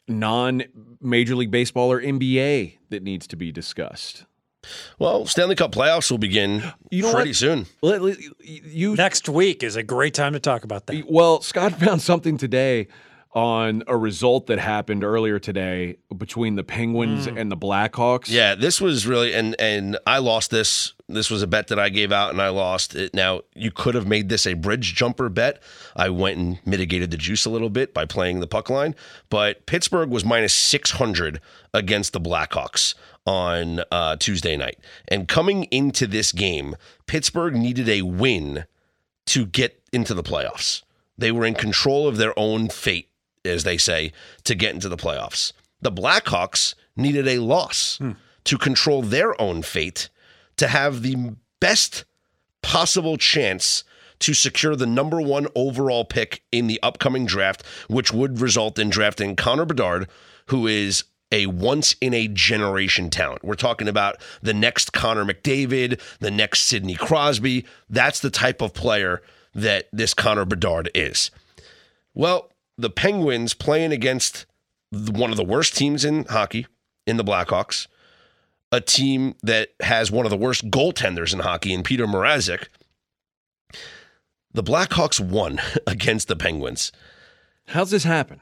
non 0.08 0.64
Major 1.00 1.36
League 1.36 1.52
Baseball 1.52 1.92
or 1.92 2.02
NBA 2.02 2.78
that 2.90 3.04
needs 3.04 3.28
to 3.28 3.36
be 3.36 3.52
discussed? 3.52 4.26
Well, 5.00 5.26
Stanley 5.26 5.56
Cup 5.56 5.72
playoffs 5.72 6.12
will 6.12 6.18
begin 6.20 6.64
You 6.92 7.04
know 7.04 7.14
pretty 7.14 7.30
what? 7.30 7.36
soon. 7.36 7.66
Let- 7.82 8.02
let- 8.02 8.18
You 8.44 8.96
Next 8.96 9.28
week 9.30 9.64
is 9.64 9.76
a 9.76 9.84
great 9.84 10.14
time 10.14 10.34
to 10.34 10.40
talk 10.40 10.64
about 10.64 10.88
that. 10.88 11.04
Well, 11.10 11.42
Scott 11.42 11.74
found 11.80 12.02
something 12.02 12.38
today 12.38 12.88
on 13.34 13.82
a 13.88 13.96
result 13.98 14.48
that 14.48 14.60
happened 14.60 15.04
earlier 15.04 15.40
today 15.40 15.96
between 16.16 16.56
the 16.56 16.64
Penguins 16.64 17.28
and 17.28 17.50
the 17.52 17.56
Blackhawks. 17.58 18.26
Yeah, 18.30 18.56
this 18.56 18.82
was 18.82 19.08
really 19.08 19.34
and 19.34 19.56
and 19.60 19.98
I 20.06 20.18
lost 20.18 20.52
this. 20.52 20.94
This 21.14 21.30
was 21.30 21.42
a 21.42 21.48
bet 21.48 21.68
that 21.68 21.80
I 21.80 21.90
gave 21.90 22.12
out 22.12 22.32
and 22.32 22.42
I 22.42 22.50
lost 22.50 22.96
it. 22.96 23.14
Now 23.14 23.42
you 23.54 23.72
could 23.72 23.96
have 23.96 24.08
made 24.08 24.30
this 24.30 24.48
a 24.48 24.54
bridge 24.54 24.96
jumper 24.96 25.30
bet. 25.30 25.62
I 25.96 26.10
went 26.10 26.38
and 26.38 26.60
mitigated 26.66 27.12
the 27.12 27.18
juice 27.18 27.46
a 27.46 27.50
little 27.50 27.70
bit 27.70 27.94
by 27.94 28.06
playing 28.06 28.40
the 28.40 28.48
puck 28.48 28.70
line, 28.70 28.96
but 29.30 29.66
Pittsburgh 29.66 30.10
was 30.10 30.26
minus 30.26 30.54
six 30.54 30.92
hundred 30.92 31.40
against 31.74 32.14
the 32.14 32.22
Blackhawks 32.22 32.96
on 33.26 33.82
uh, 33.92 34.16
Tuesday 34.16 34.58
night. 34.58 34.80
And 35.08 35.28
coming 35.28 35.66
into 35.66 36.08
this 36.08 36.32
game, 36.32 36.76
Pittsburgh 37.06 37.56
needed 37.56 37.88
a 37.88 38.02
win 38.02 38.66
to 39.28 39.46
get 39.46 39.82
into 39.94 40.14
the 40.14 40.24
playoffs. 40.24 40.82
They 41.18 41.32
were 41.32 41.46
in 41.46 41.54
control 41.54 42.08
of 42.08 42.18
their 42.18 42.38
own 42.38 42.70
fate, 42.70 43.10
as 43.46 43.64
they 43.64 43.78
say, 43.78 44.12
to 44.46 44.56
get 44.56 44.74
into 44.74 44.90
the 44.90 44.98
playoffs. 44.98 45.54
The 45.82 45.92
Blackhawks 45.92 46.74
needed 46.96 47.28
a 47.28 47.40
loss 47.40 48.00
to 48.44 48.58
control 48.58 49.04
their 49.04 49.40
own 49.40 49.62
fate 49.62 50.10
to 50.62 50.68
have 50.68 51.02
the 51.02 51.36
best 51.60 52.06
possible 52.62 53.18
chance 53.18 53.84
to 54.20 54.36
secure 54.36 54.76
the 54.76 54.86
number 54.86 55.20
one 55.20 55.48
overall 55.56 56.06
pick 56.06 56.44
in 56.52 56.68
the 56.68 56.80
upcoming 56.84 57.26
draft, 57.26 57.66
which 57.88 58.14
would 58.14 58.40
result 58.40 58.78
in 58.78 58.92
drafting 58.92 59.36
Connor 59.36 59.66
Bedard, 59.66 60.08
who 60.50 60.68
is 60.68 61.04
a 61.32 61.48
once 61.48 61.96
in 62.00 62.14
a 62.14 62.28
generation 62.28 63.10
talent. 63.10 63.44
We're 63.44 63.56
talking 63.56 63.88
about 63.88 64.18
the 64.44 64.54
next 64.54 64.94
Connor 64.94 65.26
McDavid, 65.26 66.00
the 66.20 66.30
next 66.30 66.66
Sidney 66.66 66.94
Crosby. 66.94 67.66
That's 67.90 68.20
the 68.20 68.30
type 68.30 68.62
of 68.62 68.76
player 68.76 69.24
that 69.56 69.88
this 69.92 70.14
Connor 70.14 70.46
Bedard 70.46 70.92
is. 70.94 71.32
Well, 72.14 72.52
the 72.78 72.92
Penguins 72.92 73.56
playing 73.56 73.94
against 73.94 74.46
one 74.92 75.32
of 75.32 75.38
the 75.38 75.44
worst 75.44 75.76
teams 75.76 76.06
in 76.06 76.26
hockey 76.26 76.68
in 77.08 77.18
the 77.18 77.24
Blackhawks, 77.24 77.88
a 78.72 78.82
team 78.82 79.36
that 79.44 79.70
has 79.82 80.12
one 80.12 80.26
of 80.26 80.30
the 80.30 80.38
worst 80.38 80.70
goaltenders 80.70 81.34
in 81.34 81.40
hockey 81.40 81.74
in 81.74 81.84
Peter 81.84 82.08
Mrazek. 82.08 82.68
The 84.54 84.64
Blackhawks 84.64 85.20
won 85.20 85.60
against 85.88 86.28
the 86.28 86.36
Penguins. 86.36 86.92
How's 87.68 87.92
this 87.92 88.04
happen? 88.04 88.42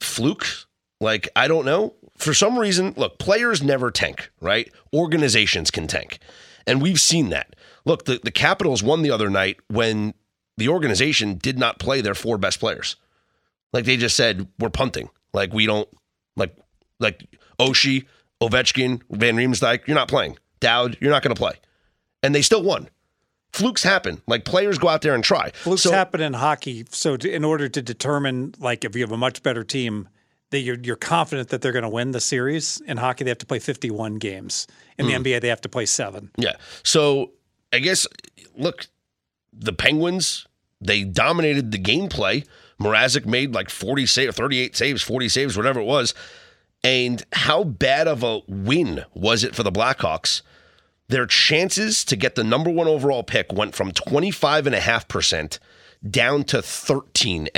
Fluke? 0.00 0.46
Like, 1.00 1.28
I 1.36 1.48
don't 1.48 1.64
know. 1.64 1.94
For 2.16 2.32
some 2.32 2.58
reason, 2.58 2.94
look, 2.96 3.18
players 3.18 3.62
never 3.62 3.90
tank, 3.90 4.30
right? 4.40 4.70
Organizations 4.92 5.70
can 5.70 5.86
tank. 5.86 6.18
And 6.66 6.80
we've 6.80 7.00
seen 7.00 7.30
that. 7.30 7.56
Look, 7.84 8.04
the, 8.04 8.20
the 8.22 8.30
Capitals 8.30 8.82
won 8.82 9.02
the 9.02 9.10
other 9.10 9.28
night 9.28 9.58
when 9.68 10.14
the 10.56 10.68
organization 10.68 11.36
did 11.36 11.58
not 11.58 11.78
play 11.78 12.00
their 12.00 12.14
four 12.14 12.38
best 12.38 12.60
players. 12.60 12.96
Like 13.72 13.84
they 13.84 13.96
just 13.96 14.16
said, 14.16 14.46
we're 14.58 14.70
punting. 14.70 15.10
Like 15.32 15.52
we 15.52 15.66
don't 15.66 15.88
like 16.36 16.56
like 17.00 17.26
Oshie, 17.58 18.06
Ovechkin, 18.48 19.02
Van 19.10 19.36
Riemsdyk, 19.36 19.86
you're 19.86 19.94
not 19.94 20.08
playing. 20.08 20.38
Dowd, 20.60 20.96
you're 21.00 21.10
not 21.10 21.22
going 21.22 21.34
to 21.34 21.38
play. 21.38 21.54
And 22.22 22.34
they 22.34 22.42
still 22.42 22.62
won. 22.62 22.88
Flukes 23.52 23.82
happen. 23.82 24.20
Like 24.26 24.44
players 24.44 24.78
go 24.78 24.88
out 24.88 25.02
there 25.02 25.14
and 25.14 25.22
try. 25.22 25.50
Flukes 25.50 25.82
So- 25.82 25.92
happen 25.92 26.20
in 26.20 26.32
hockey. 26.32 26.86
So, 26.90 27.16
to, 27.16 27.30
in 27.32 27.44
order 27.44 27.68
to 27.68 27.82
determine, 27.82 28.54
like, 28.58 28.84
if 28.84 28.96
you 28.96 29.02
have 29.02 29.12
a 29.12 29.16
much 29.16 29.42
better 29.42 29.62
team, 29.62 30.08
that 30.50 30.60
you're 30.60 30.78
you're 30.80 30.96
confident 30.96 31.48
that 31.48 31.62
they're 31.62 31.72
going 31.72 31.82
to 31.82 31.88
win 31.88 32.12
the 32.12 32.20
series. 32.20 32.80
In 32.86 32.96
hockey, 32.96 33.24
they 33.24 33.30
have 33.30 33.38
to 33.38 33.46
play 33.46 33.58
51 33.58 34.16
games. 34.16 34.66
In 34.98 35.06
the 35.06 35.14
hmm. 35.14 35.22
NBA, 35.22 35.40
they 35.40 35.48
have 35.48 35.60
to 35.62 35.68
play 35.68 35.86
seven. 35.86 36.30
Yeah. 36.36 36.54
So 36.82 37.32
I 37.72 37.80
guess 37.80 38.06
look, 38.56 38.86
the 39.52 39.72
Penguins 39.72 40.46
they 40.80 41.02
dominated 41.02 41.72
the 41.72 41.78
gameplay. 41.78 42.46
Mrazek 42.80 43.24
made 43.24 43.54
like 43.54 43.70
40 43.70 44.06
save, 44.06 44.34
38 44.34 44.76
saves, 44.76 45.02
40 45.02 45.28
saves, 45.28 45.56
whatever 45.56 45.80
it 45.80 45.84
was. 45.84 46.14
And 46.84 47.24
how 47.32 47.64
bad 47.64 48.06
of 48.06 48.22
a 48.22 48.42
win 48.46 49.04
was 49.14 49.42
it 49.42 49.54
for 49.54 49.62
the 49.62 49.72
Blackhawks? 49.72 50.42
Their 51.08 51.26
chances 51.26 52.04
to 52.04 52.16
get 52.16 52.34
the 52.34 52.44
number 52.44 52.70
one 52.70 52.86
overall 52.86 53.22
pick 53.22 53.52
went 53.52 53.74
from 53.74 53.90
25.5% 53.90 55.58
down 56.10 56.44
to 56.44 56.58
13.5%. 56.58 57.52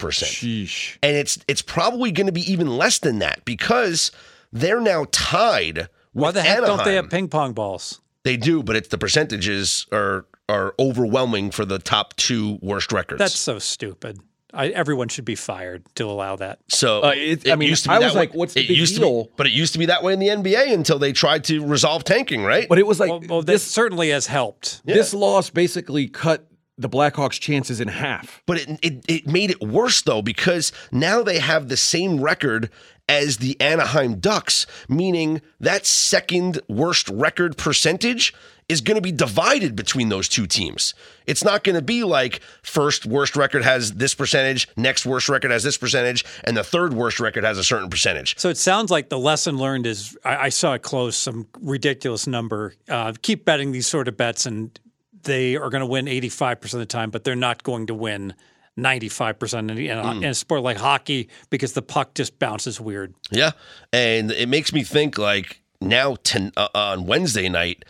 Sheesh. 0.00 0.98
And 1.02 1.16
it's 1.16 1.38
it's 1.46 1.62
probably 1.62 2.10
going 2.10 2.26
to 2.26 2.32
be 2.32 2.50
even 2.50 2.76
less 2.76 2.98
than 2.98 3.20
that 3.20 3.44
because 3.44 4.10
they're 4.52 4.80
now 4.80 5.06
tied 5.12 5.78
with 5.78 5.88
Why 6.12 6.30
the 6.32 6.42
heck 6.42 6.60
don't 6.60 6.84
they 6.84 6.96
have 6.96 7.08
ping 7.10 7.28
pong 7.28 7.52
balls? 7.52 8.00
They 8.24 8.36
do, 8.36 8.62
but 8.62 8.76
it's 8.76 8.88
the 8.88 8.98
percentages 8.98 9.86
are 9.92 10.26
are 10.48 10.74
overwhelming 10.78 11.50
for 11.50 11.64
the 11.64 11.78
top 11.78 12.14
two 12.16 12.58
worst 12.60 12.92
records. 12.92 13.18
That's 13.18 13.38
so 13.38 13.58
stupid. 13.58 14.18
I, 14.52 14.68
everyone 14.68 15.08
should 15.08 15.24
be 15.24 15.34
fired 15.34 15.82
to 15.94 16.04
allow 16.10 16.36
that. 16.36 16.58
so. 16.68 17.02
Uh, 17.02 17.12
it- 17.16 17.50
I 17.50 17.56
mean, 17.56 17.72
I 17.88 17.98
that 17.98 18.04
was 18.04 18.12
way- 18.14 18.20
like, 18.20 18.34
what's 18.34 18.54
the 18.54 18.60
it 18.60 18.68
big 18.68 18.76
used 18.76 18.96
deal? 18.98 19.24
To 19.24 19.28
be, 19.30 19.34
but 19.36 19.46
it 19.46 19.52
used 19.52 19.72
to 19.72 19.78
be 19.78 19.86
that 19.86 20.02
way 20.02 20.12
in 20.12 20.18
the 20.18 20.28
NBA 20.28 20.72
until 20.74 20.98
they 20.98 21.12
tried 21.12 21.44
to 21.44 21.64
resolve 21.66 22.04
tanking, 22.04 22.44
right? 22.44 22.68
But 22.68 22.78
it 22.78 22.86
was 22.86 23.00
like 23.00 23.10
Well, 23.10 23.22
well 23.28 23.42
this. 23.42 23.62
certainly 23.64 24.10
has 24.10 24.26
helped. 24.26 24.84
This 24.84 25.14
loss 25.14 25.48
basically 25.50 26.06
cut 26.08 26.46
the 26.82 26.88
Blackhawks' 26.88 27.40
chances 27.40 27.80
in 27.80 27.88
half. 27.88 28.42
But 28.46 28.58
it, 28.58 28.78
it 28.82 29.04
it 29.08 29.26
made 29.26 29.50
it 29.50 29.60
worse 29.60 30.02
though 30.02 30.22
because 30.22 30.72
now 30.90 31.22
they 31.22 31.38
have 31.38 31.68
the 31.68 31.76
same 31.76 32.20
record 32.20 32.70
as 33.08 33.38
the 33.38 33.60
Anaheim 33.60 34.20
Ducks, 34.20 34.66
meaning 34.88 35.42
that 35.60 35.86
second 35.86 36.60
worst 36.68 37.08
record 37.08 37.56
percentage 37.56 38.32
is 38.68 38.80
going 38.80 38.94
to 38.94 39.02
be 39.02 39.12
divided 39.12 39.76
between 39.76 40.08
those 40.08 40.28
two 40.28 40.46
teams. 40.46 40.94
It's 41.26 41.44
not 41.44 41.62
going 41.62 41.74
to 41.74 41.82
be 41.82 42.04
like 42.04 42.40
first 42.62 43.04
worst 43.04 43.36
record 43.36 43.62
has 43.64 43.94
this 43.94 44.14
percentage, 44.14 44.68
next 44.76 45.04
worst 45.04 45.28
record 45.28 45.50
has 45.50 45.62
this 45.62 45.76
percentage, 45.76 46.24
and 46.44 46.56
the 46.56 46.64
third 46.64 46.94
worst 46.94 47.20
record 47.20 47.44
has 47.44 47.58
a 47.58 47.64
certain 47.64 47.90
percentage. 47.90 48.38
So 48.38 48.48
it 48.48 48.56
sounds 48.56 48.90
like 48.90 49.08
the 49.08 49.18
lesson 49.18 49.58
learned 49.58 49.86
is 49.86 50.16
I, 50.24 50.36
I 50.36 50.48
saw 50.48 50.74
it 50.74 50.82
close 50.82 51.16
some 51.16 51.48
ridiculous 51.60 52.26
number. 52.26 52.74
Uh, 52.88 53.12
keep 53.20 53.44
betting 53.44 53.72
these 53.72 53.86
sort 53.86 54.08
of 54.08 54.16
bets, 54.16 54.46
and 54.46 54.78
they 55.24 55.56
are 55.56 55.70
going 55.70 55.80
to 55.80 55.86
win 55.86 56.06
85% 56.06 56.74
of 56.74 56.80
the 56.80 56.86
time, 56.86 57.10
but 57.10 57.24
they're 57.24 57.36
not 57.36 57.62
going 57.62 57.86
to 57.86 57.94
win 57.94 58.34
95% 58.78 59.70
in, 59.70 59.78
in, 59.78 59.98
a, 59.98 60.10
in 60.12 60.24
a 60.24 60.34
sport 60.34 60.62
like 60.62 60.78
hockey 60.78 61.28
because 61.50 61.74
the 61.74 61.82
puck 61.82 62.14
just 62.14 62.38
bounces 62.38 62.80
weird. 62.80 63.14
Yeah, 63.30 63.52
and 63.92 64.30
it 64.30 64.48
makes 64.48 64.72
me 64.72 64.82
think 64.82 65.18
like 65.18 65.62
now 65.80 66.16
to, 66.16 66.52
uh, 66.56 66.68
on 66.74 67.06
Wednesday 67.06 67.48
night, 67.48 67.84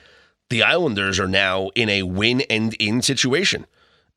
the 0.51 0.63
Islanders 0.63 1.21
are 1.21 1.29
now 1.29 1.71
in 1.75 1.89
a 1.89 2.03
win 2.03 2.43
and 2.51 2.75
in 2.75 3.01
situation, 3.01 3.67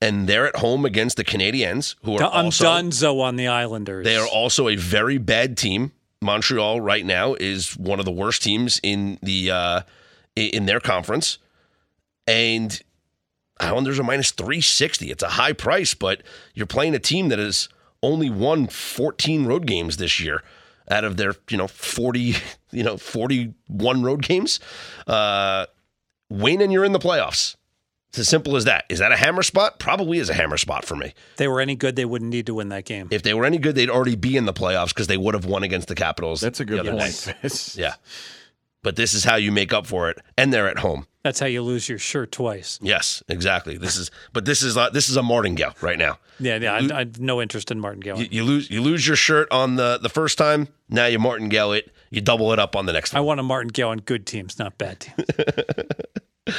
and 0.00 0.28
they're 0.28 0.46
at 0.46 0.56
home 0.56 0.84
against 0.84 1.16
the 1.16 1.24
Canadiens, 1.24 1.94
who 2.02 2.16
are 2.16 2.24
I'm 2.24 2.46
also 2.46 2.64
Dunzo 2.64 3.20
on 3.20 3.36
the 3.36 3.48
Islanders. 3.48 4.04
they 4.04 4.16
are 4.16 4.26
also 4.26 4.68
a 4.68 4.76
very 4.76 5.18
bad 5.18 5.56
team. 5.56 5.92
Montreal 6.20 6.80
right 6.80 7.04
now 7.04 7.34
is 7.34 7.76
one 7.76 7.98
of 7.98 8.04
the 8.04 8.10
worst 8.10 8.42
teams 8.42 8.80
in 8.82 9.18
the 9.22 9.50
uh, 9.50 9.80
in 10.34 10.66
their 10.66 10.80
conference, 10.80 11.38
and 12.26 12.82
Islanders 13.58 13.98
are 13.98 14.04
minus 14.04 14.30
three 14.30 14.60
sixty. 14.60 15.10
It's 15.10 15.22
a 15.22 15.28
high 15.30 15.52
price, 15.52 15.94
but 15.94 16.22
you're 16.54 16.66
playing 16.66 16.94
a 16.94 16.98
team 16.98 17.28
that 17.28 17.38
has 17.38 17.68
only 18.02 18.30
won 18.30 18.66
fourteen 18.68 19.46
road 19.46 19.66
games 19.66 19.96
this 19.96 20.20
year 20.20 20.42
out 20.90 21.04
of 21.04 21.16
their 21.16 21.34
you 21.50 21.56
know 21.56 21.66
forty 21.66 22.34
you 22.70 22.82
know 22.82 22.96
forty 22.96 23.54
one 23.68 24.02
road 24.02 24.22
games. 24.22 24.60
Uh, 25.06 25.66
win 26.28 26.60
and 26.60 26.72
you're 26.72 26.84
in 26.84 26.92
the 26.92 26.98
playoffs. 26.98 27.56
It's 28.10 28.18
as 28.20 28.28
simple 28.28 28.56
as 28.56 28.64
that. 28.64 28.84
Is 28.88 29.00
that 29.00 29.12
a 29.12 29.16
hammer 29.16 29.42
spot? 29.42 29.78
Probably 29.78 30.18
is 30.18 30.30
a 30.30 30.34
hammer 30.34 30.56
spot 30.56 30.84
for 30.86 30.96
me. 30.96 31.12
If 31.32 31.36
they 31.36 31.48
were 31.48 31.60
any 31.60 31.74
good, 31.74 31.96
they 31.96 32.04
wouldn't 32.06 32.30
need 32.30 32.46
to 32.46 32.54
win 32.54 32.70
that 32.70 32.84
game. 32.86 33.08
If 33.10 33.22
they 33.22 33.34
were 33.34 33.44
any 33.44 33.58
good, 33.58 33.74
they'd 33.74 33.90
already 33.90 34.16
be 34.16 34.36
in 34.38 34.46
the 34.46 34.54
playoffs 34.54 34.88
because 34.88 35.06
they 35.06 35.18
would 35.18 35.34
have 35.34 35.44
won 35.44 35.62
against 35.62 35.88
the 35.88 35.94
Capitals. 35.94 36.40
That's 36.40 36.60
a 36.60 36.64
good 36.64 36.80
other 36.80 36.92
point. 36.92 37.34
Yeah. 37.76 37.94
But 38.86 38.94
this 38.94 39.14
is 39.14 39.24
how 39.24 39.34
you 39.34 39.50
make 39.50 39.72
up 39.72 39.84
for 39.84 40.10
it, 40.10 40.18
and 40.38 40.52
they're 40.52 40.68
at 40.68 40.78
home. 40.78 41.08
That's 41.24 41.40
how 41.40 41.46
you 41.46 41.60
lose 41.60 41.88
your 41.88 41.98
shirt 41.98 42.30
twice. 42.30 42.78
Yes, 42.80 43.20
exactly. 43.26 43.76
This 43.76 43.96
is, 43.96 44.12
but 44.32 44.44
this 44.44 44.62
is 44.62 44.76
uh, 44.76 44.90
this 44.90 45.08
is 45.08 45.16
a 45.16 45.24
martingale 45.24 45.74
right 45.80 45.98
now. 45.98 46.20
Yeah, 46.38 46.58
yeah. 46.58 46.72
I, 46.74 46.94
I 46.94 46.98
have 47.00 47.18
no 47.18 47.42
interest 47.42 47.72
in 47.72 47.80
Martin 47.80 48.16
You, 48.16 48.28
you 48.30 48.44
lose 48.44 48.70
you 48.70 48.80
lose 48.80 49.04
your 49.04 49.16
shirt 49.16 49.50
on 49.50 49.74
the 49.74 49.98
the 50.00 50.08
first 50.08 50.38
time. 50.38 50.68
Now 50.88 51.06
you 51.06 51.18
martingale 51.18 51.72
it. 51.72 51.90
You 52.10 52.20
double 52.20 52.52
it 52.52 52.60
up 52.60 52.76
on 52.76 52.86
the 52.86 52.92
next 52.92 53.12
I 53.12 53.18
want 53.18 53.40
a 53.40 53.42
Martingale 53.42 53.88
on 53.88 53.98
good 53.98 54.24
teams, 54.24 54.56
not 54.56 54.78
bad 54.78 55.00
teams. 55.00 55.26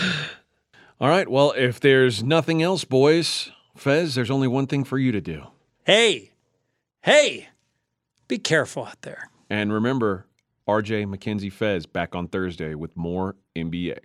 All 1.00 1.08
right. 1.08 1.30
Well, 1.30 1.54
if 1.56 1.80
there's 1.80 2.22
nothing 2.22 2.62
else, 2.62 2.84
boys, 2.84 3.52
Fez, 3.78 4.16
there's 4.16 4.30
only 4.30 4.50
one 4.50 4.68
thing 4.68 4.84
for 4.84 4.98
you 4.98 5.14
to 5.14 5.22
do. 5.22 5.44
Hey, 5.86 6.34
hey, 7.04 7.48
be 8.28 8.38
careful 8.38 8.84
out 8.84 9.02
there. 9.04 9.30
And 9.50 9.72
remember, 9.72 10.27
AJ 10.68 11.08
Mackenzie 11.08 11.50
Fez 11.50 11.86
back 11.86 12.14
on 12.14 12.28
Thursday 12.28 12.76
with 12.76 12.96
more 12.98 13.36
NBA. 13.56 14.00